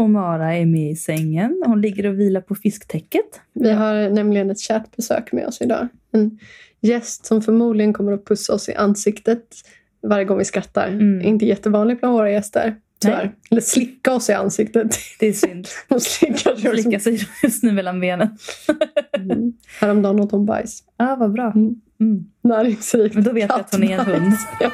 Och 0.00 0.10
Mara 0.10 0.54
är 0.54 0.66
med 0.66 0.90
i 0.90 0.96
sängen. 0.96 1.62
Hon 1.66 1.80
ligger 1.80 2.06
och 2.06 2.20
vilar 2.20 2.40
på 2.40 2.54
fisktäcket. 2.54 3.40
Vi 3.52 3.70
har 3.70 4.10
nämligen 4.10 4.50
ett 4.50 4.60
kärt 4.60 4.96
besök 4.96 5.32
med 5.32 5.46
oss 5.46 5.60
idag. 5.60 5.88
En 6.12 6.38
gäst 6.80 7.26
som 7.26 7.42
förmodligen 7.42 7.92
kommer 7.92 8.12
att 8.12 8.24
pussa 8.24 8.54
oss 8.54 8.68
i 8.68 8.74
ansiktet 8.74 9.44
varje 10.02 10.24
gång 10.24 10.38
vi 10.38 10.44
skrattar. 10.44 10.88
Mm. 10.88 11.20
Inte 11.20 11.46
jättevanligt 11.46 12.00
bland 12.00 12.14
våra 12.14 12.30
gäster. 12.30 12.76
Tyvärr. 13.00 13.24
Nej. 13.24 13.32
Eller 13.50 13.60
slicka 13.60 14.14
oss 14.14 14.30
i 14.30 14.32
ansiktet. 14.32 14.96
Det 15.18 15.26
är 15.26 15.32
synd. 15.32 15.68
Hon 15.88 16.00
slickar 16.00 16.56
sig 16.56 16.82
Slicka 16.82 16.96
också. 16.96 17.00
sig 17.00 17.28
just 17.42 17.62
nu 17.62 17.72
mellan 17.72 18.00
benen. 18.00 18.28
Mm. 19.12 19.52
Häromdagen 19.80 20.20
åt 20.20 20.32
hon 20.32 20.46
bajs. 20.46 20.82
Ja, 20.96 21.12
ah, 21.12 21.16
vad 21.16 21.32
bra. 21.32 21.52
Mm. 21.54 21.74
Mm. 22.00 22.24
Näringsrikt. 22.42 23.14
Men 23.14 23.24
då 23.24 23.32
vet 23.32 23.50
jag 23.50 23.60
att 23.60 23.74
hon 23.74 23.84
är 23.84 23.98
en 23.98 24.06
hund. 24.06 24.32
Ja. 24.60 24.70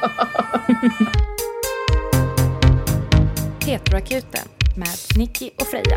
Petroakuten 3.67 4.56
med 4.77 4.89
Nicky 5.17 5.51
och 5.57 5.67
Freja. 5.67 5.97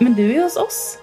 Men 0.00 0.14
du 0.14 0.34
är 0.34 0.42
hos 0.42 0.56
oss. 0.56 0.98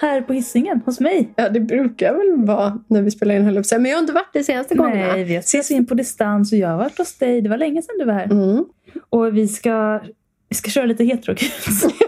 Här 0.00 0.20
på 0.20 0.32
hissingen 0.32 0.80
hos 0.84 1.00
mig. 1.00 1.32
ja, 1.36 1.48
det 1.48 1.60
brukar 1.60 2.12
väl 2.12 2.46
vara 2.46 2.78
när 2.86 3.02
vi 3.02 3.10
spelar 3.10 3.34
in 3.34 3.44
höll 3.44 3.54
jag. 3.54 3.80
Men 3.80 3.90
jag 3.90 3.96
har 3.96 4.02
inte 4.02 4.12
varit 4.12 4.32
det 4.32 4.44
senaste 4.44 4.74
gångerna. 4.74 5.12
Nej, 5.12 5.24
vi 5.24 5.34
har 5.34 5.40
ses 5.40 5.70
in 5.70 5.86
på 5.86 5.94
distans 5.94 6.52
och 6.52 6.58
jag 6.58 6.68
har 6.68 6.76
varit 6.76 6.98
hos 6.98 7.18
dig. 7.18 7.40
Det 7.40 7.48
var 7.48 7.56
länge 7.56 7.82
sedan 7.82 7.98
du 7.98 8.04
var 8.04 8.14
här. 8.14 8.24
Mm. 8.24 8.64
Och 9.10 9.36
vi 9.36 9.48
ska, 9.48 10.00
vi 10.48 10.56
ska 10.56 10.70
köra 10.70 10.86
lite 10.86 11.04
heterokul. 11.04 11.48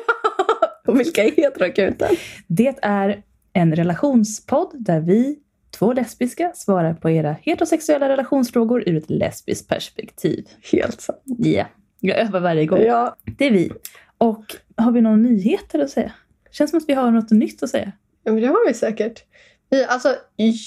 Och 0.91 1.01
vilka 1.01 1.25
är 1.25 1.31
heteroakuten? 1.31 2.17
Det 2.47 2.79
är 2.83 3.23
en 3.53 3.77
relationspodd 3.77 4.75
där 4.79 5.01
vi, 5.01 5.39
två 5.71 5.93
lesbiska, 5.93 6.53
svarar 6.55 6.95
på 6.95 7.11
era 7.11 7.37
heterosexuella 7.43 8.09
relationsfrågor 8.09 8.89
ur 8.89 8.97
ett 8.97 9.11
lesbiskt 9.11 9.69
perspektiv. 9.69 10.49
Helt 10.73 11.01
sant. 11.01 11.19
Ja, 11.25 11.67
jag 12.01 12.19
övar 12.19 12.41
varje 12.41 12.67
gång. 12.67 12.81
Ja. 12.81 13.17
Det 13.39 13.47
är 13.47 13.51
vi. 13.51 13.73
Och 14.19 14.45
har 14.77 14.93
vi 14.93 15.01
några 15.01 15.17
nyheter 15.17 15.79
att 15.79 15.91
säga? 15.91 16.13
Känns 16.51 16.71
som 16.71 16.79
att 16.79 16.89
vi 16.89 16.95
har 16.95 17.11
något 17.11 17.31
nytt 17.31 17.63
att 17.63 17.71
säga. 17.71 17.93
ja, 18.25 18.33
men 18.33 18.43
det 18.43 18.49
har 18.49 18.69
vi 18.69 18.75
säkert. 18.75 19.25
Vi, 19.71 19.85
alltså, 19.85 20.17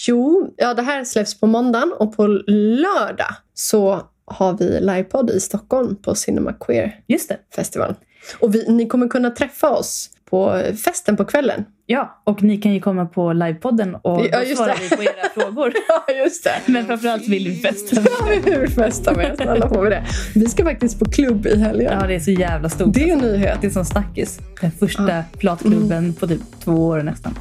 jo, 0.07 0.53
ja, 0.57 0.73
det 0.73 0.81
här 0.81 1.03
släpps 1.03 1.39
på 1.39 1.47
måndagen 1.47 1.93
och 1.99 2.15
på 2.15 2.27
lördag 2.47 3.35
så 3.53 4.01
har 4.25 4.57
vi 4.57 4.79
livepodd 4.79 5.29
i 5.29 5.39
Stockholm 5.39 5.95
på 5.95 6.15
Cinema 6.15 6.53
Queer 6.53 6.99
Just 7.07 7.29
det. 7.29 7.37
Festival. 7.55 7.95
Och 8.39 8.55
vi, 8.55 8.65
ni 8.71 8.87
kommer 8.87 9.07
kunna 9.07 9.29
träffa 9.29 9.69
oss 9.69 10.09
på 10.29 10.61
festen 10.85 11.17
på 11.17 11.25
kvällen. 11.25 11.65
Ja, 11.85 12.21
och 12.23 12.43
ni 12.43 12.57
kan 12.57 12.73
ju 12.73 12.79
komma 12.81 13.05
på 13.05 13.33
livepodden 13.33 13.95
och 13.95 14.25
Ja, 14.31 14.39
då 14.49 14.55
svarar 14.55 14.67
det. 14.75 14.81
vi 14.89 14.95
på 14.95 15.03
era 15.03 15.29
frågor. 15.43 15.73
Ja, 15.87 16.13
just 16.13 16.43
det. 16.43 16.51
Men 16.65 16.85
framförallt 16.85 17.27
vill 17.27 17.47
vi 17.47 17.55
festa. 17.55 17.95
Ja, 17.95 18.27
vi 18.45 18.51
vill 18.59 18.69
festa 18.69 19.13
med. 19.13 19.35
Snälla 19.35 19.69
får 19.69 19.83
vi 19.83 19.89
det. 19.89 20.03
Vi 20.35 20.45
ska 20.45 20.63
faktiskt 20.63 20.99
på 20.99 21.05
klubb 21.05 21.45
i 21.47 21.57
helgen. 21.59 21.97
Ja, 22.01 22.07
det 22.07 22.15
är 22.15 22.19
så 22.19 22.31
jävla 22.31 22.69
stort. 22.69 22.93
Det 22.93 23.09
är 23.09 23.13
en 23.13 23.19
nyhet. 23.19 23.57
Det 23.61 23.67
är 23.67 23.71
som 23.71 23.85
snackis. 23.85 24.39
Den 24.61 24.71
första 24.71 25.23
platklubben 25.37 26.13
på 26.13 26.27
typ 26.27 26.41
två 26.63 26.71
år 26.87 27.03
nästan. 27.03 27.33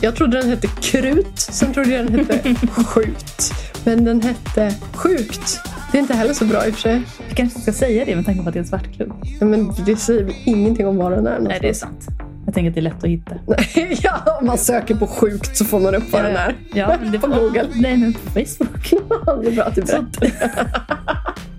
Jag 0.00 0.14
trodde 0.16 0.40
den 0.40 0.50
hette 0.50 0.66
Krut, 0.66 1.38
sen 1.38 1.72
trodde 1.74 1.90
jag 1.90 2.06
den 2.06 2.14
hette 2.26 2.54
Skjut. 2.84 3.52
Men 3.84 4.04
den 4.04 4.22
hette 4.22 4.74
Sjukt. 4.94 5.60
Det 5.92 5.98
är 5.98 6.02
inte 6.02 6.14
heller 6.14 6.34
så 6.34 6.44
bra 6.44 6.66
i 6.66 6.70
och 6.70 6.74
för 6.74 6.80
sig. 6.80 7.02
Vi 7.28 7.34
kanske 7.34 7.60
ska 7.60 7.72
säga 7.72 8.04
det 8.04 8.16
med 8.16 8.26
tanke 8.26 8.42
på 8.42 8.48
att 8.48 8.52
det 8.54 8.58
är 8.58 8.62
en 8.62 8.68
svartklubb. 8.68 9.12
Ja, 9.40 9.46
Men 9.46 9.72
det 9.86 9.96
säger 9.96 10.24
väl 10.24 10.34
ingenting 10.44 10.86
om 10.86 10.96
var 10.96 11.10
den 11.10 11.26
är 11.26 11.38
Nej, 11.38 11.48
det 11.48 11.54
är 11.56 11.60
någonstans. 11.62 12.04
sant. 12.04 12.18
Jag 12.46 12.54
tänker 12.54 12.68
att 12.70 12.74
det 12.74 12.80
är 12.80 12.82
lätt 12.82 13.04
att 13.04 13.10
hitta. 13.10 13.34
Ja, 14.02 14.38
om 14.40 14.46
man 14.46 14.58
söker 14.58 14.94
på 14.94 15.06
sjukt 15.06 15.56
så 15.56 15.64
får 15.64 15.80
man 15.80 15.94
upp 15.94 16.12
vad 16.12 16.24
den 16.24 16.36
är. 16.36 16.54
Ja, 16.74 16.96
men 17.02 17.12
det 17.12 17.18
på 17.20 17.26
Google. 17.26 17.66
Nej, 17.74 17.96
men 17.96 18.12
på 18.12 18.20
Facebook. 18.20 18.90
det 19.42 19.48
är 19.48 19.52
bra 19.54 19.64
att 19.64 19.74
du 19.74 19.82
berättar. 19.82 20.32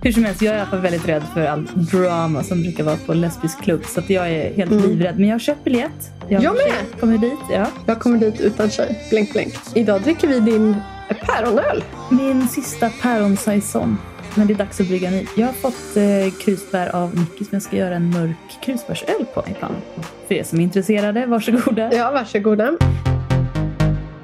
Hur 0.04 0.12
som 0.12 0.24
helst, 0.24 0.42
jag 0.42 0.54
är 0.54 0.58
i 0.58 0.60
alla 0.60 0.70
fall 0.70 0.80
väldigt 0.80 1.08
rädd 1.08 1.22
för 1.34 1.46
all 1.46 1.66
drama 1.66 2.42
som 2.42 2.62
brukar 2.62 2.84
vara 2.84 2.96
på 2.96 3.14
lesbisk 3.14 3.62
klubb. 3.62 3.84
Så 3.84 4.00
att 4.00 4.10
jag 4.10 4.30
är 4.30 4.54
helt 4.54 4.70
livrädd. 4.70 5.18
Men 5.18 5.28
jag 5.28 5.34
har 5.34 5.38
köpt 5.38 5.64
biljett. 5.64 6.12
Jag 6.28 6.40
har 6.40 6.54
med. 6.54 7.00
Kommer 7.00 7.18
dit, 7.18 7.38
ja. 7.52 7.66
Jag 7.86 8.00
kommer 8.00 8.18
dit 8.18 8.40
utan 8.40 8.70
tjej. 8.70 9.06
Blink, 9.10 9.32
blink. 9.32 9.54
Idag 9.74 10.02
dricker 10.02 10.28
vi 10.28 10.40
din 10.40 10.76
päronöl. 11.26 11.84
Min 12.10 12.48
sista 12.48 12.90
päronsaison. 13.02 13.98
Men 14.34 14.46
det 14.46 14.52
är 14.52 14.58
dags 14.58 14.80
att 14.80 14.88
brygga 14.88 15.10
ny. 15.10 15.26
Jag 15.36 15.46
har 15.46 15.52
fått 15.52 15.96
eh, 15.96 16.44
krusbär 16.44 16.96
av 16.96 17.14
Nicky 17.16 17.44
som 17.44 17.48
jag 17.50 17.62
ska 17.62 17.76
göra 17.76 17.94
en 17.94 18.10
mörk 18.10 18.60
krusbärsöl 18.62 19.24
på 19.34 19.44
i 19.50 19.54
planen. 19.54 19.80
För 20.28 20.34
er 20.34 20.42
som 20.42 20.58
är 20.58 20.62
intresserade, 20.62 21.26
varsågoda. 21.26 21.94
Ja, 21.94 22.10
varsågoda. 22.10 22.76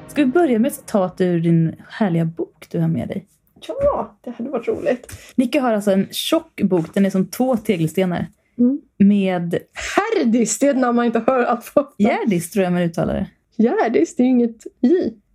Ska 0.09 0.25
vi 0.25 0.27
börja 0.27 0.59
med 0.59 0.69
ett 0.69 0.75
citat 0.75 1.21
ur 1.21 1.41
din 1.41 1.75
härliga 1.89 2.25
bok 2.25 2.67
du 2.71 2.81
har 2.81 2.89
med 2.89 3.09
dig? 3.09 3.27
Ja, 3.69 4.19
det 4.25 4.31
hade 4.31 4.51
varit 4.51 4.69
roligt. 4.69 5.13
Nicky 5.35 5.59
har 5.59 5.73
alltså 5.73 5.91
en 5.91 6.09
tjock 6.11 6.61
bok, 6.63 6.95
den 6.95 7.07
är 7.07 7.11
som 7.11 7.27
två 7.27 7.57
tegelstenar. 7.57 8.27
Mm. 8.59 8.81
Med 8.99 9.59
Herdis, 9.97 10.59
det 10.59 10.67
är 10.67 10.71
ett 10.71 10.77
namn 10.79 10.97
man 10.97 11.07
inte 11.07 11.23
hör 11.27 11.45
allt 11.45 11.65
för 11.65 11.81
ofta. 11.81 11.95
Gärdis 12.03 12.51
tror 12.51 12.65
jag 12.65 12.73
man 12.73 12.83
uttalar 12.83 13.15
det. 13.15 13.27
Gärdis, 13.63 14.17
det 14.17 14.23
är 14.23 14.25
ju 14.25 14.31
inget 14.31 14.65
J. 14.81 14.91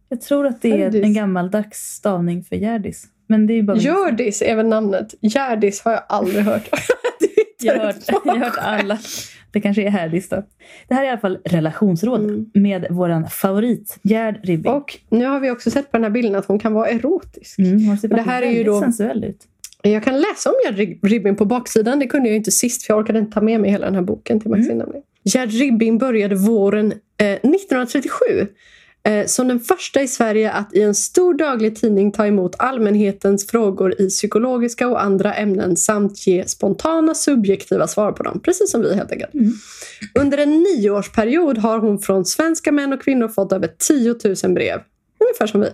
Jag 0.09 0.22
tror 0.22 0.47
att 0.47 0.61
det 0.61 0.72
är 0.72 0.78
Gärdis. 0.78 1.03
en 1.03 1.13
gammaldags 1.13 1.78
stavning 1.95 2.44
för 2.44 2.56
Gärdis. 2.56 3.06
Men 3.28 3.47
det 3.47 3.53
är 3.53 3.56
ju 3.56 3.63
bara 3.63 3.73
min- 3.75 3.84
Gördis 3.84 4.41
är 4.41 4.55
väl 4.55 4.67
namnet. 4.67 5.13
Gärdis 5.22 5.81
har 5.81 5.91
jag 5.91 6.03
aldrig 6.09 6.44
hört. 6.44 6.69
Jag 7.66 7.78
har, 7.78 7.85
hört, 7.85 7.95
jag 8.07 8.19
har 8.34 8.38
hört 8.40 8.57
alla. 8.57 8.97
Det 9.53 9.62
kanske 9.62 9.84
är 9.84 9.90
Härdis 9.90 10.30
då. 10.30 10.44
Det 10.88 10.94
här 10.94 11.02
är 11.02 11.06
i 11.08 11.09
alla 11.09 11.19
fall 11.19 11.38
relationsråd 11.46 12.19
Mm. 12.24 12.46
med 12.53 12.88
våran 12.90 13.28
favorit 13.28 14.00
Gerd 14.03 14.40
Ribbing. 14.44 14.72
Och 14.72 14.97
nu 15.09 15.25
har 15.25 15.40
vi 15.40 15.52
också 15.52 15.72
sett 15.72 15.91
på 15.91 15.97
den 15.97 16.03
här 16.03 16.12
bilden 16.12 16.36
att 16.36 16.46
hon 16.46 16.59
kan 16.59 16.74
vara 16.74 16.88
erotisk. 16.90 17.59
Mm, 17.59 17.86
hon 17.88 17.97
ser 17.97 18.08
det 18.08 18.22
här 18.22 18.41
är 18.41 18.52
ju 18.52 18.64
då- 18.64 18.80
sensuell 18.81 19.24
ut. 19.24 19.38
Jag 19.86 20.03
kan 20.03 20.14
läsa 20.22 20.50
om 20.50 20.56
Gerd 20.66 20.75
Rib- 20.80 21.00
Ribbing 21.08 21.36
på 21.36 21.46
baksidan. 21.46 22.00
Det 22.00 22.08
kunde 22.08 22.30
jag 22.30 22.36
inte 22.36 22.52
sist 22.52 22.84
för 22.84 22.94
jag 22.94 23.00
orkade 23.02 23.19
inte 23.19 23.31
ta 23.31 23.41
med 23.41 23.59
mig 23.62 23.72
hela 23.72 23.86
den 23.86 23.96
här 23.96 24.02
boken 24.02 24.40
till 24.40 24.50
Maxine. 24.52 24.84
Mm. 24.84 24.96
Gerd 25.24 25.50
Ribbing 25.52 25.97
började 25.97 26.35
våren 26.35 26.91
eh, 27.18 27.28
1937 27.28 28.18
eh, 29.08 29.25
som 29.25 29.47
den 29.47 29.59
första 29.59 30.02
i 30.02 30.08
Sverige 30.08 30.52
att 30.52 30.74
i 30.74 30.81
en 30.81 30.96
stor 30.96 31.34
daglig 31.34 31.75
tidning 31.75 32.12
ta 32.12 32.28
emot 32.28 32.56
allmänhetens 32.59 33.47
frågor 33.47 34.02
i 34.02 34.09
psykologiska 34.09 34.88
och 34.88 35.03
andra 35.03 35.34
ämnen 35.34 35.78
samt 35.78 36.28
ge 36.28 36.47
spontana 36.47 37.16
subjektiva 37.16 37.88
svar 37.88 38.12
på 38.12 38.24
dem. 38.24 38.40
Precis 38.40 38.72
som 38.72 38.81
vi 38.81 38.96
helt 38.96 39.12
enkelt. 39.12 39.34
Mm. 39.34 39.53
Under 40.19 40.38
en 40.38 40.64
nioårsperiod 40.64 41.58
har 41.58 41.80
hon 41.80 42.00
från 42.00 42.25
svenska 42.25 42.72
män 42.72 42.94
och 42.94 43.02
kvinnor 43.02 43.28
fått 43.28 43.52
över 43.52 43.68
10 43.78 44.16
000 44.44 44.53
brev. 44.53 44.80
Ungefär 45.24 45.47
som 45.47 45.62
vi. 45.62 45.70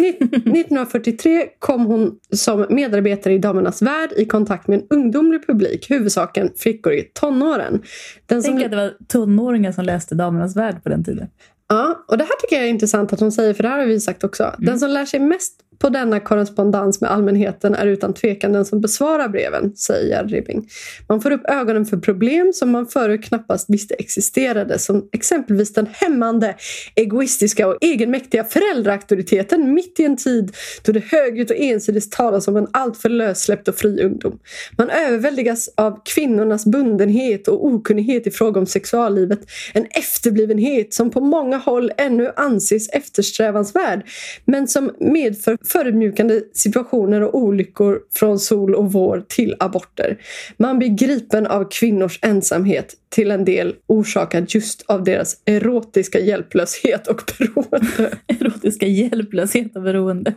Ni- 0.00 0.08
1943 0.08 1.46
kom 1.58 1.86
hon 1.86 2.18
som 2.32 2.66
medarbetare 2.70 3.34
i 3.34 3.38
Damernas 3.38 3.82
Värld 3.82 4.12
i 4.16 4.24
kontakt 4.24 4.68
med 4.68 4.78
en 4.78 4.86
ungdomlig 4.90 5.46
publik, 5.46 5.90
huvudsaken 5.90 6.50
flickor 6.56 6.92
i 6.92 7.02
tonåren. 7.14 7.82
Den 8.26 8.42
som, 8.42 8.52
Tänk 8.52 8.64
att 8.64 8.70
det 8.70 8.76
var 8.76 8.92
tonåringar 9.08 9.72
som 9.72 9.84
läste 9.84 10.14
Damernas 10.14 10.56
Värld 10.56 10.82
på 10.82 10.88
den 10.88 11.04
tiden. 11.04 11.28
Ja, 11.72 12.04
och 12.08 12.18
det 12.18 12.24
här 12.24 12.40
tycker 12.40 12.56
jag 12.56 12.64
är 12.64 12.70
intressant 12.70 13.12
att 13.12 13.20
hon 13.20 13.32
säger, 13.32 13.54
för 13.54 13.62
det 13.62 13.68
här 13.68 13.78
har 13.78 13.86
vi 13.86 14.00
sagt 14.00 14.24
också. 14.24 14.54
Den 14.58 14.78
som 14.80 14.90
lär 14.90 15.06
sig 15.06 15.20
mest 15.20 15.60
på 15.82 15.88
denna 15.88 16.20
korrespondens 16.20 17.00
med 17.00 17.10
allmänheten 17.10 17.74
är 17.74 17.86
utan 17.86 18.14
tvekan 18.14 18.52
den 18.52 18.64
som 18.64 18.80
besvarar 18.80 19.28
breven, 19.28 19.76
säger 19.76 20.08
Gerd 20.08 20.30
Ribbing. 20.30 20.68
Man 21.08 21.20
får 21.20 21.30
upp 21.30 21.50
ögonen 21.50 21.86
för 21.86 21.96
problem 21.96 22.52
som 22.54 22.70
man 22.70 22.86
förut 22.86 23.24
knappast 23.24 23.70
visste 23.70 23.94
existerade, 23.94 24.78
som 24.78 25.08
exempelvis 25.12 25.72
den 25.72 25.86
hämmande, 25.92 26.56
egoistiska 26.94 27.68
och 27.68 27.76
egenmäktiga 27.80 28.44
föräldraauktoriteten 28.44 29.74
mitt 29.74 30.00
i 30.00 30.04
en 30.04 30.16
tid 30.16 30.52
då 30.82 30.92
det 30.92 31.04
högljutt 31.04 31.50
och 31.50 31.56
ensidigt 31.56 32.12
talas 32.12 32.48
om 32.48 32.56
en 32.56 32.68
alltför 32.70 33.08
lössläppt 33.08 33.68
och 33.68 33.74
fri 33.74 34.02
ungdom. 34.02 34.38
Man 34.78 34.90
överväldigas 34.90 35.68
av 35.74 36.00
kvinnornas 36.04 36.66
bundenhet 36.66 37.48
och 37.48 37.66
okunnighet 37.66 38.26
i 38.26 38.30
fråga 38.30 38.60
om 38.60 38.66
sexuallivet, 38.66 39.40
en 39.74 39.86
efterblivenhet 39.90 40.94
som 40.94 41.10
på 41.10 41.20
många 41.20 41.56
håll 41.56 41.92
ännu 41.96 42.32
anses 42.36 42.88
eftersträvansvärd 42.88 44.02
men 44.44 44.68
som 44.68 44.90
medför 45.00 45.58
förödmjukande 45.72 46.40
situationer 46.52 47.22
och 47.22 47.34
olyckor 47.34 48.00
från 48.14 48.38
sol 48.38 48.74
och 48.74 48.92
vår 48.92 49.24
till 49.28 49.54
aborter. 49.58 50.18
Man 50.56 50.78
blir 50.78 50.88
gripen 50.88 51.46
av 51.46 51.68
kvinnors 51.70 52.18
ensamhet 52.22 52.94
till 53.08 53.30
en 53.30 53.44
del 53.44 53.74
orsakad 53.86 54.46
just 54.48 54.84
av 54.86 55.04
deras 55.04 55.36
erotiska 55.44 56.18
hjälplöshet 56.20 57.06
och 57.08 57.22
beroende. 57.38 58.10
Erotiska 58.40 58.86
hjälplöshet 58.86 59.76
och 59.76 59.82
beroende. 59.82 60.34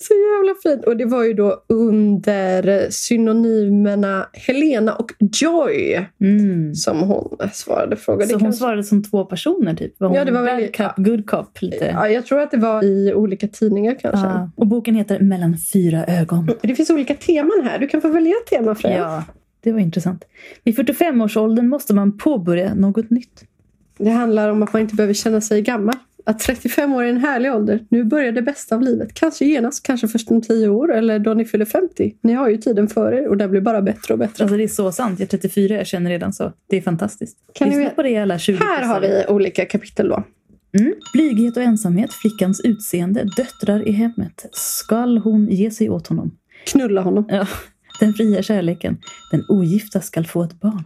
Så 0.00 0.14
jävla 0.14 0.54
fint. 0.62 0.84
Och 0.86 0.96
det 0.96 1.04
var 1.04 1.24
ju 1.24 1.32
då 1.32 1.64
under 1.68 2.86
synonymerna 2.90 4.26
Helena 4.32 4.94
och 4.94 5.10
Joy 5.42 6.06
Mm. 6.20 6.74
som 6.74 7.00
hon 7.00 7.36
svarade 7.52 7.96
frågor. 7.96 8.22
Så 8.22 8.28
Det 8.28 8.34
hon 8.34 8.40
kanske- 8.40 8.58
svarade 8.58 8.84
som 8.84 9.02
två 9.04 9.24
personer 9.24 9.74
typ? 9.74 10.00
Var 10.00 10.08
hon 10.08 10.16
Ja, 10.16 10.24
det 10.24 10.32
var 10.32 10.40
bad 10.40 10.46
väldigt- 10.46 10.76
cop, 10.76 10.92
good 10.96 11.26
cop 11.26 11.62
lite? 11.62 11.84
Ja, 11.94 12.08
jag 12.08 12.26
tror 12.26 12.40
att 12.40 12.50
det 12.50 12.56
var 12.56 12.84
i 12.84 13.12
olika 13.14 13.48
tidningar 13.48 13.96
kanske. 14.00 14.23
Ja. 14.24 14.50
Och 14.56 14.66
boken 14.66 14.94
heter 14.94 15.20
Mellan 15.20 15.56
fyra 15.72 16.04
ögon. 16.06 16.50
Det 16.62 16.74
finns 16.74 16.90
olika 16.90 17.14
teman 17.14 17.60
här. 17.64 17.78
Du 17.78 17.86
kan 17.88 18.00
få 18.00 18.08
välja 18.08 18.34
ett 18.42 18.46
tema 18.50 18.74
Freja. 18.74 18.98
Ja, 18.98 19.24
det 19.60 19.72
var 19.72 19.80
intressant. 19.80 20.24
Vid 20.64 20.78
45-årsåldern 20.78 21.68
måste 21.68 21.94
man 21.94 22.18
påbörja 22.18 22.74
något 22.74 23.10
nytt. 23.10 23.44
Det 23.98 24.10
handlar 24.10 24.48
om 24.48 24.62
att 24.62 24.72
man 24.72 24.82
inte 24.82 24.94
behöver 24.94 25.14
känna 25.14 25.40
sig 25.40 25.62
gammal. 25.62 25.94
Att 26.26 26.38
35 26.38 26.92
år 26.92 27.02
är 27.04 27.08
en 27.08 27.16
härlig 27.16 27.52
ålder. 27.54 27.84
Nu 27.88 28.04
börjar 28.04 28.32
det 28.32 28.42
bästa 28.42 28.74
av 28.74 28.82
livet. 28.82 29.14
Kanske 29.14 29.44
genast, 29.44 29.82
kanske 29.86 30.08
först 30.08 30.30
om 30.30 30.42
10 30.42 30.68
år 30.68 30.92
eller 30.94 31.18
då 31.18 31.34
ni 31.34 31.44
fyller 31.44 31.64
50. 31.64 32.14
Ni 32.20 32.32
har 32.32 32.48
ju 32.48 32.56
tiden 32.56 32.88
för 32.88 33.12
er 33.12 33.28
och 33.28 33.36
det 33.36 33.48
blir 33.48 33.60
bara 33.60 33.82
bättre 33.82 34.14
och 34.14 34.18
bättre. 34.18 34.44
Alltså 34.44 34.56
det 34.56 34.62
är 34.64 34.68
så 34.68 34.92
sant. 34.92 35.20
Jag 35.20 35.26
är 35.26 35.38
34, 35.38 35.74
jag 35.76 35.86
känner 35.86 36.10
redan 36.10 36.32
så. 36.32 36.52
Det 36.66 36.76
är 36.76 36.80
fantastiskt. 36.80 37.38
Kan 37.54 37.68
ni 37.68 37.74
Lyssna 37.76 37.88
ve- 37.88 37.94
på 37.94 38.02
det 38.02 38.16
alla 38.16 38.38
20 38.38 38.56
Här 38.56 38.82
har 38.82 39.00
vi 39.00 39.24
olika 39.28 39.64
kapitel 39.64 40.08
då. 40.08 40.22
Mm. 40.78 40.94
Blyghet 41.12 41.56
och 41.56 41.62
ensamhet, 41.62 42.12
flickans 42.12 42.60
utseende, 42.60 43.24
döttrar 43.36 43.88
i 43.88 43.92
hemmet. 43.92 44.46
Skall 44.52 45.18
hon 45.18 45.48
ge 45.48 45.70
sig 45.70 45.90
åt 45.90 46.06
honom? 46.06 46.36
Knulla 46.66 47.00
honom. 47.00 47.24
Ja. 47.28 47.46
Den 48.00 48.14
fria 48.14 48.42
kärleken. 48.42 48.98
Den 49.30 49.44
ogifta 49.48 50.00
skall 50.00 50.26
få 50.26 50.42
ett 50.42 50.60
barn. 50.60 50.84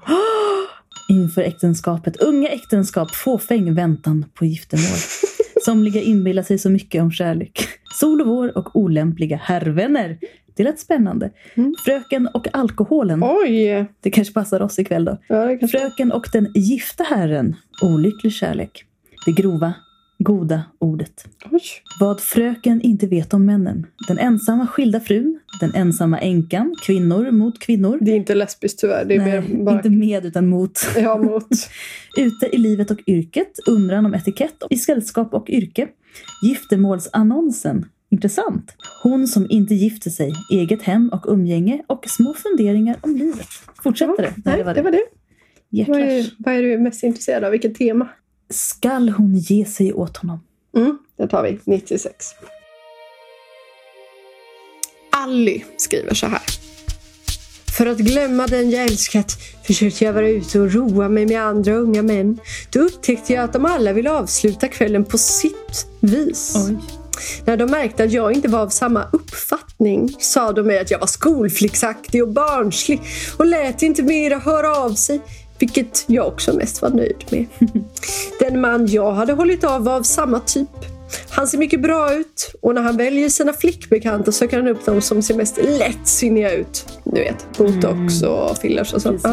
Inför 1.08 1.42
äktenskapet. 1.42 2.16
Unga 2.16 2.48
äktenskap. 2.48 3.14
Fåfäng 3.14 3.74
väntan 3.74 4.24
på 4.34 4.44
giftermål. 4.44 4.98
Somliga 5.64 6.02
inbillar 6.02 6.42
sig 6.42 6.58
så 6.58 6.70
mycket 6.70 7.02
om 7.02 7.12
kärlek. 7.12 7.68
Sol 7.94 8.20
och 8.20 8.26
vår 8.26 8.58
och 8.58 8.76
olämpliga 8.76 9.36
herrvänner. 9.36 10.18
Det 10.56 10.62
lät 10.62 10.80
spännande. 10.80 11.30
Mm. 11.54 11.74
Fröken 11.84 12.28
och 12.34 12.48
alkoholen. 12.52 13.22
Oj! 13.22 13.86
Det 14.00 14.10
kanske 14.10 14.34
passar 14.34 14.62
oss 14.62 14.78
ikväll 14.78 15.04
då. 15.04 15.18
Ja. 15.28 15.58
Fröken 15.68 16.12
och 16.12 16.28
den 16.32 16.52
gifta 16.54 17.04
herren. 17.04 17.56
Olycklig 17.82 18.32
kärlek. 18.32 18.84
Det 19.26 19.32
grova, 19.32 19.74
goda 20.18 20.62
ordet. 20.78 21.26
Oj. 21.50 21.62
Vad 22.00 22.20
fröken 22.20 22.80
inte 22.80 23.06
vet 23.06 23.34
om 23.34 23.44
männen. 23.46 23.86
Den 24.08 24.18
ensamma 24.18 24.66
skilda 24.66 25.00
frun, 25.00 25.40
den 25.60 25.74
ensamma 25.74 26.18
änkan, 26.18 26.74
kvinnor 26.82 27.30
mot 27.30 27.58
kvinnor. 27.58 27.98
Det 28.00 28.10
är 28.10 28.16
inte 28.16 28.34
lesbiskt 28.34 28.80
tyvärr. 28.80 29.04
Det 29.04 29.14
är 29.14 29.18
Nej, 29.18 29.40
mer 29.40 29.64
bara... 29.64 29.76
inte 29.76 29.90
med 29.90 30.24
utan 30.26 30.48
mot. 30.48 30.80
Ja, 30.96 31.16
mot. 31.16 31.48
Ute 32.16 32.46
i 32.52 32.58
livet 32.58 32.90
och 32.90 32.98
yrket, 33.06 33.52
undran 33.66 34.06
om 34.06 34.14
etikett, 34.14 34.62
i 34.70 34.76
sällskap 34.76 35.34
och 35.34 35.50
yrke. 35.50 35.88
Giftermålsannonsen. 36.42 37.86
Intressant. 38.10 38.74
Hon 39.02 39.28
som 39.28 39.46
inte 39.50 39.74
gifter 39.74 40.10
sig, 40.10 40.32
eget 40.50 40.82
hem 40.82 41.08
och 41.08 41.24
umgänge 41.28 41.82
och 41.86 42.04
små 42.08 42.34
funderingar 42.34 42.96
om 43.00 43.16
livet. 43.16 43.48
Fortsätter 43.82 44.22
det? 44.22 44.34
Nej, 44.44 44.56
det 44.56 44.82
var 44.82 44.92
det. 44.92 45.04
Vad 45.86 46.00
är, 46.00 46.26
vad 46.38 46.54
är 46.54 46.62
du 46.62 46.78
mest 46.78 47.02
intresserad 47.02 47.44
av? 47.44 47.50
Vilket 47.50 47.74
tema? 47.74 48.08
Skall 48.50 49.08
hon 49.08 49.38
ge 49.38 49.64
sig 49.64 49.92
åt 49.92 50.16
honom? 50.16 50.40
Mm, 50.76 50.98
det 51.16 51.28
tar 51.28 51.42
vi. 51.42 51.58
96. 51.64 52.26
Ally 55.12 55.62
skriver 55.76 56.14
så 56.14 56.26
här. 56.26 56.42
För 57.78 57.86
att 57.86 57.98
glömma 57.98 58.46
den 58.46 58.70
jag 58.70 58.84
älskat 58.84 59.32
försökte 59.66 60.04
jag 60.04 60.12
vara 60.12 60.28
ute 60.28 60.60
och 60.60 60.72
roa 60.72 61.08
mig 61.08 61.26
med 61.26 61.42
andra 61.42 61.74
unga 61.74 62.02
män. 62.02 62.38
Då 62.70 62.80
upptäckte 62.80 63.32
jag 63.32 63.44
att 63.44 63.52
de 63.52 63.64
alla 63.64 63.92
ville 63.92 64.10
avsluta 64.10 64.68
kvällen 64.68 65.04
på 65.04 65.18
sitt 65.18 65.86
vis. 66.00 66.54
Oj. 66.68 66.76
När 67.44 67.56
de 67.56 67.70
märkte 67.70 68.04
att 68.04 68.12
jag 68.12 68.32
inte 68.32 68.48
var 68.48 68.60
av 68.60 68.68
samma 68.68 69.04
uppfattning 69.12 70.16
sa 70.18 70.52
de 70.52 70.66
mig 70.66 70.78
att 70.78 70.90
jag 70.90 70.98
var 70.98 71.06
skolflicksaktig 71.06 72.22
och 72.22 72.32
barnslig 72.32 73.00
och 73.36 73.46
lät 73.46 73.82
inte 73.82 74.02
mera 74.02 74.38
höra 74.38 74.76
av 74.76 74.94
sig. 74.94 75.20
Vilket 75.58 76.04
jag 76.06 76.26
också 76.26 76.52
mest 76.56 76.82
var 76.82 76.90
nöjd 76.90 77.24
med. 77.30 77.46
Den 78.40 78.60
man 78.60 78.86
jag 78.86 79.12
hade 79.12 79.32
hållit 79.32 79.64
av 79.64 79.84
var 79.84 79.96
av 79.96 80.02
samma 80.02 80.40
typ. 80.40 80.68
Han 81.30 81.48
ser 81.48 81.58
mycket 81.58 81.82
bra 81.82 82.14
ut 82.14 82.54
och 82.62 82.74
när 82.74 82.82
han 82.82 82.96
väljer 82.96 83.28
sina 83.28 83.52
flickbekanta 83.52 84.32
söker 84.32 84.56
han 84.56 84.68
upp 84.68 84.84
dem 84.84 85.00
som 85.00 85.22
ser 85.22 85.34
mest 85.34 85.58
lättsinniga 85.62 86.52
ut. 86.52 86.86
Du 87.04 87.20
vet, 87.20 87.46
botox 87.58 88.22
och 88.22 88.58
fillers 88.58 88.94
och 88.94 89.02
sånt. 89.02 89.26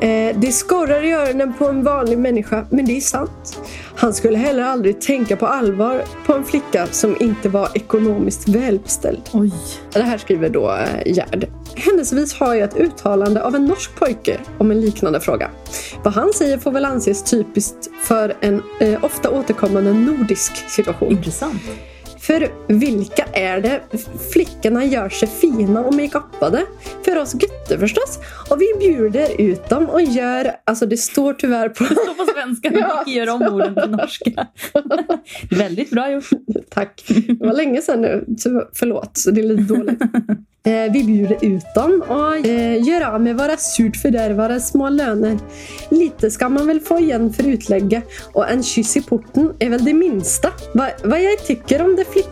Eh, 0.00 0.36
det 0.36 0.52
skorrar 0.52 1.02
i 1.02 1.12
öronen 1.12 1.54
på 1.54 1.68
en 1.68 1.84
vanlig 1.84 2.18
människa, 2.18 2.66
men 2.70 2.84
det 2.84 2.96
är 2.96 3.00
sant. 3.00 3.60
Han 3.96 4.14
skulle 4.14 4.38
heller 4.38 4.62
aldrig 4.62 5.00
tänka 5.00 5.36
på 5.36 5.46
allvar 5.46 6.02
på 6.26 6.34
en 6.34 6.44
flicka 6.44 6.86
som 6.86 7.16
inte 7.20 7.48
var 7.48 7.68
ekonomiskt 7.74 8.48
välbeställd. 8.48 9.22
Oj. 9.32 9.52
Det 9.92 10.02
här 10.02 10.18
skriver 10.18 10.48
då 10.48 10.70
eh, 10.70 11.12
Gerd. 11.12 11.48
Händelsevis 11.76 12.34
har 12.34 12.54
jag 12.54 12.64
ett 12.68 12.76
uttalande 12.76 13.42
av 13.42 13.54
en 13.54 13.64
norsk 13.64 13.94
pojke 13.96 14.40
om 14.58 14.70
en 14.70 14.80
liknande 14.80 15.20
fråga. 15.20 15.50
Vad 16.04 16.14
han 16.14 16.32
säger 16.32 16.58
får 16.58 16.70
väl 16.72 16.84
anses 16.84 17.22
typiskt 17.24 17.90
för 18.02 18.36
en 18.40 18.62
eh, 18.80 19.04
ofta 19.04 19.30
återkommande 19.30 19.92
nordisk 19.92 20.70
situation. 20.70 21.10
Intressant. 21.12 21.62
För 22.18 22.48
vilka 22.68 23.24
är 23.32 23.60
det 23.60 23.80
flickorna 24.32 24.84
gör 24.84 25.08
sig 25.08 25.28
fina 25.28 25.84
och 25.84 25.94
makeupade? 25.94 26.62
För 27.04 27.18
oss 27.18 27.32
gutter 27.32 27.78
förstås. 27.78 28.18
Och 28.50 28.60
vi 28.60 28.66
bjuder 28.78 29.40
ut 29.40 29.68
dem 29.68 29.86
och 29.86 30.02
gör, 30.02 30.50
alltså 30.64 30.86
det 30.86 30.96
står 30.96 31.32
tyvärr 31.34 31.68
på 31.68 31.84
Det 31.84 31.90
står 31.94 32.14
på 32.26 32.32
svenska, 32.32 32.70
men 32.70 32.80
Ja. 32.88 33.02
vi 33.06 33.12
gör 33.14 33.28
om 33.28 33.42
orden 33.42 33.74
till 33.74 33.90
norska. 33.90 34.46
Väldigt 35.50 35.90
bra 35.90 36.10
gjort. 36.10 36.30
Tack. 36.70 37.04
Det 37.28 37.46
var 37.46 37.54
länge 37.54 37.82
sedan 37.82 38.00
nu. 38.02 38.24
Förlåt, 38.74 39.10
så 39.18 39.30
det 39.30 39.40
är 39.40 39.44
lite 39.44 39.74
dåligt. 39.74 40.00
Eh, 40.66 40.92
vi 40.92 41.04
bjuder 41.04 41.44
ut 41.44 41.74
dem 41.74 42.04
och 42.08 42.46
eh, 42.46 42.82
gör 42.82 43.00
av 43.00 43.20
med 43.20 43.36
våra 43.36 43.56
surt 43.56 43.96
fördärvade 43.96 44.60
små 44.60 44.88
löner. 44.88 45.38
Lite 45.90 46.30
ska 46.30 46.48
man 46.48 46.66
väl 46.66 46.80
få 46.80 46.98
igen 46.98 47.32
för 47.32 47.46
utlägget 47.48 48.04
och 48.32 48.50
en 48.50 48.62
kyss 48.62 48.96
i 48.96 49.02
porten 49.02 49.52
är 49.58 49.70
väl 49.70 49.84
det 49.84 49.94
minsta. 49.94 50.48
Va, 50.74 50.88
vad 51.04 51.22
jag 51.22 51.44
tycker 51.46 51.82
om 51.82 51.96
det 51.96 52.04
flick... 52.04 52.28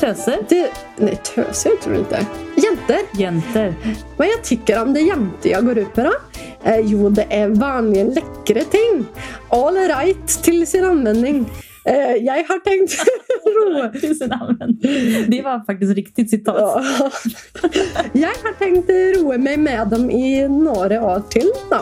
Töser. 0.00 0.38
Det, 0.48 0.70
nej, 0.96 1.20
töser 1.34 1.70
tror 1.82 1.94
jag 1.94 2.02
inte. 2.02 2.26
Jenter, 2.56 3.20
Jenter. 3.20 3.74
vad 4.16 4.28
jag 4.28 4.44
tycker 4.44 4.82
om 4.82 4.94
det 4.94 5.00
jämte 5.00 5.48
jag 5.48 5.66
går 5.66 5.78
ut 5.78 5.96
med 5.96 6.06
då? 6.06 6.12
Eh, 6.70 6.80
jo, 6.80 7.08
det 7.08 7.26
är 7.30 7.48
vanligen 7.48 8.06
läckra 8.06 8.64
ting. 8.64 9.04
All 9.48 9.74
right 9.74 10.28
till 10.42 10.66
sin 10.66 10.84
användning. 10.84 11.46
Eh, 11.84 12.16
jag 12.16 12.34
har 12.34 12.60
tänkt 12.60 13.04
roa. 13.44 13.92
Det 15.28 15.42
var 15.42 15.64
faktiskt 15.66 15.94
riktigt 15.94 16.30
citat. 16.30 16.56
Ja. 16.58 16.82
Jag 18.12 18.28
har 18.28 18.58
tänkt 18.58 18.90
roa 19.20 19.38
mig 19.38 19.56
med 19.56 19.88
dem 19.88 20.10
i 20.10 20.48
några 20.48 21.04
år 21.04 21.22
till. 21.30 21.50
Då. 21.70 21.78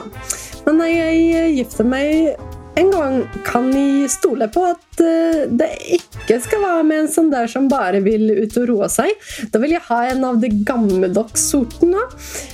Men 0.64 0.79
när 0.79 0.87
jag 0.87 1.50
gifter 1.50 1.85
mig 1.85 2.37
en 2.75 2.90
gång 2.90 3.28
kan 3.44 3.70
ni 3.70 4.08
stole 4.08 4.49
på 4.49 4.64
att 4.64 5.00
eh, 5.00 5.50
det 5.50 5.70
inte 5.86 6.41
ska 6.48 6.58
vara 6.58 6.82
med 6.82 7.00
en 7.00 7.08
sån 7.08 7.31
där 7.31 7.46
som 7.46 7.69
bara 7.69 8.00
vill 8.00 8.31
ut 8.31 8.56
och 8.56 8.67
roa 8.69 8.89
sig. 8.89 9.10
Då 9.53 9.58
vill 9.58 9.72
jag 9.72 9.81
ha 9.81 10.05
en 10.05 10.24
av 10.24 10.39
de 10.39 10.48
gammeldags 10.48 11.50
sorterna 11.50 11.98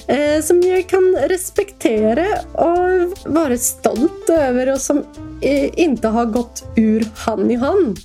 eh, 0.09 0.43
som 0.43 0.63
jag 0.63 0.87
kan 0.87 1.17
respektera 1.29 2.27
och 2.53 3.33
vara 3.35 3.59
stolt 3.59 4.31
över 4.31 4.73
och 4.73 4.81
som 4.81 5.05
eh, 5.41 5.81
inte 5.81 6.09
har 6.09 6.27
gått 6.27 6.65
ur 6.77 7.07
hand 7.17 7.53
i 7.53 7.55
hand. 7.55 7.99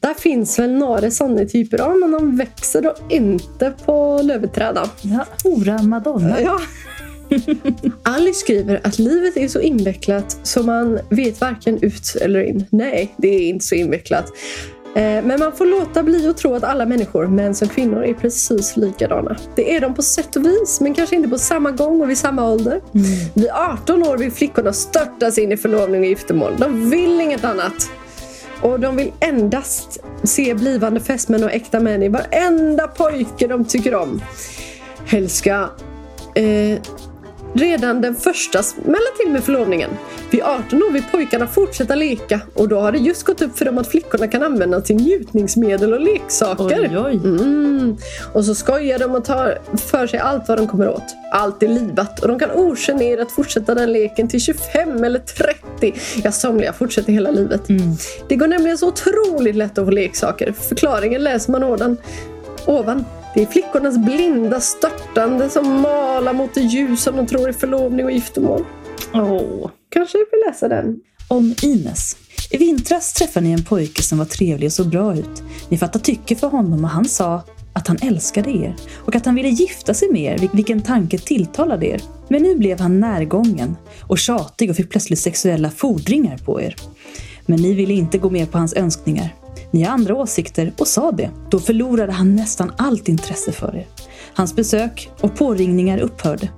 Där 0.00 0.14
finns 0.14 0.58
väl 0.58 0.72
några 0.72 1.10
sådana 1.10 1.44
typer 1.44 1.80
av, 1.80 1.98
men 1.98 2.10
de 2.10 2.36
växer 2.36 2.82
då 2.82 2.94
inte 3.08 3.72
på 3.84 4.20
lövträden. 4.22 4.88
Ja, 5.02 5.24
Ora 5.44 5.82
Madonna. 5.82 6.40
Ja. 6.40 6.60
Alice 8.02 8.40
skriver 8.40 8.80
att 8.84 8.98
livet 8.98 9.36
är 9.36 9.48
så 9.48 9.60
invecklat 9.60 10.40
så 10.42 10.62
man 10.62 10.98
vet 11.10 11.40
varken 11.40 11.82
ut 11.82 12.16
eller 12.20 12.40
in. 12.42 12.66
Nej, 12.70 13.14
det 13.16 13.28
är 13.28 13.48
inte 13.48 13.64
så 13.64 13.74
invecklat. 13.74 14.32
Eh, 14.94 15.24
Men 15.24 15.40
man 15.40 15.52
får 15.52 15.66
låta 15.66 16.02
bli 16.02 16.28
att 16.28 16.36
tro 16.36 16.54
att 16.54 16.64
alla 16.64 16.86
människor, 16.86 17.26
män 17.26 17.54
som 17.54 17.68
kvinnor, 17.68 18.04
är 18.04 18.14
precis 18.14 18.76
likadana. 18.76 19.36
Det 19.56 19.76
är 19.76 19.80
de 19.80 19.94
på 19.94 20.02
sätt 20.02 20.36
och 20.36 20.44
vis, 20.46 20.80
men 20.80 20.94
kanske 20.94 21.16
inte 21.16 21.28
på 21.28 21.38
samma 21.38 21.70
gång 21.70 22.00
och 22.00 22.10
vid 22.10 22.18
samma 22.18 22.50
ålder. 22.50 22.80
Vid 23.34 23.50
18 23.50 24.02
år 24.02 24.16
vill 24.16 24.32
flickorna 24.32 24.72
störtas 24.72 25.38
in 25.38 25.52
i 25.52 25.56
förlovning 25.56 26.00
och 26.00 26.06
giftermål. 26.06 26.52
De 26.58 26.90
vill 26.90 27.20
inget 27.20 27.44
annat. 27.44 27.90
Och 28.62 28.80
de 28.80 28.96
vill 28.96 29.12
endast 29.20 30.00
se 30.22 30.54
blivande 30.54 31.00
fästmän 31.00 31.44
och 31.44 31.52
äkta 31.52 31.80
män 31.80 32.02
i 32.02 32.08
varenda 32.08 32.88
pojke 32.88 33.46
de 33.46 33.64
tycker 33.64 33.94
om. 33.94 34.22
Helst 35.06 35.36
ska 35.36 35.68
eh, 36.34 36.78
Redan 37.54 38.00
den 38.00 38.14
första 38.14 38.62
smäller 38.62 39.16
till 39.16 39.32
med 39.32 39.44
förlovningen. 39.44 39.90
Vid 40.30 40.42
18 40.42 40.82
år 40.82 40.92
vill 40.92 41.04
pojkarna 41.12 41.46
fortsätta 41.46 41.94
leka 41.94 42.40
och 42.54 42.68
då 42.68 42.80
har 42.80 42.92
det 42.92 42.98
just 42.98 43.22
gått 43.22 43.42
upp 43.42 43.58
för 43.58 43.64
dem 43.64 43.78
att 43.78 43.86
flickorna 43.86 44.28
kan 44.28 44.42
använda 44.42 44.80
till 44.80 44.96
njutningsmedel 44.96 45.92
och 45.92 46.00
leksaker. 46.00 46.90
Oj, 46.92 46.98
oj. 46.98 47.20
Mm. 47.24 47.96
Och 48.32 48.44
så 48.44 48.54
skojar 48.54 48.98
de 48.98 49.14
och 49.14 49.24
tar 49.24 49.58
för 49.76 50.06
sig 50.06 50.18
allt 50.18 50.48
vad 50.48 50.58
de 50.58 50.66
kommer 50.66 50.88
åt. 50.88 51.14
Allt 51.32 51.62
är 51.62 51.68
livat 51.68 52.20
och 52.20 52.28
de 52.28 52.38
kan 52.38 52.50
ogenerat 52.50 53.32
fortsätta 53.32 53.74
den 53.74 53.92
leken 53.92 54.28
till 54.28 54.40
25 54.40 55.04
eller 55.04 55.18
30. 55.18 55.94
Ja, 56.24 56.32
somliga 56.32 56.72
fortsätter 56.72 57.12
hela 57.12 57.30
livet. 57.30 57.68
Mm. 57.68 57.82
Det 58.28 58.36
går 58.36 58.46
nämligen 58.46 58.78
så 58.78 58.88
otroligt 58.88 59.56
lätt 59.56 59.78
att 59.78 59.84
få 59.84 59.90
leksaker. 59.90 60.52
Förklaringen 60.52 61.24
läser 61.24 61.52
man 61.52 61.64
ovan. 61.64 61.96
Ovan. 62.68 63.04
Det 63.34 63.42
är 63.42 63.46
flickornas 63.46 63.98
blinda 63.98 64.60
störtande 64.60 65.48
som 65.50 65.80
malar 65.80 66.32
mot 66.32 66.54
det 66.54 66.60
ljus 66.60 67.02
som 67.02 67.16
de 67.16 67.26
tror 67.26 67.48
är 67.48 67.52
förlovning 67.52 68.06
och 68.06 68.12
giftermål. 68.12 68.64
Åh. 69.14 69.70
Kanske 69.90 70.18
vi 70.18 70.24
vill 70.30 70.40
läsa 70.48 70.68
den. 70.68 71.00
Om 71.28 71.54
Ines. 71.62 72.16
I 72.50 72.56
vintras 72.56 73.12
träffade 73.12 73.46
ni 73.46 73.52
en 73.52 73.64
pojke 73.64 74.02
som 74.02 74.18
var 74.18 74.24
trevlig 74.24 74.66
och 74.66 74.72
så 74.72 74.84
bra 74.84 75.14
ut. 75.16 75.42
Ni 75.68 75.78
fattade 75.78 76.04
tycke 76.04 76.36
för 76.36 76.48
honom 76.48 76.84
och 76.84 76.90
han 76.90 77.04
sa 77.04 77.42
att 77.72 77.88
han 77.88 77.98
älskade 78.02 78.50
er 78.50 78.76
och 78.94 79.16
att 79.16 79.26
han 79.26 79.34
ville 79.34 79.48
gifta 79.48 79.94
sig 79.94 80.12
med 80.12 80.22
er, 80.22 80.38
vil- 80.38 80.50
vilken 80.52 80.80
tanke 80.82 81.18
tilltalade 81.18 81.86
er. 81.86 82.00
Men 82.28 82.42
nu 82.42 82.56
blev 82.56 82.80
han 82.80 83.00
närgången 83.00 83.76
och 84.00 84.18
tjatig 84.18 84.70
och 84.70 84.76
fick 84.76 84.90
plötsligt 84.90 85.18
sexuella 85.18 85.70
fordringar 85.70 86.38
på 86.38 86.60
er. 86.60 86.76
Men 87.46 87.62
ni 87.62 87.74
ville 87.74 87.94
inte 87.94 88.18
gå 88.18 88.30
med 88.30 88.50
på 88.50 88.58
hans 88.58 88.74
önskningar. 88.74 89.34
Ni 89.70 89.82
har 89.82 89.92
andra 89.92 90.14
åsikter 90.14 90.72
och 90.78 90.88
sa 90.88 91.12
det. 91.12 91.30
Då 91.50 91.58
förlorade 91.58 92.12
han 92.12 92.36
nästan 92.36 92.72
allt 92.76 93.08
intresse 93.08 93.52
för 93.52 93.76
er. 93.76 93.86
Hans 94.34 94.56
besök 94.56 95.10
och 95.20 95.36
påringningar 95.36 95.98
upphörde. 95.98 96.48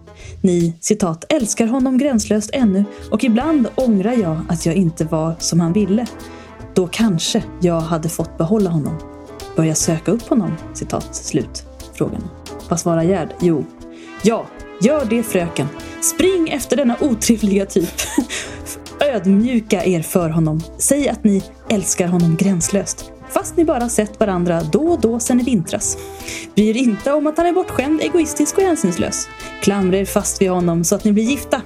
Ni, 0.41 0.75
citat, 0.81 1.25
älskar 1.29 1.67
honom 1.67 1.99
gränslöst 1.99 2.51
ännu 2.53 2.85
och 3.11 3.25
ibland 3.25 3.69
ångrar 3.75 4.13
jag 4.13 4.41
att 4.49 4.67
jag 4.67 4.75
inte 4.75 5.05
var 5.05 5.35
som 5.39 5.61
han 5.61 5.73
ville. 5.73 6.07
Då 6.75 6.87
kanske 6.87 7.45
jag 7.61 7.81
hade 7.81 8.09
fått 8.09 8.39
behålla 8.39 8.71
honom. 8.71 8.99
Börja 9.57 9.75
söka 9.75 10.11
upp 10.11 10.29
honom, 10.29 10.57
citat 10.75 11.15
slut. 11.15 11.67
Frågan. 11.95 12.23
Vad 12.69 12.81
svarar 12.81 13.03
Gerd? 13.03 13.29
Jo. 13.41 13.65
Ja, 14.23 14.47
gör 14.83 15.05
det 15.05 15.23
fröken. 15.23 15.67
Spring 16.03 16.49
efter 16.49 16.77
denna 16.77 16.97
otrevliga 17.01 17.67
typ. 17.67 17.91
Ödmjuka 19.15 19.85
er 19.85 20.03
för 20.03 20.29
honom. 20.29 20.61
Säg 20.79 21.09
att 21.09 21.25
ni 21.25 21.43
älskar 21.69 22.07
honom 22.07 22.37
gränslöst. 22.37 23.13
Fast 23.31 23.57
ni 23.57 23.65
bara 23.65 23.89
sett 23.89 24.21
varandra 24.21 24.61
då 24.73 24.81
och 24.83 25.01
då 25.01 25.21
sen 25.21 25.41
i 25.41 25.45
vintras. 25.45 25.99
Bry 26.55 26.69
er 26.69 26.77
inte 26.77 27.13
om 27.13 27.27
att 27.27 27.37
han 27.37 27.47
är 27.47 27.53
bortskämd, 27.53 28.01
egoistisk 28.01 28.59
och 28.59 28.65
hänsynslös. 28.65 29.29
Klamra 29.63 29.97
er 29.99 30.05
fast 30.05 30.43
vid 30.43 30.51
honom 30.51 30.85
så 30.85 30.95
att 30.95 31.05
ni 31.05 31.13
blir 31.13 31.25
gifta. 31.25 31.63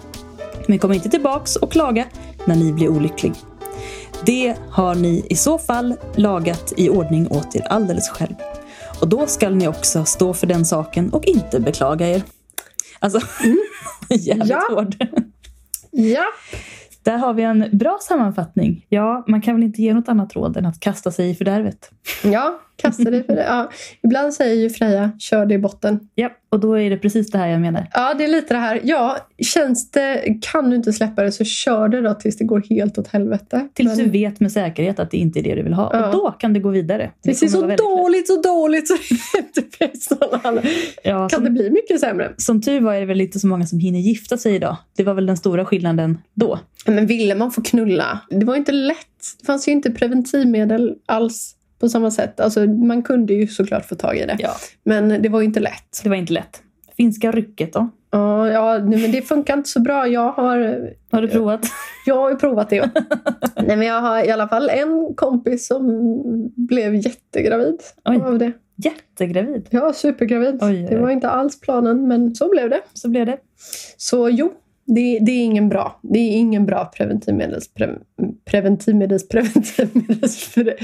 Men 0.68 0.78
kom 0.78 0.92
inte 0.92 1.08
tillbaks 1.08 1.56
och 1.56 1.72
klaga 1.72 2.04
när 2.44 2.56
ni 2.56 2.72
blir 2.72 2.88
olycklig. 2.88 3.32
Det 4.26 4.54
har 4.70 4.94
ni 4.94 5.26
i 5.30 5.36
så 5.36 5.58
fall 5.58 5.94
lagat 6.16 6.72
i 6.76 6.88
ordning 6.88 7.28
åt 7.28 7.56
er 7.56 7.66
alldeles 7.70 8.08
själv. 8.08 8.34
Och 9.00 9.08
då 9.08 9.26
skall 9.26 9.54
ni 9.54 9.68
också 9.68 10.04
stå 10.04 10.34
för 10.34 10.46
den 10.46 10.64
saken 10.66 11.12
och 11.12 11.24
inte 11.24 11.60
beklaga 11.60 12.08
er. 12.08 12.22
Alltså, 12.98 13.20
jävligt 14.10 14.48
Ja. 14.48 14.62
hård. 14.70 14.96
Ja. 15.90 16.24
Där 17.04 17.18
har 17.18 17.34
vi 17.34 17.42
en 17.42 17.68
bra 17.73 17.99
sammanfattning. 18.00 18.87
Ja, 18.88 19.25
man 19.26 19.40
kan 19.40 19.54
väl 19.54 19.64
inte 19.64 19.82
ge 19.82 19.94
något 19.94 20.08
annat 20.08 20.34
råd 20.34 20.56
än 20.56 20.66
att 20.66 20.80
kasta 20.80 21.11
sig 21.11 21.30
i 21.30 21.34
fördärvet. 21.34 21.90
Ja, 22.25 22.61
kasta 22.76 23.10
dig 23.10 23.24
för 23.24 23.36
det. 23.36 23.44
Ja. 23.44 23.70
Ibland 24.02 24.34
säger 24.34 24.54
ju 24.62 24.70
Freja, 24.70 25.10
kör 25.18 25.46
det 25.46 25.54
i 25.54 25.58
botten. 25.58 26.00
Ja, 26.14 26.30
och 26.48 26.60
då 26.60 26.78
är 26.78 26.90
det 26.90 26.96
precis 26.96 27.30
det 27.30 27.38
här 27.38 27.48
jag 27.48 27.60
menar. 27.60 27.88
Ja, 27.92 28.14
det 28.14 28.24
är 28.24 28.28
lite 28.28 28.54
det 28.54 28.60
här. 28.60 28.80
Ja, 28.84 29.16
känns 29.38 29.90
det, 29.90 30.36
kan 30.40 30.70
du 30.70 30.76
inte 30.76 30.92
släppa 30.92 31.22
det 31.22 31.32
så 31.32 31.44
kör 31.44 31.88
det 31.88 32.00
då 32.00 32.14
tills 32.14 32.36
det 32.36 32.44
går 32.44 32.62
helt 32.70 32.98
åt 32.98 33.08
helvete. 33.08 33.68
Tills 33.74 33.88
Men 33.88 33.98
du 33.98 34.10
vet 34.10 34.40
med 34.40 34.52
säkerhet 34.52 34.98
att 34.98 35.10
det 35.10 35.16
inte 35.16 35.40
är 35.40 35.42
det 35.42 35.54
du 35.54 35.62
vill 35.62 35.72
ha. 35.72 35.90
Ja. 35.92 36.06
Och 36.06 36.12
då 36.12 36.30
kan 36.30 36.52
det 36.52 36.60
gå 36.60 36.68
vidare. 36.68 37.10
det 37.22 37.34
ser 37.34 37.48
kommer 37.48 37.76
så 37.76 37.96
dåligt, 37.96 38.26
så 38.26 38.42
dåligt 38.42 38.88
så 38.88 38.94
det 39.78 40.20
någon 40.20 40.40
annan. 40.42 40.64
Ja, 41.02 41.18
Kan 41.18 41.30
som, 41.30 41.44
det 41.44 41.50
bli 41.50 41.70
mycket 41.70 42.00
sämre? 42.00 42.32
som 42.36 42.62
tur 42.62 42.80
var 42.80 42.94
är 42.94 43.00
det 43.00 43.06
väl 43.06 43.20
inte 43.20 43.38
så 43.40 43.46
många 43.46 43.66
som 43.66 43.78
hinner 43.78 43.98
gifta 43.98 44.36
sig 44.36 44.54
idag. 44.54 44.76
Det 44.96 45.04
var 45.04 45.14
väl 45.14 45.26
den 45.26 45.36
stora 45.36 45.64
skillnaden 45.64 46.18
då. 46.34 46.58
Men 46.86 47.06
ville 47.06 47.34
man 47.34 47.50
få 47.50 47.62
knulla? 47.62 48.20
Det 48.30 48.44
var 48.44 48.56
inte 48.56 48.72
lätt. 48.72 48.96
Det 49.40 49.46
fanns 49.46 49.68
ju 49.68 49.72
inte 49.72 49.90
preventivmedel 49.90 50.94
alls 51.06 51.53
på 51.80 51.88
samma 51.88 52.10
sätt. 52.10 52.40
Alltså, 52.40 52.60
man 52.66 53.02
kunde 53.02 53.34
ju 53.34 53.46
såklart 53.46 53.84
få 53.84 53.94
tag 53.94 54.16
i 54.16 54.26
det. 54.26 54.36
Ja, 54.38 54.50
Men 54.84 55.22
det 55.22 55.28
var 55.28 55.40
ju 55.40 55.46
inte 55.46 55.60
lätt. 55.60 56.00
det 56.02 56.08
var 56.08 56.16
inte 56.16 56.32
lätt. 56.32 56.62
Finska 56.96 57.32
rycket 57.32 57.72
då? 57.72 57.90
Ja, 58.10 58.48
ja 58.50 58.78
men 58.78 59.12
det 59.12 59.22
funkar 59.22 59.56
inte 59.56 59.68
så 59.68 59.80
bra. 59.80 60.08
Jag 60.08 60.32
har, 60.32 60.90
Har 61.10 61.22
du 61.22 61.28
provat? 61.28 61.60
jag 62.06 62.16
har 62.16 62.30
ju 62.30 62.36
provat 62.36 62.70
det. 62.70 62.90
nej, 63.56 63.76
men 63.76 63.82
jag 63.86 64.00
har 64.00 64.24
i 64.24 64.30
alla 64.30 64.48
fall 64.48 64.68
en 64.68 65.14
kompis 65.14 65.66
som 65.66 65.86
blev 66.56 66.94
jättegravid 66.94 67.80
Oj. 68.04 68.20
av 68.20 68.38
det. 68.38 68.52
Jättegravid. 68.76 69.68
Ja, 69.70 69.92
supergravid. 69.92 70.58
Oj, 70.62 70.68
oj, 70.70 70.86
Det 70.90 70.98
var 70.98 71.10
inte 71.10 71.28
alls 71.28 71.60
planen, 71.60 72.08
men 72.08 72.34
så 72.34 72.50
blev 72.50 72.70
det. 72.70 72.80
Så 72.92 73.08
blev 73.08 73.26
det. 73.26 73.36
Så 73.96 74.28
jo, 74.28 74.52
det, 74.86 75.18
det 75.18 75.32
är 75.32 75.44
ingen 75.44 75.68
bra. 75.68 76.00
Det 76.02 76.18
är 76.18 76.36
ingen 76.36 76.66
bra 76.66 76.84
preventivmedels... 76.96 77.74
Pre, 77.74 77.90
preventivmedels... 78.44 79.28
Preventivmedels... 79.28 80.54
Pre, 80.54 80.74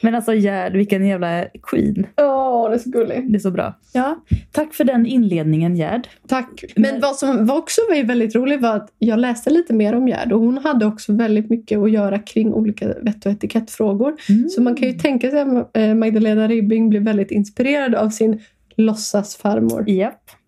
Men 0.00 0.14
alltså 0.14 0.34
Gerd, 0.34 0.72
vilken 0.72 1.06
jävla 1.06 1.44
queen. 1.62 2.06
Åh, 2.16 2.68
det 2.68 2.74
är 2.74 2.78
så 2.78 2.90
gullig. 2.90 3.32
Det 3.32 3.36
är 3.36 3.40
så 3.40 3.50
bra. 3.50 3.78
Ja, 3.92 4.24
tack 4.52 4.74
för 4.74 4.84
den 4.84 5.06
inledningen 5.06 5.76
Gerd. 5.76 6.08
Tack. 6.28 6.64
Men 6.76 6.92
Men- 6.92 7.00
vad 7.00 7.16
som 7.16 7.46
var 7.46 7.58
också 7.58 7.80
var 7.88 8.04
väldigt 8.04 8.34
roligt 8.34 8.60
var 8.60 8.76
att 8.76 8.92
jag 8.98 9.18
läste 9.18 9.50
lite 9.50 9.74
mer 9.74 9.94
om 9.94 10.08
Gerd 10.08 10.32
och 10.32 10.40
hon 10.40 10.58
hade 10.58 10.86
också 10.86 11.12
väldigt 11.12 11.50
mycket 11.50 11.78
att 11.78 11.90
göra 11.90 12.18
kring 12.18 12.52
olika 12.54 12.86
vett 12.88 13.26
och 13.26 13.32
etikettfrågor. 13.32 14.14
Mm. 14.28 14.48
Så 14.48 14.62
man 14.62 14.76
kan 14.76 14.88
ju 14.88 14.94
tänka 14.94 15.30
sig 15.30 15.40
att 15.40 15.76
eh, 15.76 15.94
Magdalena 15.94 16.48
Ribbing 16.48 16.90
blev 16.90 17.02
väldigt 17.02 17.30
inspirerad 17.30 17.94
av 17.94 18.10
sin 18.10 18.40
låtsasfarmor. 18.76 19.90
Japp. 19.90 20.20
För 20.30 20.41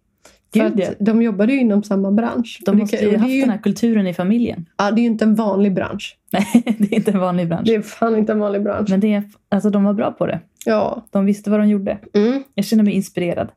Gud 0.54 0.72
ja. 0.76 0.88
de 0.98 1.22
jobbade 1.22 1.52
ju 1.52 1.60
inom 1.60 1.82
samma 1.82 2.10
bransch. 2.10 2.60
De 2.64 2.70
det 2.70 2.80
måste 2.80 2.96
ju 2.96 3.06
och 3.06 3.12
haft 3.12 3.24
det 3.24 3.34
ju, 3.34 3.40
den 3.40 3.50
här 3.50 3.58
kulturen 3.58 4.06
i 4.06 4.14
familjen. 4.14 4.68
ja, 4.76 4.90
det 4.90 5.00
är 5.00 5.02
ju 5.02 5.08
inte 5.08 5.24
en 5.24 5.34
vanlig 5.34 5.74
bransch. 5.74 6.18
Nej, 6.32 6.76
det 6.78 6.92
är 6.92 6.94
inte 6.94 7.10
en 7.10 7.20
vanlig 7.20 7.48
bransch. 7.48 7.66
Det 7.66 7.74
är 7.74 7.82
fan 7.82 8.16
inte 8.16 8.32
en 8.32 8.38
vanlig 8.38 8.62
bransch. 8.62 8.90
Men 8.90 9.00
det 9.00 9.14
är, 9.14 9.22
alltså, 9.48 9.70
de 9.70 9.84
var 9.84 9.92
bra 9.92 10.12
på 10.12 10.26
det. 10.26 10.40
Ja. 10.66 11.06
De 11.10 11.24
visste 11.24 11.50
vad 11.50 11.60
de 11.60 11.68
gjorde. 11.68 11.98
Mm. 12.14 12.42
Jag 12.54 12.64
känner 12.64 12.84
mig 12.84 12.92
inspirerad. 12.94 13.48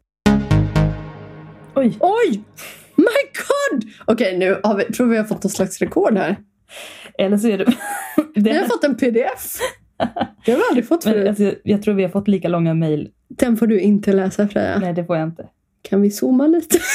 Oj, 1.75 1.98
Oj! 2.00 2.42
My 2.96 3.04
God! 3.34 3.92
Okej, 4.06 4.38
nu 4.38 4.60
har 4.63 4.75
vi, 4.75 4.84
tror 4.84 5.08
vi 5.08 5.18
har 5.18 5.24
fått 5.24 5.44
någon 5.44 5.51
slags 5.51 5.80
rekord 5.80 6.18
här. 6.18 6.36
eller 7.18 7.38
så 7.38 7.48
är 7.48 7.58
det... 7.58 7.66
Vi 8.36 8.50
har 8.50 8.62
det 8.62 8.68
fått 8.68 8.84
en 8.84 8.96
pdf. 8.96 9.60
Det 10.46 10.51
har 10.51 10.58
vi 10.58 10.63
aldrig 10.70 10.88
fått 10.88 11.06
men, 11.06 11.13
förut. 11.13 11.27
alltså, 11.27 11.54
jag 11.63 11.82
tror 11.82 11.94
vi 11.94 12.04
har 12.04 12.10
fått 12.10 12.27
lika 12.27 12.48
långa 12.48 12.74
mejl. 12.74 13.10
Den 13.30 13.58
får 13.58 13.68
du 13.68 13.80
inte 13.80 14.13
läsa 14.13 14.48
Freja. 14.48 14.80
Nej, 14.80 14.94
det 14.94 15.06
får 15.06 15.18
jag 15.18 15.27
inte. 15.27 15.48
Kan 15.89 16.01
vi 16.01 16.12
zooma 16.12 16.48
lite? 16.48 16.77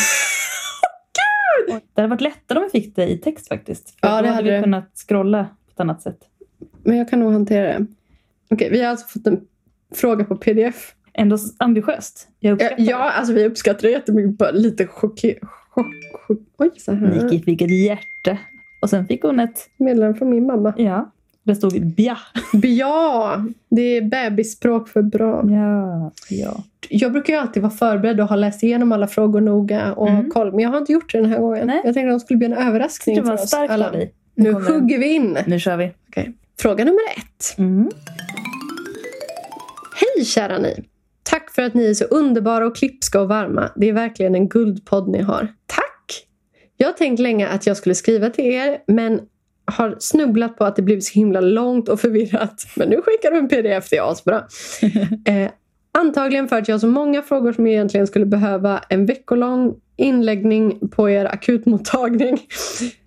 Det 1.95 2.01
hade 2.03 2.09
varit 2.09 2.21
lättare 2.21 2.59
om 2.59 2.65
vi 2.73 2.81
fick 2.81 2.97
det 2.97 3.07
i 3.11 3.19
text 3.19 3.49
faktiskt. 3.49 3.91
För 4.01 4.09
Ja, 4.09 4.17
då 4.17 4.23
det 4.23 4.29
hade 4.29 4.51
vi 4.51 4.57
det. 4.57 4.63
kunnat 4.63 4.91
scrolla 5.09 5.45
på 5.45 5.71
ett 5.75 5.81
annat 5.81 6.03
sätt. 6.03 6.19
Men 6.83 6.97
jag 6.97 7.09
kan 7.09 7.21
nog 7.21 7.33
hantera 7.33 7.67
det. 7.79 7.87
Okej, 8.51 8.69
vi 8.71 8.83
har 8.83 8.91
alltså 8.91 9.07
fått 9.09 9.27
en 9.27 9.41
fråga 9.95 10.25
på 10.25 10.37
pdf. 10.37 10.95
Ändå 11.15 11.39
ambitiöst. 11.59 12.29
Jag 12.41 12.51
Ja, 12.51 12.55
uppskattar 12.55 12.83
ja 12.91 13.11
alltså 13.11 13.33
vi 13.35 13.45
uppskattar 13.47 13.83
det 13.83 13.91
jättemycket. 13.91 14.39
Bara 14.39 14.51
lite 14.51 14.87
chocke... 14.87 15.39
Chock, 15.71 15.87
chock, 16.27 16.39
oj, 16.59 16.71
så 16.77 16.93
här. 16.93 17.07
Niki 17.09 17.43
fick 17.45 17.63
ett 17.63 17.71
hjärta. 17.85 18.39
Och 18.83 18.91
sen 18.91 19.07
fick 19.07 19.23
hon 19.23 19.41
ett, 19.41 19.69
Meddelande 19.77 20.19
från 20.19 20.31
min 20.31 20.47
mamma. 20.47 20.75
ja, 20.77 21.13
det 21.45 21.55
stod 21.55 21.87
bja. 21.87 22.19
Ja, 22.63 23.37
det 23.71 23.83
är 23.83 24.03
bebisspråk 24.03 24.89
för 24.89 25.03
bra. 25.03 25.45
Ja, 25.51 26.13
ja. 26.31 26.63
Jag 26.89 27.13
brukar 27.13 27.33
ju 27.33 27.39
alltid 27.39 27.63
vara 27.63 27.73
förberedd 27.73 28.21
och 28.21 28.29
ha 28.29 28.37
läst 28.37 28.63
igenom 28.63 28.93
alla 28.93 29.07
frågor 29.07 29.41
noga 29.41 29.93
och 29.93 30.09
Mm. 30.09 30.31
koll. 30.31 30.51
Men 30.51 30.61
jag 30.61 30.71
har 30.71 30.79
inte 30.79 30.93
gjort 30.93 31.13
det 31.13 31.19
den 31.19 31.31
här 31.31 31.39
gången. 31.39 31.67
Nej. 31.67 31.81
Jag 31.85 31.95
tänkte 31.95 32.15
att 32.15 32.21
det 32.21 32.25
skulle 32.25 32.39
bli 32.39 32.47
en 32.47 32.53
överraskning 32.53 33.17
Det 33.17 33.23
för 33.23 33.29
var 33.29 33.35
oss 33.35 33.49
starkt 33.49 33.73
alla. 33.73 33.93
Nu 34.35 34.53
kommer- 34.53 34.67
hugger 34.71 34.99
vi 34.99 35.13
in. 35.15 35.39
Nu 35.47 35.61
kör 35.61 35.77
vi. 35.77 35.91
Okej. 36.09 36.33
Fråga 36.61 36.85
nummer 36.85 37.01
ett. 37.17 37.59
Mm. 37.59 37.91
Hej 39.95 40.25
kära 40.25 40.59
ni! 40.59 40.85
Tack 41.23 41.51
för 41.55 41.63
att 41.63 41.75
ni 41.75 41.91
är 41.91 41.95
så 41.95 42.05
underbara 42.05 42.67
och 42.67 42.77
klipska 42.77 43.21
och 43.21 43.29
varma. 43.29 43.71
Det 43.77 43.89
är 43.89 43.93
verkligen 43.93 44.35
en 44.35 44.49
guldpodd 44.49 45.09
ni 45.09 45.23
har. 45.23 45.49
Tack! 45.67 46.27
Jag 46.77 46.89
har 46.89 46.93
tänkt 46.93 47.21
länge 47.21 47.49
att 47.49 47.67
jag 47.67 47.77
skulle 47.77 47.95
skriva 47.95 48.31
till 48.31 48.45
er 48.45 48.79
men 48.87 49.21
har 49.73 49.97
snubblat 49.99 50.57
på 50.57 50.65
att 50.65 50.77
det 50.77 50.83
blivit 50.83 51.05
så 51.05 51.15
himla 51.15 51.41
långt 51.41 51.89
och 51.89 52.01
förvirrat. 52.01 52.67
Men 52.77 52.89
nu 52.89 53.03
skickar 53.03 53.31
du 53.31 53.39
en 53.39 53.49
pdf, 53.49 53.89
det 53.91 53.97
är 53.97 54.11
asbra. 54.11 54.45
eh, 55.25 55.51
Antagligen 55.99 56.49
för 56.49 56.57
att 56.57 56.69
jag 56.69 56.75
har 56.75 56.81
så 56.81 56.87
många 56.87 57.23
frågor 57.23 57.53
som 57.53 57.67
egentligen 57.67 58.07
skulle 58.07 58.27
behöva 58.27 58.79
en 58.89 59.07
veckolång 59.07 59.75
inläggning 59.97 60.89
på 60.89 61.11
er 61.11 61.25
akutmottagning. 61.25 62.39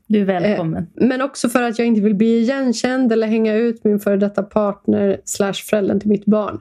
Du 0.07 0.21
är 0.21 0.25
välkommen. 0.25 0.87
Men 0.95 1.21
också 1.21 1.49
för 1.49 1.61
att 1.61 1.79
jag 1.79 1.87
inte 1.87 2.01
vill 2.01 2.15
bli 2.15 2.39
igenkänd 2.39 3.11
eller 3.11 3.27
hänga 3.27 3.55
ut 3.55 3.83
min 3.83 3.99
före 3.99 4.17
detta 4.17 4.43
partner 4.43 5.21
slash 5.25 5.53
föräldern 5.53 5.99
till 5.99 6.09
mitt 6.09 6.25
barn. 6.25 6.59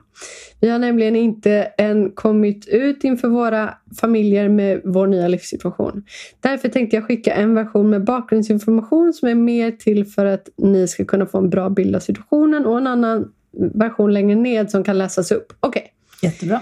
Vi 0.61 0.69
har 0.69 0.79
nämligen 0.79 1.15
inte 1.15 1.51
än 1.77 2.11
kommit 2.11 2.67
ut 2.67 3.03
inför 3.03 3.27
våra 3.27 3.73
familjer 4.01 4.49
med 4.49 4.81
vår 4.83 5.07
nya 5.07 5.27
livssituation. 5.27 6.03
Därför 6.39 6.69
tänkte 6.69 6.95
jag 6.95 7.05
skicka 7.05 7.33
en 7.33 7.55
version 7.55 7.89
med 7.89 8.03
bakgrundsinformation 8.03 9.13
som 9.13 9.27
är 9.27 9.35
mer 9.35 9.71
till 9.71 10.05
för 10.05 10.25
att 10.25 10.49
ni 10.57 10.87
ska 10.87 11.05
kunna 11.05 11.25
få 11.25 11.37
en 11.37 11.49
bra 11.49 11.69
bild 11.69 11.95
av 11.95 11.99
situationen 11.99 12.65
och 12.65 12.77
en 12.77 12.87
annan 12.87 13.31
version 13.73 14.13
längre 14.13 14.35
ned 14.35 14.71
som 14.71 14.83
kan 14.83 14.97
läsas 14.97 15.31
upp. 15.31 15.53
Okej. 15.59 15.94
Jättebra. 16.21 16.61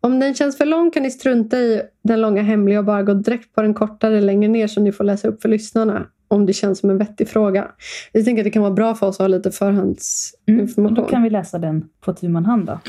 Om 0.00 0.20
den 0.20 0.34
känns 0.34 0.56
för 0.58 0.64
lång 0.64 0.90
kan 0.90 1.02
ni 1.02 1.10
strunta 1.10 1.58
i 1.58 1.82
den 2.04 2.20
långa 2.20 2.42
hemliga 2.42 2.78
och 2.78 2.84
bara 2.84 3.02
gå 3.02 3.14
direkt 3.14 3.54
på 3.54 3.62
den 3.62 3.74
kortare 3.74 4.20
längre 4.20 4.48
ner 4.48 4.66
som 4.66 4.84
ni 4.84 4.92
får 4.92 5.04
läsa 5.04 5.28
upp 5.28 5.42
för 5.42 5.48
lyssnarna. 5.48 6.06
Om 6.28 6.46
det 6.46 6.52
känns 6.52 6.78
som 6.78 6.90
en 6.90 6.98
vettig 6.98 7.28
fråga. 7.28 7.68
Jag 8.12 8.24
tänker 8.24 8.42
att 8.42 8.44
det 8.44 8.50
kan 8.50 8.62
vara 8.62 8.72
bra 8.72 8.94
för 8.94 9.06
oss 9.06 9.16
att 9.16 9.18
ha 9.18 9.28
lite 9.28 9.48
Mm. 9.48 9.52
förhandsinformation. 9.52 10.94
Då 10.94 11.04
kan 11.04 11.22
vi 11.22 11.30
läsa 11.30 11.58
den 11.58 11.84
på 12.00 12.12
tu 12.12 12.28
man 12.28 12.44
hand 12.44 12.66
då. 12.66 12.80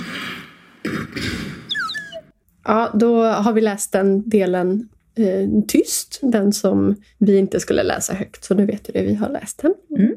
Ja, 2.65 2.91
då 2.93 3.23
har 3.23 3.53
vi 3.53 3.61
läst 3.61 3.91
den 3.91 4.29
delen 4.29 4.89
eh, 5.15 5.49
tyst. 5.67 6.19
Den 6.21 6.53
som 6.53 6.95
vi 7.17 7.37
inte 7.37 7.59
skulle 7.59 7.83
läsa 7.83 8.13
högt. 8.13 8.43
Så 8.43 8.53
nu 8.55 8.65
vet 8.65 8.85
du 8.85 8.91
det, 8.93 9.03
vi 9.03 9.13
har 9.15 9.29
läst 9.29 9.61
den. 9.61 9.73
Mm. 9.97 10.15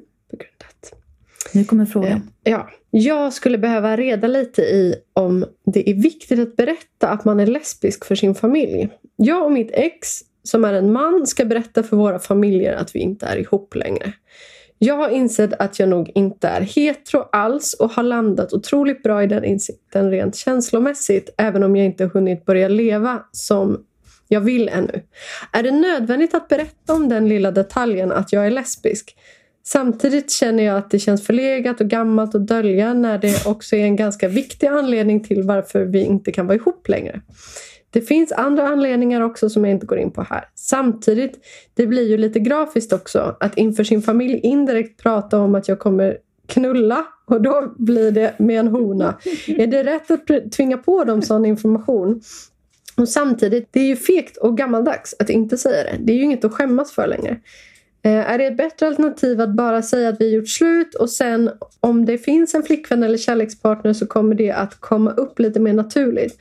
Nu 1.52 1.64
kommer 1.64 1.86
frågan. 1.86 2.30
Eh, 2.44 2.52
ja, 2.52 2.70
jag 2.90 3.32
skulle 3.32 3.58
behöva 3.58 3.96
reda 3.96 4.28
lite 4.28 4.62
i 4.62 4.94
om 5.12 5.44
det 5.64 5.90
är 5.90 5.94
viktigt 5.94 6.38
att 6.38 6.56
berätta 6.56 7.08
att 7.08 7.24
man 7.24 7.40
är 7.40 7.46
lesbisk 7.46 8.04
för 8.04 8.14
sin 8.14 8.34
familj. 8.34 8.88
Jag 9.16 9.44
och 9.44 9.52
mitt 9.52 9.70
ex, 9.72 10.20
som 10.42 10.64
är 10.64 10.74
en 10.74 10.92
man, 10.92 11.26
ska 11.26 11.44
berätta 11.44 11.82
för 11.82 11.96
våra 11.96 12.18
familjer 12.18 12.72
att 12.72 12.94
vi 12.94 12.98
inte 12.98 13.26
är 13.26 13.36
ihop 13.36 13.74
längre. 13.74 14.12
Jag 14.78 14.96
har 14.96 15.08
insett 15.08 15.52
att 15.52 15.78
jag 15.78 15.88
nog 15.88 16.10
inte 16.14 16.48
är 16.48 16.60
hetero 16.60 17.28
alls 17.32 17.74
och 17.74 17.90
har 17.90 18.02
landat 18.02 18.52
otroligt 18.52 19.02
bra 19.02 19.22
i 19.22 19.26
den 19.26 19.44
insikten 19.44 20.10
rent 20.10 20.36
känslomässigt 20.36 21.34
även 21.38 21.62
om 21.62 21.76
jag 21.76 21.86
inte 21.86 22.04
hunnit 22.04 22.44
börja 22.44 22.68
leva 22.68 23.22
som 23.32 23.84
jag 24.28 24.40
vill 24.40 24.68
ännu. 24.68 25.02
Är 25.52 25.62
det 25.62 25.70
nödvändigt 25.70 26.34
att 26.34 26.48
berätta 26.48 26.94
om 26.94 27.08
den 27.08 27.28
lilla 27.28 27.50
detaljen 27.50 28.12
att 28.12 28.32
jag 28.32 28.46
är 28.46 28.50
lesbisk? 28.50 29.16
Samtidigt 29.72 30.30
känner 30.30 30.62
jag 30.62 30.76
att 30.76 30.90
det 30.90 30.98
känns 30.98 31.26
förlegat 31.26 31.80
och 31.80 31.88
gammalt 31.88 32.34
att 32.34 32.46
dölja 32.46 32.94
när 32.94 33.18
det 33.18 33.46
också 33.46 33.76
är 33.76 33.84
en 33.84 33.96
ganska 33.96 34.28
viktig 34.28 34.66
anledning 34.66 35.24
till 35.24 35.42
varför 35.42 35.84
vi 35.84 36.00
inte 36.00 36.32
kan 36.32 36.46
vara 36.46 36.56
ihop 36.56 36.88
längre. 36.88 37.20
Det 37.90 38.00
finns 38.00 38.32
andra 38.32 38.68
anledningar 38.68 39.20
också 39.20 39.50
som 39.50 39.64
jag 39.64 39.70
inte 39.70 39.86
går 39.86 39.98
in 39.98 40.10
på 40.10 40.22
här. 40.22 40.44
Samtidigt, 40.54 41.38
det 41.74 41.86
blir 41.86 42.08
ju 42.08 42.16
lite 42.16 42.40
grafiskt 42.40 42.92
också 42.92 43.36
att 43.40 43.58
inför 43.58 43.84
sin 43.84 44.02
familj 44.02 44.40
indirekt 44.42 45.02
prata 45.02 45.38
om 45.38 45.54
att 45.54 45.68
jag 45.68 45.78
kommer 45.78 46.18
knulla 46.46 47.06
och 47.26 47.42
då 47.42 47.74
blir 47.78 48.10
det 48.10 48.34
med 48.38 48.60
en 48.60 48.68
hona. 48.68 49.18
Är 49.46 49.66
det 49.66 49.84
rätt 49.84 50.10
att 50.10 50.52
tvinga 50.52 50.78
på 50.78 51.04
dem 51.04 51.22
sån 51.22 51.44
information? 51.44 52.20
Och 52.96 53.08
samtidigt, 53.08 53.68
det 53.70 53.80
är 53.80 53.86
ju 53.86 53.96
fegt 53.96 54.36
och 54.36 54.56
gammaldags 54.56 55.14
att 55.18 55.30
inte 55.30 55.58
säga 55.58 55.82
det. 55.84 55.96
Det 56.00 56.12
är 56.12 56.16
ju 56.16 56.22
inget 56.22 56.44
att 56.44 56.52
skämmas 56.52 56.92
för 56.92 57.06
längre. 57.06 57.40
Eh, 58.02 58.30
är 58.30 58.38
det 58.38 58.46
ett 58.46 58.56
bättre 58.56 58.86
alternativ 58.86 59.40
att 59.40 59.56
bara 59.56 59.82
säga 59.82 60.08
att 60.08 60.20
vi 60.20 60.34
gjort 60.34 60.48
slut 60.48 60.94
och 60.94 61.10
sen 61.10 61.50
om 61.80 62.06
det 62.06 62.18
finns 62.18 62.54
en 62.54 62.62
flickvän 62.62 63.02
eller 63.02 63.18
kärlekspartner 63.18 63.92
så 63.92 64.06
kommer 64.06 64.34
det 64.34 64.50
att 64.50 64.80
komma 64.80 65.10
upp 65.10 65.38
lite 65.38 65.60
mer 65.60 65.72
naturligt. 65.72 66.38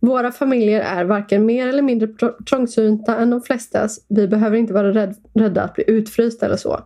Våra 0.00 0.32
familjer 0.32 0.80
är 0.80 1.04
varken 1.04 1.46
mer 1.46 1.68
eller 1.68 1.82
mindre 1.82 2.08
trångsynta 2.50 3.16
än 3.16 3.30
de 3.30 3.42
flestas. 3.42 4.00
Vi 4.08 4.28
behöver 4.28 4.56
inte 4.56 4.72
vara 4.72 4.92
rädd, 4.92 5.14
rädda 5.34 5.62
att 5.62 5.74
bli 5.74 5.84
utfrysta 5.86 6.46
eller 6.46 6.56
så. 6.56 6.80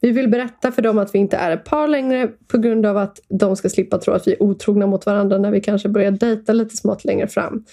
Vi 0.00 0.10
vill 0.10 0.28
berätta 0.28 0.72
för 0.72 0.82
dem 0.82 0.98
att 0.98 1.14
vi 1.14 1.18
inte 1.18 1.36
är 1.36 1.50
ett 1.50 1.64
par 1.64 1.88
längre 1.88 2.28
på 2.46 2.58
grund 2.58 2.86
av 2.86 2.96
att 2.96 3.20
de 3.28 3.56
ska 3.56 3.68
slippa 3.68 3.98
tro 3.98 4.14
att 4.14 4.26
vi 4.26 4.32
är 4.32 4.42
otrogna 4.42 4.86
mot 4.86 5.06
varandra 5.06 5.38
när 5.38 5.50
vi 5.50 5.60
kanske 5.60 5.88
börjar 5.88 6.10
dejta 6.10 6.52
lite 6.52 6.76
smått 6.76 7.04
längre 7.04 7.28
fram. 7.28 7.64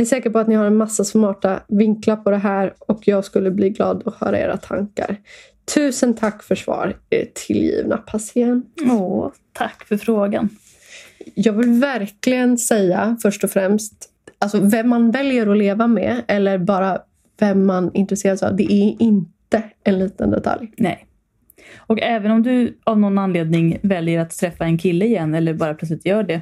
Jag 0.00 0.04
är 0.04 0.08
säker 0.08 0.30
på 0.30 0.38
att 0.38 0.48
ni 0.48 0.54
har 0.54 0.64
en 0.64 0.76
massa 0.76 1.04
smarta 1.04 1.60
vinklar 1.68 2.16
på 2.16 2.30
det 2.30 2.36
här 2.36 2.74
och 2.78 3.08
jag 3.08 3.24
skulle 3.24 3.50
bli 3.50 3.70
glad 3.70 4.02
att 4.06 4.14
höra 4.14 4.38
era 4.38 4.56
tankar. 4.56 5.16
Tusen 5.74 6.14
tack 6.14 6.42
för 6.42 6.54
svar, 6.54 6.96
er 7.10 7.28
tillgivna 7.34 7.96
patient. 7.96 8.66
Åh, 8.90 9.30
tack 9.52 9.84
för 9.84 9.96
frågan. 9.96 10.48
Jag 11.34 11.52
vill 11.52 11.80
verkligen 11.80 12.58
säga 12.58 13.16
först 13.22 13.44
och 13.44 13.50
främst, 13.50 14.08
alltså 14.38 14.60
vem 14.60 14.88
man 14.88 15.10
väljer 15.10 15.46
att 15.46 15.58
leva 15.58 15.86
med 15.86 16.22
eller 16.28 16.58
bara 16.58 16.98
vem 17.40 17.66
man 17.66 17.90
intresserar 17.94 18.36
sig 18.36 18.48
av, 18.48 18.56
det 18.56 18.72
är 18.72 19.02
inte 19.02 19.62
en 19.84 19.98
liten 19.98 20.30
detalj. 20.30 20.72
Nej. 20.76 21.06
Och 21.76 22.00
även 22.02 22.30
om 22.30 22.42
du 22.42 22.78
av 22.84 23.00
någon 23.00 23.18
anledning 23.18 23.78
väljer 23.82 24.20
att 24.20 24.30
träffa 24.30 24.64
en 24.64 24.78
kille 24.78 25.04
igen 25.04 25.34
eller 25.34 25.54
bara 25.54 25.74
plötsligt 25.74 26.06
gör 26.06 26.22
det 26.22 26.40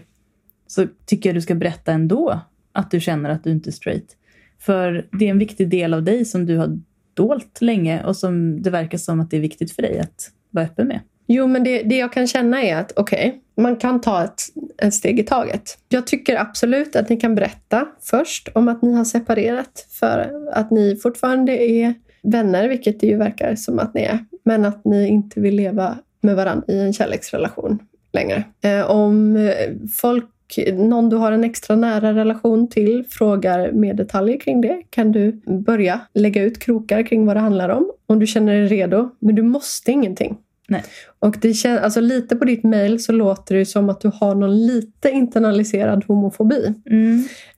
så 0.66 0.86
tycker 1.06 1.28
jag 1.28 1.36
du 1.36 1.40
ska 1.40 1.54
berätta 1.54 1.92
ändå 1.92 2.40
att 2.78 2.90
du 2.90 3.00
känner 3.00 3.30
att 3.30 3.44
du 3.44 3.50
inte 3.50 3.70
är 3.70 3.72
straight. 3.72 4.16
För 4.58 5.08
det 5.18 5.26
är 5.26 5.30
en 5.30 5.38
viktig 5.38 5.68
del 5.68 5.94
av 5.94 6.02
dig 6.02 6.24
som 6.24 6.46
du 6.46 6.56
har 6.56 6.78
dolt 7.14 7.60
länge 7.60 8.04
och 8.04 8.16
som 8.16 8.62
det 8.62 8.70
verkar 8.70 8.98
som 8.98 9.20
att 9.20 9.30
det 9.30 9.36
är 9.36 9.40
viktigt 9.40 9.72
för 9.72 9.82
dig 9.82 9.98
att 9.98 10.30
vara 10.50 10.64
öppen 10.64 10.88
med. 10.88 11.00
Jo, 11.26 11.46
men 11.46 11.64
det, 11.64 11.82
det 11.82 11.96
jag 11.96 12.12
kan 12.12 12.26
känna 12.26 12.62
är 12.62 12.76
att 12.76 12.92
okej, 12.96 13.40
man 13.56 13.76
kan 13.76 14.00
ta 14.00 14.24
ett, 14.24 14.42
ett 14.82 14.94
steg 14.94 15.20
i 15.20 15.22
taget. 15.22 15.78
Jag 15.88 16.06
tycker 16.06 16.36
absolut 16.36 16.96
att 16.96 17.08
ni 17.08 17.16
kan 17.16 17.34
berätta 17.34 17.88
först 18.00 18.48
om 18.54 18.68
att 18.68 18.82
ni 18.82 18.92
har 18.92 19.04
separerat 19.04 19.86
för 19.90 20.30
att 20.52 20.70
ni 20.70 20.96
fortfarande 20.96 21.52
är 21.70 21.94
vänner, 22.22 22.68
vilket 22.68 23.00
det 23.00 23.06
ju 23.06 23.16
verkar 23.16 23.54
som 23.54 23.78
att 23.78 23.94
ni 23.94 24.02
är, 24.02 24.18
men 24.44 24.64
att 24.64 24.84
ni 24.84 25.08
inte 25.08 25.40
vill 25.40 25.54
leva 25.54 25.98
med 26.20 26.36
varandra 26.36 26.64
i 26.68 26.80
en 26.80 26.92
kärleksrelation 26.92 27.78
längre. 28.12 28.44
Eh, 28.60 28.90
om 28.90 29.36
eh, 29.36 29.52
folk 30.00 30.24
någon 30.76 31.08
du 31.08 31.16
har 31.16 31.32
en 31.32 31.44
extra 31.44 31.76
nära 31.76 32.14
relation 32.14 32.68
till 32.68 33.04
frågar 33.10 33.72
mer 33.72 33.94
detaljer 33.94 34.40
kring 34.40 34.60
det 34.60 34.82
kan 34.90 35.12
du 35.12 35.32
börja 35.46 36.00
lägga 36.14 36.42
ut 36.42 36.58
krokar 36.58 37.02
kring 37.02 37.26
vad 37.26 37.36
det 37.36 37.40
handlar 37.40 37.68
om. 37.68 37.90
Om 38.06 38.18
du 38.18 38.26
känner 38.26 38.52
dig 38.54 38.66
redo. 38.66 39.10
Men 39.18 39.34
du 39.34 39.42
måste 39.42 39.92
ingenting. 39.92 40.36
Nej. 40.70 40.84
Och 41.18 41.36
det 41.40 41.48
kän- 41.48 41.80
alltså 41.80 42.00
lite 42.00 42.36
på 42.36 42.44
ditt 42.44 42.64
mejl 42.64 43.00
så 43.02 43.12
låter 43.12 43.54
det 43.54 43.66
som 43.66 43.88
att 43.88 44.00
du 44.00 44.10
har 44.14 44.34
någon 44.34 44.66
lite 44.66 45.10
internaliserad 45.10 46.04
homofobi. 46.04 46.74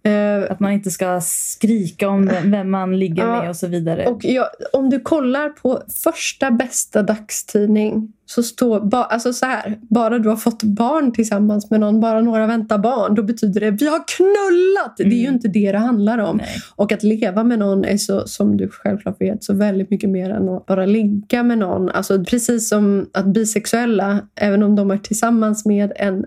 Eh, 0.02 0.50
Att 0.52 0.60
man 0.60 0.72
inte 0.72 0.90
ska 0.90 1.20
skrika 1.20 2.08
om 2.08 2.30
vem- 2.44 2.70
man 2.70 2.98
ligger 2.98 3.22
Ja. 3.22 3.40
med 3.40 3.48
och 3.50 3.56
så 3.56 3.66
vidare. 3.66 4.06
och 4.06 4.24
jag, 4.24 4.46
om 4.72 4.90
du 4.90 5.00
kollar 5.00 5.48
på 5.48 5.82
första 6.04 6.50
bästa 6.50 7.02
dagstidning 7.02 8.12
så 8.30 8.42
står 8.42 8.80
ba, 8.80 9.04
alltså 9.04 9.32
så 9.32 9.46
här, 9.46 9.78
bara 9.82 10.18
du 10.18 10.28
har 10.28 10.36
fått 10.36 10.62
barn 10.62 11.12
tillsammans 11.12 11.70
med 11.70 11.80
någon, 11.80 12.00
bara 12.00 12.20
några 12.20 12.46
väntar 12.46 12.78
barn, 12.78 13.14
då 13.14 13.22
betyder 13.22 13.60
det 13.60 13.70
vi 13.70 13.86
har 13.86 14.00
knullat! 14.16 14.96
Det 14.96 15.02
är 15.02 15.08
ju 15.20 15.20
Mm. 15.22 15.34
inte 15.34 15.48
det 15.48 15.72
det 15.72 15.78
handlar 15.78 16.18
om. 16.18 16.36
Nej. 16.36 16.48
Och 16.76 16.92
att 16.92 17.02
leva 17.02 17.44
med 17.44 17.58
någon 17.58 17.84
är 17.84 17.96
så, 17.96 18.26
som 18.26 18.56
du 18.56 18.68
självklart 18.68 19.20
vet, 19.20 19.44
så 19.44 19.54
väldigt 19.54 19.90
mycket 19.90 20.10
mer 20.10 20.30
än 20.30 20.48
att 20.48 20.66
bara 20.66 20.86
ligga 20.86 21.42
med 21.42 21.58
någon. 21.58 21.88
Alltså 21.88 22.24
precis 22.24 22.68
som 22.68 23.10
att 23.12 23.26
bisexuella, 23.26 24.20
även 24.34 24.62
om 24.62 24.76
de 24.76 24.90
är 24.90 24.98
tillsammans 24.98 25.64
med 25.66 25.92
en 25.96 26.24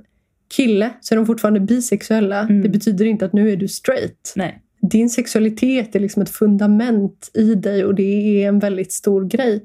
kille, 0.55 0.89
så 1.01 1.13
är 1.13 1.17
de 1.17 1.25
fortfarande 1.25 1.59
bisexuella. 1.59 2.39
Mm. 2.39 2.61
Det 2.61 2.69
betyder 2.69 3.05
inte 3.05 3.25
att 3.25 3.33
nu 3.33 3.51
är 3.51 3.57
du 3.57 3.67
straight. 3.67 4.33
Nej. 4.35 4.59
Din 4.81 5.09
sexualitet 5.09 5.95
är 5.95 5.99
liksom 5.99 6.21
ett 6.21 6.29
fundament 6.29 7.31
i 7.33 7.55
dig 7.55 7.85
och 7.85 7.95
det 7.95 8.43
är 8.43 8.47
en 8.47 8.59
väldigt 8.59 8.91
stor 8.91 9.25
grej. 9.25 9.63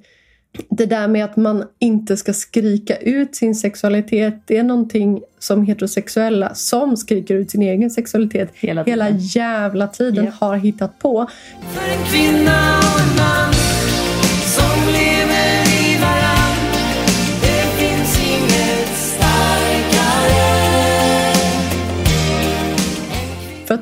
Det 0.70 0.86
där 0.86 1.08
med 1.08 1.24
att 1.24 1.36
man 1.36 1.64
inte 1.78 2.16
ska 2.16 2.32
skrika 2.32 2.96
ut 2.96 3.36
sin 3.36 3.54
sexualitet, 3.54 4.34
det 4.46 4.56
är 4.56 4.62
någonting 4.62 5.20
som 5.38 5.64
heterosexuella 5.66 6.54
som 6.54 6.96
skriker 6.96 7.34
ut 7.34 7.50
sin 7.50 7.62
egen 7.62 7.90
sexualitet 7.90 8.50
Hela 8.54 8.84
tiden. 8.84 9.00
hela 9.00 9.18
jävla 9.18 9.86
tiden 9.86 10.24
Ja. 10.24 10.46
har 10.46 10.56
hittat 10.56 10.98
på. 10.98 11.26
För 11.72 11.90
en 11.92 12.04
kvinna 12.04 12.78
och 12.78 13.00
en 13.00 13.16
man 13.16 13.57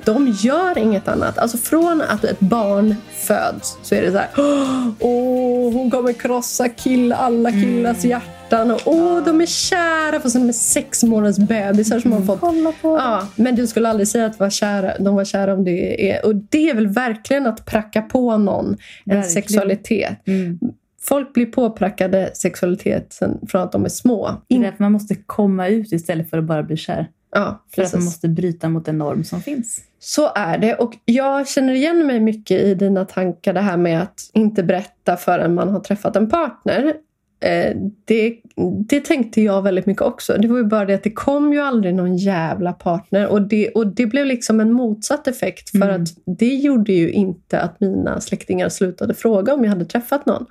de 0.07 0.29
gör 0.41 0.79
inget 0.79 1.09
annat. 1.09 1.39
Alltså 1.39 1.59
från 1.59 2.03
att 2.09 2.25
ett 2.25 2.41
barn 2.41 2.95
föds 3.15 3.79
så 3.83 3.95
är 3.95 4.03
det 4.03 4.13
så 4.13 4.19
här. 4.19 4.29
Åh, 5.01 5.73
hon 5.73 5.91
kommer 5.91 6.13
krossa 6.13 6.69
kill, 6.69 7.13
alla 7.13 7.51
killars 7.51 8.05
hjärtan. 8.05 8.71
Och, 8.71 8.81
åh, 8.85 9.25
de 9.25 9.41
är 9.41 9.47
kära 9.47 10.21
fast 10.21 10.35
de 10.35 10.49
är 10.49 10.53
sex 10.53 11.03
månaders 11.03 11.37
bebisar 11.37 12.01
som 12.01 12.13
har 12.13 12.21
fått 12.21 12.41
Kolla 12.41 12.73
på 12.83 12.97
Ja, 12.97 13.29
men 13.37 13.57
du 13.57 13.67
skulle 13.67 13.89
aldrig 13.89 14.09
säga 14.09 14.27
att 14.27 14.39
var 14.41 14.51
kära, 14.51 14.99
de 14.99 15.15
var 15.15 15.25
kära 15.25 15.55
om 15.55 15.65
det 15.65 16.11
är... 16.11 16.27
Och 16.27 16.35
det 16.35 16.71
är 16.71 16.75
väl 16.75 16.87
verkligen 16.87 17.47
att 17.47 17.65
pracka 17.67 18.03
på 18.03 18.37
någon 18.37 18.67
en 18.67 18.77
Verkligen. 19.05 19.31
sexualitet. 19.31 20.27
Mm. 20.27 20.59
Folk 21.03 21.35
blir 21.35 21.47
påprackade 21.47 22.31
sexualiteten 22.35 23.39
från 23.49 23.63
att 23.63 23.73
de 23.73 23.85
är 23.85 23.89
små. 23.89 24.31
Det 24.49 24.55
är 24.55 24.61
därför 24.61 24.83
man 24.85 24.93
måste 24.93 25.15
komma 25.15 25.69
ut 25.69 25.93
istället 25.93 26.31
för 26.31 26.39
att 26.39 26.45
bara 26.45 26.63
bli 26.63 26.77
kär. 26.77 27.09
Ja, 27.31 27.65
För 27.75 27.83
att 27.83 27.93
man 27.95 28.05
måste 28.05 28.29
bryta 28.29 28.69
mot 28.69 28.89
en 28.89 28.99
norm 28.99 29.25
som 29.25 29.43
finns. 29.43 29.81
Så 29.99 30.33
är 30.35 30.59
det. 30.59 30.75
Och 30.75 30.95
jag 31.05 31.49
känner 31.49 31.73
igen 31.75 32.07
mig 32.07 32.21
mycket 32.21 32.61
i 32.61 32.75
dina 32.75 33.05
tankar. 33.05 33.53
Det 33.53 33.61
här 33.61 33.77
med 33.77 34.03
att 34.03 34.31
inte 34.33 34.63
berätta 34.63 35.17
förrän 35.17 35.55
man 35.55 35.69
har 35.69 35.81
träffat 35.81 36.17
en 36.17 36.31
partner. 36.31 36.95
Eh, 37.41 37.77
det, 38.05 38.37
det 38.89 39.01
tänkte 39.05 39.41
jag 39.41 39.63
väldigt 39.63 39.87
mycket 39.87 40.03
också. 40.03 40.39
Det 40.39 40.49
var 40.49 40.57
ju 40.59 40.65
bara 40.65 40.85
det 40.85 40.95
att 40.95 41.03
det 41.03 41.13
kom 41.13 41.53
ju 41.53 41.61
aldrig 41.61 41.95
någon 41.95 42.17
jävla 42.17 42.73
partner. 42.73 43.27
Och 43.29 43.43
det, 43.43 43.69
och 43.69 43.87
det 43.87 44.07
blev 44.07 44.27
liksom 44.27 44.61
en 44.61 44.73
motsatt 44.73 45.29
effekt. 45.29 45.71
För 45.71 45.79
Mm. 45.89 46.03
att 46.03 46.09
det 46.39 46.55
gjorde 46.55 46.93
ju 46.93 47.11
inte 47.11 47.61
att 47.61 47.81
mina 47.81 48.21
släktingar 48.21 48.69
slutade 48.69 49.15
fråga 49.15 49.55
om 49.55 49.65
jag 49.65 49.71
hade 49.71 49.85
träffat 49.85 50.27
någon. 50.27 50.47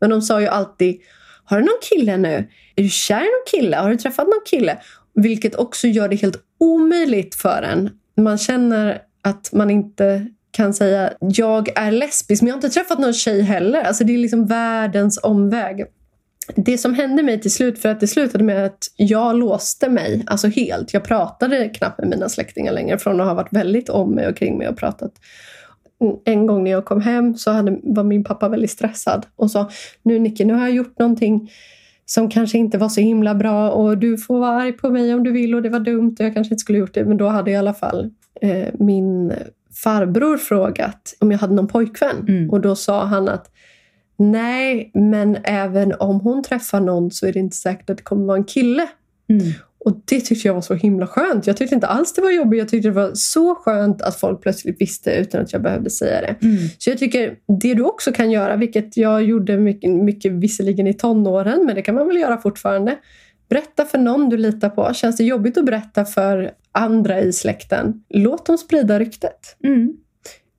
Men 0.00 0.10
de 0.10 0.22
sa 0.22 0.40
ju 0.40 0.46
alltid 0.46 0.96
Har 1.44 1.58
du 1.58 1.64
någon 1.64 1.78
kille 1.90 2.16
nu? 2.16 2.48
Är 2.76 2.82
du 2.82 2.88
kär 2.88 3.16
i 3.16 3.18
någon 3.18 3.60
kille? 3.62 3.76
Har 3.76 3.90
du 3.90 3.96
träffat 3.96 4.26
någon 4.26 4.42
kille? 4.46 4.78
Vilket 5.22 5.54
också 5.54 5.86
gör 5.86 6.08
det 6.08 6.16
helt 6.16 6.42
omöjligt 6.58 7.34
för 7.34 7.62
en. 7.62 7.90
Man 8.16 8.38
känner 8.38 9.02
att 9.22 9.50
man 9.52 9.70
inte 9.70 10.26
kan 10.50 10.74
säga 10.74 11.12
jag 11.20 11.78
är 11.78 11.90
lesbisk 11.90 12.42
men 12.42 12.46
jag 12.46 12.54
har 12.54 12.58
inte 12.58 12.70
träffat 12.70 12.98
någon 12.98 13.12
tjej 13.12 13.42
heller. 13.42 13.82
Alltså 13.82 14.04
det 14.04 14.14
är 14.14 14.18
liksom 14.18 14.46
världens 14.46 15.20
omväg. 15.22 15.84
Det 16.56 16.78
som 16.78 16.94
hände 16.94 17.22
mig 17.22 17.40
till 17.40 17.50
slut, 17.50 17.78
för 17.78 17.88
att 17.88 18.00
det 18.00 18.06
slutade 18.06 18.44
med 18.44 18.64
att 18.64 18.86
jag 18.96 19.36
låste 19.36 19.88
mig 19.88 20.24
alltså 20.26 20.48
helt. 20.48 20.94
Jag 20.94 21.04
pratade 21.04 21.68
knappt 21.68 21.98
med 21.98 22.08
mina 22.08 22.28
släktingar 22.28 22.72
längre 22.72 22.98
från 22.98 23.20
att 23.20 23.26
ha 23.26 23.34
varit 23.34 23.52
väldigt 23.52 23.88
om 23.88 24.10
mig 24.10 24.28
och 24.28 24.36
kring 24.36 24.58
mig 24.58 24.68
och 24.68 24.76
pratat. 24.76 25.12
En 26.24 26.46
gång 26.46 26.64
när 26.64 26.70
jag 26.70 26.84
kom 26.84 27.00
hem 27.00 27.36
så 27.36 27.50
hade, 27.50 27.78
var 27.82 28.04
min 28.04 28.24
pappa 28.24 28.48
väldigt 28.48 28.70
stressad 28.70 29.26
och 29.36 29.50
sa 29.50 29.70
nu 30.02 30.18
Nicky, 30.18 30.44
nu 30.44 30.54
har 30.54 30.60
jag 30.60 30.74
gjort 30.74 30.98
någonting 30.98 31.50
som 32.10 32.30
kanske 32.30 32.58
inte 32.58 32.78
var 32.78 32.88
så 32.88 33.00
himla 33.00 33.34
bra 33.34 33.70
och 33.70 33.98
du 33.98 34.18
får 34.18 34.38
vara 34.38 34.62
arg 34.62 34.72
på 34.72 34.90
mig 34.90 35.14
om 35.14 35.24
du 35.24 35.32
vill 35.32 35.54
och 35.54 35.62
det 35.62 35.68
var 35.68 35.80
dumt 35.80 36.16
och 36.18 36.24
jag 36.24 36.34
kanske 36.34 36.54
inte 36.54 36.60
skulle 36.60 36.78
gjort 36.78 36.94
det. 36.94 37.04
Men 37.04 37.16
då 37.16 37.28
hade 37.28 37.50
i 37.50 37.56
alla 37.56 37.74
fall 37.74 38.10
eh, 38.40 38.68
min 38.78 39.32
farbror 39.84 40.36
frågat 40.36 41.14
om 41.20 41.32
jag 41.32 41.38
hade 41.38 41.54
någon 41.54 41.68
pojkvän 41.68 42.16
Mm. 42.28 42.50
och 42.50 42.60
då 42.60 42.76
sa 42.76 43.04
han 43.04 43.28
att 43.28 43.50
nej, 44.16 44.90
men 44.94 45.36
även 45.44 45.92
om 46.00 46.20
hon 46.20 46.42
träffar 46.42 46.80
någon 46.80 47.10
så 47.10 47.26
är 47.26 47.32
det 47.32 47.38
inte 47.38 47.56
säkert 47.56 47.90
att 47.90 47.96
det 47.96 48.02
kommer 48.02 48.26
vara 48.26 48.36
en 48.36 48.44
kille. 48.44 48.88
Mm. 49.28 49.42
Och 49.80 50.02
det 50.04 50.20
tyckte 50.20 50.48
jag 50.48 50.54
var 50.54 50.60
så 50.60 50.74
himla 50.74 51.06
skönt. 51.06 51.46
Jag 51.46 51.56
tyckte 51.56 51.74
inte 51.74 51.86
alls 51.86 52.12
det 52.12 52.22
var 52.22 52.30
jobbigt. 52.30 52.58
Jag 52.58 52.68
tyckte 52.68 52.88
det 52.88 52.94
var 52.94 53.10
så 53.14 53.54
skönt 53.54 54.02
att 54.02 54.20
folk 54.20 54.42
plötsligt 54.42 54.80
visste 54.80 55.10
utan 55.14 55.40
att 55.40 55.52
jag 55.52 55.62
behövde 55.62 55.90
säga 55.90 56.20
det. 56.20 56.46
Mm. 56.46 56.56
Så 56.78 56.90
jag 56.90 56.98
tycker 56.98 57.34
det 57.60 57.74
du 57.74 57.82
också 57.82 58.12
kan 58.12 58.30
göra, 58.30 58.56
vilket 58.56 58.96
jag 58.96 59.22
gjorde 59.24 59.56
mycket, 59.58 59.90
mycket 59.90 60.32
visserligen 60.32 60.86
i 60.86 60.94
tonåren, 60.94 61.66
men 61.66 61.74
det 61.74 61.82
kan 61.82 61.94
man 61.94 62.06
väl 62.06 62.16
göra 62.16 62.38
fortfarande. 62.38 62.96
Berätta 63.48 63.84
för 63.84 63.98
någon 63.98 64.28
du 64.28 64.36
litar 64.36 64.68
på. 64.68 64.94
Känns 64.94 65.16
det 65.16 65.24
jobbigt 65.24 65.58
att 65.58 65.64
berätta 65.64 66.04
för 66.04 66.50
andra 66.72 67.20
i 67.20 67.32
släkten? 67.32 68.02
Låt 68.08 68.46
dem 68.46 68.58
sprida 68.58 68.98
ryktet. 68.98 69.56
Mm. 69.64 69.92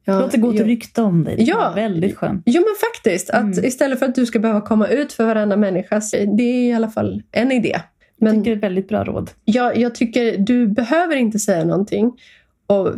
Ja, 0.05 0.19
Låt 0.19 0.31
det 0.31 0.37
gå 0.37 0.51
ett 0.53 0.61
rykte 0.61 1.01
om 1.01 1.23
dig. 1.23 1.35
Det 1.35 1.43
Ja. 1.43 1.71
väldigt 1.75 2.17
skönt. 2.17 2.43
Jo 2.45 2.61
men 2.61 2.75
faktiskt, 2.93 3.29
att 3.29 3.41
Mm. 3.57 3.65
istället 3.65 3.99
för 3.99 4.05
att 4.05 4.15
du 4.15 4.25
ska 4.25 4.39
behöva 4.39 4.61
komma 4.61 4.87
ut 4.87 5.13
för 5.13 5.25
varenda 5.25 5.55
människa, 5.57 6.01
det 6.37 6.43
är 6.43 6.69
i 6.69 6.73
alla 6.73 6.89
fall 6.89 7.23
en 7.31 7.51
idé. 7.51 7.79
Jag 8.19 8.25
Men 8.33 8.35
tycker 8.35 8.51
det 8.51 8.53
är 8.53 8.57
ett 8.57 8.63
väldigt 8.63 8.87
bra 8.87 9.03
råd. 9.03 9.31
jag, 9.45 9.77
jag 9.77 9.95
tycker 9.95 10.37
du 10.37 10.67
behöver 10.67 11.15
inte 11.15 11.39
säga 11.39 11.65
någonting 11.65 12.11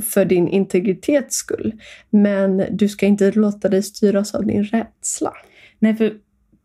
för 0.01 0.25
din 0.25 0.47
integritets 0.47 1.35
skull. 1.35 1.73
Men 2.09 2.63
du 2.71 2.89
ska 2.89 3.05
inte 3.05 3.31
låta 3.31 3.69
dig 3.69 3.83
styras 3.83 4.35
av 4.35 4.45
din 4.45 4.63
rädsla. 4.63 5.33
Nej, 5.79 5.95
för 5.95 6.13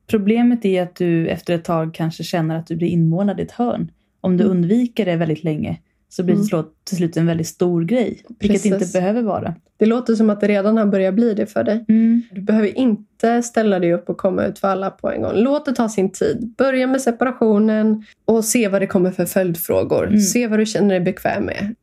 problemet 0.07 0.65
är 0.65 0.83
att 0.83 0.97
du 0.97 1.29
efter 1.29 1.55
ett 1.55 1.65
tag 1.65 1.95
kanske 1.95 2.25
känner 2.25 2.59
att 2.59 2.67
du 2.67 2.77
blir 2.77 2.89
inmålad 2.89 3.41
i 3.41 3.43
ett 3.43 3.53
hörn. 3.53 3.91
Om 4.21 4.37
du 4.37 4.45
Mm. 4.45 4.57
undviker 4.57 5.05
det 5.05 5.17
väldigt 5.17 5.45
länge 5.45 5.79
så 6.09 6.23
blir 6.23 6.35
det 6.35 6.53
Mm. 6.57 6.67
till 6.85 6.97
slut- 6.97 7.17
en 7.17 7.27
väldigt 7.27 7.47
stor 7.47 7.85
grej. 7.85 8.23
Vilket 8.29 8.63
Precis. 8.63 8.73
inte 8.73 9.01
behöver 9.01 9.23
vara. 9.23 9.55
Det 9.77 9.87
låter 9.87 10.15
som 10.15 10.31
att 10.31 10.41
det 10.41 10.49
redan 10.49 10.77
har 10.77 10.87
börjat 10.87 11.15
bli 11.15 11.35
det 11.35 11.47
för 11.47 11.65
dig. 11.65 11.85
Du 12.31 12.41
behöver 12.41 12.79
inte 12.79 13.43
ställa 13.43 13.79
dig 13.79 13.93
upp 13.95 14.09
och 14.09 14.17
komma 14.17 14.45
ut 14.45 14.59
för 14.59 14.69
alla 14.69 14.91
på 14.91 15.11
en 15.13 15.23
gång. 15.23 15.33
Låt 15.35 15.65
det 15.67 15.75
ta 15.75 15.89
sin 15.89 16.11
tid. 16.11 16.55
Börja 16.59 16.87
med 16.87 17.01
separationen 17.03 18.05
och 18.25 18.45
se 18.45 18.69
vad 18.69 18.83
det 18.83 18.87
kommer 18.87 19.11
för 19.11 19.27
följdfrågor. 19.27 20.07
Mm. 20.07 20.21
Se 20.21 20.47
vad 20.49 20.59
du 20.59 20.67
känner 20.67 20.89
dig 20.89 21.01
bekväm 21.01 21.45
med. 21.45 21.75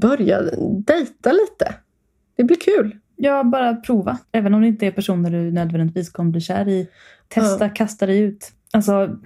Börja 0.00 0.42
dejta 0.86 1.32
lite. 1.32 1.74
Det 2.36 2.44
blir 2.44 2.56
kul. 2.56 2.96
Ja, 3.16 3.44
bara 3.44 3.74
prova. 3.76 4.18
Även 4.32 4.54
om 4.54 4.60
det 4.60 4.66
inte 4.68 4.86
är 4.86 4.90
personer 4.90 5.30
du 5.30 5.50
nödvändigtvis 5.52 6.10
kommer 6.10 6.30
bli 6.30 6.40
kär 6.40 6.68
i. 6.68 6.88
Testa, 7.28 7.68
kasta 7.68 8.06
dig 8.06 8.18
ut. 8.20 8.52
Alltså, 8.72 9.16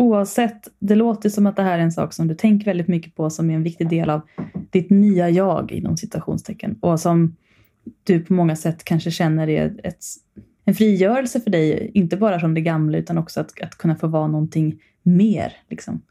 oavsett, 0.00 0.68
det 0.78 0.94
låter 0.94 1.28
som 1.28 1.46
att 1.46 1.56
det 1.56 1.62
här 1.62 1.78
är 1.78 1.82
en 1.82 1.92
sak 1.92 2.12
som 2.12 2.28
du 2.28 2.34
tänker 2.34 2.66
väldigt 2.66 2.88
mycket 2.88 3.14
på 3.14 3.30
som 3.30 3.50
är 3.50 3.54
en 3.54 3.62
viktig 3.62 3.88
del 3.88 4.10
av 4.10 4.20
ditt 4.70 4.90
nya 4.90 5.30
jag 5.30 5.72
inom 5.72 5.96
citationstecken. 5.96 6.78
Och 6.80 7.00
som 7.00 7.36
du 8.04 8.20
på 8.20 8.32
många 8.32 8.56
sätt 8.56 8.84
kanske 8.84 9.10
känner 9.10 9.48
är 9.48 9.80
ett, 9.84 10.04
en 10.64 10.74
frigörelse 10.74 11.40
för 11.40 11.50
dig. 11.50 11.90
Inte 11.94 12.16
bara 12.16 12.40
från 12.40 12.54
det 12.54 12.60
gamla 12.60 12.98
utan 12.98 13.18
också 13.18 13.40
att, 13.40 13.62
att 13.62 13.78
kunna 13.78 13.96
få 13.96 14.06
vara 14.06 14.26
någonting 14.26 14.80
mer. 15.02 15.52
Liksom, 15.68 16.02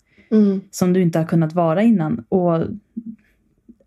som 0.72 0.94
du 0.94 1.02
inte 1.02 1.20
har 1.20 1.26
kunnat 1.26 1.54
vara 1.54 1.82
innan. 1.82 2.26
Och 2.30 2.64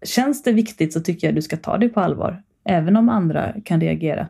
känns 0.02 0.42
det 0.42 0.52
viktigt 0.52 0.92
så 0.92 1.00
tycker 1.00 1.26
jag 1.26 1.34
du 1.34 1.42
ska 1.42 1.56
ta 1.56 1.78
det 1.78 1.88
på 1.88 2.00
allvar. 2.00 2.42
Även 2.64 2.96
om 2.96 3.08
andra 3.08 3.54
kan 3.64 3.80
reagera. 3.80 4.28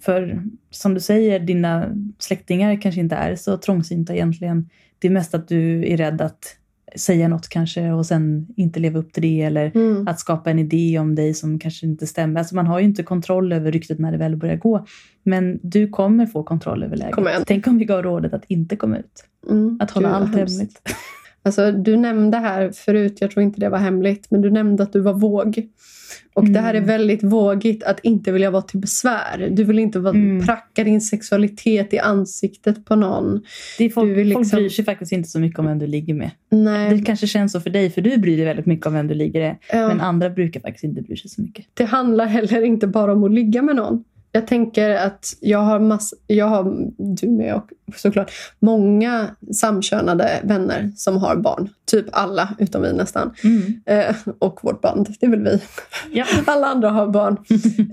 För 0.00 0.42
som 0.70 0.94
du 0.94 1.00
säger, 1.00 1.40
dina 1.40 1.96
släktingar 2.18 2.80
kanske 2.80 3.00
inte 3.00 3.16
är 3.16 3.36
så 3.36 3.56
trångsynta 3.56 4.14
egentligen. 4.14 4.68
Det 5.02 5.08
är 5.08 5.12
mest 5.12 5.34
att 5.34 5.48
du 5.48 5.92
är 5.92 5.96
rädd 5.96 6.20
att 6.20 6.56
säga 6.96 7.28
något 7.28 7.48
kanske 7.48 7.90
och 7.92 8.06
sen 8.06 8.46
inte 8.56 8.80
leva 8.80 8.98
upp 8.98 9.12
till 9.12 9.22
det. 9.22 9.42
Eller 9.42 9.72
Mm. 9.74 10.08
att 10.08 10.20
skapa 10.20 10.50
en 10.50 10.58
idé 10.58 10.98
om 10.98 11.14
dig 11.14 11.34
som 11.34 11.58
kanske 11.58 11.86
inte 11.86 12.06
stämmer. 12.06 12.40
Alltså 12.40 12.54
man 12.54 12.66
har 12.66 12.78
ju 12.78 12.84
inte 12.84 13.02
kontroll 13.02 13.52
över 13.52 13.72
ryktet 13.72 13.98
när 13.98 14.12
det 14.12 14.18
väl 14.18 14.36
börjar 14.36 14.56
gå. 14.56 14.86
Men 15.22 15.58
du 15.62 15.88
kommer 15.88 16.26
få 16.26 16.42
kontroll 16.42 16.82
över 16.82 16.96
läget. 16.96 17.44
Tänk 17.46 17.66
om 17.66 17.78
vi 17.78 17.84
gav 17.84 18.02
rådet 18.02 18.34
att 18.34 18.44
inte 18.48 18.76
komma 18.76 18.98
ut. 18.98 19.24
Mm. 19.50 19.78
Att 19.80 19.90
hålla 19.90 20.08
Gud, 20.08 20.16
allt 20.16 20.34
hemskt. 20.36 20.58
hemligt. 20.58 20.80
Alltså, 21.44 21.72
du 21.72 21.96
nämnde 21.96 22.36
här 22.38 22.70
förut, 22.70 23.16
jag 23.20 23.30
tror 23.30 23.42
inte 23.42 23.60
det 23.60 23.68
var 23.68 23.78
hemligt, 23.78 24.26
men 24.30 24.40
du 24.42 24.50
nämnde 24.50 24.82
att 24.82 24.92
du 24.92 25.00
var 25.00 25.14
våg. 25.14 25.62
Och 26.34 26.44
det 26.50 26.60
här 26.60 26.74
är 26.74 26.78
Mm. 26.78 26.86
väldigt 26.88 27.22
vågigt 27.22 27.82
att 27.82 28.00
inte 28.02 28.32
vilja 28.32 28.50
vara 28.50 28.62
till 28.62 28.80
besvär. 28.80 29.48
Du 29.52 29.64
vill 29.64 29.78
inte 29.78 29.98
vara, 29.98 30.14
Mm. 30.14 30.46
pracka 30.46 30.84
din 30.84 31.00
sexualitet 31.00 31.94
i 31.94 31.98
ansiktet 31.98 32.84
på 32.84 32.96
någon. 32.96 33.40
Det 33.78 33.90
folk, 33.90 34.08
Du 34.08 34.14
vill 34.14 34.26
liksom- 34.28 34.44
folk 34.44 34.60
bryr 34.60 34.68
sig 34.68 34.84
faktiskt 34.84 35.12
inte 35.12 35.28
så 35.28 35.40
mycket 35.40 35.58
om 35.58 35.66
vem 35.66 35.78
du 35.78 35.86
ligger 35.86 36.14
med. 36.14 36.30
Nej, 36.50 36.96
Det 36.96 37.04
kanske 37.04 37.26
känns 37.26 37.52
så 37.52 37.60
för 37.60 37.70
dig, 37.70 37.90
för 37.90 38.00
du 38.00 38.16
bryr 38.16 38.36
dig 38.36 38.46
väldigt 38.46 38.66
mycket 38.66 38.86
om 38.86 38.92
vem 38.94 39.06
du 39.08 39.14
ligger 39.14 39.40
med. 39.40 39.56
ja. 39.72 39.88
Men 39.88 40.00
andra 40.00 40.30
brukar 40.30 40.60
faktiskt 40.60 40.84
inte 40.84 41.02
bry 41.02 41.16
sig 41.16 41.30
så 41.30 41.42
mycket. 41.42 41.66
det 41.74 41.84
handlar 41.84 42.26
heller 42.26 42.62
inte 42.64 42.86
bara 42.86 43.12
om 43.12 43.24
att 43.24 43.32
ligga 43.32 43.62
med 43.62 43.76
någon. 43.76 44.04
Jag 44.32 44.46
tänker 44.46 44.90
att 44.90 45.36
jag 45.40 45.58
har, 45.58 45.80
mass, 45.80 46.14
jag 46.26 46.46
har 46.46 46.76
du 46.98 47.28
med 47.28 47.54
och 47.54 47.70
såklart, 47.96 48.32
många 48.58 49.26
samkönade 49.54 50.40
vänner 50.42 50.92
som 50.96 51.16
har 51.16 51.36
barn. 51.36 51.68
Typ 51.90 52.06
alla, 52.12 52.54
utom 52.58 52.82
vi 52.82 52.92
nästan. 52.92 53.34
Eh, 53.86 54.16
och 54.38 54.58
vårt 54.62 54.80
band, 54.80 55.14
det 55.20 55.26
är 55.26 55.30
väl 55.30 55.44
vi. 55.44 55.60
Ja. 56.12 56.24
Alla 56.46 56.66
andra 56.66 56.90
har 56.90 57.06
barn. 57.06 57.36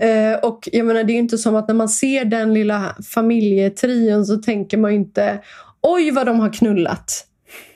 eh, 0.00 0.48
och 0.48 0.68
jag 0.72 0.86
menar, 0.86 1.04
det 1.04 1.12
är 1.12 1.14
ju 1.14 1.20
inte 1.20 1.38
som 1.38 1.56
att 1.56 1.68
när 1.68 1.74
man 1.74 1.88
ser 1.88 2.24
den 2.24 2.54
lilla 2.54 2.96
familjetrion 3.14 4.26
så 4.26 4.36
tänker 4.36 4.78
man 4.78 4.90
inte 4.90 5.40
oj 5.82 6.10
vad 6.10 6.26
de 6.26 6.40
har 6.40 6.52
knullat. 6.52 7.26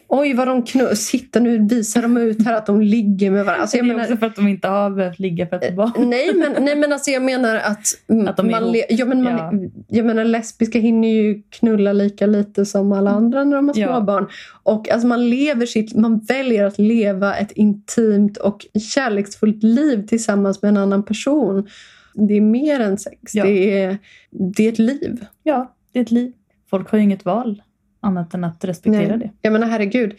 Oj 0.09 0.35
vad 0.35 0.49
de 0.49 0.62
knullar. 0.62 0.95
Sitta 0.95 1.40
nu 1.40 1.59
visar 1.69 2.03
de 2.03 2.17
ut 2.17 2.45
här 2.45 2.55
att 2.55 2.67
de 2.67 2.81
ligger 2.83 3.31
med 3.31 3.45
varandra. 3.45 3.62
Alltså, 3.62 3.77
jag 3.77 3.87
det 3.87 3.90
är 3.90 3.95
menar, 3.95 4.05
också 4.05 4.17
för 4.17 4.27
att 4.27 4.37
de 4.37 4.49
inte 4.49 4.69
har 4.69 4.90
behövt 4.90 5.19
ligga 5.19 5.47
för 5.47 5.57
att 5.57 5.67
få 5.67 5.73
barn. 5.73 5.93
Nej 6.11 6.35
men, 6.35 6.64
nej, 6.64 6.77
men 6.77 6.93
alltså 6.93 7.11
jag 7.11 7.23
menar 7.23 7.57
att, 7.57 7.87
mm, 8.09 8.29
Att 8.29 8.37
de 8.37 8.51
man, 8.51 8.73
le- 8.73 8.85
ja, 8.88 9.05
men 9.05 9.23
man, 9.23 9.33
Ja. 9.62 9.71
jag 9.88 10.07
menar 10.07 10.25
lesbiska 10.25 10.79
hinner 10.79 11.09
ju 11.09 11.43
knulla 11.51 11.93
lika 11.93 12.27
lite 12.27 12.64
som 12.67 12.93
alla 12.93 13.11
andra 13.11 13.45
när 13.45 13.57
de 13.57 13.69
har 13.69 13.79
Ja. 13.79 13.87
småbarn. 13.97 14.27
Och 14.62 14.88
alltså 14.90 15.07
man 15.09 15.31
lever 15.31 15.67
sitt, 15.67 15.95
man 15.95 16.19
väljer 16.19 16.64
att 16.64 16.79
leva 16.79 17.37
ett 17.37 17.53
intimt 17.53 18.37
och 18.37 18.67
kärleksfullt 18.95 19.62
liv 19.62 20.07
tillsammans 20.07 20.62
med 20.62 20.69
en 20.69 20.77
annan 20.77 21.03
person. 21.03 21.69
Det 22.14 22.35
är 22.37 22.40
mer 22.40 22.81
än 22.81 22.99
sex. 22.99 23.35
Ja. 23.35 23.45
Det, 23.45 23.81
är, 23.83 23.99
det 24.31 24.64
är 24.64 24.73
ett 24.73 24.79
liv. 24.79 25.25
Ja, 25.43 25.75
det 25.93 25.99
är 25.99 26.03
ett 26.03 26.11
liv. 26.11 26.33
Folk 26.71 26.90
har 26.90 26.99
ju 26.99 27.05
inget 27.05 27.25
val 27.25 27.62
annat 28.05 28.35
än 28.35 28.45
att 28.45 28.64
respektera 28.64 29.09
Nej. 29.17 29.19
det. 29.19 29.31
Jag 29.43 29.53
menar 29.53 29.67
herregud. 29.67 30.14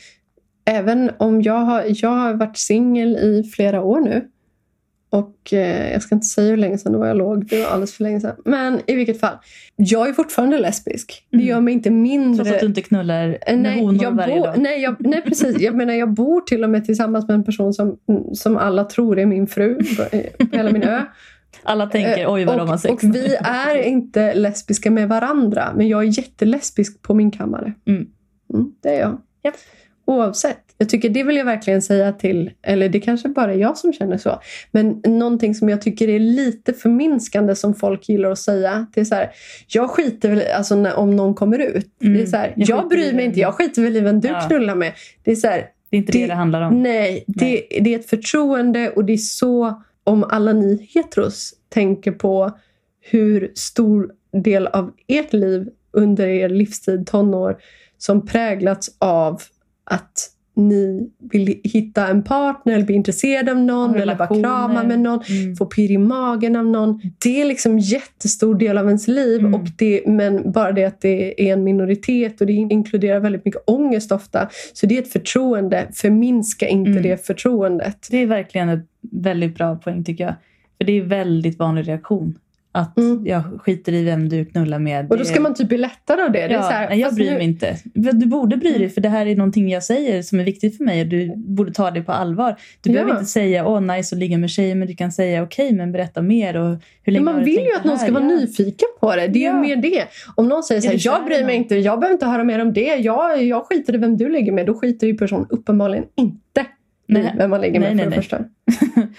Även 0.66 1.12
om 1.18 1.42
jag 1.42 1.60
har, 1.60 1.84
jag 1.88 2.10
har 2.10 2.34
varit 2.34 2.58
singel 2.58 3.16
i 3.18 3.44
flera 3.56 3.82
år 3.82 4.00
nu. 4.02 4.28
Och 5.10 5.54
eh, 5.54 5.92
jag 5.94 6.02
ska 6.02 6.16
inte 6.16 6.28
säga 6.28 6.50
hur 6.50 6.58
länge 6.58 6.78
sedan 6.78 6.92
det 6.92 6.98
var 6.98 7.08
jag 7.08 7.18
låg. 7.18 7.48
Det 7.48 7.60
var 7.60 7.68
alldeles 7.68 7.94
för 7.94 8.04
länge 8.04 8.20
sedan. 8.20 8.36
Men 8.46 8.80
i 8.88 8.96
vilket 8.96 9.20
fall. 9.20 9.38
Jag 9.76 10.10
är 10.10 10.14
fortfarande 10.14 10.60
lesbisk. 10.60 11.26
Det 11.30 11.36
Mm. 11.38 11.48
gör 11.48 11.62
mig 11.62 11.74
inte 11.74 11.90
Trots 11.90 12.02
mindre... 12.02 12.54
att 12.54 12.60
du 12.60 12.66
inte 12.66 12.82
knullar 12.82 13.28
Eh, 13.48 13.54
med 13.56 13.60
Nej, 13.60 13.80
honor 13.80 14.04
jag 14.04 14.12
varje 14.12 14.40
dag. 14.40 14.54
nej, 14.58 14.82
jag, 14.82 14.96
nej, 15.00 15.22
precis. 15.22 15.60
Jag 15.60 15.76
menar, 15.76 15.94
jag 15.94 16.14
bor 16.14 16.42
till 16.42 16.64
och 16.64 16.70
med 16.70 16.86
tillsammans 16.86 17.28
med 17.28 17.36
en 17.36 17.44
person 17.44 17.74
som, 17.74 17.98
som 18.34 18.58
alla 18.58 18.84
tror 18.84 19.20
är 19.20 19.26
min 19.26 19.48
fru 19.48 19.76
på, 19.76 20.04
på 20.46 20.58
hela 20.58 20.72
min 20.72 20.84
ö. 20.84 21.02
Alla 21.64 21.88
tänker 21.88 22.18
Eh, 22.24 22.34
oj 22.34 22.46
vad 22.46 22.54
och, 22.56 22.60
de 22.60 22.70
har 22.70 22.78
sex. 22.78 23.04
Och 23.04 23.16
vi 23.16 23.36
är 23.42 23.76
inte 23.84 24.34
lesbiska 24.34 24.92
med 24.92 25.10
varandra. 25.10 25.74
Men 25.76 25.88
jag 25.88 26.04
är 26.04 26.18
jättelesbisk 26.18 27.02
på 27.02 27.14
min 27.14 27.32
kammare. 27.32 27.74
Mm. 27.88 28.06
Mm, 28.54 28.72
det 28.84 28.90
är 28.90 29.00
jag. 29.00 29.22
Japp. 29.44 29.56
Oavsett. 30.08 30.58
Jag 30.78 30.90
tycker 30.90 31.10
det 31.10 31.24
vill 31.24 31.36
jag 31.36 31.46
verkligen 31.46 31.82
säga 31.82 32.12
till, 32.14 32.52
eller 32.64 32.90
det 32.90 33.00
kanske 33.00 33.30
bara 33.30 33.54
är 33.54 33.58
jag 33.58 33.78
som 33.78 33.94
känner 33.94 34.18
så, 34.18 34.40
men 34.72 35.02
någonting 35.08 35.56
som 35.56 35.70
jag 35.70 35.82
tycker 35.82 36.08
är 36.10 36.20
lite 36.20 36.74
förminskande 36.74 37.56
som 37.56 37.74
folk 37.76 38.10
gillar 38.10 38.32
att 38.32 38.40
säga. 38.40 38.88
Det 38.94 39.02
är 39.02 39.06
så 39.06 39.16
här, 39.16 39.30
jag 39.68 39.90
skiter 39.90 40.30
väl 40.30 40.42
alltså, 40.56 40.76
när, 40.76 40.96
om 40.96 41.16
någon 41.16 41.34
kommer 41.34 41.60
ut. 41.60 42.02
Mm, 42.04 42.14
Det 42.18 42.22
är 42.24 42.26
så 42.26 42.38
här, 42.38 42.54
jag 42.56 42.70
jag, 42.70 42.90
bryr 42.90 43.14
mig 43.14 43.26
inte, 43.26 43.40
jag 43.40 43.54
skiter 43.54 43.82
väl 43.82 43.96
i 43.98 44.00
vem 44.00 44.20
du 44.20 44.28
Ja. 44.28 44.42
knullar 44.42 44.76
med. 44.76 44.94
Det 45.24 45.32
är 45.32 45.36
så 45.36 45.48
här, 45.48 45.66
Det 45.90 45.98
är 45.98 46.00
inte 46.00 46.12
det 46.12 46.20
det, 46.20 46.28
Det- 46.28 46.34
handlar 46.34 46.62
om. 46.62 46.84
Nej, 46.84 47.24
det, 47.28 47.68
det 47.82 47.94
är 47.94 48.00
ett 48.00 48.10
förtroende 48.10 48.90
och 48.90 49.06
det 49.06 49.14
är 49.14 49.18
så 49.18 49.82
om 50.06 50.24
alla 50.24 50.54
ni 50.54 50.90
heteros 50.94 51.54
tänker 51.70 52.12
på 52.12 52.58
hur 53.02 53.52
stor 53.56 54.12
del 54.44 54.68
av 54.68 54.92
ert 55.08 55.34
liv 55.34 55.70
under 55.92 56.28
er 56.28 56.50
livstid, 56.50 57.08
tonår, 57.08 57.58
som 57.98 58.26
präglats 58.26 58.96
av 59.00 59.42
att 59.84 60.32
ni 60.56 61.10
vill 61.32 61.60
hitta 61.64 62.08
en 62.08 62.24
partner 62.24 62.74
eller 62.74 62.86
bli 62.86 62.96
intresserade 62.96 63.52
av 63.52 63.58
någon 63.58 63.96
eller 63.96 64.16
bara 64.16 64.28
krama 64.28 64.84
med 64.84 65.00
någon, 65.00 65.20
Mm. 65.30 65.56
få 65.56 65.66
pirr 65.66 65.92
i 65.92 65.98
magen 65.98 66.56
av 66.56 66.66
någon. 66.66 67.02
Det 67.24 67.42
är 67.42 67.46
liksom 67.46 67.72
en 67.72 67.80
jättestor 67.80 68.56
del 68.56 68.78
av 68.78 68.86
ens 68.86 69.08
liv. 69.08 69.40
Mm. 69.40 69.54
Och 69.54 69.68
det, 69.78 70.02
men 70.08 70.52
bara 70.52 70.72
det 70.72 70.86
att 70.86 71.02
det 71.02 71.50
är 71.50 71.54
en 71.54 71.64
minoritet 71.64 72.42
och 72.42 72.48
det 72.48 72.54
inkluderar 72.54 73.20
väldigt 73.20 73.46
mycket 73.46 73.62
ångest 73.68 74.12
ofta. 74.12 74.50
Så 74.74 74.86
det 74.86 74.98
är 74.98 75.02
ett 75.02 75.12
förtroende. 75.12 75.88
Förminska 75.94 76.68
inte 76.68 76.92
Mm. 76.92 77.04
det 77.04 77.26
förtroendet. 77.26 78.08
Det 78.12 78.18
är 78.18 78.28
verkligen 78.28 78.70
ett 78.70 78.86
väldigt 79.12 79.56
bra 79.56 79.76
poäng 79.76 80.04
tycker 80.04 80.24
jag. 80.24 80.34
För 80.78 80.86
det 80.86 80.92
är 80.98 81.02
en 81.02 81.08
väldigt 81.08 81.60
vanlig 81.60 81.88
reaktion. 81.88 82.38
Att 82.78 82.98
Mm. 82.98 83.26
jag 83.28 83.44
skiter 83.62 83.94
i 83.94 84.04
vem 84.04 84.30
du 84.30 84.46
knullar 84.46 84.80
med. 84.80 85.12
Och 85.12 85.18
då 85.18 85.26
ska 85.26 85.42
man 85.42 85.54
typ 85.54 85.68
bli 85.68 85.78
lättare 85.78 86.22
av 86.22 86.32
det. 86.32 86.40
det 86.40 86.46
är 86.46 86.50
Ja, 86.50 86.62
så 86.62 86.70
här, 86.70 86.90
nej, 86.90 87.00
jag 87.00 87.16
bryr 87.16 87.32
nu- 87.32 87.38
mig 87.38 87.44
inte. 87.46 87.78
Du 87.94 88.26
borde 88.26 88.58
bry 88.58 88.78
dig 88.78 88.90
för 88.90 89.02
det 89.02 89.10
här 89.10 89.26
är 89.26 89.36
någonting 89.36 89.70
jag 89.70 89.84
säger 89.84 90.22
som 90.22 90.40
är 90.40 90.44
viktigt 90.44 90.78
för 90.78 90.84
mig 90.84 91.02
och 91.02 91.08
du 91.08 91.34
borde 91.36 91.74
ta 91.74 91.92
det 91.92 92.02
på 92.02 92.12
allvar. 92.12 92.56
Du 92.82 92.90
Ja. 92.90 92.94
behöver 92.94 93.12
inte 93.12 93.26
säga 93.26 93.68
åh 93.68 93.82
nice 93.82 94.16
att 94.16 94.20
ligga 94.20 94.38
med 94.38 94.50
tjejer 94.50 94.76
men 94.76 94.88
du 94.88 94.96
kan 94.96 95.12
säga 95.12 95.44
okej 95.44 95.74
men 95.74 95.92
berätta 95.92 96.22
mer 96.22 96.58
och 96.58 96.78
hur 97.04 97.14
länge 97.14 97.26
har 97.26 97.34
Man 97.34 97.40
du 97.40 97.46
vill 97.46 97.64
ju 97.66 97.76
att 97.78 97.84
någon 97.86 97.98
ska 98.00 98.12
vara 98.12 98.24
Ja. 98.24 98.30
nyfiken 98.30 98.88
på 99.00 99.16
det. 99.16 99.28
Det 99.28 99.46
är 99.46 99.50
Ja. 99.50 99.54
ju 99.54 99.62
mer 99.62 99.76
det. 99.76 100.04
Om 100.36 100.48
någon 100.50 100.64
säger 100.64 100.82
så 100.82 100.88
Är 100.88 100.92
här, 100.92 101.00
jag 101.04 101.26
bryr 101.26 101.46
mig 101.46 101.56
inte, 101.56 101.76
jag 101.76 102.00
behöver 102.00 102.14
inte 102.14 102.26
höra 102.26 102.44
mer 102.44 102.62
om 102.62 102.74
det. 102.74 102.96
Jag, 102.96 103.44
jag 103.44 103.66
skiter 103.66 103.96
i 103.96 103.98
vem 103.98 104.18
du 104.18 104.30
ligger 104.30 104.52
med. 104.52 104.66
Då 104.66 104.74
skiter 104.74 105.08
ju 105.08 105.18
personen 105.18 105.46
uppenbarligen 105.50 106.06
inte 106.16 106.66
Nej. 107.08 107.34
vem 107.38 107.50
man 107.50 107.62
ligger 107.62 107.80
med 107.80 107.96
Nej, 107.96 108.04
för 108.06 108.10
nej, 108.10 108.18
det 108.18 108.22
första. 108.22 108.44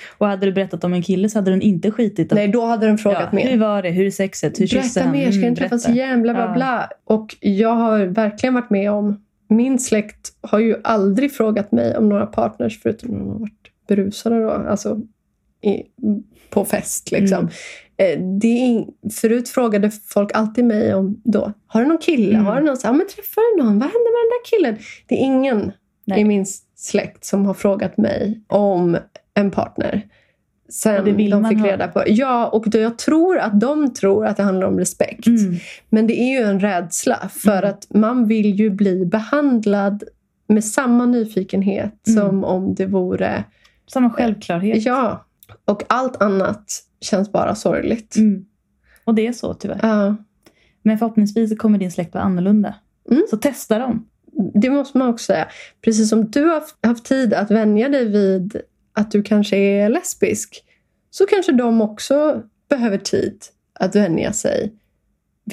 Och 0.19 0.27
hade 0.27 0.47
du 0.47 0.53
berättat 0.53 0.85
om 0.85 0.93
en 0.93 1.03
kille 1.03 1.29
så 1.29 1.39
hade 1.39 1.51
den 1.51 1.63
inte 1.63 1.91
skitit. 1.91 2.33
Nej, 2.33 2.49
då 2.49 2.65
hade 2.65 2.87
den 2.87 2.99
frågat 2.99 3.29
ja, 3.33 3.37
mer. 3.37 3.51
Hur 3.51 3.59
var 3.59 3.83
det? 3.83 3.91
Hur 3.91 4.07
är 4.07 4.11
sexet? 4.11 4.61
Hur 4.61 4.67
kysste 4.67 5.03
han? 5.03 5.13
mer, 5.13 5.31
ska 5.33 5.43
Mm, 5.43 5.55
träffas 5.55 5.89
igen? 5.89 6.23
Bla, 6.23 6.35
bla, 6.35 6.43
Ja. 6.45 6.53
bla. 6.53 6.91
Och 7.05 7.37
jag 7.41 7.75
har 7.75 8.07
verkligen 8.07 8.55
varit 8.55 8.71
med 8.71 8.91
om... 8.91 9.23
Min 9.49 9.79
släkt 9.79 10.33
har 10.41 10.59
ju 10.59 10.77
aldrig 10.85 11.33
frågat 11.33 11.73
mig 11.73 11.97
om 11.97 12.09
några 12.09 12.27
partners 12.27 12.81
förutom 12.83 13.11
när 13.11 13.19
de 13.19 13.29
har 13.29 13.39
varit 13.39 13.71
berusade. 13.89 14.43
Då. 14.43 14.51
Alltså 14.51 15.01
i, 15.63 15.83
på 16.51 16.65
fest 16.65 17.13
liksom. 17.13 17.39
Mm. 17.39 18.41
Eh, 18.43 18.51
in, 18.51 18.87
förut 19.21 19.49
frågade 19.49 19.91
folk 19.91 20.31
alltid 20.35 20.65
mig 20.65 20.95
om 20.95 21.21
då, 21.25 21.53
har 21.67 21.81
du 21.81 21.87
någon 21.87 21.99
kille? 21.99 22.35
Mm. 22.35 22.47
Har 22.47 22.61
du 22.61 22.67
någon, 22.67 22.77
så, 22.77 22.87
ja, 22.87 22.93
men 22.93 23.07
träffar 23.07 23.57
du 23.57 23.63
någon? 23.63 23.79
Vad 23.79 23.89
hände 23.89 23.99
med 23.99 24.23
den 24.23 24.31
där 24.31 24.45
killen? 24.45 24.77
Det 25.07 25.15
är 25.15 25.25
ingen 25.25 25.73
Nej. 26.05 26.21
i 26.21 26.25
min 26.25 26.47
släkt 26.87 27.25
som 27.25 27.47
har 27.47 27.55
frågat 27.55 27.97
mig 27.97 28.41
om 28.47 28.97
en 29.35 29.51
partner. 29.51 30.07
Sen 30.69 31.05
de 31.05 31.17
fick 31.49 31.59
ha. 31.59 31.67
reda 31.67 31.89
på. 31.89 32.03
Ja, 32.07 32.49
och 32.49 32.71
då 32.71 32.79
jag 32.79 32.99
tror 32.99 33.39
att 33.39 33.61
de 33.61 33.95
tror 33.95 34.27
att 34.27 34.37
det 34.37 34.43
handlar 34.43 34.67
om 34.67 34.79
respekt. 34.79 35.27
Mm. 35.27 35.55
Men 35.89 36.07
det 36.07 36.21
är 36.21 36.41
ju 36.41 36.47
en 36.47 36.61
rädsla 36.61 37.29
för 37.33 37.59
Mm. 37.59 37.71
att 37.71 37.87
man 37.95 38.27
vill 38.27 38.55
ju 38.61 38.71
bli 38.71 39.07
behandlad 39.07 40.03
med 40.49 40.65
samma 40.65 41.07
nyfikenhet 41.07 42.09
Mm. 42.09 42.21
som 42.21 42.45
om 42.45 42.75
det 42.75 42.87
vore... 42.87 43.45
Samma 43.93 44.11
självklarhet. 44.11 44.85
Ja. 44.87 45.27
Och 45.65 45.83
allt 45.87 46.23
annat 46.23 46.65
känns 47.01 47.33
bara 47.33 47.55
sorgligt. 47.55 48.17
Mm. 48.17 48.45
Och 49.05 49.15
det 49.15 49.27
är 49.27 49.33
så 49.33 49.55
tyvärr. 49.55 49.79
Ja. 49.83 50.17
Men 50.83 50.99
förhoppningsvis 50.99 51.59
kommer 51.59 51.79
din 51.79 51.93
släkt 51.93 52.15
vara 52.15 52.25
annorlunda. 52.25 52.75
Mm. 53.11 53.23
Så 53.31 53.37
testa 53.37 53.79
dem. 53.79 54.07
Det 54.55 54.71
måste 54.71 54.99
man 54.99 55.09
också 55.09 55.25
säga. 55.25 55.49
Precis 55.85 56.09
som 56.09 56.31
du 56.31 56.45
har 56.45 56.63
haft- 56.83 57.05
tid 57.05 57.35
att 57.35 57.51
vänja 57.51 57.89
dig 57.89 58.05
vid 58.05 58.57
att 58.93 59.11
du 59.11 59.23
kanske 59.23 59.57
är 59.57 59.89
lesbisk 59.89 60.65
så 61.11 61.27
kanske 61.27 61.53
de 61.53 61.81
också 61.81 62.43
behöver 62.69 62.99
tid 62.99 63.43
att 63.81 63.97
vänja 63.97 64.33
sig 64.33 64.73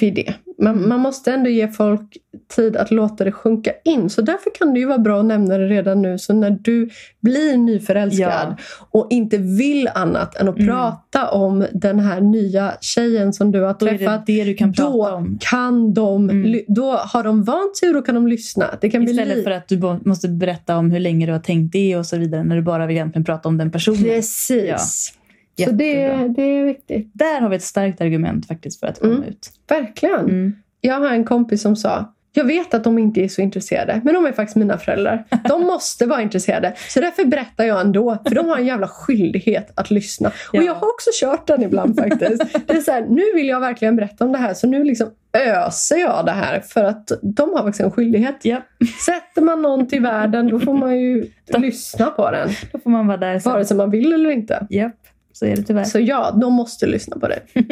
vid 0.00 0.14
det. 0.14 0.34
Man, 0.58 0.74
Mm. 0.76 0.88
man 0.88 1.00
måste 1.00 1.32
ändå 1.32 1.50
ge 1.50 1.68
folk 1.68 2.16
tid 2.56 2.76
att 2.76 2.90
låta 2.90 3.24
det 3.24 3.32
sjunka 3.32 3.70
in. 3.84 4.10
Så 4.10 4.22
därför 4.22 4.50
kan 4.58 4.74
det 4.74 4.80
ju 4.80 4.86
vara 4.86 4.98
bra 4.98 5.20
att 5.20 5.24
nämna 5.26 5.58
det 5.58 5.66
redan 5.68 6.02
nu. 6.02 6.18
Så 6.18 6.32
när 6.34 6.50
du 6.50 6.88
blir 7.20 7.56
nyförälskad 7.56 8.28
Ja. 8.48 8.56
och 8.90 9.06
inte 9.10 9.38
vill 9.38 9.88
annat 9.94 10.36
än 10.36 10.48
att 10.48 10.56
Mm. 10.58 10.68
prata 10.68 11.28
om 11.30 11.66
den 11.72 11.98
här 12.00 12.20
nya 12.20 12.72
tjejen 12.80 13.32
som 13.32 13.52
du 13.52 13.60
har 13.60 13.76
Då 13.78 13.86
är 13.86 13.92
det 13.92 13.98
träffat 13.98 14.26
det 14.26 14.44
du 14.44 14.54
kan 14.54 14.72
då 14.72 15.26
kan 15.40 15.94
de, 15.94 16.30
Mm. 16.30 16.60
då 16.68 16.90
har 16.92 17.22
de 17.24 17.42
vant 17.44 17.76
sig 17.76 17.88
och 17.88 17.94
då 17.94 18.02
kan 18.02 18.14
de 18.14 18.28
lyssna. 18.28 18.66
Det 18.80 18.90
kan 18.90 19.04
bli 19.04 19.12
Istället 19.12 19.36
li- 19.36 19.42
för 19.44 19.50
att 19.50 19.68
du 19.68 19.80
måste 20.04 20.28
berätta 20.28 20.76
om 20.76 20.90
hur 20.90 21.00
länge 21.00 21.26
du 21.26 21.32
har 21.32 21.38
tänkt 21.38 21.72
det 21.72 21.96
och 21.96 22.06
så 22.06 22.16
vidare. 22.18 22.44
När 22.44 22.56
du 22.56 22.62
bara 22.62 22.86
vill 22.86 22.96
egentligen 22.96 23.24
prata 23.24 23.48
om 23.48 23.58
den 23.58 23.70
personen. 23.70 24.02
Precis. 24.04 25.12
Så 25.58 25.70
det, 25.70 26.06
det 26.36 26.42
är 26.42 26.64
viktigt. 26.64 27.10
Där 27.14 27.40
har 27.40 27.48
vi 27.48 27.56
ett 27.56 27.62
starkt 27.62 28.00
argument 28.00 28.46
faktiskt 28.48 28.80
för 28.80 28.86
att 28.86 29.00
komma 29.00 29.14
Mm. 29.14 29.28
ut. 29.28 29.50
Verkligen. 29.68 30.20
Mm. 30.20 30.52
Jag 30.80 31.00
har 31.00 31.10
en 31.10 31.24
kompis 31.24 31.62
som 31.62 31.76
sa 31.76 32.10
jag 32.36 32.44
vet 32.44 32.74
att 32.74 32.84
de 32.84 32.98
inte 32.98 33.20
är 33.20 33.28
så 33.28 33.42
intresserade, 33.42 34.00
men 34.04 34.14
de 34.14 34.26
är 34.26 34.32
faktiskt 34.32 34.56
mina 34.56 34.78
föräldrar. 34.78 35.24
De 35.48 35.62
måste 35.66 36.06
vara 36.06 36.22
intresserade. 36.22 36.74
Så 36.88 37.00
därför 37.00 37.24
berättar 37.24 37.64
jag 37.64 37.80
ändå, 37.80 38.18
för 38.28 38.34
de 38.34 38.48
har 38.48 38.56
en 38.56 38.66
jävla 38.66 38.88
skyldighet 38.88 39.72
att 39.74 39.90
lyssna. 39.90 40.28
Och 40.28 40.34
Ja. 40.54 40.62
jag 40.62 40.74
har 40.74 40.86
också 40.88 41.10
kört 41.20 41.46
den 41.46 41.62
ibland 41.62 41.96
faktiskt. 42.00 42.42
Det 42.66 42.72
är 42.76 42.80
så 42.80 42.92
här, 42.92 43.06
nu 43.08 43.22
vill 43.34 43.48
jag 43.48 43.60
verkligen 43.60 43.96
berätta 43.96 44.24
om 44.24 44.32
det 44.32 44.38
här, 44.38 44.54
så 44.54 44.66
nu 44.66 44.84
liksom 44.84 45.10
öser 45.32 45.96
jag 45.96 46.26
det 46.26 46.32
här. 46.32 46.60
För 46.60 46.84
att 46.84 47.12
de 47.22 47.50
har 47.50 47.58
faktiskt 47.62 47.80
en 47.80 47.90
skyldighet. 47.90 48.36
Ja, 48.42 48.62
Sätter 49.06 49.42
man 49.42 49.62
någon 49.62 49.86
till 49.86 50.02
världen, 50.02 50.48
då 50.48 50.60
får 50.60 50.74
man 50.74 51.00
ju 51.00 51.26
lyssna 51.58 52.06
på 52.06 52.30
den. 52.30 52.48
då 52.72 52.78
får 52.78 52.90
man 52.90 53.06
vara 53.06 53.16
där 53.16 53.38
sen. 53.38 53.52
Vare 53.52 53.64
sig 53.64 53.76
man 53.76 53.90
vill 53.90 54.12
eller 54.12 54.30
inte. 54.30 54.66
Japp, 54.70 54.92
så 55.34 55.46
är 55.46 55.56
det 55.56 55.62
tyvärr. 55.62 55.84
Så 55.84 55.98
ja, 56.00 56.30
de 56.40 56.52
måste 56.52 56.86
lyssna 56.86 57.18
på 57.18 57.28
det. 57.28 57.40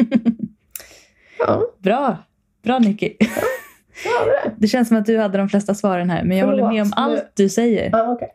Ja, 1.39 1.63
Bra, 1.79 2.17
bra 2.65 2.79
Nicky. 2.79 3.13
ja 3.19 3.27
det 4.25 4.31
är 4.31 4.45
det. 4.45 4.55
Det 4.59 4.69
känns 4.69 4.89
som 4.89 4.97
att 4.97 5.07
du 5.07 5.19
hade 5.19 5.39
de 5.39 5.49
flesta 5.49 5.75
svaren 5.75 6.11
här. 6.11 6.25
Men 6.25 6.37
jag 6.37 6.47
Förlåt. 6.49 6.61
håller 6.61 6.73
med 6.75 6.83
om 6.83 6.93
allt 6.97 7.31
du 7.35 7.49
säger. 7.49 7.91
Ja, 7.93 8.13
okej. 8.13 8.29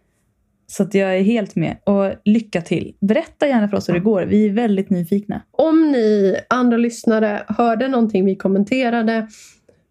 Så 0.68 0.84
att 0.84 0.94
jag 0.94 1.18
är 1.18 1.22
helt 1.22 1.56
med. 1.56 1.78
Och 1.84 2.12
lycka 2.26 2.62
till. 2.62 2.96
Berätta 3.00 3.48
gärna 3.48 3.68
för 3.68 3.78
oss 3.78 3.90
hur 3.90 3.94
det 3.94 4.00
går. 4.00 4.22
Vi 4.22 4.46
är 4.46 4.54
väldigt 4.54 4.90
nyfikna. 4.90 5.42
Om 5.52 5.92
ni 5.92 6.36
andra 6.50 6.78
lyssnare 6.78 7.44
hörde 7.48 7.88
någonting 7.88 8.26
vi 8.26 8.36
kommenterade 8.36 9.28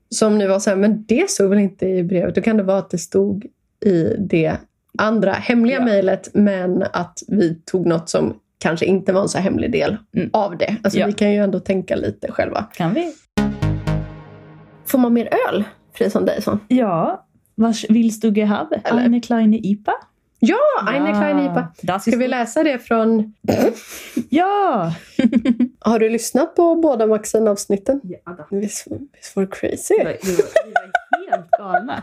som 0.08 0.38
ni 0.38 0.46
var 0.46 0.58
så 0.58 0.70
här, 0.70 0.76
men 0.76 1.04
det 1.08 1.30
stod 1.30 1.50
väl 1.50 1.58
inte 1.58 1.86
i 1.88 2.04
brevet. 2.04 2.34
Då 2.34 2.40
kan 2.40 2.56
det 2.56 2.62
vara 2.62 2.78
att 2.78 2.90
det 2.90 2.98
stod 2.98 3.46
i 3.84 4.14
det 4.18 4.56
andra 4.98 5.32
hemliga 5.32 5.78
Ja. 5.78 5.84
mejlet 5.84 6.30
men 6.34 6.82
att 6.92 7.18
vi 7.28 7.54
tog 7.64 7.86
något 7.86 8.08
som 8.10 8.34
kanske 8.58 8.86
inte 8.86 9.12
var 9.12 9.20
en 9.22 9.28
så 9.28 9.38
hemlig 9.38 9.72
del 9.72 9.96
Mm. 10.16 10.30
av 10.32 10.56
det. 10.58 10.76
Alltså 10.84 10.98
Ja. 10.98 11.06
vi 11.06 11.12
kan 11.12 11.32
ju 11.32 11.38
ändå 11.38 11.60
tänka 11.60 11.96
lite 11.96 12.32
själva. 12.32 12.62
Kan 12.74 12.94
vi? 12.94 13.12
Får 14.86 14.98
man 14.98 15.12
mer 15.12 15.28
öl? 15.48 15.64
Frison 15.94 16.24
Dejson? 16.24 16.60
Ja. 16.68 17.26
Was 17.54 17.84
willst 17.90 18.22
du 18.22 18.28
gehabe? 18.32 18.80
Eine 18.84 19.20
kleine 19.20 19.56
IPA? 19.56 19.92
Ja, 20.38 20.56
Eine 20.88 21.10
kleine 21.12 21.44
IPA. 21.44 21.72
Das 21.82 22.02
Ska 22.02 22.16
vi 22.16 22.28
läsa 22.28 22.64
det 22.64 22.78
från... 22.78 23.34
Ja! 24.30 24.92
Har 25.80 25.98
du 25.98 26.08
lyssnat 26.08 26.54
på 26.56 26.74
båda 26.76 27.06
Maxen-avsnitten? 27.06 28.00
ja 28.02 28.46
Visst, 28.50 28.86
visst 29.16 29.36
var 29.36 29.42
det 29.42 29.50
crazy? 29.56 29.94
vi, 29.98 30.04
var, 30.04 30.12
vi 30.22 30.36
var 30.72 31.30
helt 31.36 31.50
galna. 31.50 32.02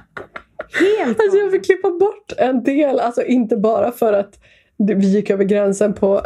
Helt 0.99 1.19
Alltså 1.19 1.37
jag 1.37 1.45
galna. 1.45 1.51
fick 1.51 1.65
klippa 1.65 1.89
bort 1.89 2.33
en 2.37 2.63
del, 2.63 2.99
alltså 2.99 3.23
inte 3.23 3.57
bara 3.57 3.91
för 3.91 4.13
att 4.13 4.39
vi 4.77 5.07
gick 5.07 5.29
över 5.29 5.43
gränsen 5.43 5.93
på 5.93 6.21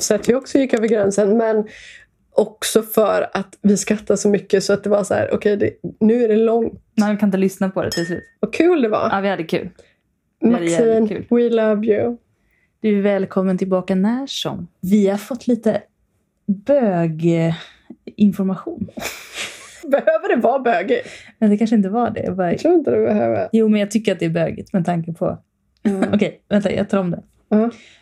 sätt 0.00 0.28
vi 0.28 0.34
också 0.34 0.58
gick 0.58 0.74
över 0.74 0.88
gränsen, 0.88 1.36
men 1.36 1.64
också 2.32 2.82
för 2.82 3.30
att 3.32 3.58
vi 3.62 3.76
skrattade 3.76 4.16
så 4.16 4.28
mycket 4.28 4.64
så 4.64 4.72
att 4.72 4.84
det 4.84 4.90
var 4.90 5.04
så 5.04 5.14
här, 5.14 5.34
okej 5.34 5.56
det- 5.56 5.74
nu 6.00 6.24
är 6.24 6.28
det 6.28 6.36
långt. 6.36 6.80
Man 7.00 7.16
kan 7.18 7.26
inte 7.28 7.38
lyssna 7.38 7.70
på 7.70 7.82
det 7.82 7.90
till 7.90 8.06
slut. 8.06 8.24
Vad 8.40 8.54
kul 8.54 8.82
det 8.82 8.88
var! 8.88 9.08
Ja, 9.12 9.20
vi 9.20 9.28
hade 9.28 9.42
kul. 9.44 9.68
Maxine, 10.44 11.24
we 11.30 11.50
love 11.50 11.86
you. 11.86 12.16
Du 12.80 12.98
är 12.98 13.02
välkommen 13.02 13.58
tillbaka 13.58 13.94
när 13.94 14.26
som. 14.26 14.68
Vi 14.80 15.08
har 15.08 15.18
fått 15.18 15.46
lite 15.46 15.82
böginformation. 16.46 18.88
Behöver 19.88 20.36
det 20.36 20.42
vara 20.42 20.58
bögigt? 20.58 21.08
Men 21.38 21.50
det 21.50 21.58
kanske 21.58 21.76
inte 21.76 21.88
var 21.88 22.10
det. 22.10 22.22
Jag 22.22 22.36
bara... 22.36 22.50
Jag 22.52 22.60
tror 22.60 22.74
inte 22.74 22.90
det 22.90 23.06
behöver. 23.06 23.48
Jo, 23.52 23.68
men 23.68 23.80
jag 23.80 23.90
tycker 23.90 24.12
att 24.12 24.18
det 24.18 24.24
är 24.24 24.30
bögigt 24.30 24.72
med 24.72 24.84
tanke 24.84 25.12
på... 25.12 25.38
Okej, 26.12 26.40
vänta, 26.48 26.72
jag 26.72 26.88
tar 26.88 26.98
om 26.98 27.10
det. 27.10 27.22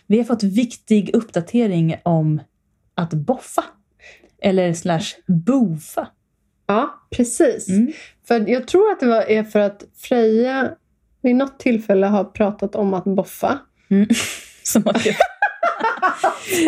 Vi 0.07 0.19
har 0.19 0.25
fått 0.25 0.43
viktig 0.43 1.11
uppdatering 1.15 1.97
om 2.03 2.41
att 2.95 3.15
boffa. 3.15 3.65
Eller 4.43 4.73
slash 4.73 5.05
bofa. 5.27 6.09
Ja, 6.67 7.07
precis. 7.11 7.69
Mm. 7.69 7.93
För 8.29 8.49
jag 8.49 8.69
tror 8.69 8.93
att 8.93 9.01
det 9.01 9.07
var, 9.07 9.23
är 9.31 9.45
för 9.45 9.59
att 9.59 9.85
Freja 9.97 10.71
vid 11.23 11.37
något 11.37 11.59
tillfälle 11.59 12.07
har 12.07 12.25
pratat 12.25 12.75
om 12.75 12.95
att 12.95 13.05
boffa. 13.05 13.59
Som 14.63 14.83
att, 14.87 15.05
det, 15.05 15.17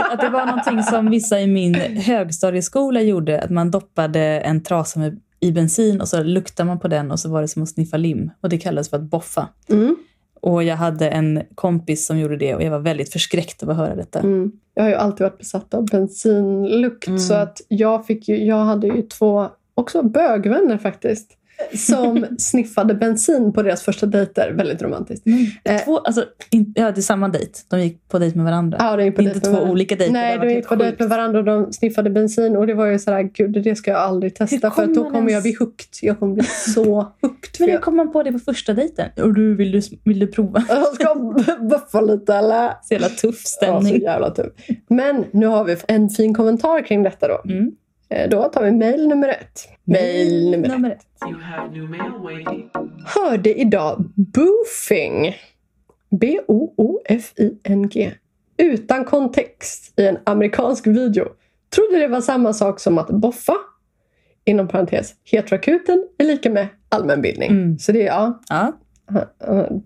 att 0.13 0.21
det 0.21 0.29
var 0.29 0.47
någonting 0.47 0.83
som 0.83 1.11
vissa 1.11 1.41
i 1.41 1.47
min 1.47 1.75
högstadieskola 1.75 3.01
gjorde. 3.01 3.41
Att 3.41 3.51
man 3.51 3.71
doppade 3.71 4.21
en 4.21 4.63
trasa 4.63 5.01
med, 5.01 5.21
i 5.41 5.53
bensin 5.53 6.01
och 6.01 6.09
så 6.09 6.23
luktade 6.23 6.67
man 6.67 6.81
på 6.81 6.89
den 6.89 7.11
och 7.11 7.21
så 7.21 7.29
var 7.29 7.43
det 7.43 7.49
som 7.49 7.63
att 7.63 7.69
sniffa 7.69 7.97
lim. 7.97 8.31
Och 8.41 8.49
det 8.49 8.59
kallades 8.59 8.91
för 8.91 8.97
att 8.97 9.03
boffa. 9.03 9.49
Mm. 9.69 9.97
Och 10.45 10.65
jag 10.65 10.77
hade 10.77 11.09
en 11.09 11.43
kompis 11.55 12.07
som 12.07 12.19
gjorde 12.19 12.37
det 12.37 12.55
och 12.55 12.63
jag 12.63 12.71
var 12.71 12.79
väldigt 12.79 13.13
förskräckt 13.13 13.63
av 13.63 13.71
att 13.71 13.77
höra 13.77 13.95
detta. 13.95 14.19
Mm. 14.19 14.53
Jag 14.75 14.83
har 14.83 14.91
ju 14.91 14.97
alltid 14.97 15.25
varit 15.25 15.39
besatt 15.39 15.75
av 15.75 15.87
bensinlukt 15.87 17.07
Mm. 17.07 17.19
så 17.19 17.35
att 17.35 17.61
jag, 17.69 18.07
fick 18.07 18.29
ju, 18.29 18.45
jag 18.45 18.57
hade 18.65 18.87
ju 18.87 19.03
två 19.03 19.47
också 19.75 20.03
bögvänner 20.03 20.79
faktiskt 20.79 21.31
som 21.77 22.27
sniffade 22.39 22.95
bensin 22.95 23.53
på 23.53 23.63
deras 23.63 23.83
första 23.83 24.07
dejter. 24.07 24.53
Väldigt 24.57 24.83
romantiskt. 24.83 25.27
Eh, 25.65 25.77
Två, 25.85 25.99
alltså, 25.99 26.25
in, 26.51 26.73
ja, 26.77 26.91
det 26.91 27.01
är 27.01 27.03
samma 27.03 27.29
dejt. 27.29 27.53
De 27.69 27.81
gick 27.81 28.09
på 28.09 28.19
dejt 28.19 28.37
med 28.37 28.45
varandra. 28.45 28.79
Ja, 28.81 28.97
de 28.97 29.05
gick 29.05 29.17
på 29.17 29.23
Inte 29.23 29.41
två 29.41 29.51
varandra. 29.51 29.71
olika 29.73 29.97
dejter. 29.97 30.13
Nej, 30.13 30.39
de 30.39 30.49
gick 30.55 30.69
på 30.69 30.75
dejt 30.77 30.97
med 30.99 31.09
varandra 31.09 31.39
och 31.39 31.45
de 31.45 31.73
sniffade 31.73 32.11
bensin 32.11 32.57
och 32.57 32.67
det 32.67 32.75
var 32.75 32.87
ju 32.87 32.99
sådär, 32.99 33.23
gud 33.23 33.63
det 33.65 33.77
ska 33.77 33.91
jag 33.91 34.01
aldrig 34.01 34.35
testa 34.35 34.71
för 34.71 34.87
då 34.87 34.95
kommer 34.95 35.11
kommer 35.11 35.23
jag 35.23 35.31
ens- 35.31 35.43
bli 35.43 35.55
hooked. 35.59 35.89
Jag 36.03 36.19
kommer 36.19 36.35
bli 36.35 36.45
så 36.45 36.85
hooked. 37.23 37.51
Men 37.61 37.69
hur 37.71 37.79
kom 37.79 37.97
man 37.97 38.13
på 38.13 38.23
det 38.23 38.33
på 38.33 38.39
första 38.39 38.73
dejten? 38.73 39.09
Och 39.23 39.35
du, 39.35 39.55
vill, 39.55 39.73
du, 39.73 39.81
vill 40.05 40.19
du 40.19 40.27
prova? 40.27 40.65
jag, 40.69 40.79
jag 40.79 40.95
ska 40.95 41.15
buffa 41.61 42.01
lite 42.01 42.35
eller? 42.35 42.69
Så 42.83 42.95
jävla 42.95 43.09
tuff 43.09 43.23
Ja, 43.25 43.33
så 43.33 43.49
stämning. 43.49 44.03
jävla 44.03 44.31
tur. 44.31 44.53
Men 44.89 45.25
nu 45.31 45.47
har 45.47 45.65
vi 45.65 45.77
en 45.89 46.09
fin 46.09 46.35
kommentar 46.35 46.87
kring 46.87 47.03
detta 47.03 47.29
då. 47.29 47.53
Mm. 47.53 47.73
Eh, 48.15 48.29
Då 48.29 48.43
tar 48.45 48.65
vi 48.65 48.73
mail 48.73 49.09
nummer 49.09 49.29
ett. 49.29 49.69
Mail 49.85 50.51
nummer. 50.51 50.69
Nummer 50.69 50.91
ett. 50.91 51.07
Hörde 53.07 53.55
idag 53.61 54.05
boofing. 54.15 55.35
B-O-O-F-I-N-G. 56.21 58.13
Utan 58.57 59.05
kontext 59.05 59.93
i 59.97 60.07
en 60.07 60.19
amerikansk 60.25 60.87
video. 60.87 61.25
Trodde 61.75 61.99
det 61.99 62.09
var 62.09 62.21
samma 62.21 62.53
sak 62.53 62.81
som 62.81 62.99
att 62.99 63.09
boffa. 63.09 63.55
Inom 64.45 64.69
parentes, 64.69 65.15
heteroakuten 65.25 66.05
är 66.19 66.25
lika 66.25 66.51
med 66.51 66.67
allmänbildning. 66.89 67.51
Mm. 67.51 67.79
Så 67.79 67.93
det 67.93 68.03
är, 68.03 68.07
ja, 68.07 68.41
Ja. 68.49 68.73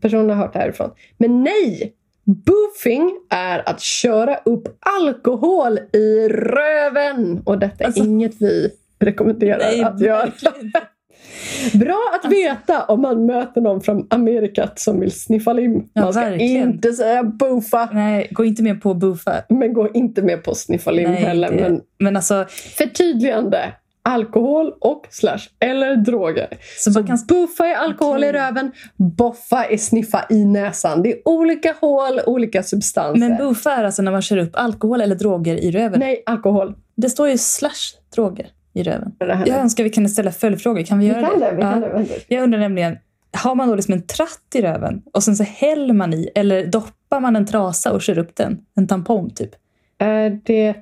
personen 0.01 0.31
har 0.31 0.37
hört 0.37 0.53
det 0.53 0.59
härifrån. 0.59 0.91
Men 1.19 1.43
nej! 1.45 1.95
Boofing 2.29 3.11
är 3.31 3.69
att 3.69 3.81
köra 3.81 4.37
upp 4.37 4.69
alkohol 5.01 5.79
i 5.93 6.29
röven. 6.29 7.43
Och 7.45 7.59
detta 7.59 7.85
är 7.85 7.87
Alltså- 7.87 8.05
inget 8.05 8.33
vi 8.43 8.71
rekommenderar 9.01 9.59
Nej, 9.59 9.83
att 9.83 10.01
göra. 10.01 10.29
Bra 11.75 11.99
att 12.23 12.33
veta 12.33 12.85
om 12.85 13.01
man 13.01 13.27
möter 13.27 13.61
någon 13.61 13.81
från 13.81 14.07
Amerikat 14.11 14.79
som 14.79 15.01
vill 15.01 15.11
sniffa 15.13 15.53
lim. 15.53 15.89
Ja, 15.93 16.03
man 16.03 16.13
ska 16.13 16.23
verkligen. 16.23 16.69
inte 16.69 16.93
säga 16.93 17.23
boofa, 17.23 17.89
Nej, 17.93 18.29
gå 18.31 18.45
inte 18.45 18.63
med 18.63 18.83
på 18.83 18.95
buffa. 18.95 19.33
men 19.49 19.73
gå 19.73 19.89
inte 19.95 20.23
med 20.23 20.45
på 20.45 20.55
sniffa 20.55 20.91
lim 20.91 21.11
Nej, 21.11 21.23
heller. 21.23 21.51
det- 21.51 21.63
Men 21.63 21.81
Men 21.99 22.17
alltså, 22.17 22.45
förtydligande. 22.79 23.59
Alkohol 24.03 24.73
och 24.81 25.07
slash 25.11 25.39
eller 25.61 25.97
droger. 25.97 26.49
så 26.79 26.91
man 26.91 27.07
kan... 27.07 27.19
buffa 27.29 27.67
är 27.67 27.75
alkohol 27.75 28.25
i 28.25 28.31
Okej. 28.31 28.41
röven, 28.41 28.73
boffa 28.97 29.65
är 29.65 29.77
sniffa 29.77 30.25
i 30.31 30.45
näsan. 30.45 31.03
Det 31.03 31.13
är 31.13 31.29
olika 31.29 31.75
hål, 31.81 32.21
olika 32.27 32.63
substanser. 32.63 33.29
Men 33.29 33.37
buffa 33.37 33.73
är 33.73 33.85
alltså 33.85 34.03
när 34.03 34.13
man 34.13 34.23
kör 34.23 34.37
upp 34.37 34.51
alkohol 34.57 35.01
eller 35.01 35.15
droger 35.15 35.55
i 35.57 35.71
röven. 35.71 36.01
Nej, 36.01 36.23
alkohol. 36.27 36.75
Det 36.97 37.11
står 37.11 37.29
ju 37.29 37.39
slash 37.39 37.99
droger 38.15 38.47
i 38.75 38.83
röven. 38.83 39.13
Det. 39.19 39.43
Jag 39.47 39.59
önskar 39.59 39.85
vi 39.85 39.91
kunde 39.91 40.09
ställa 40.09 40.31
följdfrågor. 40.33 40.83
Kan 40.83 40.99
vi 40.99 41.09
vi 41.09 41.15
göra 41.15 41.27
kan 41.31 41.41
det. 41.41 41.53
Vi 41.57 41.63
Ja. 41.63 41.71
kan 41.71 41.81
det. 41.81 42.07
Jag 42.29 42.43
undrar 42.43 42.59
nämligen, 42.61 42.99
har 43.33 43.55
man 43.55 43.69
då 43.69 43.75
liksom 43.75 43.95
en 43.95 44.07
tratt 44.07 44.55
i 44.55 44.63
röven 44.63 45.03
och 45.13 45.23
sen 45.23 45.37
så 45.37 45.45
häller 45.45 45.95
man 45.95 46.15
i 46.15 46.31
eller 46.35 46.67
doppar 46.67 47.21
man 47.21 47.37
en 47.37 47.47
trasa 47.47 47.93
och 47.93 48.03
kör 48.03 48.19
upp 48.19 48.37
den? 48.37 48.59
En 48.77 48.87
tampong 48.87 49.31
typ. 49.31 49.51
Är 49.99 50.31
det 50.45 50.75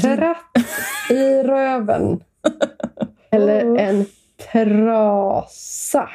tratt 0.00 0.36
i 1.10 1.42
röven? 1.42 2.20
Eller 3.30 3.76
en 3.76 4.06
trasa? 4.52 6.08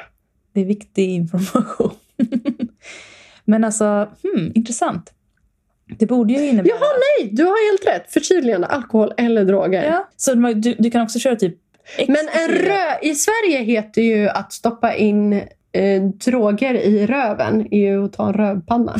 Det 0.52 0.60
är 0.60 0.64
viktig 0.64 1.10
information. 1.10 1.90
Men 3.44 3.64
alltså, 3.64 4.08
hmm, 4.22 4.52
intressant. 4.54 5.12
Det 5.98 6.06
borde 6.06 6.32
ju 6.32 6.46
innebära... 6.46 6.74
Jaha, 6.74 6.90
nej! 7.18 7.30
Du 7.32 7.44
har 7.44 7.70
helt 7.70 7.86
rätt. 7.86 8.12
Förtydligande. 8.12 8.66
Alkohol 8.66 9.12
eller 9.16 9.44
droger. 9.44 9.84
Ja, 9.84 10.08
så 10.16 10.34
du, 10.34 10.74
du 10.78 10.90
kan 10.90 11.02
också 11.02 11.18
köra 11.18 11.36
typ... 11.36 11.58
Men 12.08 12.28
en 12.32 12.48
rö 12.48 12.98
i 13.02 13.14
Sverige 13.14 13.58
heter 13.64 14.02
ju 14.02 14.28
att 14.28 14.52
stoppa 14.52 14.94
in 14.94 15.32
eh, 15.72 16.02
droger 16.02 16.74
i 16.74 17.06
röven 17.06 17.74
är 17.74 17.78
ju 17.78 18.04
att 18.04 18.12
ta 18.12 18.26
en 18.26 18.32
rövpanna. 18.32 18.96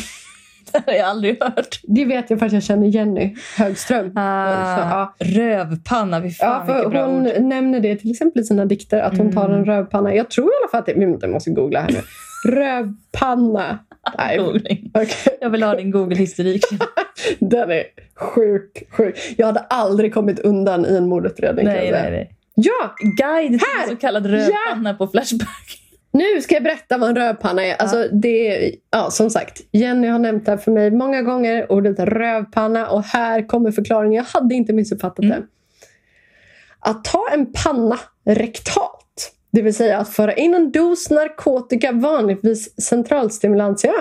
Det 0.87 0.91
har 0.93 0.99
jag 0.99 1.09
aldrig 1.09 1.43
hört. 1.43 1.81
Det 1.83 2.05
vet 2.05 2.31
jag 2.31 2.39
för 2.39 2.47
att 2.47 2.53
jag 2.53 2.63
känner 2.63 2.87
Jenny 2.87 3.35
Högström. 3.59 4.13
Ah, 4.17 4.77
Så, 4.77 4.81
ja. 4.81 5.15
Rövpanna, 5.19 6.23
fy 6.23 6.27
Ja, 6.29 6.33
fan 6.47 6.67
för 6.67 6.75
vilket 6.75 6.91
bra 6.91 7.07
hon 7.07 7.27
ord. 7.27 7.41
nämner 7.43 7.81
det 7.81 7.97
till 7.97 8.11
exempel 8.11 8.43
i 8.43 8.45
sina 8.45 8.65
dikter 8.65 9.01
att 9.01 9.19
hon 9.19 9.33
tar 9.33 9.49
en 9.49 9.65
rövpanna. 9.65 10.15
Jag 10.15 10.31
tror 10.31 10.47
i 10.47 10.51
alla 10.63 10.71
fall 10.71 10.81
att 10.81 10.87
det... 10.87 10.95
Vänta, 10.95 11.27
Jag 11.27 11.33
måste 11.33 11.51
googla 11.51 11.81
här 11.81 11.89
nu. 11.91 11.99
Rövpanna. 12.51 13.79
Nej, 14.19 14.39
Googling. 14.39 14.91
okej. 14.95 15.39
Jag 15.41 15.51
vill 15.51 15.63
ha 15.63 15.75
din 15.75 15.91
Google-historik. 15.91 16.63
Den 17.41 17.71
är 17.71 17.83
sjuk, 18.17 18.83
sjuk. 18.91 19.35
Jag 19.37 19.47
hade 19.47 19.61
aldrig 19.61 20.15
kommit 20.15 20.39
undan 20.41 20.87
i 20.87 20.97
en 20.97 21.09
mordutredning. 21.09 21.65
nej, 21.67 21.91
nej, 21.93 22.11
nej. 22.11 22.31
Ja, 22.55 22.95
Guide 23.17 23.51
till 23.51 23.61
Här! 23.61 23.89
så 23.89 23.97
kallad 23.97 24.27
rövpanna 24.27 24.95
på 24.95 25.07
Flashback. 25.09 25.82
Nu 26.13 26.41
ska 26.41 26.55
jag 26.55 26.63
berätta 26.63 26.99
vad 26.99 27.09
en 27.09 27.17
rövpanna 27.17 27.65
är. 27.65 27.75
Alltså, 27.75 28.09
det 28.13 28.73
ja, 28.91 29.11
som 29.11 29.31
sagt, 29.31 29.61
Jenny 29.73 30.09
har 30.09 30.19
nämnt 30.19 30.45
det 30.45 30.51
här 30.51 30.59
för 30.59 30.73
mig 30.73 30.91
många 30.91 31.23
gånger, 31.23 31.73
ordet 31.73 31.99
rövpanna. 31.99 32.91
Och 32.91 33.03
här 33.03 33.49
kommer 33.49 33.71
förklaringen. 33.73 34.13
Jag 34.13 34.25
hade 34.25 34.55
inte 34.55 34.73
missuppfattat 34.73 35.29
det. 35.29 35.43
Att 36.79 37.05
ta 37.05 37.29
en 37.33 37.53
panna 37.53 37.99
rektalt, 38.25 39.33
det 39.53 39.63
vill 39.63 39.75
säga 39.75 39.99
att 39.99 40.09
föra 40.09 40.35
in 40.35 40.55
en 40.55 40.73
dos 40.73 41.11
narkotika, 41.11 41.93
vanligtvis 41.93 42.81
centralstimulantia, 42.83 43.93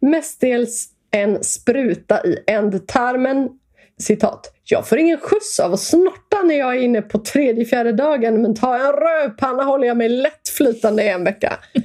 mestadels 0.00 0.88
en 1.10 1.44
spruta 1.44 2.24
i 2.24 2.38
ändtarmen. 2.46 3.48
Citat. 3.98 4.51
Jag 4.64 4.88
får 4.88 4.98
ingen 4.98 5.18
skjuts 5.18 5.60
av 5.60 5.72
att 5.72 5.80
snorta 5.80 6.42
när 6.44 6.54
jag 6.54 6.76
är 6.76 6.80
inne 6.80 7.02
på 7.02 7.18
tredje, 7.18 7.64
fjärde 7.64 7.92
dagen 7.92 8.42
men 8.42 8.54
tar 8.54 8.78
jag 8.78 8.86
en 8.86 8.92
rövpanna 8.92 9.62
håller 9.62 9.86
jag 9.86 9.96
mig 9.96 10.08
lätt 10.08 10.48
flytande 10.56 11.02
i 11.02 11.08
en 11.08 11.24
vecka. 11.24 11.58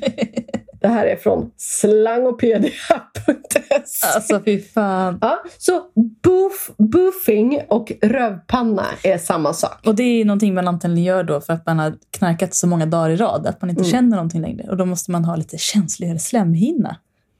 Det 0.81 0.87
här 0.87 1.05
är 1.05 1.15
från 1.15 1.51
slangopedia.se. 1.57 4.07
Alltså 4.15 4.41
fy 4.45 4.61
fan. 4.61 5.17
Ja, 5.21 5.43
så 5.57 5.81
boof, 6.23 6.71
boofing 6.77 7.61
och 7.67 7.91
rövpanna 8.01 8.85
är 9.03 9.17
samma 9.17 9.53
sak. 9.53 9.87
Och 9.87 9.95
det 9.95 10.03
är 10.03 10.25
någonting 10.25 10.53
man 10.53 10.67
antagligen 10.67 11.03
gör 11.03 11.23
då 11.23 11.41
för 11.41 11.53
att 11.53 11.65
man 11.65 11.79
har 11.79 11.93
knarkat 12.11 12.55
så 12.55 12.67
många 12.67 12.85
dagar 12.85 13.09
i 13.09 13.15
rad 13.15 13.47
att 13.47 13.61
man 13.61 13.69
inte 13.69 13.83
känner 13.83 14.15
någonting 14.15 14.41
längre. 14.41 14.69
Och 14.69 14.77
då 14.77 14.85
måste 14.85 15.11
man 15.11 15.25
ha 15.25 15.35
lite 15.35 15.57
känsligare 15.57 16.19
slemhinna. 16.19 16.97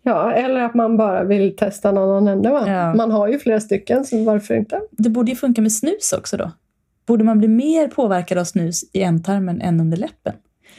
Ja, 0.08 0.32
eller 0.32 0.62
att 0.62 0.74
man 0.74 0.98
bara 0.98 1.24
vill 1.24 1.56
testa 1.56 1.92
någon 1.92 2.10
annan 2.10 2.28
ände. 2.28 2.50
Va? 2.50 2.64
Ja. 2.68 2.94
Man 2.94 3.12
har 3.12 3.28
ju 3.28 3.40
flera 3.40 3.60
stycken, 3.60 4.06
så 4.06 4.24
varför 4.24 4.56
inte? 4.56 4.82
Det 4.92 5.10
borde 5.10 5.32
ju 5.32 5.36
funka 5.36 5.62
med 5.62 5.72
snus 5.72 6.14
också 6.18 6.38
då. 6.38 6.52
Borde 7.06 7.24
man 7.24 7.38
bli 7.38 7.48
mer 7.48 7.88
påverkad 7.88 8.38
av 8.38 8.44
snus 8.44 8.84
i 8.94 9.02
ändtarmen 9.02 9.62
än 9.62 9.80
under 9.80 9.98
läppen? 9.98 10.34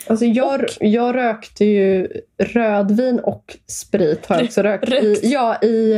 Alltså 0.09 0.25
jag, 0.25 0.65
jag 0.81 1.15
rökte 1.17 1.65
ju 1.65 2.09
rödvin 2.43 3.19
och 3.21 3.57
sprit. 3.67 4.27
Har 4.27 4.37
jag 4.37 4.45
också 4.45 4.63
rökt. 4.63 4.89
I, 4.89 4.91
Rökt? 4.93 5.25
ja, 5.25 5.57
i 5.63 5.93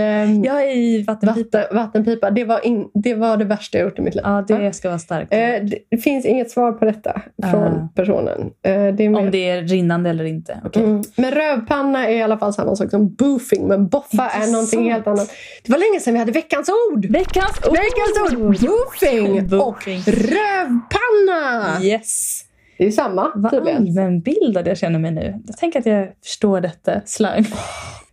Jag 0.45 0.63
är 0.63 0.77
i 0.77 1.03
vattenpipa. 1.03 1.59
vatten, 1.59 1.77
vattenpipa. 1.77 2.31
Det 2.31 2.45
var, 2.45 2.67
in, 2.67 2.89
det 2.95 3.15
var 3.15 3.37
det 3.37 3.45
värsta 3.45 3.79
jag 3.79 3.85
gjort 3.85 3.99
i 3.99 4.03
mitt 4.03 4.15
liv. 4.15 4.23
Ja, 4.27 4.45
det 4.49 4.73
ska 4.73 4.89
vara 4.89 4.99
starkt. 4.99 5.33
Eh, 5.33 5.39
det, 5.39 5.79
det 5.91 5.97
finns 5.99 6.25
inget 6.27 6.51
svar 6.51 6.73
på 6.73 6.85
detta 6.85 7.23
från 7.51 7.63
Ah. 7.73 7.89
personen. 7.95 8.41
Eh, 8.41 8.73
det 8.95 9.05
är 9.05 9.17
Om 9.17 9.31
det 9.31 9.49
är 9.51 9.63
rinnande 9.63 10.11
eller 10.11 10.25
inte. 10.25 10.61
Okej. 10.65 10.83
Mm. 10.85 11.03
Men 11.17 11.31
rövpanna 11.31 12.09
är 12.09 12.17
i 12.17 12.23
alla 12.23 12.39
fall 12.39 12.53
samma 12.55 12.77
sak 12.77 12.91
som 12.91 13.15
boofing. 13.15 13.69
Men 13.69 13.89
boffa 13.89 14.23
är 14.23 14.25
Intressant. 14.27 14.53
någonting 14.53 14.93
helt 14.93 15.07
annat. 15.07 15.31
Det 15.65 15.73
var 15.73 15.79
länge 15.79 16.01
sedan 16.01 16.13
vi 16.15 16.19
hade 16.19 16.33
veckans 16.33 16.71
ord. 16.93 17.07
Veckans 17.07 17.61
ord! 17.69 17.77
Veckans 17.77 18.41
ord! 18.43 18.69
Boofing 18.71 19.39
och 19.39 19.45
Boofing. 19.45 20.01
rövpanna! 20.07 21.79
Yes! 21.83 22.45
Det 22.81 22.87
är 22.87 22.91
samma 22.91 23.33
Vad 23.35 23.51
tydligen. 23.51 23.77
allmänbildad 23.77 24.67
jag 24.69 24.79
känner 24.79 24.99
mig 24.99 25.11
nu. 25.11 25.41
Jag 25.47 25.57
tänker 25.57 25.79
att 25.79 25.87
jag 25.87 26.09
förstår 26.25 26.61
detta 26.61 27.01
slang. 27.05 27.47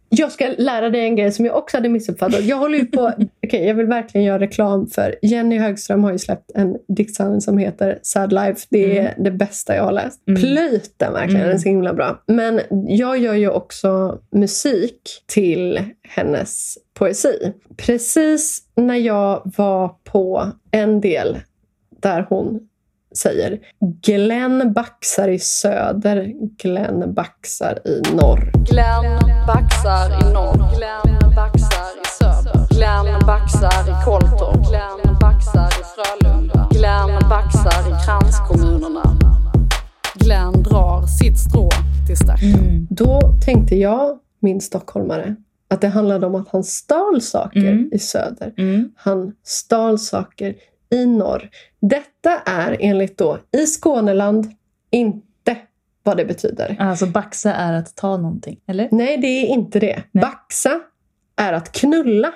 Jag 0.10 0.32
ska 0.32 0.54
lära 0.58 0.90
dig 0.90 1.02
en 1.02 1.16
grej 1.16 1.32
som 1.32 1.46
jag 1.46 1.56
också 1.56 1.78
hade 1.78 1.90
missuppfattat. 1.90 2.44
Jag 2.44 2.58
håller 2.58 2.78
ju 2.78 2.86
på... 2.86 3.12
Okej, 3.46 3.66
jag 3.68 3.76
vill 3.76 3.86
verkligen 3.86 4.26
göra 4.26 4.40
reklam 4.40 4.88
för... 4.88 5.16
Jenny 5.22 5.58
Högström 5.58 6.04
har 6.04 6.12
ju 6.12 6.18
släppt 6.18 6.52
en 6.56 6.78
diktsamling 6.88 7.42
som 7.42 7.58
heter 7.58 8.00
Sad 8.02 8.34
Life. 8.34 8.68
Det 8.70 8.98
är 8.98 9.14
det 9.18 9.32
bästa 9.32 9.76
jag 9.76 9.84
har 9.84 9.92
läst. 9.92 10.28
Mm. 10.28 10.42
Plöjt 10.42 10.94
den 10.98 11.14
verkligen, 11.14 11.42
den 11.42 11.56
är 11.56 11.58
så 11.58 11.70
himla 11.70 11.94
bra. 11.94 12.24
Men 12.26 12.62
jag 12.88 13.18
gör 13.18 13.34
ju 13.34 13.50
också 13.50 14.20
musik 14.32 15.02
till 15.26 15.82
hennes 16.04 16.78
poesi. 16.94 17.54
Precis 17.78 18.64
när 18.76 18.98
jag 18.98 19.52
var 19.58 19.96
på 20.04 20.52
en 20.72 21.02
del 21.02 21.38
där 22.02 22.26
hon 22.30 22.68
säger 23.18 23.60
Glenn 24.04 24.74
baxar 24.74 25.28
i 25.28 25.40
söder, 25.40 26.34
Glenn 26.64 27.14
baxar 27.14 27.80
i 27.88 28.02
norr. 28.16 28.52
Glenn 28.70 29.20
baxar 29.48 30.10
i 30.22 30.34
norr. 30.34 30.76
Glenn 30.78 31.36
baxar 31.36 31.92
i 32.04 32.08
söder. 32.20 32.68
Glenn 32.76 33.20
baxar 33.28 33.90
i 33.92 34.06
Kolltorp. 34.06 34.68
Glenn 34.70 35.16
baxar 35.22 35.70
i 35.82 35.84
Frölunda. 35.94 36.68
Glenn 36.72 37.30
baxar 37.30 37.82
i 37.90 38.06
kranskommunerna. 38.06 39.04
Glenn 40.14 40.64
drar 40.64 41.02
sitt 41.08 41.40
strå 41.40 41.70
till 42.08 42.18
stacken. 42.18 42.54
Mm. 42.54 42.88
Då 42.90 43.20
tänkte 43.46 43.76
jag, 43.76 44.18
min 44.40 44.62
stockholmare, 44.62 45.36
att 45.70 45.82
det 45.82 45.88
handlade 45.88 46.28
om 46.28 46.36
att 46.36 46.48
han 46.52 46.64
stal 46.64 47.22
saker 47.22 47.60
Mm. 47.60 47.90
i 47.94 48.00
söder. 48.00 48.54
Mm. 48.58 48.90
Han 48.96 49.34
stal 49.44 50.00
saker 50.00 50.56
i 50.90 51.06
norr. 51.06 51.50
Detta 51.80 52.38
är 52.46 52.78
enligt 52.80 53.18
då 53.18 53.38
i 53.52 53.66
Skåneland 53.66 54.52
inte 54.92 55.58
vad 56.04 56.18
det 56.18 56.26
betyder. 56.26 56.76
Alltså 56.80 57.06
baxa 57.06 57.54
är 57.54 57.74
att 57.74 57.96
ta 57.96 58.18
någonting, 58.18 58.60
eller? 58.68 58.88
Nej, 58.92 59.18
det 59.18 59.28
är 59.28 59.46
inte 59.48 59.80
det. 59.80 60.02
Nej. 60.12 60.22
Baxa 60.22 60.80
är 61.42 61.54
att 61.54 61.72
knulla. 61.72 62.34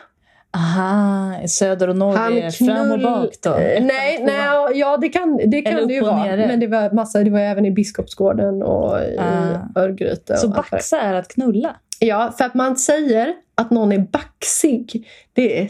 Aha, 0.55 1.47
söder 1.47 1.87
och 1.87 1.95
norr 1.95 2.15
Han 2.17 2.37
är 2.37 2.51
fram 2.51 2.91
och 2.91 2.97
knull- 2.97 3.03
bak 3.03 3.29
då? 3.43 3.49
Eh, 3.49 3.83
Nej, 3.83 4.23
nej 4.23 4.79
ja, 4.79 4.97
det 4.97 5.09
kan 5.09 5.37
det, 5.47 5.61
kan 5.61 5.73
Eller 5.73 5.87
det 5.87 5.93
ju 5.93 6.01
vara. 6.01 6.35
Men 6.35 6.59
det 6.59 6.67
var, 6.67 6.91
massa, 6.91 7.19
det 7.23 7.29
var 7.29 7.39
även 7.39 7.65
i 7.65 7.71
Biskopsgården 7.71 8.63
och 8.63 8.99
i 9.01 9.17
Ah. 9.19 9.79
Örgryte. 9.81 10.37
Så 10.37 10.47
och 10.47 10.53
det 10.53 10.61
baxa 10.71 11.01
är 11.01 11.13
att 11.13 11.27
knulla? 11.27 11.75
Ja, 11.99 12.33
för 12.37 12.45
att 12.45 12.53
man 12.53 12.75
säger 12.75 13.33
att 13.55 13.71
någon 13.71 13.91
är 13.91 13.99
baxig. 13.99 15.07
Det 15.33 15.61
är 15.61 15.69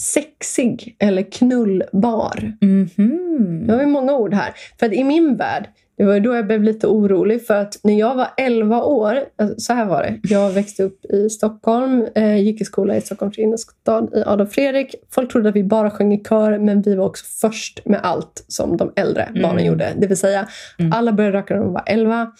sexig 0.00 0.96
eller 0.98 1.22
knullbar. 1.32 2.52
Mhm. 2.60 3.66
Det 3.66 3.72
har 3.72 3.80
vi 3.80 3.86
många 3.86 4.16
ord 4.16 4.34
här. 4.34 4.52
För 4.78 4.86
att 4.86 4.92
i 4.92 5.04
min 5.04 5.36
värld, 5.36 5.68
det 5.98 6.04
var 6.04 6.14
ju 6.14 6.20
då 6.20 6.34
jag 6.34 6.46
blev 6.46 6.62
lite 6.62 6.86
orolig 6.86 7.46
för 7.46 7.54
att 7.54 7.78
när 7.82 7.98
jag 7.98 8.14
var 8.14 8.28
11 8.36 8.82
år, 8.82 9.18
alltså, 9.38 9.60
så 9.60 9.72
här 9.72 9.84
var 9.86 10.02
det. 10.02 10.20
Jag 10.22 10.50
växte 10.50 10.82
upp 10.82 11.04
i 11.04 11.30
Stockholm, 11.30 12.06
eh, 12.14 12.36
gick 12.36 12.60
i 12.60 12.64
skola 12.64 12.96
i 12.96 13.00
Stockholms 13.00 13.38
innerstad 13.38 14.08
i 14.14 14.22
Adolf 14.26 14.52
Fredrik. 14.52 14.94
Folk 15.10 15.32
trodde 15.32 15.48
att 15.48 15.54
vi 15.56 15.64
bara 15.64 15.90
sjöng 15.90 16.12
i 16.12 16.24
kör, 16.24 16.58
men 16.58 16.82
vi 16.82 16.94
var 16.94 17.06
också 17.06 17.24
först 17.40 17.80
med 17.86 18.00
allt 18.02 18.44
som 18.48 18.76
de 18.76 18.92
äldre 18.96 19.28
barnen 19.34 19.50
Mm. 19.50 19.64
gjorde. 19.64 19.92
Det 19.98 20.06
vill 20.06 20.16
säga, 20.16 20.48
Mm. 20.78 20.92
alla 20.92 21.12
började 21.12 21.38
röka 21.38 21.54
när 21.54 21.62
de 21.62 21.72
var 21.72 21.82
11. 21.86 22.32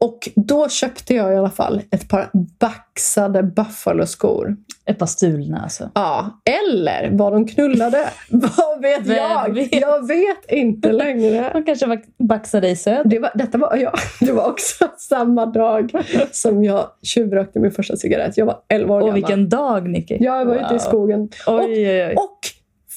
Och 0.00 0.28
då 0.34 0.68
köpte 0.68 1.14
jag 1.14 1.32
i 1.32 1.36
alla 1.36 1.50
fall 1.50 1.82
ett 1.90 2.08
par 2.08 2.30
baxade 2.32 3.42
Buffalo-skor. 3.42 4.56
Ett 4.84 4.98
par 4.98 5.06
stulna 5.06 5.60
alltså. 5.62 5.90
Ja, 5.94 6.40
eller 6.62 7.10
vad 7.12 7.32
de 7.32 7.46
knullade. 7.48 8.08
vad 8.30 8.82
vet 8.82 9.06
Vem 9.06 9.16
jag? 9.16 9.54
vet? 9.54 9.74
Jag 9.80 10.06
vet 10.08 10.50
inte 10.52 10.92
längre. 10.92 11.50
De 11.52 11.64
kanske 11.64 11.86
var- 11.86 12.02
baxade 12.28 12.68
i 12.68 12.76
söder? 12.76 13.04
Det 13.04 13.18
var, 13.18 13.30
detta 13.34 13.58
var, 13.58 13.76
ja, 13.76 13.92
det 14.20 14.32
var 14.32 14.46
också 14.48 14.88
samma 14.98 15.46
dag 15.46 15.92
som 16.32 16.64
jag 16.64 16.86
tjuvrökte 17.02 17.60
min 17.60 17.70
första 17.70 17.96
cigarett. 17.96 18.36
Jag 18.36 18.46
var 18.46 18.56
11 18.68 18.94
år 18.94 18.98
Och 19.00 19.06
gammal. 19.06 19.14
vilken 19.14 19.48
dag, 19.48 19.88
Nicky! 19.88 20.16
Jag 20.20 20.44
var 20.44 20.54
ute 20.56 20.74
i 20.74 20.78
skogen. 20.78 21.28
Oj, 21.46 21.54
oj, 21.64 22.06
oj. 22.06 22.14
Och 22.16 22.37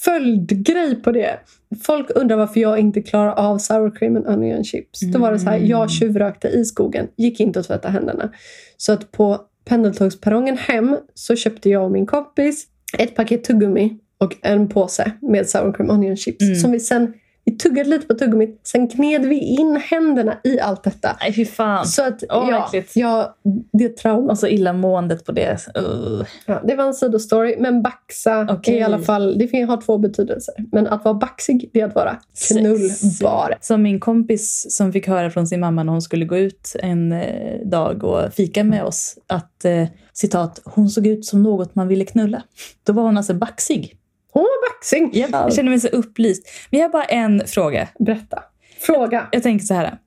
följdgrej 0.03 0.95
på 0.95 1.11
det. 1.11 1.39
Folk 1.83 2.07
undrar 2.15 2.37
varför 2.37 2.59
jag 2.59 2.79
inte 2.79 3.01
klarar 3.01 3.31
av 3.33 3.57
sour 3.57 3.95
cream 3.95 4.15
and 4.17 4.27
onion 4.27 4.63
chips. 4.63 4.99
Då 4.99 5.19
var 5.19 5.31
det 5.31 5.39
så 5.39 5.49
här, 5.49 5.57
Mm. 5.57 5.69
jag 5.69 5.91
tjuvrökte 5.91 6.47
i 6.47 6.65
skogen, 6.65 7.07
gick 7.17 7.39
inte 7.39 7.59
att 7.59 7.67
tvätta 7.67 7.89
händerna. 7.89 8.31
Så 8.77 8.91
att 8.93 9.11
på 9.11 9.41
pendeltågsperrongen 9.65 10.57
hem 10.57 10.97
så 11.13 11.35
köpte 11.35 11.69
jag 11.69 11.83
och 11.85 11.91
min 11.91 12.05
kompis 12.05 12.65
ett 12.97 13.15
paket 13.15 13.43
tuggummi 13.43 13.97
och 14.17 14.35
en 14.41 14.69
påse 14.69 15.11
med 15.21 15.49
sour 15.49 15.73
cream 15.73 15.89
onion 15.89 16.17
chips. 16.17 16.41
Mm. 16.43 16.55
Som 16.55 16.71
vi 16.71 16.79
sen, 16.79 17.13
vi 17.45 17.57
tuggade 17.57 17.89
lite 17.89 18.07
på 18.07 18.13
tuggummit, 18.13 18.59
sen 18.63 18.87
kned 18.87 19.25
vi 19.25 19.39
in 19.39 19.81
händerna 19.83 20.37
i 20.43 20.59
allt 20.59 20.83
detta. 20.83 21.17
Nej, 21.21 21.33
fy 21.33 21.45
fan. 21.45 21.85
Så 21.85 22.07
att, 22.07 22.23
Åh, 22.29 22.47
ja, 22.49 22.71
ja, 22.93 23.35
det 23.73 23.85
är 23.85 23.89
trauma. 23.89 24.31
Och 24.31 24.39
så 24.39 24.47
illamåendet 24.47 25.25
på 25.25 25.31
det. 25.31 25.57
Uh. 25.77 26.25
Ja, 26.45 26.61
det 26.63 26.75
var 26.75 26.83
en 26.83 26.93
sidostory, 26.93 27.55
men 27.59 27.81
baxa 27.81 28.59
är 28.63 28.71
i 28.71 28.81
alla 28.81 28.99
fall, 28.99 29.37
det 29.37 29.61
har 29.61 29.81
två 29.81 29.97
betydelser. 29.97 30.55
Men 30.71 30.87
att 30.87 31.05
vara 31.05 31.13
baxig, 31.13 31.69
det 31.73 31.81
är 31.81 31.85
att 31.85 31.95
vara 31.95 32.17
knullbar. 32.49 33.55
Som 33.61 33.81
min 33.81 33.99
kompis 33.99 34.65
som 34.69 34.93
fick 34.93 35.07
höra 35.07 35.29
från 35.29 35.47
sin 35.47 35.59
mamma 35.59 35.83
när 35.83 35.91
hon 35.91 36.01
skulle 36.01 36.25
gå 36.25 36.37
ut 36.37 36.75
en 36.79 37.11
eh, 37.11 37.59
dag 37.65 38.03
och 38.03 38.33
fika 38.33 38.63
med 38.63 38.83
oss. 38.83 39.17
Att 39.27 39.65
eh, 39.65 39.87
citat, 40.13 40.61
hon 40.65 40.89
såg 40.89 41.07
ut 41.07 41.25
som 41.25 41.43
något 41.43 41.75
man 41.75 41.87
ville 41.87 42.05
knulla. 42.05 42.43
Då 42.83 42.93
var 42.93 43.03
hon 43.03 43.17
alltså 43.17 43.33
baxig. 43.33 43.97
Hon 44.32 44.43
var 44.43 44.69
baxig. 44.69 45.09
Jag, 45.13 45.29
jag 45.32 45.53
känner 45.53 45.69
mig 45.69 45.79
så 45.79 45.88
upplyst. 45.88 46.47
Vi 46.69 46.82
har 46.82 46.89
bara 46.89 47.03
en 47.03 47.47
fråga. 47.47 47.88
Berätta. 47.99 48.43
Fråga. 48.79 49.27
Jag 49.32 49.43
tänker 49.43 49.65
så 49.65 49.73
här. 49.73 49.97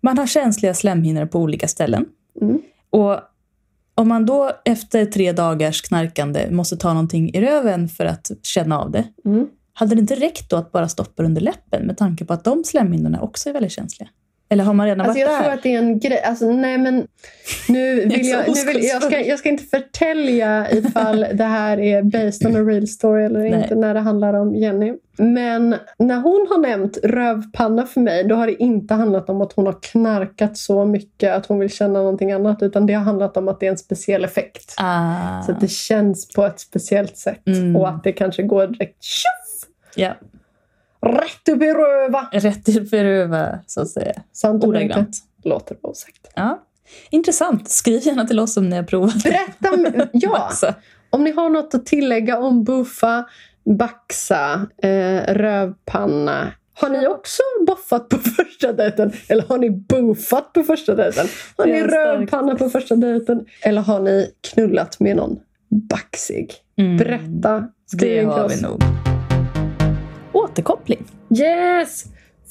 Man 0.00 0.18
har 0.18 0.26
känsliga 0.26 0.74
slemhinnor 0.74 1.26
på 1.26 1.38
olika 1.38 1.68
ställen. 1.68 2.06
Mm. 2.40 2.62
Och 2.90 3.20
om 3.94 4.08
man 4.08 4.26
då 4.26 4.50
efter 4.64 5.06
tre 5.06 5.32
dagars 5.32 5.82
knarkande 5.82 6.50
måste 6.50 6.76
ta 6.76 6.88
någonting 6.88 7.34
i 7.34 7.40
röven 7.40 7.88
för 7.88 8.04
att 8.04 8.30
känna 8.42 8.80
av 8.80 8.90
det. 8.90 9.04
Mm. 9.24 9.48
Hade 9.72 9.94
det 9.94 10.00
inte 10.00 10.14
räckt 10.14 10.50
då 10.50 10.56
att 10.56 10.72
bara 10.72 10.88
stoppa 10.88 11.22
under 11.22 11.40
läppen 11.40 11.86
med 11.86 11.96
tanke 11.96 12.24
på 12.24 12.32
att 12.32 12.44
de 12.44 12.64
slemhinnorna 12.64 13.20
också 13.20 13.48
är 13.48 13.52
väldigt 13.52 13.72
känsliga? 13.72 14.08
Eller 14.52 14.64
har 14.64 14.72
man 14.74 14.86
redan 14.86 15.00
Alltså 15.06 15.12
varit 15.18 15.30
jag 15.30 15.38
där? 15.40 15.42
tror 15.44 15.52
att 15.54 15.62
det 15.62 15.74
är 15.74 15.78
en 15.78 15.98
grej. 15.98 16.22
Alltså, 16.22 16.50
nej 16.50 16.78
men 16.78 17.06
nu 17.68 17.94
vill 18.06 18.26
jag, 18.28 18.44
nu 18.48 18.72
vill, 18.72 18.84
jag, 18.84 19.02
ska, 19.02 19.20
jag 19.20 19.38
ska 19.38 19.48
inte 19.48 19.64
förtälja 19.64 20.70
ifall 20.70 21.20
det 21.34 21.44
här 21.44 21.80
är 21.80 22.02
based 22.02 22.46
on 22.46 22.56
a 22.56 22.70
real 22.70 22.88
story 22.88 23.24
eller 23.24 23.40
Nej. 23.40 23.62
inte 23.62 23.74
när 23.74 23.94
det 23.94 24.00
handlar 24.00 24.34
om 24.34 24.54
Jenny. 24.54 24.92
Men 25.18 25.76
när 25.98 26.16
hon 26.16 26.46
har 26.50 26.58
nämnt 26.58 26.98
rövpanna 27.02 27.86
för 27.86 28.00
mig 28.00 28.24
då 28.24 28.34
har 28.34 28.46
det 28.46 28.62
inte 28.62 28.94
handlat 28.94 29.30
om 29.30 29.40
att 29.40 29.52
hon 29.52 29.66
har 29.66 29.78
knarkat 29.82 30.56
så 30.56 30.84
mycket 30.84 31.34
att 31.34 31.46
hon 31.46 31.58
vill 31.58 31.70
känna 31.70 31.98
någonting 31.98 32.32
annat 32.32 32.62
utan 32.62 32.86
det 32.86 32.92
har 32.94 33.04
handlat 33.04 33.36
om 33.36 33.48
att 33.48 33.60
det 33.60 33.66
är 33.66 33.70
en 33.70 33.78
speciell 33.78 34.24
effekt. 34.24 34.74
Ah, 34.78 35.42
Så 35.42 35.52
att 35.52 35.60
det 35.60 35.70
känns 35.70 36.28
på 36.28 36.44
ett 36.46 36.60
speciellt 36.60 37.16
sätt 37.16 37.46
Mm. 37.46 37.76
och 37.76 37.88
att 37.88 38.04
det 38.04 38.12
kanske 38.12 38.42
går 38.42 38.66
direkt 38.66 39.02
tjoff! 39.02 39.68
ja, 39.94 40.12
Rätt 41.06 41.48
upp 41.48 41.62
i 41.62 41.66
röva! 41.66 42.28
rätt 42.32 42.68
i 42.68 43.02
röva, 43.04 43.58
så 43.66 43.80
att 43.80 43.88
säga. 43.88 44.12
Sant? 44.32 44.64
Ordagrant. 44.64 45.18
Låter 45.44 45.76
osagt. 45.82 46.30
Ja. 46.34 46.62
Intressant. 47.10 47.70
Skriv 47.70 48.06
gärna 48.06 48.26
till 48.26 48.40
oss 48.40 48.56
om 48.56 48.68
ni 48.68 48.76
har 48.76 48.82
provat 48.82 49.22
Berätta! 49.22 50.08
Ja! 50.12 50.50
Om 51.10 51.24
ni 51.24 51.30
har 51.32 51.50
något 51.50 51.74
att 51.74 51.86
tillägga 51.86 52.38
om 52.38 52.64
buffa, 52.64 53.24
baxa, 53.78 54.66
eh, 54.82 55.34
rövpanna. 55.34 56.52
Har 56.74 56.88
ni 56.88 57.06
också 57.06 57.42
boffat 57.66 58.08
på 58.08 58.18
första 58.18 58.72
dejten? 58.72 59.12
Eller 59.28 59.42
har 59.42 59.58
ni 59.58 59.70
buffat 59.70 60.52
på 60.52 60.62
första 60.62 60.94
dejten? 60.94 61.26
Har 61.56 61.66
ni 61.66 61.82
rövpanna 61.82 62.54
på 62.54 62.70
första 62.70 62.96
dejten? 62.96 63.46
Eller 63.62 63.82
har 63.82 64.00
ni 64.00 64.30
knullat 64.40 65.00
med 65.00 65.16
någon 65.16 65.38
baxig? 65.70 66.54
Mm. 66.78 66.96
Berätta. 66.96 67.68
Skriv 67.86 68.26
Det 68.26 68.32
har 68.32 68.48
vi 68.48 68.62
nog. 68.62 68.82
Återkoppling. 70.52 71.04
Yes! 71.30 72.04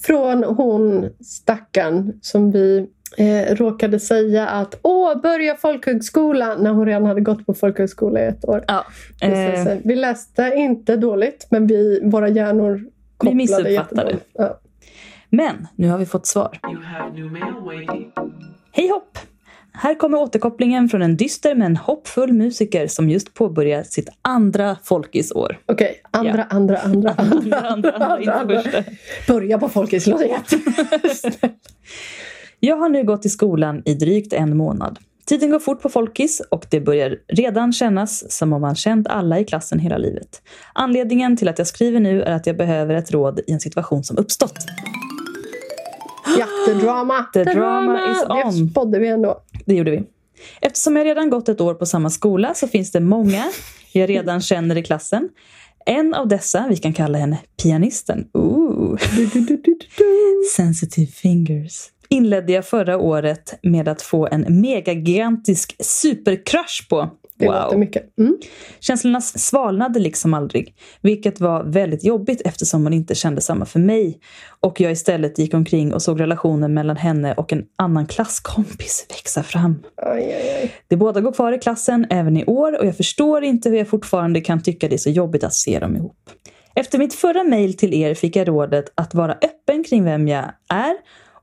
Från 0.05 0.43
hon 0.43 1.09
stackaren 1.19 2.19
som 2.21 2.51
vi 2.51 2.87
eh, 3.17 3.55
råkade 3.55 3.99
säga 3.99 4.47
att 4.47 4.79
åh, 4.81 5.21
börja 5.21 5.55
folkhögskola 5.55 6.55
när 6.55 6.71
hon 6.71 6.85
redan 6.85 7.05
hade 7.05 7.21
gått 7.21 7.45
på 7.45 7.53
folkhögskola 7.53 8.19
i 8.19 8.25
ett 8.25 8.45
år. 8.45 8.63
Ja. 8.67 8.85
Eh. 9.21 9.77
Vi 9.83 9.95
läste 9.95 10.53
inte 10.55 10.95
dåligt, 10.95 11.47
men 11.49 11.67
vi, 11.67 11.99
våra 12.03 12.29
hjärnor 12.29 12.83
kopplade 13.17 13.35
missuppfattade. 13.35 13.71
jättedåligt. 13.71 14.25
Ja. 14.33 14.59
men 15.29 15.67
nu 15.75 15.89
har 15.89 15.97
vi 15.97 16.05
fått 16.05 16.25
svar. 16.25 16.59
You 16.63 16.83
have 16.83 17.13
new 17.13 17.31
mail 17.31 17.53
waiting. 17.65 18.11
Hej 18.71 18.89
hopp! 18.89 19.17
Här 19.73 19.95
kommer 19.95 20.17
återkopplingen 20.17 20.89
från 20.89 21.01
en 21.01 21.17
dyster 21.17 21.55
men 21.55 21.77
hoppfull 21.77 22.33
musiker 22.33 22.87
som 22.87 23.09
just 23.09 23.33
påbörjat 23.33 23.87
sitt 23.87 24.09
andra 24.21 24.77
folkisår. 24.83 25.59
Okej, 25.65 26.01
andra, 26.11 26.37
Ja. 26.37 26.45
andra, 26.49 26.77
andra, 26.77 27.11
andra, 27.17 27.59
andra, 27.59 27.91
andra, 27.91 28.43
inte 28.43 28.61
första. 28.63 28.83
Börja 29.33 29.59
på 29.59 29.69
Folkets 29.69 30.07
låt 30.07 30.21
Jag 32.59 32.75
har 32.75 32.89
nu 32.89 33.03
gått 33.03 33.25
i 33.25 33.29
skolan 33.29 33.81
i 33.85 33.93
drygt 33.93 34.33
en 34.33 34.57
månad. 34.57 34.99
Tiden 35.25 35.49
går 35.49 35.59
fort 35.59 35.81
på 35.81 35.89
folkis 35.89 36.41
och 36.49 36.65
det 36.69 36.81
börjar 36.81 37.17
redan 37.27 37.73
kännas 37.73 38.31
som 38.31 38.53
om 38.53 38.61
man 38.61 38.75
känt 38.75 39.07
alla 39.07 39.39
i 39.39 39.45
klassen 39.45 39.79
hela 39.79 39.97
livet. 39.97 40.41
Anledningen 40.73 41.37
till 41.37 41.47
att 41.47 41.57
jag 41.57 41.67
skriver 41.67 41.99
nu 41.99 42.21
är 42.21 42.35
att 42.35 42.47
jag 42.47 42.57
behöver 42.57 42.95
ett 42.95 43.11
råd 43.11 43.39
i 43.47 43.51
en 43.51 43.59
situation 43.59 44.03
som 44.03 44.17
uppstått. 44.17 44.55
Ja, 46.39 46.45
the 46.67 46.73
drama. 46.73 47.25
The 47.33 47.43
drama 47.43 48.11
is 48.11 48.17
Det 48.27 48.43
on. 48.61 48.69
spådde 48.69 48.99
vi 48.99 49.07
ändå. 49.07 49.41
Det 49.65 49.75
gjorde 49.75 49.91
vi. 49.91 50.03
Eftersom 50.61 50.95
jag 50.95 51.05
redan 51.05 51.29
gått 51.29 51.49
ett 51.49 51.61
år 51.61 51.73
på 51.73 51.85
samma 51.85 52.09
skola 52.09 52.53
så 52.53 52.67
finns 52.67 52.91
det 52.91 52.99
många 52.99 53.43
jag 53.91 54.09
redan 54.09 54.41
känner 54.51 54.77
i 54.77 54.83
klassen. 54.83 55.29
En 55.85 56.13
av 56.13 56.27
dessa, 56.27 56.65
vi 56.69 56.77
kan 56.77 56.93
kalla 56.93 57.17
henne 57.17 57.37
pianisten, 57.63 58.27
ooh, 58.33 58.97
sensitive 60.55 61.11
fingers, 61.11 61.85
inledde 62.09 62.53
jag 62.53 62.65
förra 62.65 62.97
året 62.97 63.53
med 63.63 63.87
att 63.87 64.01
få 64.01 64.27
en 64.31 64.61
megagigantisk 64.61 65.75
supercrush 65.79 66.87
på. 66.89 67.09
Det 67.41 67.47
Wow. 67.47 67.63
låter 67.63 67.77
mycket. 67.77 68.17
Mm. 68.19 68.37
Känslorna 68.79 69.21
svalnade 69.21 69.99
liksom 69.99 70.33
aldrig, 70.33 70.75
vilket 71.01 71.39
var 71.39 71.63
väldigt 71.63 72.03
jobbigt 72.03 72.41
eftersom 72.45 72.83
hon 72.83 72.93
inte 72.93 73.15
kände 73.15 73.41
samma 73.41 73.65
för 73.65 73.79
mig 73.79 74.19
och 74.59 74.81
jag 74.81 74.91
istället 74.91 75.39
gick 75.39 75.53
omkring 75.53 75.93
och 75.93 76.01
såg 76.01 76.19
relationen 76.19 76.73
mellan 76.73 76.97
henne 76.97 77.33
och 77.33 77.53
en 77.53 77.63
annan 77.75 78.05
klasskompis 78.07 79.05
växa 79.09 79.43
fram. 79.43 79.83
Aj, 80.01 80.23
aj, 80.23 80.49
aj. 80.61 80.71
De 80.87 80.95
båda 80.95 81.21
går 81.21 81.31
kvar 81.31 81.51
i 81.51 81.59
klassen 81.59 82.07
även 82.09 82.37
i 82.37 82.45
år 82.45 82.79
och 82.79 82.85
jag 82.85 82.97
förstår 82.97 83.43
inte 83.43 83.69
hur 83.69 83.77
jag 83.77 83.87
fortfarande 83.87 84.41
kan 84.41 84.63
tycka 84.63 84.87
det 84.87 84.95
är 84.95 84.97
så 84.97 85.09
jobbigt 85.09 85.43
att 85.43 85.53
se 85.53 85.79
dem 85.79 85.95
ihop. 85.95 86.17
Efter 86.75 86.99
mitt 86.99 87.13
förra 87.13 87.43
mejl 87.43 87.73
till 87.77 87.93
er 87.93 88.13
fick 88.13 88.35
jag 88.35 88.47
rådet 88.47 88.85
att 88.95 89.13
vara 89.13 89.31
öppen 89.33 89.83
kring 89.83 90.03
vem 90.03 90.27
jag 90.27 90.43
är 90.69 90.93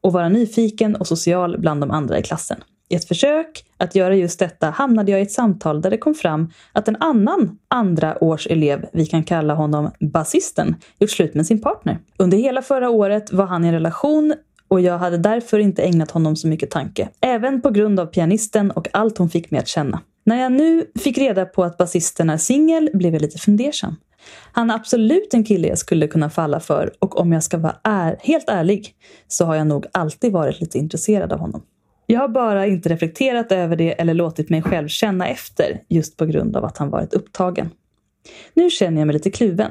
och 0.01 0.13
vara 0.13 0.29
nyfiken 0.29 0.97
och 0.97 1.07
social 1.07 1.59
bland 1.59 1.81
de 1.81 1.91
andra 1.91 2.19
i 2.19 2.23
klassen. 2.23 2.61
I 2.89 2.95
ett 2.95 3.09
försök 3.09 3.65
att 3.77 3.95
göra 3.95 4.15
just 4.15 4.39
detta 4.39 4.71
hamnade 4.71 5.11
jag 5.11 5.21
i 5.21 5.23
ett 5.23 5.33
samtal 5.33 5.81
där 5.81 5.91
det 5.91 5.99
kom 5.99 6.15
fram 6.15 6.51
att 6.73 6.89
en 6.89 6.97
annan 6.97 7.59
andra 7.69 8.25
års 8.25 8.47
elev, 8.47 8.87
vi 8.93 9.07
kan 9.07 9.25
kalla 9.25 9.55
honom 9.55 9.91
basisten, 10.01 10.77
gjort 10.99 11.11
slut 11.11 11.35
med 11.35 11.47
sin 11.47 11.61
partner. 11.61 11.99
Under 12.17 12.39
hela 12.39 12.63
förra 12.63 12.91
året 12.91 13.33
var 13.33 13.47
han 13.47 13.65
i 13.65 13.69
en 13.69 13.75
relation 13.75 14.35
och 14.69 14.81
jag 14.81 14.99
hade 14.99 15.19
därför 15.19 15.59
inte 15.59 15.83
ägnat 15.83 16.11
honom 16.11 16.37
så 16.37 16.49
mycket 16.49 16.71
tanke. 16.71 17.09
Även 17.21 17.63
på 17.63 17.71
grund 17.71 18.01
av 18.01 18.07
pianisten 18.07 18.71
och 18.71 18.89
allt 18.93 19.19
hon 19.19 19.31
fick 19.31 19.51
mig 19.51 19.61
att 19.61 19.69
känna. 19.69 20.01
När 20.25 20.43
jag 20.43 20.53
nu 20.53 20.87
fick 20.99 21.19
reda 21.19 21.45
på 21.45 21.65
att 21.65 21.77
basisten 21.77 22.31
är 22.31 22.37
singel 22.37 22.91
blev 22.95 23.13
jag 23.13 23.23
lite 23.23 23.39
fundersam. 23.39 23.97
Han 24.53 24.71
är 24.71 24.75
absolut 24.75 25.35
en 25.35 25.45
kille 25.45 25.69
jag 25.69 25.79
skulle 25.79 26.09
kunna 26.09 26.31
falla 26.31 26.61
för 26.61 26.93
och 26.99 27.21
om 27.21 27.33
jag 27.33 27.43
ska 27.43 27.59
vara 27.59 27.77
är, 27.83 28.17
helt 28.21 28.49
ärlig 28.49 28.95
så 29.29 29.45
har 29.45 29.55
jag 29.55 29.67
nog 29.67 29.87
alltid 29.93 30.33
varit 30.33 30.61
lite 30.61 30.79
intresserad 30.79 31.33
av 31.33 31.39
honom. 31.39 31.63
Jag 32.11 32.21
har 32.21 32.29
bara 32.29 32.67
inte 32.67 32.89
reflekterat 32.89 33.53
över 33.53 33.77
det 33.77 34.01
eller 34.01 34.15
låtit 34.15 34.51
mig 34.51 34.63
själv 34.63 34.89
känna 34.89 35.29
efter 35.29 35.83
just 35.89 36.17
på 36.17 36.27
grund 36.27 36.57
av 36.57 36.65
att 36.65 36.79
han 36.79 36.91
varit 36.91 37.15
upptagen. 37.15 37.71
Nu 38.55 38.71
känner 38.71 39.01
jag 39.01 39.07
mig 39.07 39.15
lite 39.15 39.31
kluven. 39.31 39.71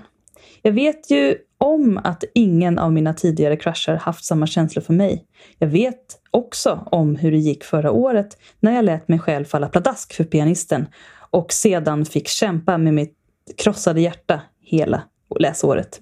Jag 0.62 0.72
vet 0.72 1.12
ju 1.12 1.36
om 1.58 2.00
att 2.04 2.24
ingen 2.34 2.80
av 2.80 2.94
mina 2.94 3.14
tidigare 3.14 3.58
crushar 3.58 3.96
haft 3.96 4.26
samma 4.26 4.48
känslor 4.48 4.84
för 4.84 4.94
mig. 4.94 5.26
Jag 5.60 5.68
vet 5.68 6.20
också 6.32 6.88
om 6.92 7.16
hur 7.16 7.32
det 7.32 7.38
gick 7.38 7.64
förra 7.64 7.92
året 7.92 8.38
när 8.60 8.76
jag 8.76 8.86
lät 8.86 9.08
mig 9.08 9.20
själv 9.20 9.46
falla 9.46 9.70
pladask 9.70 10.14
för 10.14 10.24
pianisten 10.24 10.88
och 11.30 11.54
sedan 11.54 12.06
fick 12.06 12.28
kämpa 12.28 12.78
med 12.78 12.94
mitt 12.94 13.16
krossade 13.58 14.02
hjärta 14.02 14.42
hela 14.62 15.04
läsåret. 15.40 16.02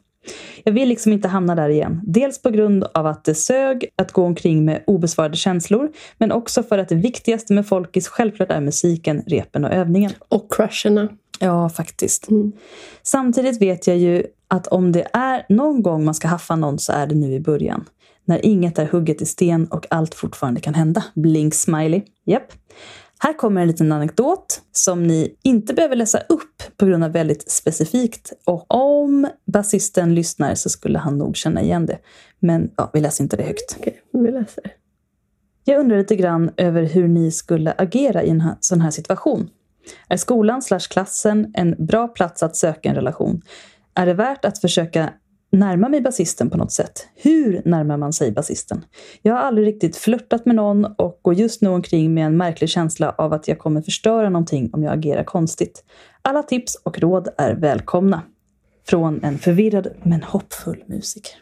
Jag 0.63 0.73
vill 0.73 0.89
liksom 0.89 1.13
inte 1.13 1.27
hamna 1.27 1.55
där 1.55 1.69
igen. 1.69 2.01
Dels 2.03 2.41
på 2.41 2.49
grund 2.49 2.83
av 2.93 3.07
att 3.07 3.23
det 3.23 3.35
sög 3.35 3.85
att 3.95 4.11
gå 4.11 4.23
omkring 4.23 4.65
med 4.65 4.83
obesvarade 4.87 5.37
känslor, 5.37 5.91
men 6.17 6.31
också 6.31 6.63
för 6.63 6.77
att 6.77 6.89
det 6.89 6.95
viktigaste 6.95 7.53
med 7.53 7.67
folkis 7.67 8.07
självklart 8.07 8.51
är 8.51 8.61
musiken, 8.61 9.23
repen 9.27 9.65
och 9.65 9.71
övningen. 9.71 10.11
Och 10.29 10.53
crusherna. 10.53 11.09
Ja, 11.39 11.69
faktiskt. 11.69 12.29
Mm. 12.29 12.51
Samtidigt 13.03 13.61
vet 13.61 13.87
jag 13.87 13.97
ju 13.97 14.23
att 14.47 14.67
om 14.67 14.91
det 14.91 15.07
är 15.13 15.45
någon 15.49 15.83
gång 15.83 16.05
man 16.05 16.13
ska 16.13 16.27
haffa 16.27 16.55
någon 16.55 16.79
så 16.79 16.91
är 16.91 17.07
det 17.07 17.15
nu 17.15 17.33
i 17.33 17.39
början. 17.39 17.85
När 18.25 18.45
inget 18.45 18.79
är 18.79 18.85
hugget 18.85 19.21
i 19.21 19.25
sten 19.25 19.67
och 19.67 19.85
allt 19.89 20.15
fortfarande 20.15 20.61
kan 20.61 20.73
hända. 20.73 21.03
Blink 21.15 21.53
smiley. 21.53 22.01
Japp. 22.25 22.53
Här 23.19 23.33
kommer 23.33 23.61
en 23.61 23.67
liten 23.67 23.91
anekdot 23.91 24.61
som 24.71 25.03
ni 25.03 25.35
inte 25.43 25.73
behöver 25.73 25.95
läsa 25.95 26.19
upp 26.19 26.63
på 26.77 26.85
grund 26.85 27.03
av 27.03 27.11
väldigt 27.11 27.51
specifikt. 27.51 28.33
Och 28.45 28.65
om 28.67 29.27
basisten 29.45 30.15
lyssnar 30.15 30.55
så 30.55 30.69
skulle 30.69 30.99
han 30.99 31.17
nog 31.17 31.35
känna 31.35 31.61
igen 31.61 31.85
det. 31.85 31.97
Men 32.39 32.71
ja, 32.77 32.89
vi 32.93 32.99
läser 32.99 33.23
inte 33.23 33.37
det 33.37 33.43
högt. 33.43 33.77
Okej, 33.79 34.01
vi 34.13 34.31
läser. 34.31 34.63
Jag 35.63 35.79
undrar 35.79 35.97
lite 35.97 36.15
grann 36.15 36.51
över 36.57 36.83
hur 36.83 37.07
ni 37.07 37.31
skulle 37.31 37.71
agera 37.71 38.23
i 38.23 38.29
en 38.29 38.43
sån 38.59 38.81
här 38.81 38.91
situation. 38.91 39.49
Är 40.07 40.17
skolan 40.17 40.61
slash 40.61 40.79
klassen 40.89 41.51
en 41.53 41.75
bra 41.77 42.07
plats 42.07 42.43
att 42.43 42.55
söka 42.55 42.89
en 42.89 42.95
relation? 42.95 43.41
Är 43.93 44.05
det 44.05 44.13
värt 44.13 44.45
att 44.45 44.61
försöka 44.61 45.13
närma 45.55 45.89
mig 45.89 46.01
basisten 46.01 46.49
på 46.49 46.57
något 46.57 46.71
sätt? 46.71 47.07
Hur 47.15 47.61
närmar 47.65 47.97
man 47.97 48.13
sig 48.13 48.31
basisten? 48.31 48.85
Jag 49.21 49.33
har 49.33 49.41
aldrig 49.41 49.67
riktigt 49.67 49.97
flörtat 49.97 50.45
med 50.45 50.55
någon 50.55 50.85
och 50.85 51.19
går 51.21 51.33
just 51.33 51.61
nu 51.61 51.69
omkring 51.69 52.13
med 52.13 52.25
en 52.25 52.37
märklig 52.37 52.69
känsla 52.69 53.15
av 53.17 53.33
att 53.33 53.47
jag 53.47 53.59
kommer 53.59 53.81
förstöra 53.81 54.29
någonting 54.29 54.69
om 54.73 54.83
jag 54.83 54.93
agerar 54.93 55.23
konstigt. 55.23 55.83
Alla 56.21 56.43
tips 56.43 56.75
och 56.83 56.99
råd 56.99 57.27
är 57.37 57.55
välkomna. 57.55 58.21
Från 58.87 59.23
en 59.23 59.37
förvirrad 59.37 59.87
men 60.03 60.23
hoppfull 60.23 60.83
musiker. 60.87 61.33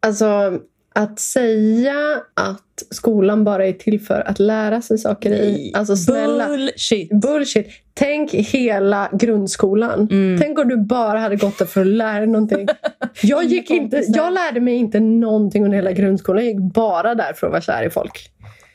Alltså, 0.00 0.58
att 0.98 1.20
säga 1.20 2.22
att 2.34 2.82
skolan 2.90 3.44
bara 3.44 3.66
är 3.66 3.72
till 3.72 4.00
för 4.00 4.20
att 4.28 4.38
lära 4.38 4.82
sig 4.82 4.98
saker 4.98 5.32
i. 5.32 5.72
Alltså 5.74 5.96
snälla. 5.96 6.48
Bullshit! 6.48 7.10
Bullshit. 7.10 7.66
Tänk 7.94 8.34
hela 8.34 9.10
grundskolan. 9.12 10.08
Mm. 10.10 10.40
Tänk 10.40 10.58
om 10.58 10.68
du 10.68 10.76
bara 10.76 11.18
hade 11.18 11.36
gått 11.36 11.58
där 11.58 11.66
för 11.66 11.80
att 11.80 11.86
lära 11.86 12.18
dig 12.18 12.26
någonting. 12.26 12.68
Jag, 13.22 13.44
gick 13.44 13.70
inte, 13.70 14.04
jag 14.08 14.32
lärde 14.32 14.60
mig 14.60 14.74
inte 14.74 15.00
någonting 15.00 15.64
under 15.64 15.76
hela 15.76 15.92
grundskolan. 15.92 16.44
Jag 16.44 16.54
gick 16.54 16.72
bara 16.74 17.14
där 17.14 17.32
för 17.32 17.46
att 17.46 17.50
vara 17.50 17.62
kär 17.62 17.86
i 17.86 17.90
folk. 17.90 18.30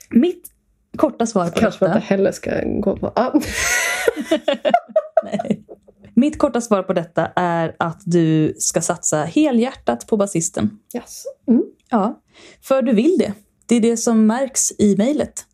Mitt 0.09 0.47
korta 0.97 1.26
svar 1.26 1.45
på 1.47 1.59
Kanske 1.59 1.86
detta. 1.86 1.97
jag 1.97 2.01
heller 2.01 2.32
ska 2.32 2.51
gå 2.65 2.97
på... 2.97 3.13
Ja. 3.15 3.34
Nej. 5.24 5.63
Mitt 6.15 6.38
korta 6.38 6.61
svar 6.61 6.84
på 6.84 6.93
detta 6.93 7.32
är 7.36 7.76
att 7.80 8.01
du 8.05 8.53
ska 8.57 8.82
satsa 8.82 9.24
helhjärtat 9.24 10.07
på 10.07 10.17
basisten. 10.17 10.80
Yes. 10.95 11.24
Mm. 11.47 11.63
Ja, 11.93 12.21
för 12.61 12.81
du 12.81 12.93
vill 12.93 13.17
det. 13.19 13.33
Det 13.65 13.75
är 13.75 13.81
det 13.81 13.97
som 13.97 14.25
märks 14.27 14.71
i 14.79 14.95
mejlet. 14.97 15.45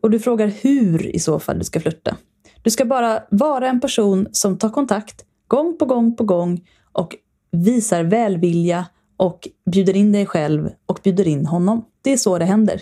Och 0.00 0.10
du 0.10 0.18
frågar 0.18 0.46
hur 0.46 1.06
i 1.16 1.18
så 1.18 1.38
fall 1.38 1.58
du 1.58 1.64
ska 1.64 1.80
flytta. 1.80 2.16
Du 2.62 2.70
ska 2.70 2.84
bara 2.84 3.22
vara 3.30 3.68
en 3.68 3.80
person 3.80 4.28
som 4.32 4.58
tar 4.58 4.68
kontakt 4.68 5.24
gång 5.48 5.78
på 5.78 5.84
gång 5.84 6.16
på 6.16 6.24
gång 6.24 6.60
och 6.92 7.16
visar 7.50 8.04
välvilja 8.04 8.86
och 9.16 9.48
bjuder 9.72 9.96
in 9.96 10.12
dig 10.12 10.26
själv 10.26 10.68
och 10.86 11.00
bjuder 11.02 11.28
in 11.28 11.46
honom. 11.46 11.84
Det 12.02 12.12
är 12.12 12.16
så 12.16 12.38
det 12.38 12.44
händer. 12.44 12.80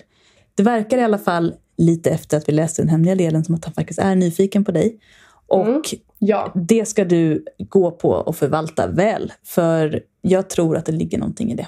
Det 0.55 0.63
verkar 0.63 0.99
i 0.99 1.03
alla 1.03 1.19
fall 1.19 1.55
lite 1.77 2.11
efter 2.11 2.37
att 2.37 2.49
vi 2.49 2.53
läste 2.53 2.83
den 2.83 2.89
hemliga 2.89 3.15
delen 3.15 3.45
som 3.45 3.55
att 3.55 3.65
han 3.65 3.75
faktiskt 3.75 3.99
är 3.99 4.15
nyfiken 4.15 4.65
på 4.65 4.73
dig. 4.73 4.99
Och 5.47 5.67
Mm. 5.67 5.83
Ja. 6.19 6.53
det 6.55 6.89
ska 6.89 7.05
du 7.05 7.45
gå 7.59 7.91
på 7.91 8.09
och 8.11 8.37
förvalta 8.37 8.87
väl. 8.87 9.33
För 9.45 10.03
jag 10.23 10.51
tror 10.51 10.77
att 10.77 10.87
det 10.87 10.93
ligger 10.93 11.19
någonting 11.19 11.53
i 11.53 11.55
det. 11.55 11.67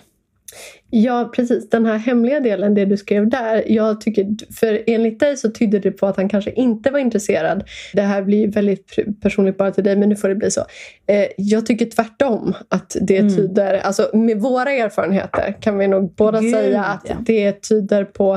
Ja, 0.91 1.31
precis. 1.37 1.71
Den 1.71 1.87
här 1.87 1.97
hemliga 1.99 2.41
delen, 2.41 2.75
det 2.75 2.85
du 2.85 2.97
skrev 2.97 3.29
där. 3.31 3.65
Jag 3.73 4.01
tycker, 4.01 4.27
för 4.55 4.83
enligt 4.87 5.21
dig 5.21 5.37
så 5.37 5.51
tydde 5.51 5.79
det 5.79 5.91
på 5.93 6.07
att 6.07 6.17
han 6.17 6.29
kanske 6.29 6.51
inte 6.51 6.91
var 6.91 6.99
intresserad. 6.99 7.65
Det 7.93 8.03
här 8.03 8.23
blir 8.23 8.49
väldigt 8.49 8.99
personligt 9.23 9.59
bara 9.59 9.71
till 9.71 9.85
dig, 9.85 9.97
men 9.97 10.09
nu 10.09 10.17
får 10.17 10.29
det 10.29 10.35
bli 10.35 10.51
så. 10.51 10.61
Eh, 11.07 11.27
jag 11.37 11.67
tycker 11.67 11.87
tvärtom 11.87 12.55
att 12.69 12.97
det 13.01 13.19
Mm. 13.19 13.37
tyder, 13.37 13.75
alltså 13.75 14.11
med 14.17 14.41
våra 14.41 14.73
erfarenheter 14.73 15.57
kan 15.61 15.79
vi 15.79 15.89
nog 15.89 16.15
båda 16.15 16.41
Gud, 16.41 16.53
säga 16.53 16.85
att 16.85 17.07
ja. 17.09 17.15
det 17.27 17.53
tyder 17.69 18.05
på 18.05 18.35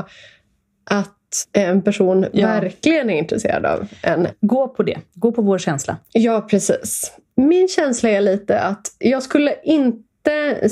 att 0.90 1.12
en 1.52 1.82
person 1.82 2.26
Ja. 2.32 2.46
verkligen 2.46 3.10
är 3.10 3.18
intresserad 3.18 3.66
av 3.66 3.88
en. 4.02 4.26
Gå 4.40 4.68
på 4.68 4.82
det. 4.82 4.98
Gå 5.14 5.32
på 5.32 5.42
vår 5.42 5.58
känsla. 5.58 5.96
Ja, 6.12 6.46
precis. 6.50 7.12
Min 7.36 7.68
känsla 7.68 8.08
är 8.08 8.20
lite 8.20 8.60
att 8.60 8.86
jag 8.98 9.22
skulle 9.22 9.54
inte 9.64 10.68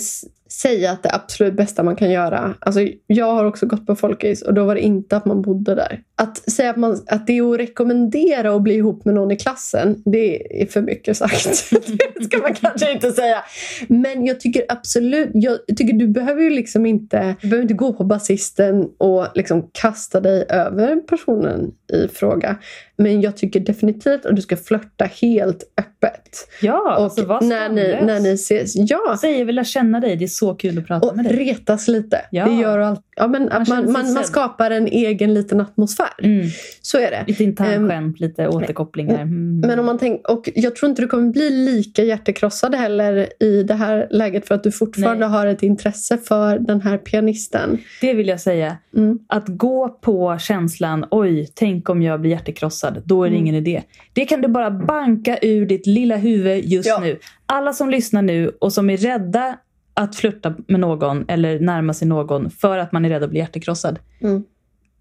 säga 0.51 0.91
att 0.91 1.03
det 1.03 1.15
absolut 1.15 1.55
bästa 1.55 1.83
man 1.83 1.97
kan 1.97 2.11
göra. 2.11 2.55
Alltså, 2.59 2.81
jag 3.07 3.35
har 3.35 3.45
också 3.45 3.67
gått 3.67 3.87
på 3.87 3.97
folkis 3.97 4.43
och 4.43 4.55
då 4.55 4.65
var 4.65 4.75
det 4.75 4.81
inte 4.81 5.17
att 5.17 5.25
man 5.25 5.43
bodde 5.43 5.75
där. 5.75 6.01
Att 6.17 6.51
säga 6.51 6.71
att, 6.71 6.77
man, 6.77 7.01
att 7.07 7.27
det 7.27 7.39
är 7.39 7.53
att 7.53 7.59
rekommendera 7.59 8.55
att 8.55 8.63
bli 8.63 8.75
ihop 8.75 9.05
med 9.05 9.15
någon 9.15 9.31
i 9.31 9.37
klassen, 9.37 10.03
det 10.05 10.63
är 10.63 10.67
för 10.67 10.83
mycket 10.83 11.17
sagt. 11.17 11.71
det 12.15 12.25
ska 12.25 12.39
man 12.39 12.55
kanske 12.55 12.93
inte 12.93 13.13
säga. 13.13 13.45
Men 13.89 14.27
jag 14.27 14.41
tycker 14.41 14.65
absolut, 14.69 15.31
jag 15.35 15.59
tycker 15.77 15.93
du 15.93 16.09
behöver 16.09 16.43
ju 16.43 16.51
liksom 16.51 16.87
inte, 16.87 17.37
du 17.41 17.49
behöver 17.49 17.63
inte 17.63 17.75
gå 17.75 17.93
på 17.93 18.05
basisten 18.05 18.89
och 18.99 19.27
liksom 19.35 19.71
kasta 19.73 20.21
dig 20.21 20.47
över 20.49 20.97
personen 20.97 21.71
i 21.93 22.09
fråga. 22.09 22.57
Men 22.97 23.21
jag 23.21 23.37
tycker 23.37 23.61
definitivt 23.61 24.27
att 24.27 24.37
du 24.37 24.43
ska 24.43 24.57
flörta 24.57 25.05
helt 25.05 25.73
öppet. 25.79 26.49
Ja, 26.61 26.97
Och 26.97 27.05
alltså 27.05 27.25
var 27.25 27.41
när, 27.41 27.69
ni, 27.69 27.99
när 28.03 28.21
ni 28.21 28.33
ses, 28.33 28.73
ja. 28.77 29.19
Säg 29.21 29.39
jag 29.39 29.47
vill 29.47 29.55
lära 29.55 29.65
känna 29.65 30.01
dig. 30.01 30.17
Så 30.35 30.55
kul 30.55 30.79
att 30.79 30.87
prata 30.87 31.09
Och 31.09 31.17
med 31.17 31.25
dig. 31.25 31.37
retas 31.37 31.89
lite. 31.89 32.21
Ja. 32.31 32.45
Det 32.45 32.55
gör 32.55 32.79
allt. 32.79 33.01
Ja, 33.17 33.27
men 33.29 33.43
man, 33.53 33.65
man, 33.69 33.93
man 33.93 34.07
sedd. 34.07 34.27
skapar 34.27 34.71
en 34.71 34.87
egen 34.87 35.35
liten 35.35 35.61
atmosfär. 35.61 36.09
Mm. 36.23 36.47
Så 36.83 36.99
är 36.99 37.11
det. 37.11 37.25
Lite 37.27 37.43
Ehm, 37.45 37.49
internskämt, 37.51 38.21
lite 38.21 38.49
återkopplingar. 38.49 39.23
Mm. 39.23 39.61
Men 39.61 39.79
om 39.79 39.87
man 39.87 39.99
tänk, 39.99 40.29
och 40.29 40.49
jag 40.55 40.77
tror 40.77 40.91
inte 40.91 41.03
du 41.03 41.09
kommer 41.09 41.31
bli 41.33 41.51
lika 41.51 42.03
hjärtekrossad 42.03 42.75
heller 42.75 43.29
i 43.43 43.63
det 43.63 43.75
här 43.75 44.07
läget 44.11 44.49
för 44.49 44.55
att 44.55 44.63
du 44.63 44.73
fortfarande 44.73 45.27
Nej. 45.29 45.37
har 45.39 45.47
ett 45.47 45.63
intresse 45.63 46.19
för 46.19 46.59
den 46.59 46.81
här 46.81 46.99
pianisten. 46.99 47.79
Det 48.01 48.15
vill 48.15 48.29
jag 48.29 48.41
säga. 48.41 48.77
Mm. 48.97 49.19
Att 49.27 49.45
gå 49.49 49.89
på 49.89 50.39
känslan, 50.41 51.05
oj, 51.11 51.49
tänk 51.55 51.89
om 51.89 52.03
jag 52.03 52.21
blir 52.21 52.31
hjärtekrossad. 52.31 53.03
Då 53.05 53.23
är 53.25 53.29
det 53.31 53.35
Mm. 53.37 53.47
ingen 53.47 53.55
idé. 53.55 53.83
Det 54.13 54.25
kan 54.25 54.41
du 54.41 54.49
bara 54.49 54.71
banka 54.71 55.39
ur 55.43 55.67
ditt 55.67 55.87
lilla 55.87 56.17
huvud 56.17 56.65
just 56.65 56.89
Ja. 56.89 56.99
nu. 57.01 57.19
Alla 57.47 57.73
som 57.73 57.91
lyssnar 57.91 58.23
nu 58.23 58.51
och 58.61 58.73
som 58.73 58.91
är 58.91 58.97
rädda 58.97 59.57
att 59.95 60.17
flirta 60.17 60.55
med 60.69 60.81
någon 60.81 61.25
eller 61.29 61.61
närma 61.61 61.95
sig 61.95 62.09
någon 62.09 62.51
för 62.51 62.79
att 62.79 62.93
man 62.93 63.05
är 63.05 63.09
rädd 63.09 63.23
att 63.23 63.31
bli 63.31 63.39
hjärtekrossad. 63.39 63.99
Mm. 64.23 64.45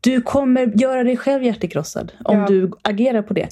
Du 0.01 0.21
kommer 0.21 0.81
göra 0.81 1.03
dig 1.03 1.17
själv 1.17 1.43
hjärtekrossad 1.43 2.11
om 2.23 2.37
Ja. 2.37 2.45
du 2.47 2.71
agerar 2.81 3.21
på 3.21 3.33
det. 3.33 3.47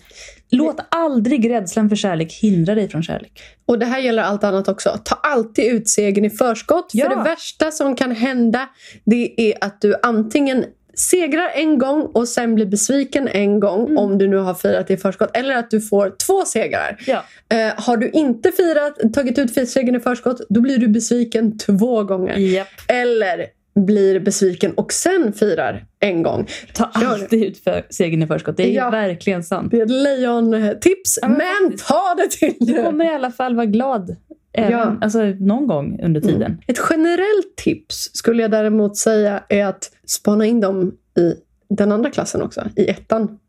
Låt 0.49 0.79
aldrig 0.89 1.49
rädslan 1.49 1.89
för 1.89 1.95
kärlek 1.95 2.33
hindra 2.33 2.75
dig 2.75 2.89
från 2.89 3.03
kärlek. 3.03 3.41
Och 3.65 3.79
det 3.79 3.85
här 3.85 3.99
gäller 3.99 4.23
allt 4.23 4.43
annat 4.43 4.67
också. 4.67 4.99
Ta 5.03 5.15
alltid 5.15 5.73
ut 5.73 5.89
segern 5.89 6.25
i 6.25 6.29
förskott. 6.29 6.89
Ja. 6.93 7.09
För 7.09 7.15
det 7.15 7.23
värsta 7.23 7.71
som 7.71 7.95
kan 7.95 8.11
hända 8.11 8.69
det 9.03 9.41
är 9.51 9.53
att 9.61 9.81
du 9.81 9.95
antingen 10.03 10.65
segrar 10.93 11.49
en 11.55 11.77
gång 11.77 12.01
och 12.01 12.27
sen 12.27 12.55
blir 12.55 12.65
besviken 12.65 13.27
en 13.27 13.59
gång 13.59 13.81
Mm. 13.85 13.97
om 13.97 14.17
du 14.17 14.27
nu 14.27 14.37
har 14.37 14.53
firat 14.53 14.91
i 14.91 14.97
förskott. 14.97 15.37
Eller 15.37 15.55
att 15.55 15.71
du 15.71 15.81
får 15.81 16.13
två 16.27 16.45
segrar. 16.45 16.97
Ja. 17.07 17.23
Eh, 17.49 17.73
har 17.83 17.97
du 17.97 18.09
inte 18.09 18.51
firat, 18.51 19.13
tagit 19.13 19.37
ut 19.39 19.69
segern 19.69 19.95
i 19.95 19.99
förskott, 19.99 20.41
då 20.49 20.61
blir 20.61 20.77
du 20.77 20.87
besviken 20.87 21.57
två 21.57 22.03
gånger. 22.03 22.37
Japp. 22.37 22.67
Eller 22.87 23.45
blir 23.85 24.19
besviken 24.19 24.73
och 24.73 24.93
sen 24.93 25.33
firar 25.33 25.85
en 25.99 26.23
gång. 26.23 26.47
Ta 26.73 26.91
Kör. 27.01 27.05
alltid 27.07 27.43
ut 27.43 27.63
för 27.63 27.85
segern 27.89 28.21
i 28.23 28.27
förskott. 28.27 28.57
Det 28.57 28.63
är 28.63 28.75
Ja. 28.75 28.89
verkligen 28.89 29.43
sant. 29.43 29.71
Det 29.71 29.79
är 29.79 29.83
ett 29.85 29.91
lejontips, 29.91 31.19
Ja, 31.21 31.27
men 31.27 31.37
men 31.37 31.77
ta 31.77 32.15
det 32.17 32.27
till 32.31 32.53
Du 32.59 32.73
nu. 32.73 32.83
kommer 32.83 33.05
i 33.05 33.15
alla 33.15 33.31
fall 33.31 33.55
vara 33.55 33.65
glad. 33.65 34.15
Ja. 34.51 34.97
alltså, 35.01 35.23
någon 35.39 35.67
gång 35.67 35.99
under 36.03 36.21
tiden. 36.21 36.61
Ett 36.67 36.79
generellt 36.89 37.55
tips 37.55 38.09
skulle 38.13 38.41
jag 38.41 38.51
däremot 38.51 38.97
säga 38.97 39.43
är 39.49 39.65
att 39.65 39.91
spana 40.05 40.45
in 40.45 40.61
dem 40.61 40.91
i 41.17 41.33
den 41.69 41.91
andra 41.91 42.09
klassen 42.09 42.41
också, 42.41 42.61
i 42.75 42.89
ettan. 42.89 43.39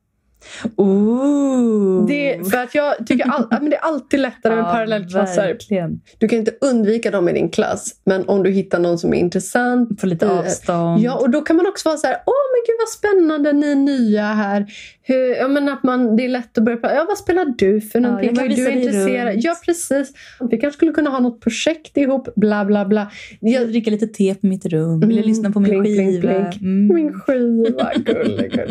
Ooh. 0.76 2.07
Det, 2.07 2.51
för 2.51 2.59
att 2.59 2.74
jag 2.74 3.07
tycker 3.07 3.28
all, 3.30 3.47
ja, 3.51 3.59
men 3.61 3.70
det 3.70 3.76
är 3.76 3.80
alltid 3.80 4.20
lättare 4.20 4.55
med 4.57 4.64
parallellklasser. 4.64 5.43
Verkligen. 5.47 6.01
Du 6.18 6.28
kan 6.28 6.38
inte 6.38 6.53
undvika 6.61 7.11
dem 7.11 7.28
i 7.28 7.32
din 7.32 7.49
klass, 7.49 7.95
men 8.05 8.28
om 8.28 8.43
du 8.43 8.51
hittar 8.51 8.78
någon 8.78 8.99
som 8.99 9.14
är 9.14 9.18
intressant. 9.18 10.01
Få 10.01 10.07
lite 10.07 10.26
eh, 10.26 10.38
avstånd. 10.38 11.01
Ja, 11.03 11.14
och 11.18 11.30
då 11.30 11.40
kan 11.40 11.57
man 11.57 11.66
också 11.66 11.88
vara 11.88 11.99
så 11.99 12.07
här, 12.07 12.16
åh 12.26 12.32
men 12.53 12.62
gud 12.66 12.76
vad 12.80 12.88
spännande, 12.88 13.53
ni 13.53 13.72
är 13.72 13.76
nya 13.76 14.22
här. 14.22 14.66
Hur, 15.05 15.34
ja, 15.36 15.49
men 15.49 15.68
att 15.68 15.82
man, 15.82 16.16
det 16.16 16.24
är 16.24 16.28
lätt 16.28 16.59
att 16.59 16.64
börja 16.64 16.78
prata, 16.78 16.95
ja 16.95 17.05
vad 17.09 17.18
spelar 17.18 17.45
du 17.59 17.80
för 17.80 17.99
Ja, 17.99 18.03
någonting? 18.03 18.26
jag 18.28 18.36
kan 18.38 18.49
vad 18.49 18.53
är 18.59 18.72
du 18.72 18.80
intresserad? 18.80 19.34
Ja, 19.38 19.55
precis. 19.64 20.12
Vi 20.51 20.59
kanske 20.59 20.76
skulle 20.76 20.93
kunna 20.93 21.11
ha 21.11 21.20
något 21.20 21.40
projekt 21.40 21.97
ihop, 21.97 22.28
bla 22.36 22.64
bla 22.64 22.84
bla. 22.84 23.11
Jag, 23.40 23.62
du 23.62 23.66
dricka 23.70 23.90
lite 23.90 24.07
te 24.07 24.34
på 24.34 24.47
mitt 24.47 24.66
rum? 24.66 25.01
Vill 25.01 25.12
Mm, 25.18 25.28
lyssna 25.28 25.51
på 25.51 25.61
min 25.61 25.80
blink, 25.80 25.84
blink, 25.97 26.22
skiva? 26.22 26.32
blink. 26.40 26.61
Mm. 26.62 26.95
Min 26.95 27.12
skiva. 27.12 27.93
Eh, 28.07 28.68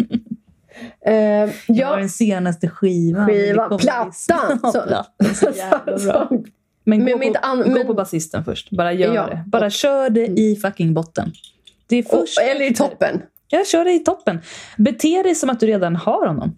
Jag 1.05 1.87
har 1.87 1.93
ja, 1.93 1.95
den 1.95 2.09
senaste 2.09 2.67
skivan. 2.69 3.27
Skiva, 3.27 3.77
plattan. 3.77 4.13
Så- 4.73 4.81
plattan. 4.87 5.35
Så 5.35 5.49
jävla 5.55 5.97
bra. 5.97 6.29
Men, 6.83 7.03
Men 7.03 7.13
gå, 7.19 7.19
på, 7.19 7.33
an- 7.41 7.63
gå 7.63 7.69
men- 7.69 7.87
på 7.87 7.93
basisten 7.93 8.43
först. 8.45 8.69
Bara 8.71 8.93
gör 8.93 9.15
Ja. 9.15 9.25
det. 9.27 9.43
Bara 9.47 9.69
kör 9.69 10.09
det 10.09 10.27
i 10.27 10.55
fucking 10.55 10.93
botten. 10.93 11.31
Det 11.87 11.95
är 11.95 12.03
och, 12.03 12.19
först 12.19 12.39
eller 12.39 12.71
i 12.71 12.73
toppen. 12.73 13.21
Ja, 13.47 13.63
kör 13.71 13.85
det 13.85 13.91
i 13.91 13.99
toppen. 13.99 14.39
Bete 14.77 15.23
dig 15.23 15.35
som 15.35 15.49
att 15.49 15.59
du 15.59 15.67
redan 15.67 15.95
har 15.95 16.27
honom. 16.27 16.57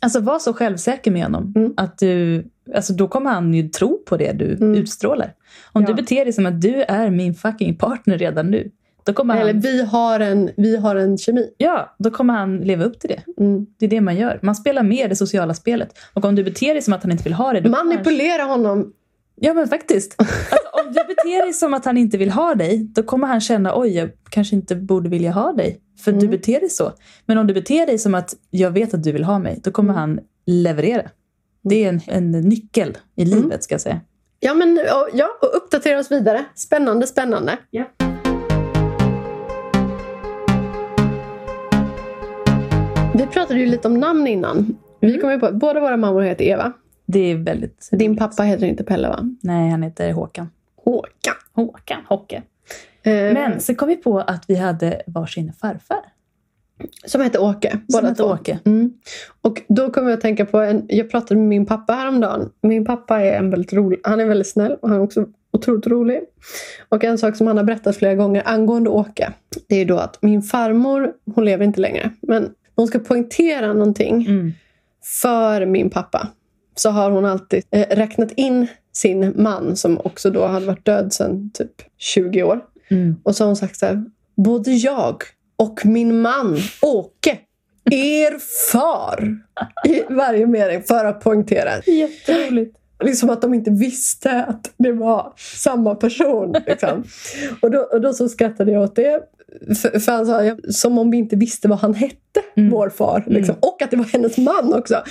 Alltså 0.00 0.20
var 0.20 0.38
så 0.38 0.52
självsäker 0.52 1.10
med 1.10 1.22
honom. 1.22 1.52
Mm. 1.56 1.74
Att 1.76 1.98
du, 1.98 2.44
alltså 2.74 2.92
då 2.92 3.08
kommer 3.08 3.30
han 3.30 3.54
ju 3.54 3.68
tro 3.68 3.98
på 4.06 4.16
det 4.16 4.32
du 4.32 4.52
Mm. 4.52 4.74
utstrålar. 4.74 5.32
Om 5.72 5.82
Ja. 5.82 5.88
du 5.88 5.94
beter 5.94 6.24
dig 6.24 6.32
som 6.32 6.46
att 6.46 6.60
du 6.60 6.82
är 6.82 7.10
min 7.10 7.34
fucking 7.34 7.76
partner 7.76 8.18
redan 8.18 8.50
nu. 8.50 8.70
Då 9.06 9.12
kommer 9.12 9.36
Eller 9.36 9.52
han, 9.52 9.60
vi 9.60 9.82
har 9.84 10.20
en, 10.20 10.50
vi 10.56 10.76
har 10.76 10.96
en 10.96 11.18
kemi. 11.18 11.50
ja, 11.56 11.94
då 11.98 12.10
kommer 12.10 12.34
han 12.34 12.58
leva 12.58 12.84
upp 12.84 13.00
till 13.00 13.10
det. 13.10 13.42
Mm. 13.42 13.66
Det 13.78 13.86
är 13.86 13.90
det 13.90 14.00
man 14.00 14.16
gör. 14.16 14.38
Man 14.42 14.54
spelar 14.54 14.82
med 14.82 15.10
det 15.10 15.16
sociala 15.16 15.54
spelet. 15.54 15.98
Och 16.14 16.24
om 16.24 16.34
du 16.34 16.44
beter 16.44 16.72
dig 16.74 16.82
som 16.82 16.92
att 16.92 17.02
han 17.02 17.12
inte 17.12 17.24
vill 17.24 17.32
ha 17.32 17.52
det. 17.52 17.62
Kommer 17.62 17.76
han, 17.76 17.88
Manipulera 17.88 18.42
honom. 18.42 18.92
ja 19.34 19.54
men 19.54 19.68
faktiskt. 19.68 20.14
Alltså, 20.18 20.34
om 20.72 20.86
du 20.92 21.14
beter 21.14 21.42
dig 21.44 21.52
som 21.52 21.74
att 21.74 21.84
han 21.84 21.96
inte 21.96 22.18
vill 22.18 22.30
ha 22.30 22.54
dig. 22.54 22.78
Då 22.94 23.02
kommer 23.02 23.26
han 23.26 23.40
känna 23.40 23.78
oj 23.78 23.88
jag 23.96 24.10
kanske 24.30 24.56
inte 24.56 24.76
borde 24.76 25.08
vilja 25.08 25.30
ha 25.30 25.52
dig. 25.52 25.80
För 26.04 26.12
du 26.12 26.18
Mm. 26.18 26.30
beter 26.30 26.60
dig 26.60 26.70
så. 26.70 26.92
Men 27.26 27.38
om 27.38 27.46
du 27.46 27.54
beter 27.54 27.86
dig 27.86 27.98
som 27.98 28.14
att 28.14 28.34
jag 28.50 28.70
vet 28.70 28.94
att 28.94 29.02
du 29.02 29.12
vill 29.12 29.24
ha 29.24 29.38
mig. 29.38 29.60
Då 29.64 29.70
kommer 29.70 29.92
Mm. 29.94 30.00
han 30.00 30.20
leverera. 30.46 31.02
Det 31.64 31.84
är 31.84 31.88
en, 31.88 32.00
en 32.06 32.30
nyckel 32.30 32.96
i 33.16 33.22
Mm. 33.22 33.38
livet 33.42 33.64
ska 33.64 33.74
jag 33.74 33.80
säga. 33.80 34.00
Ja, 34.40 34.54
men, 34.54 34.80
ja, 35.14 35.28
och 35.42 35.56
uppdatera 35.56 35.98
oss 35.98 36.10
vidare. 36.12 36.44
Spännande, 36.54 37.06
spännande. 37.06 37.58
Ja. 37.70 37.84
Vi 43.16 43.26
pratade 43.26 43.60
ju 43.60 43.66
lite 43.66 43.88
om 43.88 43.94
namn 43.94 44.26
innan. 44.26 44.78
Vi 45.00 45.18
kom 45.18 45.30
ju 45.30 45.38
på 45.38 45.46
att 45.46 45.54
båda 45.54 45.80
våra 45.80 45.96
mammor 45.96 46.22
heter 46.22 46.44
Eva. 46.44 46.72
Det 47.06 47.18
är 47.18 47.36
väldigt... 47.36 47.88
Din 47.92 48.16
pappa 48.16 48.42
heter 48.42 48.66
inte 48.66 48.84
Pelle 48.84 49.08
va? 49.08 49.34
Nej, 49.42 49.70
han 49.70 49.82
heter 49.82 50.12
Håkan. 50.12 50.50
Håkan. 50.84 51.34
Håkan, 51.52 52.00
Hocke. 52.08 52.42
Eh, 53.02 53.12
Men 53.12 53.60
så 53.60 53.74
kom 53.74 53.88
vi 53.88 53.96
på 53.96 54.18
att 54.18 54.44
vi 54.48 54.54
hade 54.54 55.02
varsin 55.06 55.52
farfar. 55.52 55.98
Som 57.04 57.22
heter 57.22 57.42
Åke. 57.42 57.70
Som 57.70 57.80
båda 57.88 58.08
hette 58.08 58.22
två. 58.22 58.28
Åke. 58.28 58.58
Mm. 58.64 58.92
Och 59.42 59.62
då 59.68 59.90
kommer 59.90 60.10
jag 60.10 60.16
att 60.16 60.22
tänka 60.22 60.46
på, 60.46 60.60
en, 60.60 60.86
jag 60.88 61.10
pratade 61.10 61.40
med 61.40 61.48
min 61.48 61.66
pappa 61.66 61.92
häromdagen. 61.92 62.50
Min 62.62 62.84
pappa 62.84 63.20
är 63.20 63.38
en 63.38 63.50
väldigt 63.50 63.72
rolig, 63.72 64.00
han 64.04 64.20
är 64.20 64.24
väldigt 64.26 64.50
snäll 64.50 64.76
och 64.82 64.88
han 64.88 64.98
är 64.98 65.02
också 65.02 65.26
otroligt 65.52 65.86
rolig. 65.86 66.20
Och 66.88 67.04
en 67.04 67.18
sak 67.18 67.36
som 67.36 67.46
han 67.46 67.56
har 67.56 67.64
berättat 67.64 67.96
flera 67.96 68.14
gånger 68.14 68.42
angående 68.44 68.90
Åke, 68.90 69.32
det 69.68 69.76
är 69.76 69.84
då 69.84 69.98
att 69.98 70.22
min 70.22 70.42
farmor, 70.42 71.12
hon 71.34 71.44
lever 71.44 71.64
inte 71.64 71.80
längre, 71.80 72.10
men 72.20 72.54
hon 72.76 72.86
ska 72.86 72.98
poängtera 72.98 73.72
någonting 73.72 74.26
Mm. 74.28 74.52
för 75.22 75.66
min 75.66 75.90
pappa. 75.90 76.28
Så 76.74 76.90
har 76.90 77.10
hon 77.10 77.24
alltid 77.24 77.64
eh, 77.70 77.96
räknat 77.96 78.32
in 78.36 78.66
sin 78.92 79.32
man 79.42 79.76
som 79.76 79.98
också 80.04 80.30
då 80.30 80.46
hade 80.46 80.66
varit 80.66 80.84
död 80.84 81.12
sedan 81.12 81.50
typ 81.54 81.72
20 81.98 82.42
år. 82.42 82.60
Mm. 82.88 83.16
Och 83.22 83.36
så 83.36 83.44
har 83.44 83.46
hon 83.46 83.56
sagt 83.56 83.76
så 83.76 83.86
här, 83.86 84.04
både 84.36 84.70
jag 84.72 85.22
och 85.56 85.86
min 85.86 86.20
man 86.20 86.58
Åke, 86.82 87.38
er 87.90 88.38
far, 88.72 89.38
i 89.84 90.02
varje 90.08 90.46
mening 90.46 90.82
för 90.82 91.04
att 91.04 91.20
poängtera. 91.20 91.70
Jätteroligt. 91.86 92.76
Liksom 93.04 93.30
att 93.30 93.42
de 93.42 93.54
inte 93.54 93.70
visste 93.70 94.44
att 94.44 94.72
det 94.76 94.92
var 94.92 95.32
samma 95.36 95.94
person. 95.94 96.54
Liksom. 96.66 97.04
Och, 97.62 97.70
då, 97.70 97.78
och 97.78 98.00
då 98.00 98.12
så 98.12 98.28
skrattade 98.28 98.72
jag 98.72 98.82
åt 98.82 98.96
det. 98.96 99.20
För, 99.82 99.98
för 99.98 100.12
han 100.12 100.26
sa, 100.26 100.56
som 100.72 100.98
om 100.98 101.10
vi 101.10 101.16
inte 101.16 101.36
visste 101.36 101.68
vad 101.68 101.78
han 101.78 101.94
hette, 101.94 102.16
Mm. 102.56 102.70
vår 102.70 102.90
far. 102.90 103.24
Liksom. 103.26 103.54
Och 103.60 103.82
att 103.82 103.90
det 103.90 103.96
var 103.96 104.04
hennes 104.04 104.38
man 104.38 104.74
också. 104.74 105.02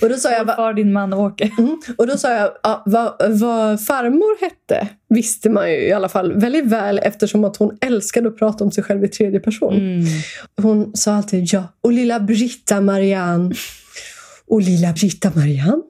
Och 0.00 0.08
då 0.08 0.16
sa 0.16 0.30
jag, 0.30 0.44
Vår 0.44 0.52
far, 0.52 0.74
din 0.74 0.92
man 0.92 1.12
Åke. 1.12 1.50
Mm. 1.58 1.80
Och 1.98 2.06
då 2.06 2.16
sa 2.16 2.30
jag, 2.32 2.50
ja, 2.62 2.82
vad, 2.86 3.38
vad 3.40 3.84
farmor 3.86 4.40
hette 4.40 4.88
visste 5.08 5.50
man 5.50 5.70
ju 5.70 5.76
i 5.76 5.92
alla 5.92 6.08
fall 6.08 6.32
väldigt 6.32 6.66
väl 6.66 6.98
eftersom 6.98 7.44
att 7.44 7.56
hon 7.56 7.78
älskade 7.80 8.28
att 8.28 8.38
prata 8.38 8.64
om 8.64 8.70
sig 8.70 8.84
själv 8.84 9.04
i 9.04 9.08
tredje 9.08 9.40
person. 9.40 9.74
Mm. 9.76 10.04
Hon 10.62 10.96
sa 10.96 11.12
alltid 11.14 11.44
ja. 11.52 11.64
Och 11.80 11.92
lilla 11.92 12.20
Britta 12.20 12.80
Marianne. 12.80 13.54
Och 14.46 14.62
lilla 14.62 14.92
Britta 14.92 15.32
Marianne. 15.34 15.82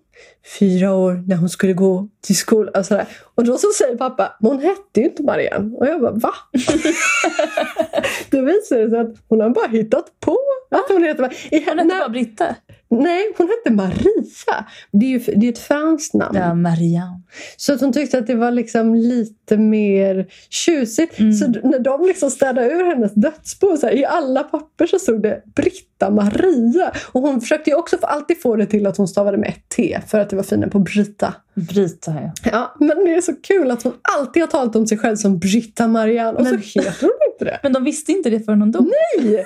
Fyra 0.58 0.92
år 0.94 1.24
när 1.26 1.36
hon 1.36 1.48
skulle 1.48 1.72
gå 1.72 2.08
till 2.26 2.36
skolan. 2.36 2.72
Och, 2.76 2.86
sådär. 2.86 3.06
Och 3.34 3.44
då 3.44 3.58
så 3.58 3.68
säger 3.78 3.96
pappa, 3.96 4.36
men 4.40 4.50
hon 4.50 4.60
hette 4.60 5.00
ju 5.00 5.04
inte 5.04 5.22
Marianne. 5.22 5.76
Och 5.76 5.86
jag 5.86 6.00
bara, 6.00 6.12
va? 6.12 6.32
då 8.30 8.40
visar 8.42 8.78
det 8.78 8.90
sig 8.90 8.98
att 8.98 9.14
hon 9.28 9.40
har 9.40 9.50
bara 9.50 9.68
hittat 9.68 10.20
på 10.20 10.38
att 10.70 10.88
hon 10.88 11.02
heter 11.02 11.22
Marianne. 11.22 11.48
I, 11.50 11.64
Hon 11.68 11.78
hette 11.78 11.98
bara 11.98 12.08
Britta. 12.08 12.56
Nej, 12.88 13.34
hon 13.36 13.48
hette 13.48 13.70
Maria. 13.70 14.66
Det 14.92 15.06
är 15.06 15.10
ju 15.10 15.18
det 15.18 15.46
är 15.46 15.52
ett 15.52 15.58
franskt 15.58 16.14
namn. 16.14 16.38
Ja, 16.38 16.54
Marianne. 16.54 17.22
Så 17.56 17.72
att 17.72 17.80
hon 17.80 17.92
tyckte 17.92 18.18
att 18.18 18.26
det 18.26 18.34
var 18.34 18.50
liksom 18.50 18.94
lite 18.94 19.56
mer 19.56 20.26
tjusigt. 20.50 21.18
Mm. 21.18 21.32
Så 21.32 21.46
när 21.48 21.78
de 21.78 22.06
liksom 22.06 22.30
städade 22.30 22.66
ur 22.66 22.84
hennes 22.84 23.14
dödsbo, 23.14 23.76
så 23.76 23.86
här, 23.86 23.94
i 23.94 24.04
alla 24.04 24.42
papper 24.42 24.86
så 24.86 24.98
stod 24.98 25.22
det 25.22 25.42
Britta 25.54 26.10
Maria. 26.10 26.92
Och 27.12 27.20
hon 27.20 27.40
försökte 27.40 27.70
ju 27.70 27.76
också 27.76 27.96
alltid 28.02 28.42
få 28.42 28.56
det 28.56 28.66
till 28.66 28.86
att 28.86 28.96
hon 28.96 29.08
stavade 29.08 29.38
med 29.38 29.48
ett 29.48 29.68
T 29.76 30.00
för 30.06 30.18
att 30.18 30.30
det 30.30 30.36
var 30.36 30.42
finare 30.42 30.70
på 30.70 30.78
Britta. 30.78 31.34
Brita, 31.54 32.14
ja. 32.14 32.32
Ja, 32.52 32.74
men 32.80 33.04
det 33.04 33.14
är 33.14 33.20
så 33.20 33.34
kul 33.42 33.70
att 33.70 33.82
hon 33.82 33.92
alltid 34.18 34.42
har 34.42 34.48
talat 34.48 34.76
om 34.76 34.86
sig 34.86 34.98
själv 34.98 35.16
som 35.16 35.38
Britta 35.38 35.88
Marianne 35.88 36.38
och 36.38 36.44
Men- 36.44 36.62
så 36.62 36.80
heter 36.80 37.00
hon 37.00 37.32
inte 37.32 37.44
det. 37.44 37.60
Men 37.62 37.72
de 37.72 37.84
visste 37.84 38.12
inte 38.12 38.30
det 38.30 38.40
förrän 38.40 38.60
hon 38.60 38.72
dog. 38.72 38.90
Nej! 39.18 39.44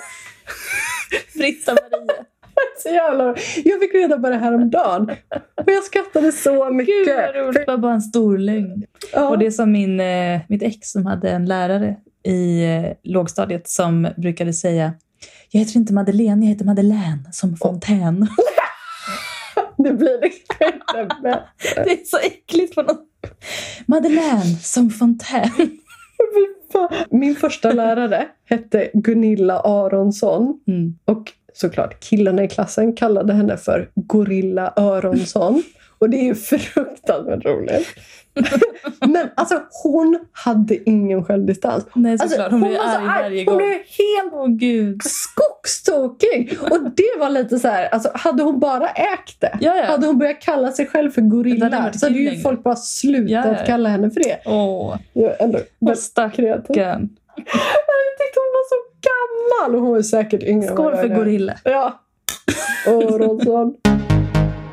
Britta 1.34 1.72
Maria. 1.72 2.24
Så 2.82 2.88
jävla... 2.88 3.24
Jag 3.64 3.80
fick 3.80 3.94
reda 3.94 4.18
på 4.18 4.28
det 4.30 4.36
här 4.36 4.54
om 4.54 4.70
dagen 4.70 5.10
och 5.56 5.72
jag 5.72 5.84
skrattade 5.84 6.32
så 6.32 6.70
mycket. 6.70 6.94
Gud 7.06 7.16
vad 7.16 7.34
roligt. 7.36 7.54
Det 7.66 7.72
var 7.72 7.78
bara 7.78 7.92
en 7.94 8.02
stor 8.02 8.38
lögn. 8.38 8.84
Ja. 9.12 9.28
Och 9.28 9.38
det 9.38 9.46
är 9.46 9.50
som 9.50 9.72
min, 9.72 10.00
eh, 10.00 10.40
mitt 10.48 10.62
ex 10.62 10.90
som 10.90 11.06
hade 11.06 11.30
en 11.30 11.46
lärare 11.46 11.96
i 12.22 12.64
eh, 12.64 12.92
lågstadiet 13.02 13.68
som 13.68 14.08
brukade 14.16 14.52
säga 14.52 14.92
Jag 15.50 15.60
heter 15.60 15.76
inte 15.76 15.92
Madeleine, 15.92 16.44
jag 16.46 16.48
heter 16.52 16.64
Madeleine 16.64 17.28
som 17.32 17.56
fontän. 17.56 18.28
Det 19.84 19.92
blir 19.92 20.20
liksom 20.20 20.66
inte 20.66 21.16
bättre. 21.22 21.84
Det 21.84 21.90
är 21.90 22.04
så 22.04 22.18
äckligt 22.18 22.74
på 22.74 22.82
något 22.82 23.06
Madeleine 23.86 24.56
som 24.60 24.90
fontän. 24.90 25.50
Min 27.10 27.36
första 27.36 27.72
lärare 27.72 28.28
hette 28.44 28.90
Gunilla 28.94 29.60
Aronsson. 29.60 30.60
Mm. 30.66 30.98
Och 31.04 31.32
såklart 31.52 32.00
killarna 32.00 32.44
i 32.44 32.48
klassen 32.48 32.92
kallade 32.96 33.32
henne 33.32 33.56
för 33.56 33.90
Gorilla 33.94 34.72
Öronsson. 34.76 35.62
Och 35.98 36.10
det 36.10 36.16
är 36.16 36.24
ju 36.24 36.34
fruktansvärt 36.34 37.44
roligt. 37.44 37.88
Men 39.06 39.28
alltså 39.34 39.62
hon 39.82 40.18
hade 40.32 40.88
ingen 40.90 41.24
självdistans. 41.24 41.86
Nej, 41.94 42.12
Alltså, 42.12 42.28
såklart. 42.28 42.50
hon 42.50 42.60
blir 42.60 42.70
var 42.78 42.84
så 42.84 42.90
arg 42.96 43.06
varje 43.22 43.38
Hon 43.44 43.46
gång. 43.46 43.56
blev 43.56 43.68
helt 43.70 44.32
gud. 44.60 45.00
skogstokig! 45.04 46.58
Och 46.70 46.78
det 46.90 47.18
var 47.18 47.28
lite 47.30 47.58
så 47.58 47.68
här, 47.68 47.88
alltså 47.88 48.10
hade 48.14 48.42
hon 48.42 48.60
bara 48.60 48.88
ägt 48.88 49.40
det. 49.40 49.58
Ja, 49.60 49.76
ja. 49.76 49.84
Hade 49.84 50.06
hon 50.06 50.18
börjat 50.18 50.40
kalla 50.40 50.72
sig 50.72 50.86
själv 50.86 51.10
för 51.10 51.20
Det 51.20 51.26
hade 51.28 51.36
gorilla 51.36 51.80
varit 51.82 52.00
så 52.00 52.06
hade 52.06 52.18
ju 52.18 52.40
folk 52.40 52.62
bara 52.62 52.76
slutat 52.76 53.30
Ja, 53.30 53.46
ja. 53.46 53.66
kalla 53.66 53.88
henne 53.88 54.10
för 54.10 54.20
det. 54.20 54.38
Åh, 54.44 54.96
är 55.24 55.42
ändå 55.42 55.58
kreativ. 55.58 56.02
stackarn. 56.02 57.08
Jag 57.36 58.18
tyckte 58.18 58.40
hon 58.40 58.52
var 58.52 58.68
så 58.68 58.76
gammal 59.08 59.74
och 59.76 59.82
hon 59.86 59.92
var 59.94 60.02
säkert 60.02 60.42
yngre. 60.42 60.68
Skål 60.68 60.96
för 60.96 61.04
är. 61.10 61.16
gorilla. 61.16 61.54
Ja. 61.64 62.00
Åh, 62.88 63.18
Rolfsson. 63.18 63.74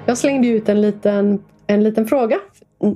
Jag 0.06 0.18
slängde 0.18 0.47
ut 0.47 0.70
en 0.70 0.82
liten, 0.82 1.39
en 1.68 1.84
liten 1.84 2.06
fråga. 2.08 2.38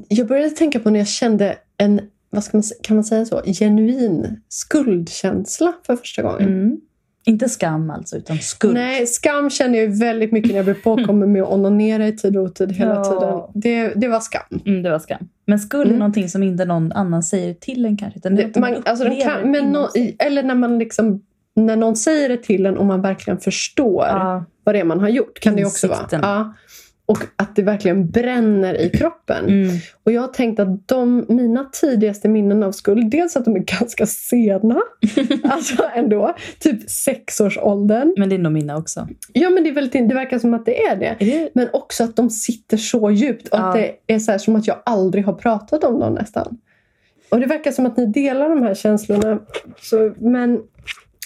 Jag 0.07 0.27
började 0.27 0.49
tänka 0.49 0.79
på 0.79 0.89
när 0.89 0.99
jag 0.99 1.07
kände 1.07 1.55
en, 1.77 2.01
vad 2.29 2.43
ska 2.43 2.57
man, 2.57 2.63
kan 2.83 2.95
man 2.97 3.03
säga 3.03 3.25
så, 3.25 3.41
genuin 3.45 4.41
skuldkänsla 4.49 5.73
för 5.85 5.95
första 5.95 6.21
gången. 6.21 6.41
Mm. 6.49 6.77
Inte 7.25 7.49
skam 7.49 7.89
alltså, 7.89 8.17
utan 8.17 8.37
skuld. 8.37 8.73
Nej, 8.73 9.07
skam 9.07 9.49
känner 9.49 9.79
jag 9.79 9.99
väldigt 9.99 10.31
mycket 10.31 10.49
när 10.51 10.55
jag 10.57 10.65
blev 10.65 10.81
påkommen 10.81 11.31
med 11.31 11.43
att 11.43 11.49
onanera 11.51 12.07
i 12.07 12.11
tid 12.17 12.37
och 12.37 12.43
otid 12.43 12.71
hela 12.71 12.93
Ja. 12.95 13.03
tiden. 13.53 13.61
Det, 13.61 13.99
det 14.01 14.07
var 14.07 14.19
skam. 14.19 14.61
Mm, 14.65 14.83
det 14.83 14.89
var 14.89 14.99
skam. 14.99 15.27
Men 15.45 15.59
skuld 15.59 15.81
är 15.81 15.85
Mm. 15.87 15.99
någonting 15.99 16.29
som 16.29 16.43
inte 16.43 16.65
någon 16.65 16.91
annan 16.91 17.23
säger 17.23 17.53
till 17.53 17.85
en 17.85 17.97
kanske. 17.97 18.19
Utan 18.19 18.35
det 18.35 18.43
är 18.43 18.47
Det, 18.47 18.59
man, 18.59 18.75
alltså 18.85 19.05
kan, 19.23 19.51
men 19.51 19.87
sig. 19.91 20.15
eller 20.19 20.43
när 20.43 20.55
man 20.55 20.79
liksom 20.79 21.23
när 21.55 21.75
någon 21.75 21.95
säger 21.95 22.29
det 22.29 22.37
till 22.37 22.65
en 22.65 22.77
och 22.77 22.85
man 22.85 23.01
verkligen 23.01 23.39
förstår 23.39 24.05
Ja, 24.05 24.45
vad 24.63 24.75
det 24.75 24.79
är 24.79 24.83
man 24.83 24.99
har 24.99 25.09
gjort. 25.09 25.39
kan 25.39 25.53
det 25.55 25.59
ju 25.59 25.65
också 25.67 25.87
vara. 25.87 25.97
Insikten. 25.97 26.19
Ja. 26.23 26.53
Och 27.09 27.17
att 27.35 27.55
det 27.55 27.61
verkligen 27.61 28.09
bränner 28.09 28.81
i 28.81 28.89
kroppen. 28.89 29.45
mm. 29.45 29.69
Och 30.03 30.11
jag 30.11 30.21
har 30.21 30.27
tänkt 30.27 30.59
att 30.59 30.87
de, 30.87 31.25
mina 31.27 31.63
tidigaste 31.63 32.27
minnen 32.29 32.63
av 32.63 32.71
skuld, 32.71 33.11
dels 33.11 33.35
att 33.37 33.45
de 33.45 33.55
är 33.55 33.59
ganska 33.79 34.05
sena, 34.05 34.81
alltså 35.43 35.83
ändå, 35.95 36.35
typ 36.59 36.89
sexårsåldern. 36.89 38.13
Men 38.17 38.29
det 38.29 38.35
är 38.35 38.39
nog 38.39 38.51
mina 38.51 38.77
också. 38.77 39.07
Ja 39.33 39.49
men 39.49 39.63
det, 39.63 39.69
är 39.69 39.73
väldigt, 39.73 40.09
det 40.09 40.15
verkar 40.15 40.39
som 40.39 40.53
att 40.53 40.65
det 40.65 40.83
är 40.83 40.95
det. 40.95 41.15
Det? 41.19 41.49
Men 41.53 41.67
också 41.73 42.03
att 42.03 42.15
de 42.15 42.29
sitter 42.29 42.77
så 42.77 43.11
djupt 43.11 43.47
och 43.47 43.59
att 43.59 43.75
Ja. 43.79 43.81
det 44.07 44.13
är 44.13 44.19
så 44.19 44.39
som 44.39 44.55
att 44.55 44.67
jag 44.67 44.77
aldrig 44.85 45.25
har 45.25 45.33
pratat 45.33 45.83
om 45.83 45.99
dem 45.99 46.13
nästan. 46.13 46.57
Och 47.29 47.39
det 47.39 47.45
verkar 47.45 47.71
som 47.71 47.85
att 47.85 47.97
ni 47.97 48.05
delar 48.05 48.49
de 48.49 48.61
här 48.63 48.73
känslorna. 48.73 49.39
Så, 49.81 50.13
men, 50.17 50.59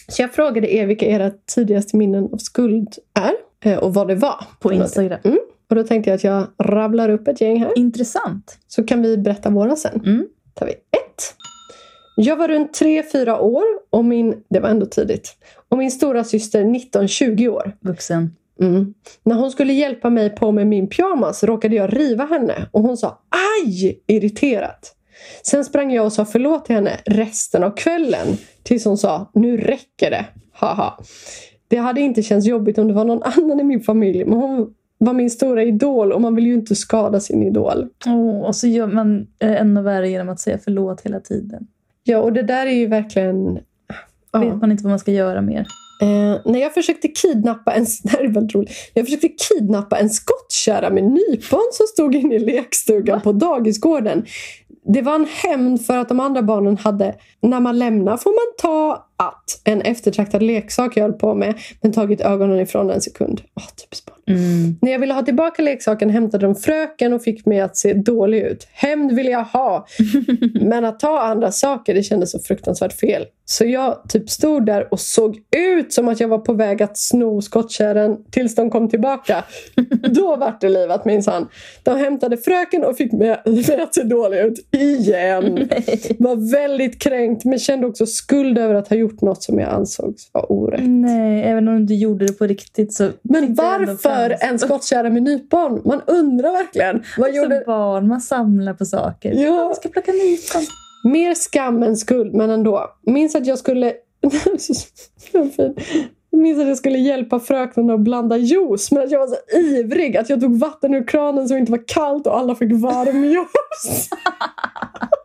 så 0.07 0.21
jag 0.21 0.33
frågade 0.33 0.73
er 0.73 0.85
vilka 0.85 1.05
era 1.05 1.31
tidigaste 1.55 1.97
minnen 1.97 2.29
av 2.33 2.37
skuld 2.37 2.95
är 3.19 3.33
eh, 3.71 3.77
och 3.77 3.93
vad 3.93 4.07
det 4.07 4.15
var. 4.15 4.43
På 4.59 4.73
Instagram. 4.73 5.19
Och 5.71 5.75
då 5.75 5.83
tänkte 5.83 6.09
jag 6.09 6.15
att 6.15 6.23
jag 6.23 6.47
rabblar 6.57 7.09
upp 7.09 7.27
ett 7.27 7.41
gäng 7.41 7.59
här. 7.59 7.77
Intressant. 7.77 8.59
Så 8.67 8.83
kan 8.83 9.01
vi 9.01 9.17
berätta 9.17 9.49
våra 9.49 9.75
sen. 9.75 10.01
Mm. 10.05 10.27
tar 10.53 10.65
vi 10.65 10.71
ett. 10.71 11.35
Jag 12.15 12.35
var 12.35 12.47
runt 12.47 12.81
3-4 12.81 13.39
år 13.39 13.63
och 13.89 14.05
min, 14.05 14.43
det 14.49 14.59
var 14.59 14.69
ändå 14.69 14.85
tidigt. 14.85 15.35
Och 15.69 15.77
min 15.77 15.91
stora 15.91 16.23
syster 16.23 16.63
19-20 16.63 17.47
år. 17.47 17.77
Vuxen. 17.79 18.35
Mm. 18.61 18.93
När 19.23 19.35
hon 19.35 19.51
skulle 19.51 19.73
hjälpa 19.73 20.09
mig 20.09 20.29
på 20.29 20.51
med 20.51 20.67
min 20.67 20.89
pyjamas 20.89 21.43
råkade 21.43 21.75
jag 21.75 21.99
riva 21.99 22.25
henne 22.25 22.69
och 22.71 22.81
hon 22.81 22.97
sa 22.97 23.21
aj 23.65 24.01
irriterat. 24.07 24.95
Sen 25.43 25.65
sprang 25.65 25.93
jag 25.93 26.05
och 26.05 26.13
sa 26.13 26.25
förlåt 26.25 26.65
till 26.65 26.75
henne 26.75 26.99
resten 27.05 27.63
av 27.63 27.71
kvällen 27.71 28.27
tills 28.63 28.85
hon 28.85 28.97
sa 28.97 29.31
nu 29.33 29.57
räcker 29.57 30.11
det. 30.11 30.25
Haha. 30.53 30.99
Det 31.67 31.77
hade 31.77 32.01
inte 32.01 32.23
känts 32.23 32.47
jobbigt 32.47 32.77
om 32.77 32.87
det 32.87 32.93
var 32.93 33.05
någon 33.05 33.23
annan 33.23 33.59
i 33.59 33.63
min 33.63 33.81
familj 33.81 34.25
men 34.25 34.39
hon 34.39 34.73
var 35.05 35.13
min 35.13 35.29
stora 35.29 35.63
idol 35.63 36.11
och 36.11 36.21
man 36.21 36.35
vill 36.35 36.45
ju 36.45 36.53
inte 36.53 36.75
skada 36.75 37.19
sin 37.19 37.43
idol. 37.43 37.87
Åh, 38.05 38.41
och 38.41 38.55
så 38.55 38.67
gör 38.67 38.87
man 38.87 39.27
eh, 39.39 39.61
ännu 39.61 39.81
värre 39.81 40.09
genom 40.09 40.29
att 40.29 40.39
säga 40.39 40.57
förlåt 40.63 41.01
hela 41.01 41.19
tiden. 41.19 41.67
Ja 42.03 42.17
och 42.17 42.33
det 42.33 42.43
där 42.43 42.65
är 42.65 42.71
ju 42.71 42.87
verkligen... 42.87 43.59
Ja. 44.31 44.39
Vet 44.39 44.55
man 44.55 44.71
inte 44.71 44.83
vad 44.83 44.91
man 44.91 44.99
ska 44.99 45.11
göra 45.11 45.41
mer. 45.41 45.67
Eh, 46.01 46.41
när 46.45 46.59
jag 46.59 46.73
försökte 46.73 47.07
kidnappa 47.07 47.73
en, 47.73 47.85
det 48.03 48.09
här 48.09 48.19
är 48.19 48.27
väldigt 48.27 48.55
roligt. 48.55 48.69
När 48.95 49.01
jag 49.01 49.05
försökte 49.05 49.27
kidnappa 49.27 49.97
en 49.97 50.09
skottkärra 50.09 50.89
med 50.89 51.03
nypon 51.03 51.69
som 51.71 51.87
stod 51.87 52.15
inne 52.15 52.35
i 52.35 52.39
lekstugan 52.39 53.21
på 53.21 53.31
dagisgården. 53.31 54.25
Det 54.85 55.01
var 55.01 55.15
en 55.15 55.27
hämnd 55.43 55.85
för 55.85 55.97
att 55.97 56.09
de 56.09 56.19
andra 56.19 56.41
barnen 56.41 56.77
hade, 56.77 57.15
när 57.41 57.59
man 57.59 57.79
lämnar 57.79 58.17
får 58.17 58.29
man 58.29 58.53
ta 58.61 59.07
att, 59.21 59.61
en 59.63 59.81
eftertraktad 59.81 60.43
leksak 60.43 60.97
jag 60.97 61.03
höll 61.03 61.13
på 61.13 61.35
med, 61.35 61.53
men 61.81 61.91
tagit 61.91 62.21
ögonen 62.21 62.59
ifrån 62.59 62.89
en 62.89 63.01
sekund. 63.01 63.41
Typiskt 63.81 64.05
barn. 64.05 64.17
Mm. 64.27 64.77
När 64.81 64.91
jag 64.91 64.99
ville 64.99 65.13
ha 65.13 65.21
tillbaka 65.21 65.61
leksaken 65.61 66.09
hämtade 66.09 66.45
de 66.45 66.55
fröken 66.55 67.13
och 67.13 67.23
fick 67.23 67.45
mig 67.45 67.59
att 67.59 67.77
se 67.77 67.93
dålig 67.93 68.41
ut. 68.41 68.67
Hämnd 68.73 69.11
vill 69.11 69.27
jag 69.27 69.43
ha, 69.43 69.87
men 70.61 70.85
att 70.85 70.99
ta 70.99 71.21
andra 71.21 71.51
saker 71.51 71.93
det 71.93 72.03
kändes 72.03 72.31
så 72.31 72.39
fruktansvärt 72.39 72.93
fel. 72.93 73.25
Så 73.45 73.65
jag 73.65 74.01
typ 74.09 74.29
stod 74.29 74.65
där 74.65 74.93
och 74.93 74.99
såg 74.99 75.37
ut 75.55 75.93
som 75.93 76.07
att 76.07 76.19
jag 76.19 76.27
var 76.27 76.37
på 76.37 76.53
väg 76.53 76.83
att 76.83 76.97
sno 76.97 77.41
skottkärran 77.41 78.17
tills 78.31 78.55
de 78.55 78.69
kom 78.69 78.89
tillbaka. 78.89 79.43
Då 80.09 80.35
vart 80.35 80.61
det 80.61 80.69
livat 80.69 81.05
minsann. 81.05 81.47
De 81.83 81.97
hämtade 81.97 82.37
fröken 82.37 82.83
och 82.83 82.97
fick 82.97 83.11
mig 83.11 83.29
att 83.81 83.95
se 83.95 84.03
dålig 84.03 84.39
ut 84.39 84.67
igen. 84.71 85.69
Var 86.19 86.51
väldigt 86.51 87.01
kränkt 87.01 87.45
men 87.45 87.59
kände 87.59 87.87
också 87.87 88.05
skuld 88.05 88.57
över 88.57 88.75
att 88.75 88.87
ha 88.87 88.95
gjort 88.95 89.10
något 89.21 89.43
som 89.43 89.59
jag 89.59 89.69
ansågs 89.69 90.29
vara 90.33 90.45
orätt. 90.45 90.81
Nej, 90.83 91.43
även 91.43 91.67
om 91.67 91.85
du 91.85 91.95
gjorde 91.95 92.25
det 92.25 92.33
på 92.33 92.47
riktigt 92.47 92.93
så... 92.93 93.09
Men 93.21 93.53
varför 93.53 94.37
en 94.39 94.59
skottkärra 94.59 95.09
med 95.09 95.23
nypon? 95.23 95.81
Man 95.85 96.01
undrar 96.07 96.51
verkligen. 96.51 97.03
Vad 97.17 97.27
Som 97.27 97.35
gjorde... 97.35 97.63
barn, 97.65 98.07
man 98.07 98.21
samlar 98.21 98.73
på 98.73 98.85
saker. 98.85 99.31
Ja. 99.31 99.39
Jag 99.39 99.75
ska 99.75 99.89
plocka 99.89 100.11
nypon. 100.11 100.61
Mer 101.03 101.33
skam 101.33 101.83
än 101.83 101.97
skuld, 101.97 102.33
men 102.33 102.49
ändå. 102.49 102.91
Minns 103.05 103.35
att 103.35 103.45
jag 103.45 103.57
skulle... 103.57 103.93
Så. 104.57 104.73
Jag 106.33 106.41
minns 106.41 106.59
att 106.59 106.67
jag 106.67 106.77
skulle 106.77 106.97
hjälpa 106.97 107.39
fröknen 107.39 107.89
att 107.89 107.99
blanda 107.99 108.37
juice, 108.37 108.91
men 108.91 109.03
att 109.03 109.11
jag 109.11 109.19
var 109.19 109.27
så 109.27 109.57
ivrig 109.57 110.17
att 110.17 110.29
jag 110.29 110.41
tog 110.41 110.59
vatten 110.59 110.93
ur 110.93 111.07
kranen 111.07 111.47
som 111.47 111.57
inte 111.57 111.71
var 111.71 111.87
kallt 111.87 112.27
och 112.27 112.37
alla 112.37 112.55
fick 112.55 112.71
varm 112.71 113.23
juice. 113.23 114.09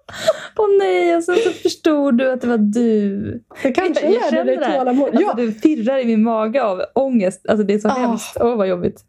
Åh 0.57 0.67
nej, 0.79 1.17
och 1.17 1.25
sen 1.25 1.37
så 1.37 1.51
förstod 1.51 2.19
du 2.19 2.31
att 2.33 2.41
det 2.41 2.47
var 2.47 2.59
du. 2.59 3.21
Det 3.63 3.73
kanske 3.73 4.07
jag 4.11 4.31
känner 4.31 4.57
det 4.57 4.65
här. 4.67 4.87
Alltså, 4.87 5.09
Ja. 5.23 5.35
Du 5.37 5.53
pirrar 5.53 5.99
i 5.99 6.05
min 6.05 6.23
mage 6.23 6.63
av 6.65 6.83
ångest. 6.95 7.41
Alltså 7.49 7.67
det 7.67 7.75
är 7.75 7.79
så 7.79 7.89
Ah. 7.89 7.93
hemskt. 7.93 8.37
Åh 8.41 8.57
vad 8.57 8.69
jobbigt. 8.69 9.05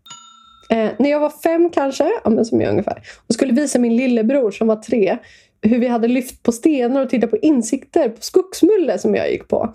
Eh, 0.69 0.89
när 0.99 1.09
jag 1.09 1.19
var 1.19 1.29
fem 1.43 1.69
kanske, 1.69 2.11
ja, 2.23 2.29
men 2.29 2.45
som 2.45 2.61
jag 2.61 2.69
ungefär, 2.71 3.01
och 3.27 3.33
skulle 3.33 3.53
visa 3.53 3.79
min 3.79 3.95
lillebror 3.97 4.51
som 4.51 4.67
var 4.67 4.75
tre 4.75 5.17
hur 5.61 5.79
vi 5.79 5.87
hade 5.87 6.07
lyft 6.07 6.43
på 6.43 6.51
stenar 6.51 7.01
och 7.01 7.09
tittat 7.09 7.29
på 7.29 7.37
insikter 7.37 8.09
på 8.09 8.21
skogsmulle 8.21 8.97
som 8.99 9.15
jag 9.15 9.31
gick 9.31 9.47
på. 9.47 9.73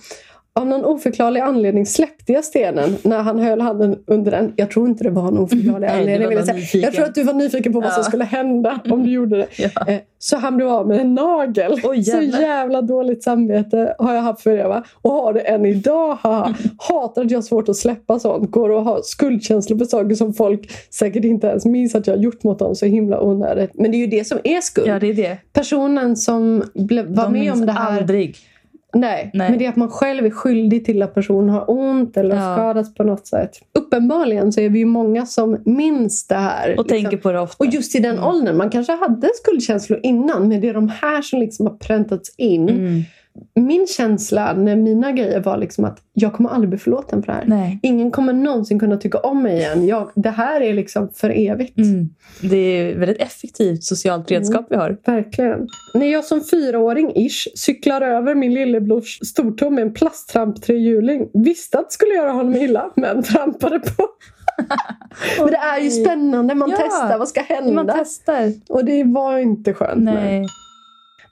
Av 0.54 0.66
någon 0.66 0.84
oförklarlig 0.84 1.40
anledning 1.40 1.86
släppte 1.86 2.32
jag 2.32 2.44
stenen 2.44 2.96
när 3.02 3.22
han 3.22 3.38
höll 3.38 3.60
handen 3.60 3.98
under 4.06 4.30
den. 4.30 4.52
Jag 4.56 4.70
tror 4.70 4.88
inte 4.88 5.04
det 5.04 5.10
var 5.10 5.28
en 5.28 5.38
oförklarlig 5.38 5.86
Nej, 5.86 5.96
du 5.96 6.00
anledning. 6.00 6.28
vill 6.28 6.38
jag, 6.38 6.46
säga. 6.62 6.84
jag 6.84 6.92
tror 6.94 7.04
att 7.04 7.14
du 7.14 7.22
var 7.22 7.32
nyfiken 7.34 7.72
på 7.72 7.80
vad 7.80 7.92
som 7.92 8.04
skulle 8.04 8.24
hända 8.24 8.80
om 8.90 9.02
du 9.04 9.10
gjorde 9.10 9.36
det. 9.36 9.46
Ja. 9.58 9.86
Eh, 9.92 9.98
Så 10.18 10.36
han 10.36 10.56
blev 10.56 10.68
av 10.68 10.88
med 10.88 11.00
en 11.00 11.14
nagel. 11.14 11.80
Oj, 11.84 12.04
så 12.04 12.20
jävla 12.20 12.82
dåligt 12.82 13.22
samvete 13.22 13.94
har 13.98 14.14
jag 14.14 14.22
haft 14.22 14.40
för 14.42 14.56
det. 14.56 14.68
Va? 14.68 14.84
Och 15.02 15.10
har 15.10 15.32
det 15.32 15.40
än 15.40 15.66
idag. 15.66 16.14
Haha. 16.20 16.54
Hatar 16.78 17.24
att 17.24 17.30
jag 17.30 17.38
har 17.38 17.42
svårt 17.42 17.68
att 17.68 17.76
släppa 17.76 18.18
sånt. 18.18 18.50
Går 18.50 18.70
och 18.70 18.82
har 18.84 19.00
skuldkänslor 19.04 19.78
för 19.78 19.84
saker 19.84 20.14
som 20.14 20.34
folk 20.34 20.70
säkert 20.90 21.24
inte 21.24 21.46
ens 21.46 21.64
minns 21.64 21.94
att 21.94 22.06
jag 22.06 22.14
har 22.16 22.22
gjort 22.22 22.42
mot 22.42 22.58
dem. 22.58 22.74
Så 22.74 22.86
himla 22.86 23.20
onödigt. 23.20 23.70
Men 23.74 23.90
det 23.90 23.96
är 23.96 23.98
ju 23.98 24.06
det 24.06 24.24
som 24.26 24.38
är 24.44 24.60
skuld. 24.60 24.86
Ja, 24.88 24.98
det 24.98 25.06
är 25.10 25.14
det. 25.14 25.36
Personen 25.52 26.16
som 26.16 26.62
ble, 26.74 27.02
var 27.02 27.24
De 27.24 27.32
med 27.32 27.52
om 27.52 27.66
det 27.66 27.72
här. 27.72 27.98
aldrig. 28.00 28.36
Nej, 28.94 29.30
Nej. 29.34 29.50
men 29.50 29.58
det 29.58 29.64
är 29.64 29.68
att 29.68 29.76
man 29.76 29.88
själv 29.90 30.26
är 30.26 30.30
skyldig 30.30 30.84
till 30.84 31.02
att 31.02 31.14
personen 31.14 31.48
har 31.48 31.64
ont 31.70 32.16
eller 32.16 32.36
Ja. 32.36 32.54
skadas 32.56 32.94
på 32.94 33.02
något 33.04 33.26
sätt. 33.26 33.50
Uppenbarligen 33.78 34.52
så 34.52 34.60
är 34.60 34.68
vi 34.68 34.78
ju 34.78 34.84
många 34.84 35.26
som 35.26 35.58
minns 35.64 36.26
det 36.26 36.34
här. 36.34 36.68
liksom. 36.68 36.84
Och 36.84 36.88
tänker 36.88 37.16
på 37.16 37.32
det 37.32 37.40
ofta. 37.40 37.64
Och 37.64 37.70
just 37.70 37.94
i 37.94 37.98
den 37.98 38.12
Mm. 38.16 38.24
åldern, 38.28 38.56
man 38.56 38.70
kanske 38.70 38.92
hade 38.92 39.28
skuldkänslor 39.34 40.00
innan 40.02 40.48
men 40.48 40.60
det 40.60 40.68
är 40.68 40.74
de 40.74 40.88
här 40.88 41.22
som 41.22 41.40
liksom 41.40 41.66
har 41.66 41.74
präntats 41.74 42.34
in. 42.36 42.68
Mm. 42.68 43.02
Min 43.54 43.86
känsla 43.86 44.52
när 44.52 44.76
mina 44.76 45.12
grejer 45.12 45.40
var 45.40 45.56
liksom 45.56 45.84
att 45.84 45.98
jag 46.12 46.32
kommer 46.32 46.50
aldrig 46.50 46.68
bli 46.68 46.78
förlåten 46.78 47.22
för 47.22 47.32
det 47.32 47.38
här. 47.38 47.44
Nej. 47.46 47.78
Ingen 47.82 48.10
kommer 48.10 48.32
någonsin 48.32 48.78
kunna 48.78 48.96
tycka 48.96 49.18
om 49.18 49.42
mig 49.42 49.56
igen. 49.56 49.86
Jag, 49.86 50.10
det 50.14 50.30
här 50.30 50.60
är 50.60 50.74
liksom 50.74 51.08
för 51.14 51.30
evigt. 51.30 51.78
Mm. 51.78 52.08
Det 52.42 52.56
är 52.56 52.90
ett 52.92 52.96
väldigt 52.96 53.20
effektivt 53.20 53.84
socialt 53.84 54.30
redskap 54.30 54.66
vi 54.70 54.76
har. 54.76 54.96
Verkligen. 55.06 55.68
När 55.94 56.06
jag 56.06 56.24
som 56.24 56.40
fyraåring 56.40 57.12
ish 57.16 57.48
cyklar 57.56 58.00
över 58.00 58.34
min 58.34 58.54
lillebrors 58.54 59.18
stortå 59.22 59.70
med 59.70 59.82
en 59.82 59.94
plasttramp 59.94 60.62
trehjuling 60.62 61.28
visste 61.34 61.78
att 61.78 61.88
det 61.90 61.92
skulle 61.94 62.14
göra 62.14 62.30
honom 62.32 62.54
illa 62.54 62.90
men 62.96 63.22
trampade 63.22 63.78
på. 63.78 64.08
men 65.38 65.46
det 65.46 65.56
är 65.56 65.80
ju 65.80 65.90
spännande. 65.90 66.54
Man 66.54 66.70
Ja. 66.70 66.76
testar. 66.80 67.18
Vad 67.18 67.28
ska 67.28 67.40
hända? 67.40 67.72
Man 67.72 67.90
testar. 67.98 68.52
Och 68.68 68.84
det 68.84 69.04
var 69.04 69.38
inte 69.38 69.74
skönt. 69.74 70.02
Nej. 70.04 70.46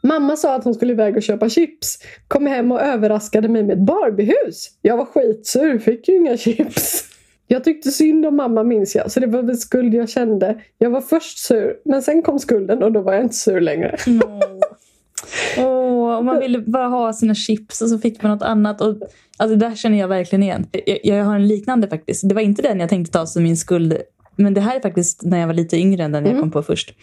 Mamma 0.02 0.36
sa 0.36 0.54
att 0.54 0.64
hon 0.64 0.74
skulle 0.74 0.92
iväg 0.92 1.16
och 1.16 1.22
köpa 1.22 1.48
chips. 1.48 1.98
Kom 2.28 2.46
hem 2.46 2.72
och 2.72 2.80
överraskade 2.80 3.48
mig 3.48 3.62
med 3.62 3.78
ett 3.78 3.84
Barbiehus. 3.84 4.70
Jag 4.82 4.96
var 4.96 5.04
skitsur, 5.04 5.78
fick 5.78 6.08
ju 6.08 6.16
inga 6.16 6.36
chips. 6.36 7.04
Jag 7.46 7.64
tyckte 7.64 7.90
synd 7.90 8.26
om 8.26 8.36
mamma 8.36 8.62
minns 8.62 8.94
jag, 8.94 9.10
så 9.10 9.20
det 9.20 9.26
var 9.26 9.42
väl 9.42 9.56
skuld 9.56 9.94
jag 9.94 10.08
kände. 10.08 10.60
Jag 10.78 10.90
var 10.90 11.00
först 11.00 11.38
sur, 11.38 11.76
men 11.84 12.02
sen 12.02 12.22
kom 12.22 12.38
skulden 12.38 12.82
och 12.82 12.92
då 12.92 13.00
var 13.00 13.12
jag 13.12 13.22
inte 13.22 13.36
sur 13.36 13.60
längre. 13.60 13.96
Åh, 15.58 16.16
och 16.16 16.24
man 16.24 16.40
ville 16.40 16.58
bara 16.58 16.86
ha 16.86 17.12
sina 17.12 17.34
chips 17.34 17.82
och 17.82 17.88
så 17.88 17.98
fick 17.98 18.22
man 18.22 18.32
något 18.32 18.42
annat. 18.42 18.80
Och, 18.80 18.96
alltså, 19.36 19.56
det 19.56 19.68
där 19.68 19.74
känner 19.74 19.98
jag 19.98 20.08
verkligen 20.08 20.42
igen. 20.42 20.66
Jag, 20.86 21.00
jag 21.02 21.24
har 21.24 21.34
en 21.34 21.48
liknande 21.48 21.88
faktiskt. 21.88 22.28
Det 22.28 22.34
var 22.34 22.42
inte 22.42 22.62
den 22.62 22.80
jag 22.80 22.88
tänkte 22.88 23.12
ta 23.12 23.26
som 23.26 23.42
min 23.42 23.56
skuld. 23.56 23.96
Men 24.36 24.54
det 24.54 24.60
här 24.60 24.76
är 24.76 24.80
faktiskt 24.80 25.22
när 25.22 25.38
jag 25.38 25.46
var 25.46 25.54
lite 25.54 25.76
yngre 25.76 26.04
än 26.04 26.12
den 26.12 26.26
jag 26.26 26.40
kom 26.40 26.50
på 26.50 26.62
först. 26.62 26.94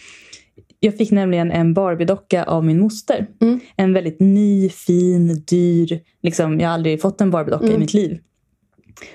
Jag 0.79 0.97
fick 0.97 1.11
nämligen 1.11 1.51
en 1.51 1.73
Barbie-docka 1.73 2.43
av 2.43 2.65
min 2.65 2.79
moster. 2.79 3.27
Mm. 3.41 3.59
En 3.75 3.93
väldigt 3.93 4.19
ny, 4.19 4.69
fin, 4.69 5.43
dyr. 5.47 5.99
Liksom, 6.23 6.59
jag 6.59 6.67
har 6.67 6.73
aldrig 6.73 7.01
fått 7.01 7.21
en 7.21 7.31
Barbie-docka 7.31 7.73
i 7.73 7.77
mitt 7.77 7.93
liv. 7.93 8.19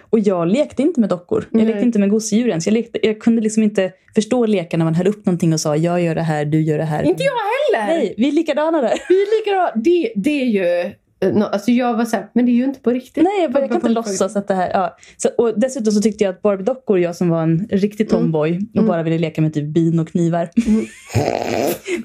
Och 0.01 0.19
jag 0.19 0.49
lekte 0.49 0.83
inte 0.83 1.01
med 1.01 1.09
dockor. 1.09 1.49
Jag 1.51 1.65
lekte 1.65 1.83
inte 1.83 1.99
med 1.99 2.11
gosedjur 2.11 2.49
ens. 2.49 2.67
Jag, 2.67 2.73
lekte, 2.73 3.07
jag 3.07 3.21
kunde 3.21 3.43
liksom 3.43 3.63
inte 3.63 3.93
förstå 4.15 4.47
lekar 4.47 4.79
när 4.79 4.85
man 4.85 4.95
höll 4.95 5.07
upp 5.07 5.27
någonting 5.27 5.53
och 5.53 5.61
sa 5.61 5.77
jag 5.77 6.03
gör 6.03 6.15
det 6.15 6.23
här, 6.23 6.45
du 6.45 6.63
gör 6.63 6.79
det 6.79 6.85
här. 6.85 7.03
Inte 7.03 7.23
jag 7.23 7.33
heller! 7.33 7.95
Nej, 7.95 8.15
vi 8.17 8.29
är 8.29 8.33
likadana 8.33 8.81
där. 8.81 8.95
Vi 9.09 9.23
är 9.23 9.41
likadana. 9.41 9.73
Det, 9.75 10.13
det 10.17 10.41
är 10.41 10.47
ju... 10.47 10.93
eh, 11.23 11.33
nå- 11.35 11.47
Alltså 11.47 11.70
jag 11.70 11.97
var 11.97 12.05
såhär, 12.05 12.27
men 12.33 12.47
det 12.47 12.53
är 12.53 12.55
ju 12.55 12.64
inte 12.64 12.81
på 12.81 12.91
riktigt. 12.91 13.25
Nej, 13.25 13.43
jag, 13.43 13.53
bara, 13.53 13.61
jag 13.61 13.68
kan 13.68 13.77
inte 13.77 13.89
låtsas 13.89 14.37
att 14.37 14.49
det 14.49 14.55
här... 14.55 14.70
Ja. 14.73 14.97
Så, 15.16 15.29
och 15.39 15.61
dessutom 15.61 15.93
så 15.93 16.01
tyckte 16.01 16.25
jag 16.25 16.35
att 16.35 16.43
Barbie-dockor, 16.43 16.99
jag 16.99 17.16
som 17.16 17.29
var 17.29 17.43
en 17.43 17.68
riktig 17.70 18.09
tomboy 18.09 18.61
och 18.77 18.85
bara 18.85 19.03
ville 19.03 19.18
leka 19.18 19.43
med 19.43 19.55
typ 19.55 19.64
bin 19.75 19.99
och 19.99 20.09
knivar. 20.09 20.49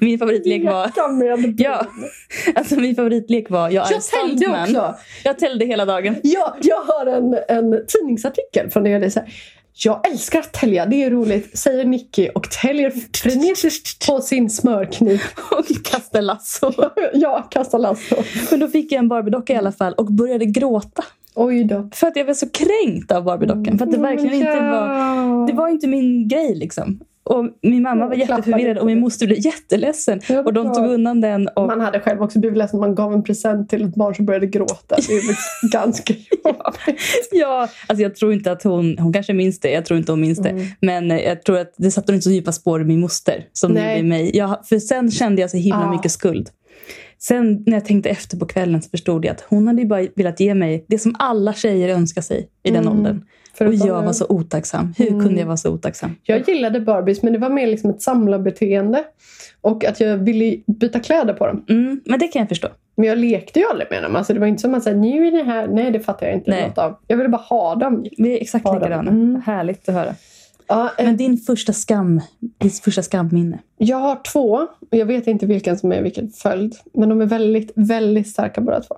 min 0.00 0.18
favoritlek 0.18 0.64
var... 0.64 0.86
Leka 0.86 1.08
med 1.08 1.54
Ja, 1.60 1.86
alltså 2.54 2.74
min 2.80 2.94
favoritlek 2.94 3.50
var 3.50 3.70
jag 3.70 3.86
Jag 3.90 4.02
täljde 4.02 4.38
stuntman. 4.38 4.62
också. 4.62 4.94
Jag 5.24 5.38
täljde 5.38 5.64
hela 5.64 5.84
dagen. 5.84 6.16
Ja, 6.22 6.56
jag 6.62 6.80
har 6.82 7.06
en, 7.06 7.38
en 7.48 7.84
tidningsartikel 7.86 8.70
från 8.70 8.84
det. 8.84 8.98
det 8.98 9.06
är 9.06 9.10
så 9.10 9.20
här, 9.20 9.32
jag 9.84 10.10
älskar 10.10 10.38
att 10.38 10.52
tälja, 10.52 10.86
det 10.86 11.04
är 11.04 11.10
roligt, 11.10 11.58
säger 11.58 11.84
Nicky 11.84 12.28
och 12.28 12.50
täljer 12.50 12.92
frenetiskt 13.14 14.06
på 14.06 14.20
sin 14.20 14.50
smörkniv. 14.50 15.22
Och 15.50 15.84
kastade 15.84 16.22
lasso. 16.22 16.72
Jag 17.14 17.50
kastar 17.50 17.78
lasso. 17.78 18.16
Men 18.50 18.60
då 18.60 18.68
fick 18.68 18.92
jag 18.92 18.98
en 18.98 19.08
Barbie-docka 19.08 19.52
i 19.52 19.56
alla 19.56 19.72
fall 19.72 19.94
och 19.94 20.12
började 20.12 20.44
gråta. 20.44 21.04
Oj 21.34 21.64
då. 21.64 21.88
För 21.94 22.06
att 22.06 22.16
jag 22.16 22.24
var 22.24 22.34
så 22.34 22.46
kränkt 22.48 23.12
av 23.12 23.24
Barbie-dockan. 23.24 23.78
För 23.78 23.86
att 23.86 23.92
det 23.92 23.98
verkligen 23.98 24.34
inte 24.34 24.60
var... 24.60 25.46
Det 25.46 25.52
var 25.52 25.68
inte 25.68 25.86
min 25.86 26.28
grej 26.28 26.54
liksom. 26.54 27.00
Och 27.28 27.44
min 27.62 27.82
mamma 27.82 28.06
var 28.06 28.14
jätteförvirrad 28.14 28.78
och 28.78 28.86
min 28.86 29.00
moster 29.00 29.26
blev 29.26 29.38
jätteledsen. 29.38 30.20
Och 30.44 30.52
de 30.52 30.72
tog 30.74 30.86
undan 30.86 31.20
den. 31.20 31.48
Och 31.48 31.66
Man 31.66 31.80
hade 31.80 32.00
själv 32.00 32.22
också 32.22 32.38
blivit 32.38 32.58
ledsen. 32.58 32.80
Man 32.80 32.94
gav 32.94 33.12
en 33.12 33.22
present 33.22 33.70
till 33.70 33.84
ett 33.84 33.94
barn 33.94 34.14
som 34.14 34.26
började 34.26 34.46
gråta. 34.46 34.96
Det 35.08 35.12
är 35.12 35.26
väl 35.26 35.36
ganska 35.72 36.12
jobbigt. 36.14 37.00
Ja, 37.32 37.68
alltså 37.86 38.02
jag 38.02 38.14
tror 38.16 38.32
inte 38.32 38.52
att 38.52 38.62
hon, 38.62 38.98
hon 38.98 39.12
kanske 39.12 39.32
minns 39.32 39.60
det, 39.60 39.70
jag 39.70 39.84
tror 39.84 39.98
inte 39.98 40.12
hon 40.12 40.20
minns 40.20 40.38
det. 40.38 40.66
Men 40.80 41.10
eh, 41.10 41.18
jag 41.18 41.42
tror 41.42 41.58
att 41.58 41.74
det 41.76 41.90
satte 41.90 42.12
inte 42.12 42.24
så 42.24 42.30
djupa 42.30 42.52
spår 42.52 42.80
i 42.80 42.84
min 42.84 43.00
moster 43.00 43.44
som 43.52 43.74
det 43.74 43.80
gjorde 43.80 43.98
i 43.98 44.02
mig. 44.02 44.36
Jag, 44.36 44.66
för 44.66 44.78
sen 44.78 45.10
kände 45.10 45.40
jag 45.40 45.50
så 45.50 45.56
himla 45.56 45.84
Ah. 45.86 45.90
mycket 45.90 46.12
skuld. 46.12 46.48
Sen 47.20 47.62
när 47.66 47.72
jag 47.76 47.84
tänkte 47.84 48.08
efter 48.10 48.36
på 48.36 48.46
kvällen 48.46 48.82
så 48.82 48.90
förstod 48.90 49.24
jag 49.24 49.32
att 49.32 49.40
hon 49.48 49.66
hade 49.66 49.84
bara 49.84 50.06
velat 50.16 50.40
ge 50.40 50.54
mig 50.54 50.84
det 50.88 50.98
som 50.98 51.14
alla 51.18 51.52
tjejer 51.52 51.88
önskar 51.88 52.22
sig 52.22 52.48
i 52.62 52.70
den 52.70 52.88
åldern. 52.88 53.24
Och 53.60 53.74
jag 53.74 54.02
var 54.02 54.12
så 54.12 54.26
otacksam. 54.28 54.94
Hur 54.98 55.06
kunde 55.06 55.40
jag 55.40 55.46
vara 55.46 55.56
så 55.56 55.70
otacksam? 55.70 56.16
Jag 56.22 56.48
gillade 56.48 56.80
Barbies 56.80 57.22
men 57.22 57.32
det 57.32 57.38
var 57.38 57.50
mer 57.50 57.66
liksom 57.66 57.90
ett 57.90 58.02
samlarbeteende. 58.02 59.04
Och 59.60 59.84
att 59.84 60.00
jag 60.00 60.16
ville 60.16 60.56
byta 60.66 61.00
kläder 61.00 61.34
på 61.34 61.46
dem. 61.46 61.64
Mm, 61.68 62.00
men 62.04 62.18
det 62.18 62.28
kan 62.28 62.40
jag 62.40 62.48
förstå. 62.48 62.68
Men 62.96 63.06
jag 63.06 63.18
lekte 63.18 63.58
ju 63.58 63.66
aldrig 63.70 63.90
med 63.90 64.02
dem. 64.02 64.16
Alltså 64.16 64.34
det 64.34 64.40
var 64.40 64.46
inte 64.46 64.60
som 64.62 64.74
att 64.74 64.82
säga 64.82 64.96
nu 64.96 65.26
är 65.26 65.32
det 65.32 65.42
här. 65.42 65.66
Nej 65.68 65.90
det 65.90 66.00
fattar 66.00 66.26
jag 66.26 66.34
inte 66.34 66.50
Nej. 66.50 66.68
något 66.68 66.78
av. 66.78 66.96
Jag 67.06 67.16
ville 67.16 67.28
bara 67.28 67.42
ha 67.42 67.74
dem. 67.74 68.06
Vi 68.18 68.32
är 68.38 68.42
exakt 68.42 68.64
likadana. 68.64 69.10
Mm. 69.10 69.42
Härligt 69.46 69.88
att 69.88 69.94
höra. 69.94 70.14
Ja, 70.68 70.90
eh, 70.98 71.04
Men 71.04 71.16
din 71.16 71.36
första 71.36 71.72
skam, 71.72 72.20
ditt 72.58 72.78
första 72.78 73.02
skamminne. 73.02 73.58
Jag 73.78 73.96
har 73.96 74.22
två 74.32 74.66
och 74.90 74.96
jag 74.98 75.06
vet 75.06 75.26
inte 75.26 75.46
vilken 75.46 75.78
som 75.78 75.92
är 75.92 76.02
vilken 76.02 76.30
följd. 76.30 76.74
Men 76.94 77.08
de 77.08 77.20
är 77.20 77.26
väldigt, 77.26 77.72
väldigt 77.74 78.28
starka 78.28 78.60
båda 78.60 78.80
två. 78.80 78.96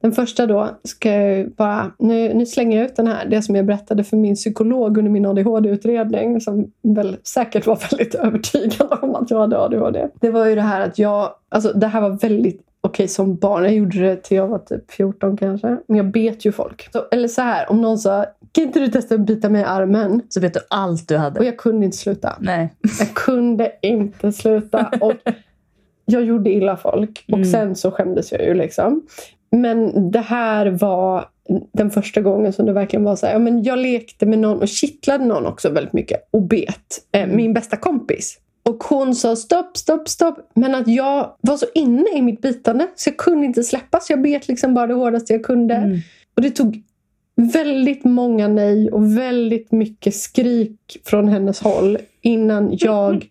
Den 0.00 0.12
första 0.12 0.46
då 0.46 0.68
ska 0.84 1.10
jag 1.12 1.50
bara, 1.50 1.92
nu, 1.98 2.34
nu 2.34 2.46
slänger 2.46 2.76
jag 2.78 2.86
ut 2.86 2.96
den 2.96 3.06
här, 3.06 3.26
det 3.26 3.42
som 3.42 3.56
jag 3.56 3.66
berättade 3.66 4.04
för 4.04 4.16
min 4.16 4.34
psykolog 4.34 4.98
under 4.98 5.10
min 5.10 5.26
ADHD-utredning 5.26 6.40
som 6.40 6.72
väl 6.82 7.16
säkert 7.24 7.66
var 7.66 7.76
väldigt 7.90 8.14
övertygad 8.14 8.98
om 9.02 9.14
att 9.14 9.30
jag 9.30 9.38
hade 9.38 9.58
ADHD. 9.58 10.08
Det 10.20 10.30
var 10.30 10.46
ju 10.46 10.54
det 10.54 10.62
här 10.62 10.80
att 10.80 10.98
jag, 10.98 11.30
alltså 11.48 11.72
det 11.72 11.86
här 11.86 12.00
var 12.00 12.10
väldigt 12.10 12.60
okej 12.80 13.08
som 13.08 13.36
barn, 13.36 13.62
jag 13.64 13.74
gjorde 13.74 13.98
det 14.00 14.16
till 14.16 14.36
jag 14.36 14.48
var 14.48 14.58
typ 14.58 14.90
14 14.92 15.36
kanske, 15.36 15.76
men 15.86 15.96
jag 15.96 16.06
bet 16.10 16.44
ju 16.44 16.52
folk. 16.52 16.88
Så, 16.92 17.02
eller 17.10 17.28
så 17.28 17.42
här, 17.42 17.70
om 17.70 17.80
någon 17.82 17.98
sa, 17.98 18.24
kan 18.52 18.64
inte 18.64 18.80
du 18.80 18.88
testa 18.88 19.14
att 19.14 19.20
bita 19.20 19.48
mig 19.48 19.60
i 19.60 19.64
armen? 19.64 20.22
Så 20.28 20.40
vet 20.40 20.54
du 20.54 20.60
allt 20.70 21.08
du 21.08 21.16
hade. 21.16 21.40
Och 21.40 21.46
jag 21.46 21.58
kunde 21.58 21.84
inte 21.84 21.96
sluta. 21.96 22.36
Nej. 22.40 22.74
Jag 22.98 23.14
kunde 23.14 23.72
inte 23.82 24.32
sluta. 24.32 24.90
Och 25.00 25.12
jag 26.04 26.22
gjorde 26.24 26.50
illa 26.50 26.76
folk. 26.76 27.24
Och 27.28 27.38
Mm. 27.38 27.50
sen 27.50 27.76
så 27.76 27.90
skämdes 27.90 28.32
jag 28.32 28.44
ju 28.44 28.54
liksom. 28.54 29.02
Men 29.52 30.10
det 30.10 30.20
här 30.20 30.66
var 30.66 31.24
den 31.72 31.90
första 31.90 32.20
gången 32.20 32.52
som 32.52 32.66
det 32.66 32.72
verkligen 32.72 33.04
var 33.04 33.16
så 33.16 33.26
här. 33.26 33.32
Ja, 33.32 33.38
men 33.38 33.62
jag 33.62 33.78
lekte 33.78 34.26
med 34.26 34.38
någon 34.38 34.62
och 34.62 34.68
kittlade 34.68 35.24
någon 35.24 35.46
också 35.46 35.70
väldigt 35.70 35.92
mycket. 35.92 36.28
Och 36.30 36.42
bet. 36.42 37.08
Eh, 37.12 37.26
min 37.26 37.54
bästa 37.54 37.76
kompis. 37.76 38.38
Och 38.62 38.84
hon 38.84 39.14
sa 39.14 39.36
stopp, 39.36 39.76
stopp, 39.76 40.08
stopp. 40.08 40.50
Men 40.54 40.74
att 40.74 40.88
jag 40.88 41.36
var 41.40 41.56
så 41.56 41.66
inne 41.74 42.10
i 42.14 42.22
mitt 42.22 42.40
bitande 42.40 42.86
så 42.94 43.08
jag 43.08 43.16
kunde 43.16 43.46
inte 43.46 43.62
släppa. 43.62 44.00
Så 44.00 44.12
jag 44.12 44.22
bet 44.22 44.48
liksom 44.48 44.74
bara 44.74 44.86
det 44.86 44.94
hårdaste 44.94 45.32
jag 45.32 45.44
kunde. 45.44 45.74
Mm. 45.74 45.98
Och 46.36 46.42
det 46.42 46.50
tog 46.50 46.82
väldigt 47.34 48.04
många 48.04 48.48
nej 48.48 48.90
och 48.90 49.16
väldigt 49.16 49.72
mycket 49.72 50.14
skrik 50.14 51.00
från 51.04 51.28
hennes 51.28 51.60
håll 51.60 51.98
innan 52.20 52.76
jag 52.78 53.28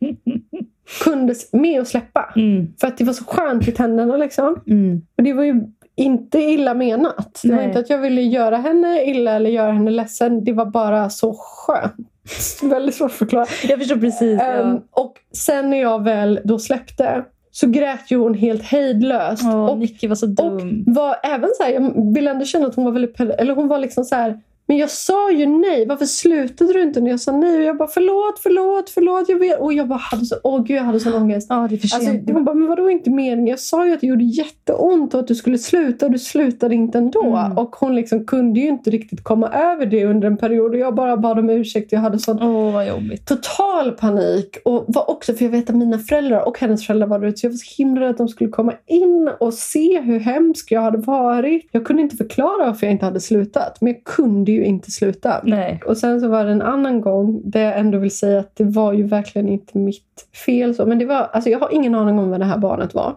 kunde 1.04 1.36
med 1.52 1.82
och 1.82 1.88
släppa. 1.88 2.34
Mm. 2.36 2.68
För 2.80 2.88
att 2.88 2.98
det 2.98 3.04
var 3.04 3.14
så 3.14 3.24
skönt 3.24 3.68
i 3.68 3.72
tänderna 3.72 4.18
liksom. 4.18 4.56
Mm. 4.68 5.02
Och 5.18 5.24
det 5.24 5.34
var 5.34 5.44
ju 5.44 5.64
inte 5.96 6.40
illa 6.40 6.74
menat. 6.74 7.40
Det 7.44 7.50
var 7.50 7.56
Nej. 7.56 7.68
inte 7.68 7.80
att 7.80 7.90
jag 7.90 7.98
ville 7.98 8.22
göra 8.22 8.58
henne 8.58 9.04
illa 9.06 9.32
eller 9.32 9.50
göra 9.50 9.72
henne 9.72 9.92
ledsen. 9.92 10.44
Det 10.44 10.54
var 10.54 10.66
bara 10.66 11.10
så 11.10 11.34
skönt. 11.34 12.08
Väldigt 12.64 12.96
svårt 12.96 13.12
att 13.12 13.18
förklara. 13.18 13.46
Jag 13.64 13.80
förstår 13.80 13.96
precis. 13.96 14.40
Ja. 14.42 14.82
och 14.92 15.14
sen 15.32 15.70
när 15.70 15.82
jag 15.82 16.04
väl 16.04 16.40
då 16.44 16.60
släppte 16.60 17.24
så 17.52 17.68
grät 17.68 18.12
ju 18.12 18.18
hon 18.18 18.34
helt 18.34 18.64
hejdlöst. 18.64 19.44
Åh, 19.46 19.66
och 19.66 19.78
Nicky 19.78 20.08
var 20.08 20.16
så 20.16 20.26
och 20.26 20.32
dum. 20.32 20.84
var 20.88 21.16
även 21.24 21.50
så 21.58 21.64
här, 21.64 21.72
jag 21.72 22.14
vill 22.14 22.28
ändå 22.28 22.46
känna 22.46 22.68
att 22.68 22.76
hon 22.76 22.86
var 22.86 22.92
väldigt 22.92 23.20
eller 23.20 23.56
hon 23.56 23.68
var 23.68 23.80
liksom 23.80 24.04
så 24.04 24.16
här 24.16 24.40
men 24.72 24.78
jag 24.78 24.90
sa 24.90 25.32
ju 25.32 25.46
nej, 25.46 25.86
varför 25.86 26.06
slutade 26.06 26.74
du 26.74 26.82
inte 26.82 27.02
när 27.02 27.12
jag 27.12 27.20
sa 27.20 27.32
nej? 27.32 27.58
Och 27.58 27.64
jag 27.64 27.78
bara 27.78 27.88
förlåt, 27.88 28.40
förlåt, 28.44 28.90
förlåt, 28.90 29.30
jag 29.30 29.40
vet. 29.40 29.60
Och 29.60 29.74
jag 29.74 29.88
bara 29.88 30.00
hade 30.00 30.26
så, 30.26 30.36
åh 30.44 30.64
gud 30.64 30.78
jag 30.78 30.84
hade 30.84 31.00
sån 31.00 31.14
ångest. 31.14 31.48
Ja, 31.50 31.68
det 31.70 31.76
är 31.76 31.78
för 31.78 31.88
sent. 31.88 32.10
Alltså, 32.10 32.26
det 32.26 32.34
var 32.34 32.42
bara, 32.42 32.56
men 32.56 32.68
vadå 32.68 32.90
inte 32.90 33.10
meningen? 33.10 33.48
Jag 33.48 33.60
sa 33.60 33.88
ju 33.88 33.94
att 33.94 34.02
det 34.02 34.08
gjorde 34.08 34.24
jätteont 34.24 35.14
och 35.14 35.20
att 35.20 35.28
du 35.28 35.36
skulle 35.36 35.58
sluta 35.58 36.06
och 36.06 36.12
du 36.12 36.20
slutade 36.20 36.76
inte 36.76 36.98
ändå. 36.98 37.36
Mm. 37.36 37.58
Och 37.58 37.76
hon 37.76 37.96
liksom 37.96 38.26
kunde 38.26 38.60
ju 38.60 38.68
inte 38.68 38.90
riktigt 38.90 39.24
komma 39.24 39.50
över 39.50 39.86
det 39.86 40.06
under 40.06 40.28
en 40.28 40.38
period 40.38 40.72
och 40.72 40.80
jag 40.80 40.96
bara 40.96 41.18
bad 41.18 41.40
om 41.40 41.50
ursäkt. 41.50 41.92
Jag 41.92 42.00
hade 42.00 42.20
sån 42.20 42.42
Åh, 42.42 42.74
vad 42.74 42.88
jobbigt. 42.88 43.28
total 43.28 43.92
panik. 43.92 44.58
Och 44.66 44.86
var 44.88 45.10
också, 45.10 45.34
för 45.34 45.46
jag 45.46 45.52
vet 45.52 45.70
att 45.70 45.76
mina 45.76 46.00
föräldrar 46.00 46.48
och 46.48 46.60
hennes 46.60 46.88
föräldrar 46.88 47.08
var 47.08 47.26
ute 47.26 47.38
så 47.38 47.46
jag 47.46 47.52
var 47.52 47.58
så 47.58 47.76
himla 47.78 48.02
rädd 48.02 48.10
att 48.10 48.18
de 48.18 48.28
skulle 48.28 48.50
komma 48.50 48.74
in 48.88 49.30
och 49.40 49.54
se 49.54 50.02
hur 50.02 50.20
hemsk 50.20 50.72
jag 50.72 50.82
hade 50.82 50.98
varit. 50.98 51.70
Jag 51.72 51.86
kunde 51.86 52.02
inte 52.02 52.16
förklara 52.16 52.66
varför 52.66 52.86
jag 52.86 52.92
inte 52.92 53.06
hade 53.06 53.20
slutat, 53.20 53.78
men 53.82 53.94
jag 53.94 54.04
kunde 54.04 54.52
ju 54.52 54.61
inte 54.64 54.92
sluta. 54.92 55.42
Nej. 55.44 55.82
Och 55.86 55.98
sen 55.98 56.22
så 56.22 56.28
var 56.28 56.46
det 56.46 56.52
en 56.52 56.62
annan 56.62 57.02
gång 57.02 57.42
där 57.46 57.62
jag 57.64 57.80
ändå 57.80 57.98
vill 57.98 58.16
säga 58.18 58.40
att 58.40 58.56
det 58.56 58.64
var 58.64 58.94
ju 58.94 59.04
verkligen 59.04 59.50
inte 59.50 59.78
mitt 59.78 60.28
fel. 60.46 60.76
Så. 60.76 60.86
Men 60.86 61.00
det 61.00 61.06
var, 61.06 61.16
alltså 61.34 61.50
jag 61.50 61.60
har 61.60 61.74
ingen 61.74 61.96
aning 61.96 62.20
om 62.20 62.30
vad 62.30 62.40
det 62.40 62.46
här 62.46 62.58
barnet 62.58 62.94
var. 62.94 63.16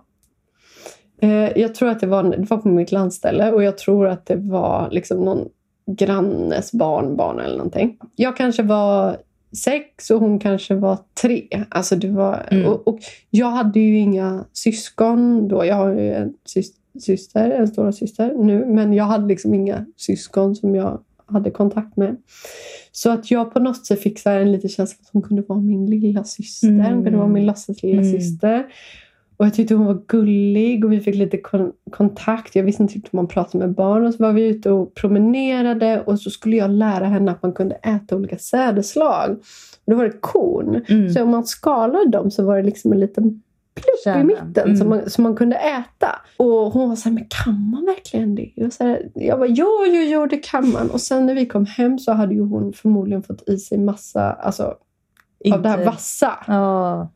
Eh, 1.21 1.59
jag 1.59 1.75
tror 1.75 1.89
att 1.89 2.01
det 2.01 2.07
var, 2.07 2.23
det 2.23 2.51
var 2.51 2.57
på 2.59 2.69
mitt 2.69 2.93
landställe 2.93 3.53
och 3.53 3.63
jag 3.65 3.79
tror 3.79 4.07
att 4.09 4.27
det 4.27 4.37
var 4.37 4.89
liksom 4.91 5.19
någon 5.25 5.49
grannes 5.87 6.73
barnbarn 6.73 7.39
eller 7.41 7.57
någonting. 7.57 7.99
Jag 8.17 8.37
kanske 8.37 8.63
var 8.63 9.17
sex 9.65 10.11
och 10.11 10.21
hon 10.21 10.39
kanske 10.39 10.75
var 10.75 10.99
tre. 11.23 11.49
Alltså 11.69 11.97
det 11.97 12.09
var, 12.11 12.47
Mm. 12.51 12.67
och, 12.67 12.89
och 12.89 12.99
jag 13.31 13.47
hade 13.47 13.81
ju 13.81 13.99
inga 13.99 14.45
syskon 14.53 15.49
då. 15.49 15.65
Jag 15.65 15.75
har 15.77 15.89
ju 15.95 16.13
en 16.13 16.35
sys- 16.57 17.01
syster, 17.01 17.51
en 17.51 17.69
stora 17.69 17.93
syster 17.93 18.35
nu. 18.39 18.65
Men 18.67 18.93
jag 18.93 19.05
hade 19.05 19.27
liksom 19.27 19.55
inga 19.55 19.85
syskon 19.97 20.57
som 20.57 20.75
jag 20.75 21.01
hade 21.27 21.51
kontakt 21.51 21.97
med. 21.97 22.17
Så 22.93 23.11
att 23.11 23.31
jag 23.31 23.53
på 23.55 23.61
något 23.61 23.87
sätt 23.87 24.01
fick 24.01 24.19
så 24.19 24.31
en 24.31 24.53
liten 24.53 24.71
känsla 24.71 24.97
att 25.03 25.09
hon 25.13 25.23
kunde 25.23 25.43
vara 25.43 25.61
min 25.61 25.87
lilla 25.91 26.25
syster. 26.25 26.69
Hon 26.69 26.85
kunde 26.85 27.09
Mm. 27.09 27.19
vara 27.21 27.29
min 27.29 27.47
låtsas 27.47 27.83
lilla 27.83 28.03
Mm. 28.03 28.13
syster. 28.13 28.67
Och 29.37 29.47
jag 29.47 29.55
tyckte 29.55 29.75
hon 29.75 29.87
var 29.87 30.03
gullig 30.09 30.85
och 30.85 30.93
vi 30.93 31.01
fick 31.01 31.15
lite 31.15 31.37
kon- 31.37 31.73
kontakt. 31.91 32.57
Jag 32.57 32.63
visste 32.65 32.83
inte 32.83 32.95
hur 32.95 33.17
man 33.17 33.27
pratar 33.29 33.59
med 33.59 33.73
barn. 33.75 34.07
Och 34.07 34.15
så 34.15 34.23
var 34.23 34.33
vi 34.33 34.47
ute 34.49 34.71
och 34.71 34.95
promenerade 34.95 36.01
och 36.01 36.21
så 36.21 36.31
skulle 36.31 36.57
jag 36.57 36.71
lära 36.71 37.05
henne 37.05 37.31
att 37.33 37.43
man 37.43 37.53
kunde 37.53 37.75
äta 37.75 38.17
olika 38.17 38.39
sädesslag. 38.39 39.31
Och 39.87 39.91
då 39.93 39.97
var 39.97 40.05
det 40.05 40.19
korn. 40.21 40.83
Mm. 40.89 41.11
Så 41.11 41.23
om 41.23 41.31
man 41.31 41.45
skalade 41.47 42.11
dem 42.11 42.31
så 42.31 42.45
var 42.45 42.57
det 42.57 42.63
liksom 42.63 42.93
en 42.93 43.01
liten 43.01 43.43
plupp 43.75 43.95
i 44.01 44.05
Kärnan. 44.05 44.27
mitten 44.27 44.65
Mm. 44.65 44.77
som, 44.77 44.89
man, 44.89 45.11
som 45.11 45.25
man 45.25 45.37
kunde 45.37 45.57
äta. 45.57 46.21
Och 46.37 46.73
hon 46.73 46.89
var 46.89 46.97
så 46.97 47.09
här, 47.09 47.15
men 47.15 47.27
kan 47.45 47.71
man 47.71 47.85
verkligen 47.85 48.35
det? 48.35 48.53
Och 48.67 48.73
så 48.73 48.85
här, 48.85 49.11
jag 49.15 49.39
bara, 49.39 49.49
jo, 49.49 49.69
jo, 49.87 50.01
jo, 50.01 50.27
det 50.27 50.37
kan 50.37 50.73
man. 50.73 50.91
Och 50.91 51.01
sen 51.01 51.27
när 51.27 51.35
vi 51.35 51.47
kom 51.47 51.67
hem 51.67 51.99
så 51.99 52.13
hade 52.13 52.35
ju 52.35 52.41
hon 52.41 52.73
förmodligen 52.73 53.23
fått 53.23 53.49
i 53.49 53.59
sig 53.59 53.79
massa 53.79 54.33
alltså, 54.33 54.75
av 55.53 55.63
det 55.63 55.69
här 55.69 55.85
vassa. 55.85 56.39
Ja. 56.47 57.09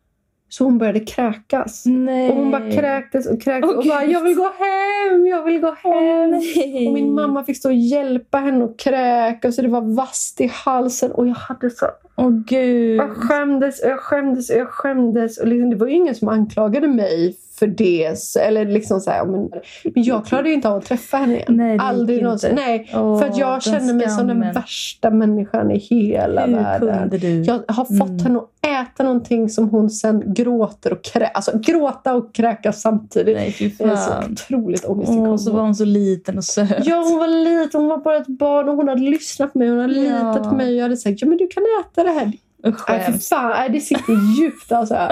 Så 0.50 0.64
hon 0.64 0.78
började 0.78 1.00
kräkas. 1.00 1.82
Nej. 1.86 2.30
Och 2.30 2.36
hon 2.36 2.50
bara 2.50 2.70
kräktes 2.70 3.26
och 3.26 3.42
kräktes 3.42 3.70
Åh, 3.70 3.78
och 3.78 3.84
bara, 3.84 4.04
jag 4.04 4.20
vill 4.20 4.34
gå 4.36 4.52
hem, 4.58 5.26
jag 5.26 5.42
vill 5.44 5.60
gå 5.60 5.74
hem. 5.82 6.30
Nej. 6.30 6.86
Och 6.88 6.94
min 6.94 7.14
mamma 7.14 7.44
fick 7.44 7.56
stå 7.56 7.68
och 7.68 7.74
hjälpa 7.74 8.38
henne 8.38 8.64
att 8.64 8.78
kräkas 8.78 9.56
så 9.56 9.62
det 9.62 9.68
var 9.68 9.96
vasst 9.96 10.40
i 10.40 10.50
halsen. 10.52 11.12
Och 11.12 11.26
jag 11.28 11.34
hade 11.34 11.70
så... 11.70 11.86
Åh 12.18 12.30
gud. 12.46 12.96
Jag 13.00 13.10
skämdes 13.10 13.82
och 13.82 13.90
jag 13.90 14.00
skämdes 14.00 14.50
och 14.50 14.56
jag 14.56 14.68
skämdes. 14.68 15.38
Och 15.38 15.46
liksom, 15.46 15.70
det 15.70 15.76
var 15.76 15.86
ju 15.86 15.94
ingen 15.94 16.14
som 16.14 16.28
anklagade 16.28 16.88
mig 16.88 17.36
för 17.58 17.66
det. 17.66 18.14
Eller 18.40 18.64
liksom 18.64 19.00
så 19.00 19.10
här, 19.10 19.24
men, 19.24 19.50
men 19.94 20.02
jag 20.04 20.26
klarade 20.26 20.48
ju 20.48 20.54
inte 20.54 20.68
av 20.68 20.76
att 20.76 20.84
träffa 20.84 21.16
henne 21.16 21.34
igen. 21.34 21.56
Nej, 21.56 21.78
Aldrig 21.80 22.22
någonsin. 22.22 22.54
Nej, 22.54 22.90
Åh, 22.94 23.18
för 23.20 23.26
att 23.28 23.38
jag 23.38 23.62
känner 23.62 23.94
mig 23.94 24.08
som 24.10 24.26
den 24.26 24.40
värsta 24.40 25.10
människan 25.10 25.70
i 25.70 25.78
hela 25.78 26.46
Hur 26.46 26.54
världen. 26.56 26.98
kunde 26.98 27.18
du? 27.18 27.42
Jag 27.42 27.60
har 27.68 27.84
fått 27.98 28.08
Mm. 28.08 28.18
henne 28.18 28.38
att 28.38 28.48
äta 28.92 29.02
någonting 29.04 29.48
som 29.48 29.68
hon 29.68 29.90
sen 29.90 30.34
gråter 30.34 30.92
och 30.92 31.02
kräkas. 31.04 31.48
Alltså 31.48 31.72
gråta 31.72 32.14
och 32.14 32.34
kräkas 32.34 32.80
samtidigt. 32.82 33.36
Nej, 33.36 33.52
fy 33.52 33.68
Det 33.78 33.84
är 33.84 33.96
så 33.96 34.10
fan. 34.10 34.32
otroligt 34.32 34.84
ångestig 34.84 35.18
Åh, 35.18 35.36
så 35.36 35.52
var 35.52 35.60
hon 35.60 35.74
så 35.74 35.84
liten 35.84 36.38
och 36.38 36.44
söt. 36.44 36.86
Ja, 36.86 36.96
hon 37.08 37.18
var 37.18 37.28
liten. 37.28 37.80
Hon 37.80 37.88
var 37.88 37.98
bara 37.98 38.16
ett 38.16 38.26
barn 38.26 38.68
och 38.68 38.76
hon 38.76 38.88
hade 38.88 39.00
lyssnat 39.02 39.52
på 39.52 39.58
mig. 39.58 39.68
Hon 39.68 39.78
hade 39.80 39.94
Ja. 40.00 40.00
litat 40.32 40.50
på 40.50 40.54
mig. 40.56 40.66
Och 40.68 40.74
jag 40.76 40.82
hade 40.82 40.96
sagt, 40.96 41.22
ja 41.22 41.28
men 41.28 41.38
du 41.38 41.46
kan 41.46 41.62
äta 41.84 42.02
det 42.04 42.07
här. 42.10 42.32
Usch, 42.66 42.86
för 42.86 42.92
hemskt. 42.92 43.28
fan. 43.28 43.50
Nej, 43.50 43.70
det 43.70 43.80
sitter 43.80 44.36
djupt 44.38 44.72
alltså. 44.72 44.94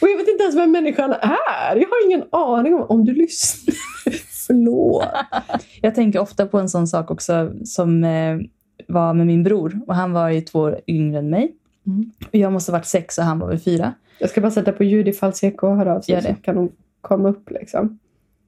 Och 0.00 0.08
jag 0.08 0.16
vet 0.16 0.28
inte 0.28 0.42
ens 0.42 0.56
vem 0.56 0.72
människan 0.72 1.12
är. 1.12 1.76
Jag 1.76 1.88
har 1.88 2.06
ingen 2.06 2.24
aning 2.30 2.74
om 2.74 2.82
om 2.82 3.04
du 3.04 3.14
lyssnar. 3.14 3.74
Förlåt. 4.46 5.04
Jag 5.80 5.94
tänker 5.94 6.18
ofta 6.18 6.46
på 6.46 6.58
en 6.58 6.68
sån 6.68 6.86
sak 6.86 7.10
också 7.10 7.52
som 7.64 8.04
eh, 8.04 8.38
var 8.88 9.14
med 9.14 9.26
min 9.26 9.42
bror. 9.42 9.80
Och 9.86 9.94
han 9.94 10.12
var 10.12 10.28
ju 10.28 10.40
två 10.40 10.58
år 10.58 10.80
yngre 10.86 11.18
än 11.18 11.30
mig. 11.30 11.54
Mm. 11.86 12.10
Och 12.28 12.34
jag 12.34 12.52
måste 12.52 12.72
ha 12.72 12.78
varit 12.78 12.86
sex 12.86 13.18
och 13.18 13.24
han 13.24 13.38
var 13.38 13.48
väl 13.48 13.58
fyra. 13.58 13.94
Jag 14.18 14.30
ska 14.30 14.40
bara 14.40 14.50
sätta 14.50 14.72
på 14.72 14.84
ljud 14.84 15.08
ifall 15.08 15.32
Seko 15.32 15.74
hör 15.74 15.86
av 15.86 16.00
sig 16.00 16.14
Gör 16.14 16.22
så 16.22 16.28
det. 16.28 16.36
kan 16.42 16.56
hon 16.56 16.72
komma 17.00 17.28
upp. 17.28 17.50
Liksom. 17.50 17.98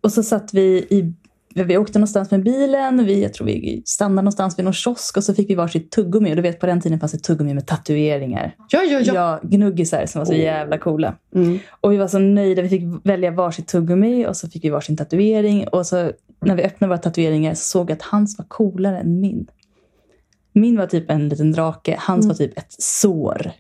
Och 0.01 0.12
så 0.12 0.22
satt 0.22 0.55
vi 0.55 0.87
i... 0.91 1.12
Vi 1.55 1.79
åkte 1.79 1.99
någonstans 1.99 2.31
med 2.31 2.43
bilen. 2.43 3.05
Vi, 3.05 3.23
jag 3.23 3.35
tror 3.35 3.47
vi 3.47 3.83
stannade 3.87 4.23
någonstans 4.23 4.59
vid 4.59 4.65
någon 4.65 4.75
kiosk 4.75 5.17
och 5.17 5.25
så 5.25 5.35
fick 5.35 5.51
vi 5.51 5.55
varsitt 5.55 5.91
tuggummi. 5.91 6.33
Och 6.33 6.37
du 6.37 6.43
vet 6.43 6.61
på 6.61 6.67
den 6.67 6.81
tiden 6.81 7.01
fanns 7.01 7.13
det 7.13 7.19
tuggummi 7.19 7.55
med 7.55 7.67
tatueringar. 7.67 8.55
Ja, 8.69 8.83
ja, 8.83 9.01
ja. 9.01 9.15
Ja, 9.15 9.41
gnuggisar 9.43 10.07
som 10.07 10.19
var 10.19 10.27
så 10.27 10.33
Oh. 10.33 10.39
jävla 10.39 10.79
coola. 10.79 11.15
Mm. 11.35 11.59
Och 11.81 11.93
vi 11.93 11.97
var 11.97 12.09
så 12.09 12.19
nöjda. 12.19 12.63
Vi 12.63 12.69
fick 12.69 12.83
välja 13.05 13.31
varsitt 13.31 13.67
tuggummi 13.69 14.27
och 14.27 14.37
så 14.37 14.49
fick 14.49 14.65
vi 14.65 14.69
varsin 14.71 14.97
tatuering. 14.97 15.69
Och 15.69 15.87
så 15.87 16.11
när 16.41 16.55
vi 16.57 16.63
öppnade 16.63 16.89
våra 16.89 16.99
tatueringar 16.99 17.55
så 17.55 17.65
såg 17.65 17.91
jag 17.91 17.97
att 17.97 18.03
hans 18.03 18.39
var 18.39 18.45
coolare 18.45 18.99
än 18.99 19.21
min. 19.21 19.47
Min 20.57 20.77
var 20.79 20.87
typ 20.87 21.11
en 21.11 21.29
liten 21.29 21.53
drake, 21.53 21.97
hans 22.01 22.27
var 22.27 22.35
typ 22.35 22.59
ett 22.59 22.73
sår. 22.79 23.53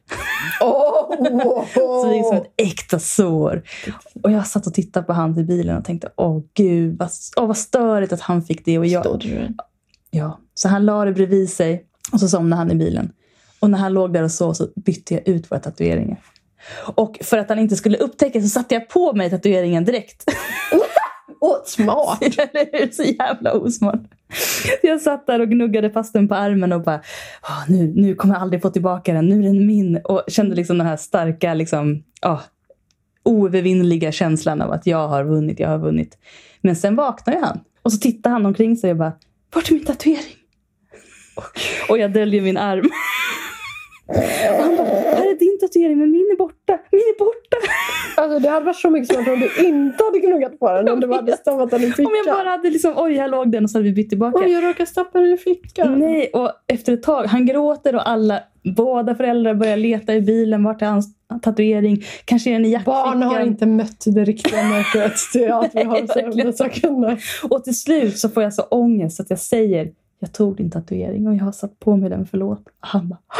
Åh! 0.60 0.94
Så 1.74 2.06
det 2.08 2.18
är 2.18 2.22
som 2.22 2.36
ett 2.36 2.52
äkta 2.56 2.98
sår. 2.98 3.62
Och 4.22 4.30
jag 4.30 4.46
satt 4.46 4.66
och 4.66 4.74
tittade 4.74 5.06
på 5.06 5.12
han 5.12 5.38
i 5.38 5.44
bilen 5.44 5.76
och 5.78 5.84
tänkte, 5.84 6.08
åh 6.16 6.40
gud, 6.54 6.98
vad, 6.98 7.08
åh, 7.36 7.46
vad 7.46 7.56
störigt 7.56 8.12
att 8.12 8.20
han 8.20 8.42
fick 8.42 8.64
det. 8.64 8.78
Och 8.78 8.86
jag, 8.86 9.04
Stod 9.04 9.20
du? 9.20 9.48
ja. 10.10 10.40
Så 10.54 10.68
han 10.68 10.86
la 10.86 11.04
det 11.04 11.12
bredvid 11.12 11.50
sig 11.50 11.84
och 12.12 12.20
så 12.20 12.28
somnade 12.28 12.60
han 12.60 12.70
i 12.70 12.74
bilen. 12.74 13.12
Och 13.60 13.70
när 13.70 13.78
han 13.78 13.92
låg 13.92 14.12
där 14.12 14.22
och 14.22 14.30
så, 14.30 14.54
så 14.54 14.68
bytte 14.76 15.14
jag 15.14 15.28
ut 15.28 15.50
våra 15.50 15.60
tatueringar. 15.60 16.18
Och 16.94 17.18
för 17.22 17.38
att 17.38 17.48
han 17.48 17.58
inte 17.58 17.76
skulle 17.76 17.98
upptäcka 17.98 18.40
så 18.40 18.48
satte 18.48 18.74
jag 18.74 18.88
på 18.88 19.12
mig 19.12 19.30
tatueringen 19.30 19.84
direkt. 19.84 20.24
Smart! 21.64 22.22
Eller 22.22 22.78
hur? 22.78 22.90
Så 22.90 23.02
jävla 23.02 23.52
osmart. 23.52 24.00
Jag 24.82 25.00
satt 25.00 25.26
där 25.26 25.40
och 25.40 25.48
gnuggade 25.48 25.90
fast 25.90 26.12
den 26.12 26.28
på 26.28 26.34
armen 26.34 26.72
och 26.72 26.82
bara, 26.82 27.00
oh, 27.42 27.64
nu, 27.68 27.92
nu 27.96 28.14
kommer 28.14 28.34
jag 28.34 28.42
aldrig 28.42 28.62
få 28.62 28.70
tillbaka 28.70 29.12
den, 29.12 29.28
nu 29.28 29.38
är 29.38 29.42
den 29.42 29.66
min. 29.66 30.00
Och 30.04 30.22
kände 30.28 30.56
liksom 30.56 30.78
den 30.78 30.86
här 30.86 30.96
starka, 30.96 31.54
liksom, 31.54 32.02
oh, 32.26 32.40
oövervinnliga 33.24 34.12
känslan 34.12 34.62
av 34.62 34.72
att 34.72 34.86
jag 34.86 35.08
har 35.08 35.24
vunnit, 35.24 35.60
jag 35.60 35.68
har 35.68 35.78
vunnit. 35.78 36.18
Men 36.60 36.76
sen 36.76 36.96
vaknade 36.96 37.38
han 37.38 37.60
och 37.82 37.92
så 37.92 37.98
tittade 37.98 38.32
han 38.32 38.46
omkring 38.46 38.76
sig 38.76 38.90
och 38.90 38.96
bara, 38.96 39.12
vart 39.54 39.70
är 39.70 39.74
min 39.74 39.84
tatuering? 39.84 40.36
Och 41.88 41.98
jag 41.98 42.12
döljer 42.12 42.42
min 42.42 42.56
arm. 42.56 42.90
Och 44.06 44.14
han 44.62 44.76
bara, 44.76 44.86
här 44.86 45.30
är 45.30 45.38
din 45.38 45.58
tatuering 45.60 45.98
men 45.98 46.10
min 46.10 46.23
min 46.94 47.08
är 47.14 47.18
borta. 47.18 47.56
Alltså, 48.16 48.38
det 48.38 48.48
hade 48.48 48.66
varit 48.66 48.76
så 48.76 48.90
mycket 48.90 49.14
smartare 49.14 49.34
om 49.34 49.40
du 49.40 49.66
inte 49.66 50.04
hade 50.04 50.18
gnuggat 50.18 50.58
på 50.58 50.72
den. 50.72 50.88
Om 50.88 51.00
du 51.00 51.12
hade 51.12 51.36
stoppat 51.36 51.70
den 51.70 51.82
i 51.82 51.90
fickan. 51.90 52.06
Om 52.06 52.12
jag 52.26 52.36
bara 52.36 52.48
hade 52.48 52.70
liksom, 52.70 52.92
oj 52.96 53.14
här 53.16 53.28
låg 53.28 53.52
den 53.52 53.64
och 53.64 53.70
så 53.70 53.78
hade 53.78 53.88
vi 53.88 53.92
bytt 53.92 54.08
tillbaka. 54.08 54.38
Oj, 54.38 54.52
jag 54.52 54.64
råkade 54.64 54.86
stoppa 54.86 55.20
den 55.20 55.32
i 55.32 55.36
fickan. 55.36 55.98
Nej, 55.98 56.30
och 56.32 56.52
efter 56.66 56.92
ett 56.92 57.02
tag, 57.02 57.24
han 57.24 57.46
gråter 57.46 57.94
och 57.94 58.08
alla, 58.08 58.40
båda 58.76 59.14
föräldrar 59.14 59.54
börjar 59.54 59.76
leta 59.76 60.14
i 60.14 60.20
bilen. 60.20 60.64
Vart 60.64 60.82
är 60.82 60.86
hans 60.86 61.06
tatuering? 61.42 62.02
Kanske 62.24 62.50
är 62.50 62.52
den 62.52 62.64
i 62.64 62.70
jackfickan. 62.70 63.20
Barn 63.20 63.22
har 63.22 63.40
inte 63.40 63.66
mött 63.66 64.04
det 64.06 64.24
riktiga 64.24 64.62
mörkret. 64.62 65.14
Det 65.32 65.44
är 65.44 65.50
allt 65.50 65.74
vi 65.74 65.82
har 65.82 66.44
dessa 66.44 66.68
kunder. 66.68 67.22
Och 67.50 67.64
till 67.64 67.78
slut 67.78 68.18
så 68.18 68.28
får 68.28 68.42
jag 68.42 68.54
så 68.54 68.62
ångest 68.62 69.20
att 69.20 69.30
jag 69.30 69.38
säger 69.38 69.92
jag 70.24 70.32
tog 70.32 70.56
din 70.56 70.70
tatuering 70.70 71.26
och 71.26 71.34
jag 71.34 71.44
har 71.44 71.52
satt 71.52 71.80
på 71.80 71.96
mig 71.96 72.10
den, 72.10 72.26
förlåt. 72.26 72.58
Och 72.58 72.72
han 72.80 73.08
bara 73.08 73.18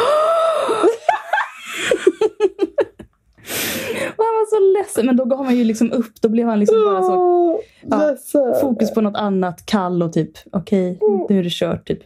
Och 4.17 4.23
han 4.25 4.35
var 4.35 4.45
så 4.49 4.79
ledsen. 4.79 5.05
Men 5.05 5.17
då 5.17 5.25
gav 5.25 5.45
han 5.45 5.55
ju 5.55 5.63
liksom 5.63 5.91
upp. 5.91 6.21
Då 6.21 6.29
blev 6.29 6.47
han 6.47 6.59
liksom 6.59 6.83
bara 6.85 7.01
så 7.03 7.61
Ja, 7.89 8.15
fokus 8.61 8.93
på 8.93 9.01
något 9.01 9.15
annat. 9.17 9.65
Kall 9.65 10.03
och 10.03 10.13
typ 10.13 10.31
okej, 10.51 10.99
nu 11.29 11.39
är 11.39 11.43
det 11.43 11.51
kört. 11.51 11.87
Typ. 11.87 11.99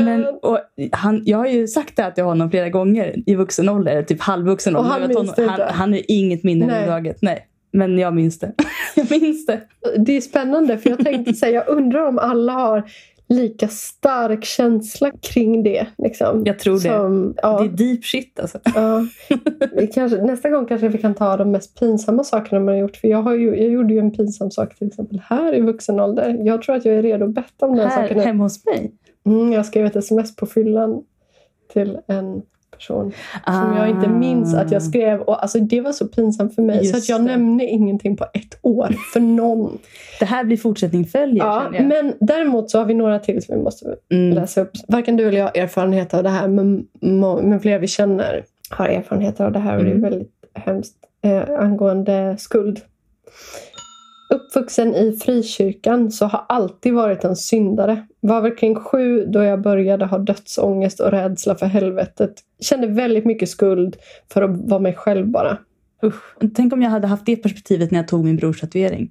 Men, 0.00 0.24
och 0.42 0.58
han, 0.92 1.22
jag 1.24 1.38
har 1.38 1.46
ju 1.46 1.68
sagt 1.68 1.96
det 1.96 2.02
här 2.02 2.10
till 2.10 2.24
honom 2.24 2.50
flera 2.50 2.68
gånger 2.68 3.14
i 3.26 3.34
vuxen 3.34 3.68
ålder, 3.68 4.02
typ 4.02 4.20
halvvuxen 4.20 4.76
Och 4.76 4.80
ålder. 4.80 4.92
han 4.92 5.00
Jag 5.02 5.08
vet 5.08 5.18
minns 5.18 5.34
det 5.34 5.46
han, 5.46 5.60
han 5.60 5.92
har 5.92 6.00
inget 6.08 6.44
minne 6.44 6.64
överhuvudtaget. 6.64 7.18
Nej. 7.22 7.48
Men 7.72 7.98
jag 7.98 8.14
minns 8.14 8.38
det. 8.38 8.52
jag 8.94 9.10
minns 9.10 9.46
det. 9.46 9.60
Det 9.98 10.16
är 10.16 10.20
spännande 10.20 10.78
för 10.78 10.90
jag 10.90 10.98
tänkte 10.98 11.34
säga, 11.34 11.52
jag 11.66 11.76
undrar 11.76 12.06
om 12.08 12.18
alla 12.18 12.52
har 12.52 12.82
lika 13.32 13.68
stark 13.68 14.44
känsla 14.44 15.10
kring 15.10 15.62
det. 15.62 15.86
Liksom. 15.98 16.42
Jag 16.44 16.58
tror 16.58 16.74
det. 16.74 16.80
Som, 16.80 17.34
ja, 17.42 17.58
Det 17.58 17.64
är 17.64 17.88
deep 17.88 18.04
shit 18.04 18.40
alltså. 18.40 18.58
ja. 18.74 19.06
Kanske, 19.94 20.22
nästa 20.22 20.50
gång 20.50 20.66
kanske 20.66 20.88
vi 20.88 20.98
kan 20.98 21.14
ta 21.14 21.36
de 21.36 21.50
mest 21.50 21.78
pinsamma 21.78 22.24
sakerna 22.24 22.60
man 22.60 22.74
har 22.74 22.80
gjort. 22.80 22.96
För 22.96 23.08
jag, 23.08 23.22
har 23.22 23.34
ju, 23.34 23.56
jag 23.56 23.70
gjorde 23.70 23.94
ju 23.94 24.00
en 24.00 24.10
pinsam 24.10 24.50
sak 24.50 24.74
till 24.74 24.86
exempel 24.86 25.22
här 25.24 25.54
i 25.54 25.60
vuxen 25.60 26.00
ålder. 26.00 26.38
Jag 26.40 26.62
tror 26.62 26.76
att 26.76 26.84
jag 26.84 26.94
är 26.94 27.02
redo 27.02 27.24
att 27.24 27.34
betta 27.34 27.66
om 27.66 27.76
den 27.76 27.88
Här 27.88 28.02
saken. 28.02 28.20
hemma 28.20 28.42
hos 28.44 28.64
mig. 28.64 28.92
Mm, 29.26 29.52
jag 29.52 29.66
skrev 29.66 29.86
ett 29.86 29.96
sms 29.96 30.36
på 30.36 30.46
fyllan 30.46 31.02
till 31.72 31.98
en 32.06 32.42
person 32.72 33.12
som 33.46 33.76
jag 33.76 33.88
inte 33.90 34.08
minns 34.08 34.54
att 34.54 34.70
jag 34.72 34.82
skrev. 34.82 35.20
Och 35.20 35.42
alltså, 35.42 35.58
det 35.58 35.80
var 35.80 35.92
så 35.92 36.08
pinsamt 36.08 36.54
för 36.54 36.62
mig 36.62 36.78
så 36.78 36.84
Just 36.84 36.94
att 36.94 37.08
jag 37.08 37.20
det. 37.20 37.24
nämnde 37.24 37.64
ingenting 37.64 38.16
på 38.16 38.24
ett 38.34 38.58
år 38.62 38.88
för 39.12 39.20
någon. 39.20 39.78
Det 40.18 40.24
här 40.24 40.44
blir 40.44 40.56
fortsättning 40.56 41.04
följer 41.04 41.44
Ja, 41.44 41.66
men 41.70 42.14
däremot 42.20 42.70
så 42.70 42.78
har 42.78 42.84
vi 42.84 42.94
några 42.94 43.18
till 43.18 43.42
som 43.42 43.56
vi 43.56 43.62
måste 43.62 43.96
Mm. 44.12 44.34
läsa 44.34 44.60
upp. 44.60 44.70
Varken 44.88 45.16
du 45.16 45.28
eller 45.28 45.38
jag 45.38 45.44
har 45.44 45.56
erfarenhet 45.62 46.14
av 46.14 46.22
det 46.22 46.28
här 46.28 46.48
men, 46.48 46.86
men 47.42 47.60
flera 47.60 47.78
vi 47.78 47.86
känner 47.86 48.44
har 48.70 48.86
erfarenheter 48.88 49.44
av 49.44 49.52
det 49.52 49.58
här 49.58 49.76
och 49.78 49.84
det 49.84 49.90
Mm. 49.90 50.04
är 50.04 50.10
väldigt 50.10 50.30
hemskt 50.54 50.94
eh, 51.24 51.42
angående 51.60 52.36
skuld. 52.38 52.80
Uppvuxen 54.32 54.94
i 54.94 55.12
frikyrkan 55.12 56.10
så 56.10 56.26
har 56.26 56.44
alltid 56.48 56.94
varit 56.94 57.24
en 57.24 57.36
syndare. 57.36 58.06
Var 58.20 58.40
väl 58.40 58.54
kring 58.56 58.74
sju 58.74 59.24
då 59.26 59.42
jag 59.42 59.62
började 59.62 60.04
ha 60.06 60.18
dödsångest 60.18 61.00
och 61.00 61.10
rädsla 61.10 61.54
för 61.54 61.66
helvetet. 61.66 62.34
Kände 62.60 62.86
väldigt 62.86 63.24
mycket 63.24 63.48
skuld 63.48 63.96
för 64.32 64.42
att 64.42 64.50
vara 64.70 64.80
mig 64.80 64.94
själv 64.94 65.26
bara. 65.28 65.58
Usch. 66.04 66.36
Tänk 66.54 66.72
om 66.72 66.82
jag 66.82 66.90
hade 66.90 67.06
haft 67.06 67.26
det 67.26 67.36
perspektivet 67.36 67.90
när 67.90 67.98
jag 67.98 68.08
tog 68.08 68.24
min 68.24 68.36
brors 68.36 68.60
tatuering. 68.60 69.10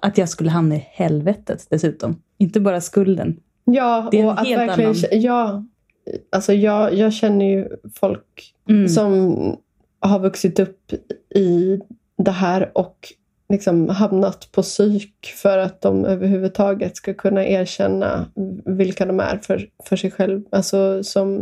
Att 0.00 0.18
jag 0.18 0.28
skulle 0.28 0.50
hamna 0.50 0.74
i 0.76 0.86
helvetet 0.92 1.66
dessutom. 1.70 2.16
Inte 2.38 2.60
bara 2.60 2.80
skulden. 2.80 3.36
Ja, 3.64 4.08
Det 4.10 4.16
är 4.18 4.20
en 4.22 4.26
och 4.28 4.40
att 4.40 4.46
helt 4.46 4.60
verkligen... 4.60 4.90
annan- 4.90 5.20
Ja, 5.22 5.64
alltså 6.32 6.52
jag, 6.52 6.94
jag 6.94 7.12
känner 7.12 7.44
ju 7.46 7.68
folk 7.94 8.54
Mm. 8.68 8.88
som 8.88 9.36
har 10.00 10.18
vuxit 10.18 10.58
upp 10.60 10.92
i 11.34 11.80
det 12.18 12.30
här 12.30 12.70
och 12.74 12.96
liksom 13.52 13.88
hamnat 13.88 14.48
på 14.52 14.62
psyk 14.62 15.32
för 15.36 15.58
att 15.58 15.80
de 15.80 16.04
överhuvudtaget 16.04 16.96
ska 16.96 17.14
kunna 17.14 17.46
erkänna 17.46 18.26
vilka 18.64 19.06
de 19.06 19.20
är 19.20 19.38
för, 19.38 19.68
för 19.84 19.96
sig 19.96 20.10
själv. 20.10 20.42
Alltså 20.50 21.04
som, 21.04 21.38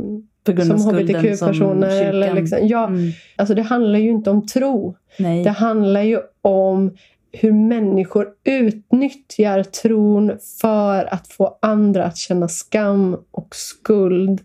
som 0.46 0.80
hbtq-personer. 0.80 2.04
Eller 2.04 2.34
liksom, 2.34 2.58
ja, 2.62 2.86
Mm. 2.86 3.10
alltså 3.36 3.54
det 3.54 3.62
handlar 3.62 3.98
ju 3.98 4.10
inte 4.10 4.30
om 4.30 4.46
tro. 4.46 4.96
Nej. 5.18 5.44
Det 5.44 5.50
handlar 5.50 6.02
ju 6.02 6.20
om 6.42 6.96
hur 7.32 7.52
människor 7.52 8.28
utnyttjar 8.44 9.62
tron 9.62 10.38
för 10.60 11.14
att 11.14 11.28
få 11.28 11.58
andra 11.62 12.04
att 12.04 12.16
känna 12.16 12.48
skam 12.48 13.16
och 13.30 13.56
skuld. 13.56 14.40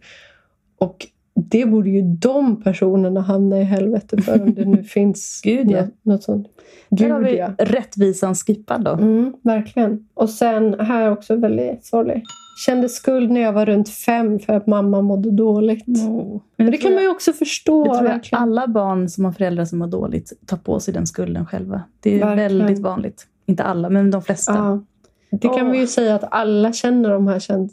Och 0.78 1.08
det 1.36 1.66
borde 1.66 1.90
ju 1.90 2.02
de 2.02 2.62
personerna 2.64 3.22
hamna 3.22 3.60
i 3.60 3.64
helvete 3.64 4.22
för 4.22 4.42
om 4.42 4.54
det 4.54 4.66
nu 4.66 4.84
finns 4.94 5.42
Gud, 5.44 5.72
ja. 5.72 5.84
något, 6.04 6.24
sånt. 6.24 6.48
Där 6.90 7.10
har 7.10 7.20
Gud 7.20 7.30
vi 7.30 7.38
ja. 7.38 7.50
rättvisan 7.58 8.36
skippad 8.36 8.84
då. 8.84 8.92
Mm, 8.92 9.34
verkligen. 9.42 10.08
Och 10.14 10.30
sen 10.30 10.80
här 10.80 11.12
också 11.12 11.36
väldigt 11.36 11.86
sorglig. 11.86 12.24
Kände 12.66 12.90
skuld 12.90 13.32
när 13.32 13.42
jag 13.42 13.54
var 13.54 13.66
runt 13.66 13.90
fem 13.90 14.40
för 14.40 14.54
att 14.54 14.68
mamma 14.68 15.02
mådde 15.02 15.32
dåligt. 15.32 15.88
Men 15.88 16.40
Men 16.58 16.72
det 16.72 16.78
kan 16.78 16.92
man 16.92 16.96
jag- 16.96 17.04
ju 17.04 17.10
också 17.16 17.34
förstå. 17.34 17.84
Det 17.84 17.90
tror 17.90 18.08
jag 18.08 18.14
verkligen. 18.14 18.42
alla 18.42 18.68
barn 18.68 19.10
som 19.10 19.26
har 19.26 19.32
föräldrar 19.32 19.66
som 19.66 19.80
mår 19.80 19.88
dåligt 19.88 20.34
tar 20.46 20.58
på 20.58 20.80
sig 20.80 20.94
den 20.94 21.08
skulden 21.08 21.46
själva. 21.46 21.82
Det 22.00 22.16
är 22.16 22.26
Verkligen. 22.26 22.58
väldigt 22.60 22.80
vanligt. 22.84 23.28
Inte 23.46 23.64
alla, 23.64 23.90
men 23.90 24.12
de 24.12 24.22
flesta. 24.22 24.54
Ja. 24.54 24.84
Det 25.32 25.48
kan 25.48 25.66
Åh. 25.66 25.72
vi 25.72 25.78
ju 25.80 25.88
säga 25.88 26.16
att 26.16 26.24
alla 26.32 26.74
känner 26.74 27.10
de 27.10 27.28
här 27.28 27.40
känslorna. 27.40 27.70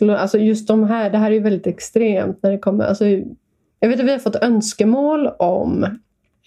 Alltså 0.00 0.38
just 0.38 0.68
de 0.68 0.84
här, 0.84 1.10
det 1.10 1.18
här 1.18 1.30
är 1.30 1.34
ju 1.34 1.40
väldigt 1.40 1.66
extremt 1.66 2.42
när 2.42 2.50
det 2.50 2.58
kommer. 2.58 2.84
Alltså, 2.84 3.04
jag 3.80 3.88
vet 3.88 4.00
att 4.00 4.06
vi 4.06 4.12
har 4.12 4.18
fått 4.18 4.36
önskemål 4.36 5.26
om 5.38 5.84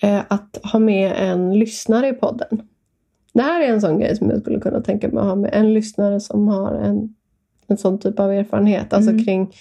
eh, 0.01 0.19
att 0.27 0.59
ha 0.63 0.79
med 0.79 1.13
en 1.17 1.59
lyssnare 1.59 2.07
i 2.07 2.13
podden. 2.13 2.61
Det 3.33 3.41
här 3.41 3.61
är 3.61 3.67
en 3.67 3.81
sån 3.81 3.99
grej 3.99 4.15
som 4.15 4.29
jag 4.29 4.41
skulle 4.41 4.59
kunna 4.59 4.81
tänka 4.81 5.07
mig 5.07 5.17
att 5.21 5.25
ha 5.27 5.35
med. 5.35 5.49
En 5.53 5.73
lyssnare 5.73 6.19
som 6.19 6.47
har 6.47 6.73
en, 6.73 7.15
en 7.67 7.77
sån 7.77 7.99
typ 7.99 8.19
av 8.19 8.31
erfarenhet. 8.31 8.93
Alltså 8.93 9.11
Mm. 9.11 9.25
kring 9.25 9.53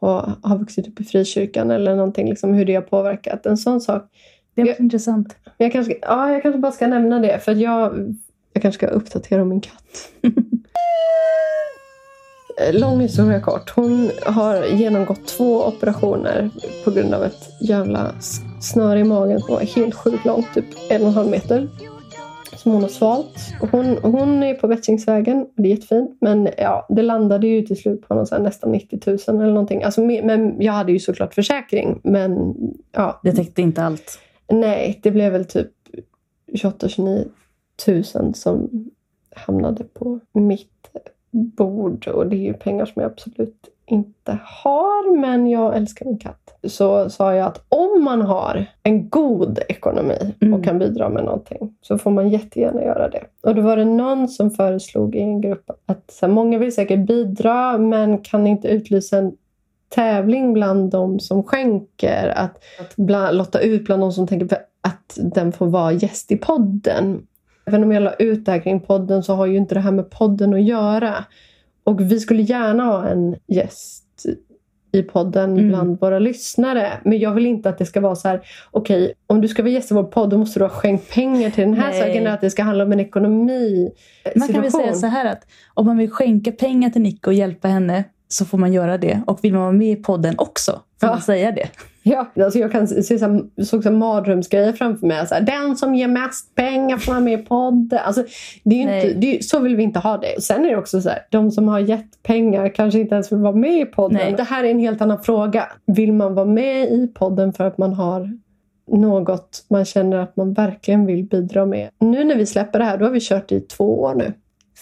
att 0.00 0.38
ha 0.44 0.56
vuxit 0.56 0.88
upp 0.88 1.00
i 1.00 1.04
frikyrkan 1.04 1.70
eller 1.70 1.96
någonting, 1.96 2.28
liksom 2.28 2.54
hur 2.54 2.64
det 2.64 2.74
har 2.74 2.82
påverkat. 2.82 3.46
En 3.46 3.56
sån 3.56 3.80
sak. 3.80 4.02
Det 4.54 4.62
är 4.62 4.66
Jag- 4.66 4.80
intressant. 4.80 5.36
Jag 5.58 5.72
kanske, 5.72 5.94
ja, 6.02 6.32
jag 6.32 6.42
kanske 6.42 6.58
bara 6.58 6.72
ska 6.72 6.86
nämna 6.86 7.18
det 7.18 7.38
för 7.38 7.54
jag, 7.54 8.14
jag 8.52 8.62
kanske 8.62 8.78
ska 8.86 8.94
uppdatera 8.94 9.42
om 9.42 9.48
min 9.48 9.60
katt. 9.60 10.10
Eh, 12.60 12.74
Lång 12.80 13.00
historia 13.00 13.40
kort. 13.40 13.70
Hon 13.70 14.10
har 14.26 14.64
genomgått 14.64 15.26
två 15.26 15.64
operationer 15.64 16.50
på 16.84 16.90
grund 16.90 17.14
av 17.14 17.22
ett 17.24 17.48
jävla 17.60 18.12
snöre 18.60 19.00
i 19.00 19.04
magen 19.04 19.40
som 19.40 19.54
var 19.54 19.62
helt 19.62 19.94
sjukt 19.94 20.24
långt, 20.24 20.54
typ 20.54 20.64
en 20.90 21.02
och 21.02 21.08
en 21.08 21.14
halv 21.14 21.30
meter. 21.30 21.68
Som 22.56 22.72
hon 22.72 22.82
har 22.82 22.88
svalt. 22.88 23.36
Och 23.60 23.68
Hon, 23.68 23.96
hon 24.02 24.42
är 24.42 24.54
på 24.54 24.66
Vättringsvägen 24.66 25.40
och 25.42 25.48
det 25.62 25.68
är 25.68 25.74
jättefint. 25.74 26.16
Men 26.20 26.48
ja, 26.58 26.86
det 26.88 27.02
landade 27.02 27.46
ju 27.46 27.62
till 27.62 27.76
slut 27.76 28.08
på 28.08 28.14
någon 28.14 28.26
så 28.26 28.38
nästan 28.38 28.72
90 28.72 29.00
000 29.06 29.18
eller 29.42 29.52
någonting. 29.52 29.82
Alltså, 29.82 30.00
me- 30.00 30.24
men 30.24 30.60
jag 30.62 30.72
hade 30.72 30.92
ju 30.92 30.98
såklart 30.98 31.34
försäkring. 31.34 32.00
Men 32.04 32.54
ja, 32.92 33.20
Det 33.22 33.32
täckte 33.32 33.62
inte 33.62 33.82
allt. 33.82 34.18
Nej, 34.52 35.00
det 35.02 35.10
blev 35.10 35.32
väl 35.32 35.44
typ 35.44 35.70
28-29 36.52 37.24
tusen 37.86 38.34
som 38.34 38.70
hamnade 39.36 39.84
på 39.84 40.20
mitt 40.32 40.70
bord. 41.34 42.08
Och 42.08 42.26
det 42.26 42.36
är 42.36 42.44
ju 42.46 42.52
pengar 42.52 42.86
som 42.86 43.02
jag 43.02 43.10
absolut 43.10 43.68
inte 43.86 44.38
har, 44.44 45.16
men 45.16 45.46
jag 45.46 45.76
älskar 45.76 46.06
min 46.06 46.18
katt. 46.18 46.58
Så 46.64 47.10
sa 47.10 47.34
jag 47.34 47.46
att 47.46 47.64
om 47.68 48.04
man 48.04 48.22
har 48.22 48.66
en 48.82 49.08
god 49.08 49.58
ekonomi 49.68 50.34
Mm. 50.40 50.54
och 50.54 50.64
kan 50.64 50.78
bidra 50.78 51.08
med 51.08 51.24
någonting 51.24 51.74
så 51.80 51.98
får 51.98 52.10
man 52.10 52.28
jättegärna 52.28 52.82
göra 52.82 53.08
det. 53.08 53.24
Och 53.42 53.54
då 53.54 53.62
var 53.62 53.76
det 53.76 53.84
någon 53.84 54.28
som 54.28 54.50
föreslog 54.50 55.14
i 55.14 55.20
en 55.20 55.40
grupp 55.40 55.70
att 55.86 56.10
så 56.10 56.26
här, 56.26 56.32
många 56.32 56.58
vill 56.58 56.74
säkert 56.74 57.06
bidra 57.06 57.78
men 57.78 58.18
kan 58.18 58.46
inte 58.46 58.68
utlysa 58.68 59.18
en 59.18 59.32
tävling 59.88 60.52
bland 60.52 60.90
de 60.90 61.20
som 61.20 61.42
skänker. 61.42 62.32
Att, 62.36 62.56
att 62.80 62.96
bland, 62.96 63.36
lotta 63.36 63.60
ut 63.60 63.84
bland 63.84 64.02
de 64.02 64.12
som 64.12 64.26
tänker 64.26 64.58
att 64.80 65.18
den 65.34 65.52
får 65.52 65.66
vara 65.66 65.92
gäst 65.92 66.32
i 66.32 66.36
podden. 66.36 67.26
Även 67.66 67.82
om 67.84 67.92
jag 67.92 68.02
la 68.02 68.14
ut 68.14 68.44
det 68.44 68.52
här 68.52 68.58
kring 68.60 68.80
podden 68.80 69.22
så 69.22 69.34
har 69.34 69.46
ju 69.46 69.56
inte 69.56 69.74
det 69.74 69.80
här 69.80 69.90
med 69.92 70.10
podden 70.10 70.54
att 70.54 70.62
göra. 70.64 71.24
Och 71.84 72.00
vi 72.00 72.20
skulle 72.20 72.42
gärna 72.42 72.84
ha 72.84 73.08
en 73.08 73.36
gäst 73.46 74.04
i 74.92 75.02
podden 75.02 75.52
Mm. 75.52 75.68
bland 75.68 76.00
våra 76.00 76.18
lyssnare. 76.18 76.92
Men 77.04 77.18
jag 77.18 77.34
vill 77.34 77.46
inte 77.46 77.68
att 77.68 77.78
det 77.78 77.86
ska 77.86 78.00
vara 78.00 78.14
så 78.14 78.28
här, 78.28 78.40
okej, 78.70 79.12
om 79.26 79.40
du 79.40 79.48
ska 79.48 79.62
vara 79.62 79.72
gäst 79.72 79.90
i 79.90 79.94
vår 79.94 80.04
podd 80.04 80.30
då 80.30 80.38
måste 80.38 80.60
du 80.60 80.64
ha 80.64 80.70
skänkt 80.70 81.14
pengar 81.14 81.50
till 81.50 81.64
den 81.64 81.74
här 81.74 81.90
Nej. 81.90 82.00
saken. 82.00 82.26
Att 82.26 82.40
det 82.40 82.50
ska 82.50 82.62
handla 82.62 82.84
om 82.84 82.92
en 82.92 83.00
ekonomi. 83.00 83.90
Man 84.36 84.48
kan 84.48 84.62
väl 84.62 84.72
säga 84.72 84.94
så 84.94 85.06
här 85.06 85.24
att 85.32 85.46
om 85.74 85.86
man 85.86 85.96
vill 85.98 86.10
skänka 86.10 86.52
pengar 86.52 86.90
till 86.90 87.02
Nick 87.02 87.26
och 87.26 87.34
hjälpa 87.34 87.68
henne 87.68 88.04
så 88.28 88.44
får 88.44 88.58
man 88.58 88.72
göra 88.72 88.98
det. 88.98 89.22
Och 89.26 89.38
vill 89.44 89.52
man 89.52 89.62
vara 89.62 89.72
med 89.72 89.90
i 89.92 89.96
podden 89.96 90.34
också 90.38 90.72
får 90.72 91.08
Ja. 91.08 91.12
man 91.14 91.20
säga 91.22 91.52
det. 91.52 91.68
Ja, 92.06 92.32
alltså 92.36 92.58
jag 92.58 92.72
kan 92.72 92.88
se 92.88 93.18
så 93.18 93.26
här, 93.26 93.64
såg 93.64 93.82
så 93.82 93.88
här 93.88 93.96
mardrömsgrejer 93.96 94.72
framför 94.72 95.06
mig. 95.06 95.26
Så 95.26 95.34
här, 95.34 95.42
den 95.42 95.76
som 95.76 95.94
ger 95.94 96.08
mest 96.08 96.54
pengar 96.54 96.96
får 96.96 97.12
vara 97.12 97.20
med 97.20 97.40
i 97.40 97.42
podden. 97.42 97.98
Alltså, 98.04 98.24
det 98.64 98.74
är 98.74 98.80
inte, 98.80 99.18
det 99.18 99.38
är, 99.38 99.42
så 99.42 99.58
vill 99.58 99.76
vi 99.76 99.82
inte 99.82 99.98
ha 99.98 100.16
det. 100.16 100.42
Sen 100.42 100.64
är 100.64 100.70
det 100.70 100.76
också 100.76 101.00
så 101.00 101.08
här, 101.08 101.18
de 101.30 101.50
som 101.50 101.68
har 101.68 101.78
gett 101.78 102.22
pengar 102.22 102.68
kanske 102.68 103.00
inte 103.00 103.14
ens 103.14 103.32
vill 103.32 103.38
vara 103.38 103.54
med 103.54 103.80
i 103.80 103.84
podden. 103.84 104.18
Nej. 104.18 104.34
Det 104.36 104.42
här 104.42 104.64
är 104.64 104.70
en 104.70 104.78
helt 104.78 105.00
annan 105.00 105.22
fråga. 105.22 105.68
Vill 105.86 106.12
man 106.12 106.34
vara 106.34 106.46
med 106.46 106.92
i 106.92 107.06
podden 107.14 107.52
för 107.52 107.64
att 107.64 107.78
man 107.78 107.92
har 107.92 108.38
något 108.90 109.66
man 109.70 109.84
känner 109.84 110.16
att 110.16 110.36
man 110.36 110.52
verkligen 110.52 111.06
vill 111.06 111.24
bidra 111.24 111.66
med? 111.66 111.90
Nu 112.00 112.24
när 112.24 112.36
vi 112.36 112.46
släpper 112.46 112.78
det 112.78 112.84
här, 112.84 112.98
då 112.98 113.04
har 113.04 113.12
vi 113.12 113.20
kört 113.20 113.52
i 113.52 113.60
två 113.60 114.00
år 114.00 114.14
nu. 114.14 114.32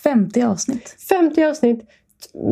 50 0.05 0.43
avsnitt. 0.43 0.97
50 1.09 1.45
avsnitt. 1.45 1.89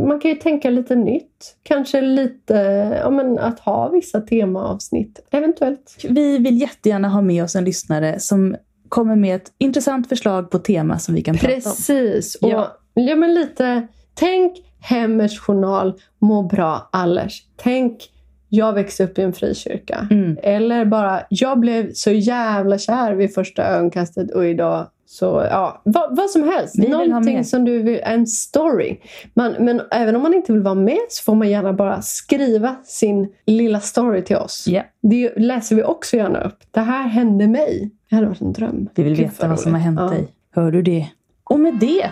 Man 0.07 0.21
kan 0.21 0.31
ju 0.31 0.37
tänka 0.37 0.71
lite 0.71 0.95
nytt. 0.95 1.57
Kanske 1.63 2.01
lite 2.01 2.55
ja, 3.03 3.11
men 3.11 3.39
att 3.39 3.61
ha 3.61 3.89
vissa 3.89 4.21
temaavsnitt. 4.21 5.27
Eventuellt. 5.31 5.97
Vi 6.09 6.39
vill 6.39 6.61
jättegärna 6.61 7.09
ha 7.09 7.21
med 7.21 7.45
oss 7.45 7.57
en 7.57 7.65
lyssnare 7.65 8.21
som 8.21 8.57
kommer 8.89 9.17
med 9.17 9.37
ett 9.37 9.53
intressant 9.59 10.09
förslag 10.09 10.51
på 10.51 10.59
tema 10.59 10.99
som 10.99 11.15
vi 11.15 11.23
kan 11.23 11.37
prata 11.37 11.55
om. 11.55 11.63
Precis. 11.63 12.35
Och, 12.35 12.49
Ja. 12.49 12.77
ja. 12.95 13.17
men 13.17 13.35
lite, 13.35 13.87
tänk 14.15 14.53
Hemmets 14.81 15.39
journal, 15.39 16.01
må 16.19 16.43
bra 16.43 16.89
Allers. 16.93 17.43
Tänk, 17.57 18.11
jag 18.49 18.73
växte 18.73 19.05
upp 19.05 19.19
i 19.19 19.23
en 19.23 19.33
frikyrka. 19.33 20.09
Mm. 20.11 20.39
Eller 20.43 20.85
bara, 20.85 21.23
jag 21.29 21.61
blev 21.61 21.93
så 21.93 22.11
jävla 22.11 22.79
kär 22.79 23.13
vid 23.15 23.35
första 23.35 23.65
ögonkastet 23.65 24.31
och 24.31 24.47
idag 24.47 24.87
så, 25.13 25.47
ja, 25.51 25.83
vad, 25.85 26.17
vad 26.17 26.31
som 26.31 26.43
helst. 26.43 26.75
Vi 26.79 26.89
Någonting 26.89 27.45
som 27.45 27.65
du 27.65 27.83
vill, 27.83 28.01
en 28.03 28.27
story. 28.27 28.97
Man, 29.35 29.53
men 29.59 29.81
även 29.91 30.17
om 30.17 30.23
man 30.23 30.35
inte 30.35 30.53
vill 30.53 30.63
vara 30.63 30.75
med 30.75 30.99
så 31.09 31.23
får 31.23 31.35
man 31.35 31.51
gärna 31.51 31.73
bara 31.73 32.03
skriva 32.03 32.77
sin 32.85 33.29
lilla 33.47 33.81
story 33.81 34.25
till 34.25 34.37
oss. 34.37 34.67
Ja. 34.69 34.83
Det 35.03 35.33
läser 35.37 35.77
vi 35.77 35.83
också 35.83 36.17
gärna 36.17 36.41
upp. 36.45 36.59
Det 36.71 36.81
här 36.81 37.09
hände 37.09 37.49
mig. 37.49 37.91
Det 38.11 38.17
hade 38.17 38.29
varit 38.29 38.41
en 38.41 38.53
dröm. 38.53 38.89
Vi 38.95 39.03
vill 39.03 39.17
Gud, 39.17 39.27
veta 39.27 39.49
vad 39.49 39.61
som 39.61 39.73
har 39.75 39.81
hänt 39.81 40.01
Ja. 40.01 40.07
dig. 40.07 40.29
Hör 40.55 40.73
du 40.73 40.83
det? 40.83 41.07
Och 41.45 41.61
med 41.61 41.75
det 41.75 42.11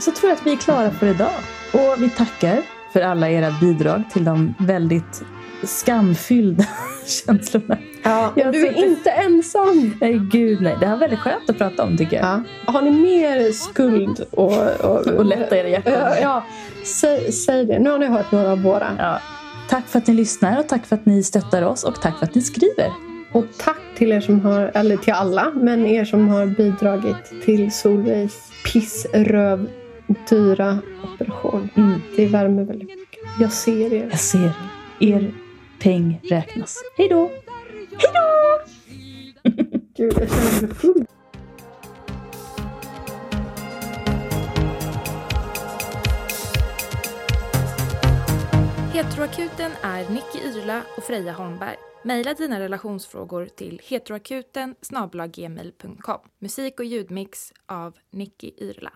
så 0.00 0.10
tror 0.10 0.30
jag 0.30 0.36
att 0.36 0.46
vi 0.46 0.52
är 0.52 0.56
klara 0.56 0.90
för 0.90 1.06
idag. 1.06 1.30
Och 1.72 2.02
vi 2.02 2.10
tackar 2.10 2.58
för 2.92 3.00
alla 3.00 3.30
era 3.30 3.50
bidrag 3.60 4.02
till 4.12 4.24
de 4.24 4.54
väldigt 4.58 5.22
skamfyllda 5.64 6.64
känslorna. 7.06 7.78
Ja, 8.02 8.32
Jag 8.36 8.52
du 8.52 8.66
är 8.66 8.84
inte 8.84 9.10
ensam. 9.10 9.96
Nej, 10.00 10.20
gud 10.32 10.60
nej. 10.60 10.76
Det 10.80 10.86
här 10.86 10.94
är 10.94 10.98
väldigt 10.98 11.18
skönt 11.18 11.50
att 11.50 11.58
prata 11.58 11.82
om 11.82 11.96
tycker 11.96 12.16
jag. 12.16 12.26
Ja. 12.26 12.72
Har 12.72 12.82
ni 12.82 12.90
mer 12.90 13.52
skuld 13.52 14.24
och, 14.30 14.80
och, 14.80 15.06
Och 15.06 15.24
lätta 15.24 15.56
era 15.56 15.68
hjärtan. 15.68 15.92
Ja, 15.92 16.16
ja. 16.22 16.44
Säg, 16.84 17.32
säg 17.32 17.64
det. 17.64 17.78
Nu 17.78 17.90
har 17.90 17.98
ni 17.98 18.06
hört 18.06 18.32
några 18.32 18.52
av 18.52 18.62
våra. 18.62 18.96
Ja. 18.98 19.20
Tack 19.68 19.86
för 19.88 19.98
att 19.98 20.06
ni 20.06 20.14
lyssnar 20.14 20.58
och 20.58 20.68
tack 20.68 20.86
för 20.86 20.96
att 20.96 21.06
ni 21.06 21.22
stöttar 21.22 21.62
oss 21.62 21.84
och 21.84 22.00
tack 22.00 22.18
för 22.18 22.26
att 22.26 22.34
ni 22.34 22.42
skriver. 22.42 22.92
Och 23.32 23.44
tack 23.58 23.80
till 23.96 24.12
er 24.12 24.20
som 24.20 24.40
har, 24.40 24.70
eller 24.74 24.96
till 24.96 25.12
alla, 25.12 25.52
men 25.54 25.86
er 25.86 26.04
som 26.04 26.28
har 26.28 26.46
bidragit 26.46 27.44
till 27.44 27.72
Solveis 27.72 28.52
pissröv 28.72 29.68
dyra 30.28 30.78
operation. 31.02 31.68
Mm. 31.74 32.02
Det 32.16 32.26
värmer 32.26 32.64
väldigt 32.64 32.88
mycket. 32.88 33.20
Jag 33.40 33.52
ser 33.52 33.92
er. 33.92 34.08
Jag 34.10 34.20
ser 34.20 34.52
er 35.00 35.32
peng 35.80 36.20
räknas. 36.30 36.76
Hej 36.96 37.08
då! 37.08 37.30
Gud, 39.96 40.12
jag 40.20 40.28
känner 40.28 40.62
mig 40.66 40.74
full. 40.74 41.06
Heteroakuten 48.92 49.72
är 49.82 50.10
Nicky 50.10 50.48
Yrla 50.48 50.82
och 50.96 51.04
Freja 51.04 51.32
Holmberg. 51.32 51.76
Maila 52.04 52.34
dina 52.34 52.60
relationsfrågor 52.60 53.46
till 53.46 53.80
heteroakuten. 53.84 54.74
Musik 56.38 56.80
och 56.80 56.86
ljudmix 56.86 57.52
av 57.66 57.96
Nicky 58.10 58.50
Yrla. 58.58 58.92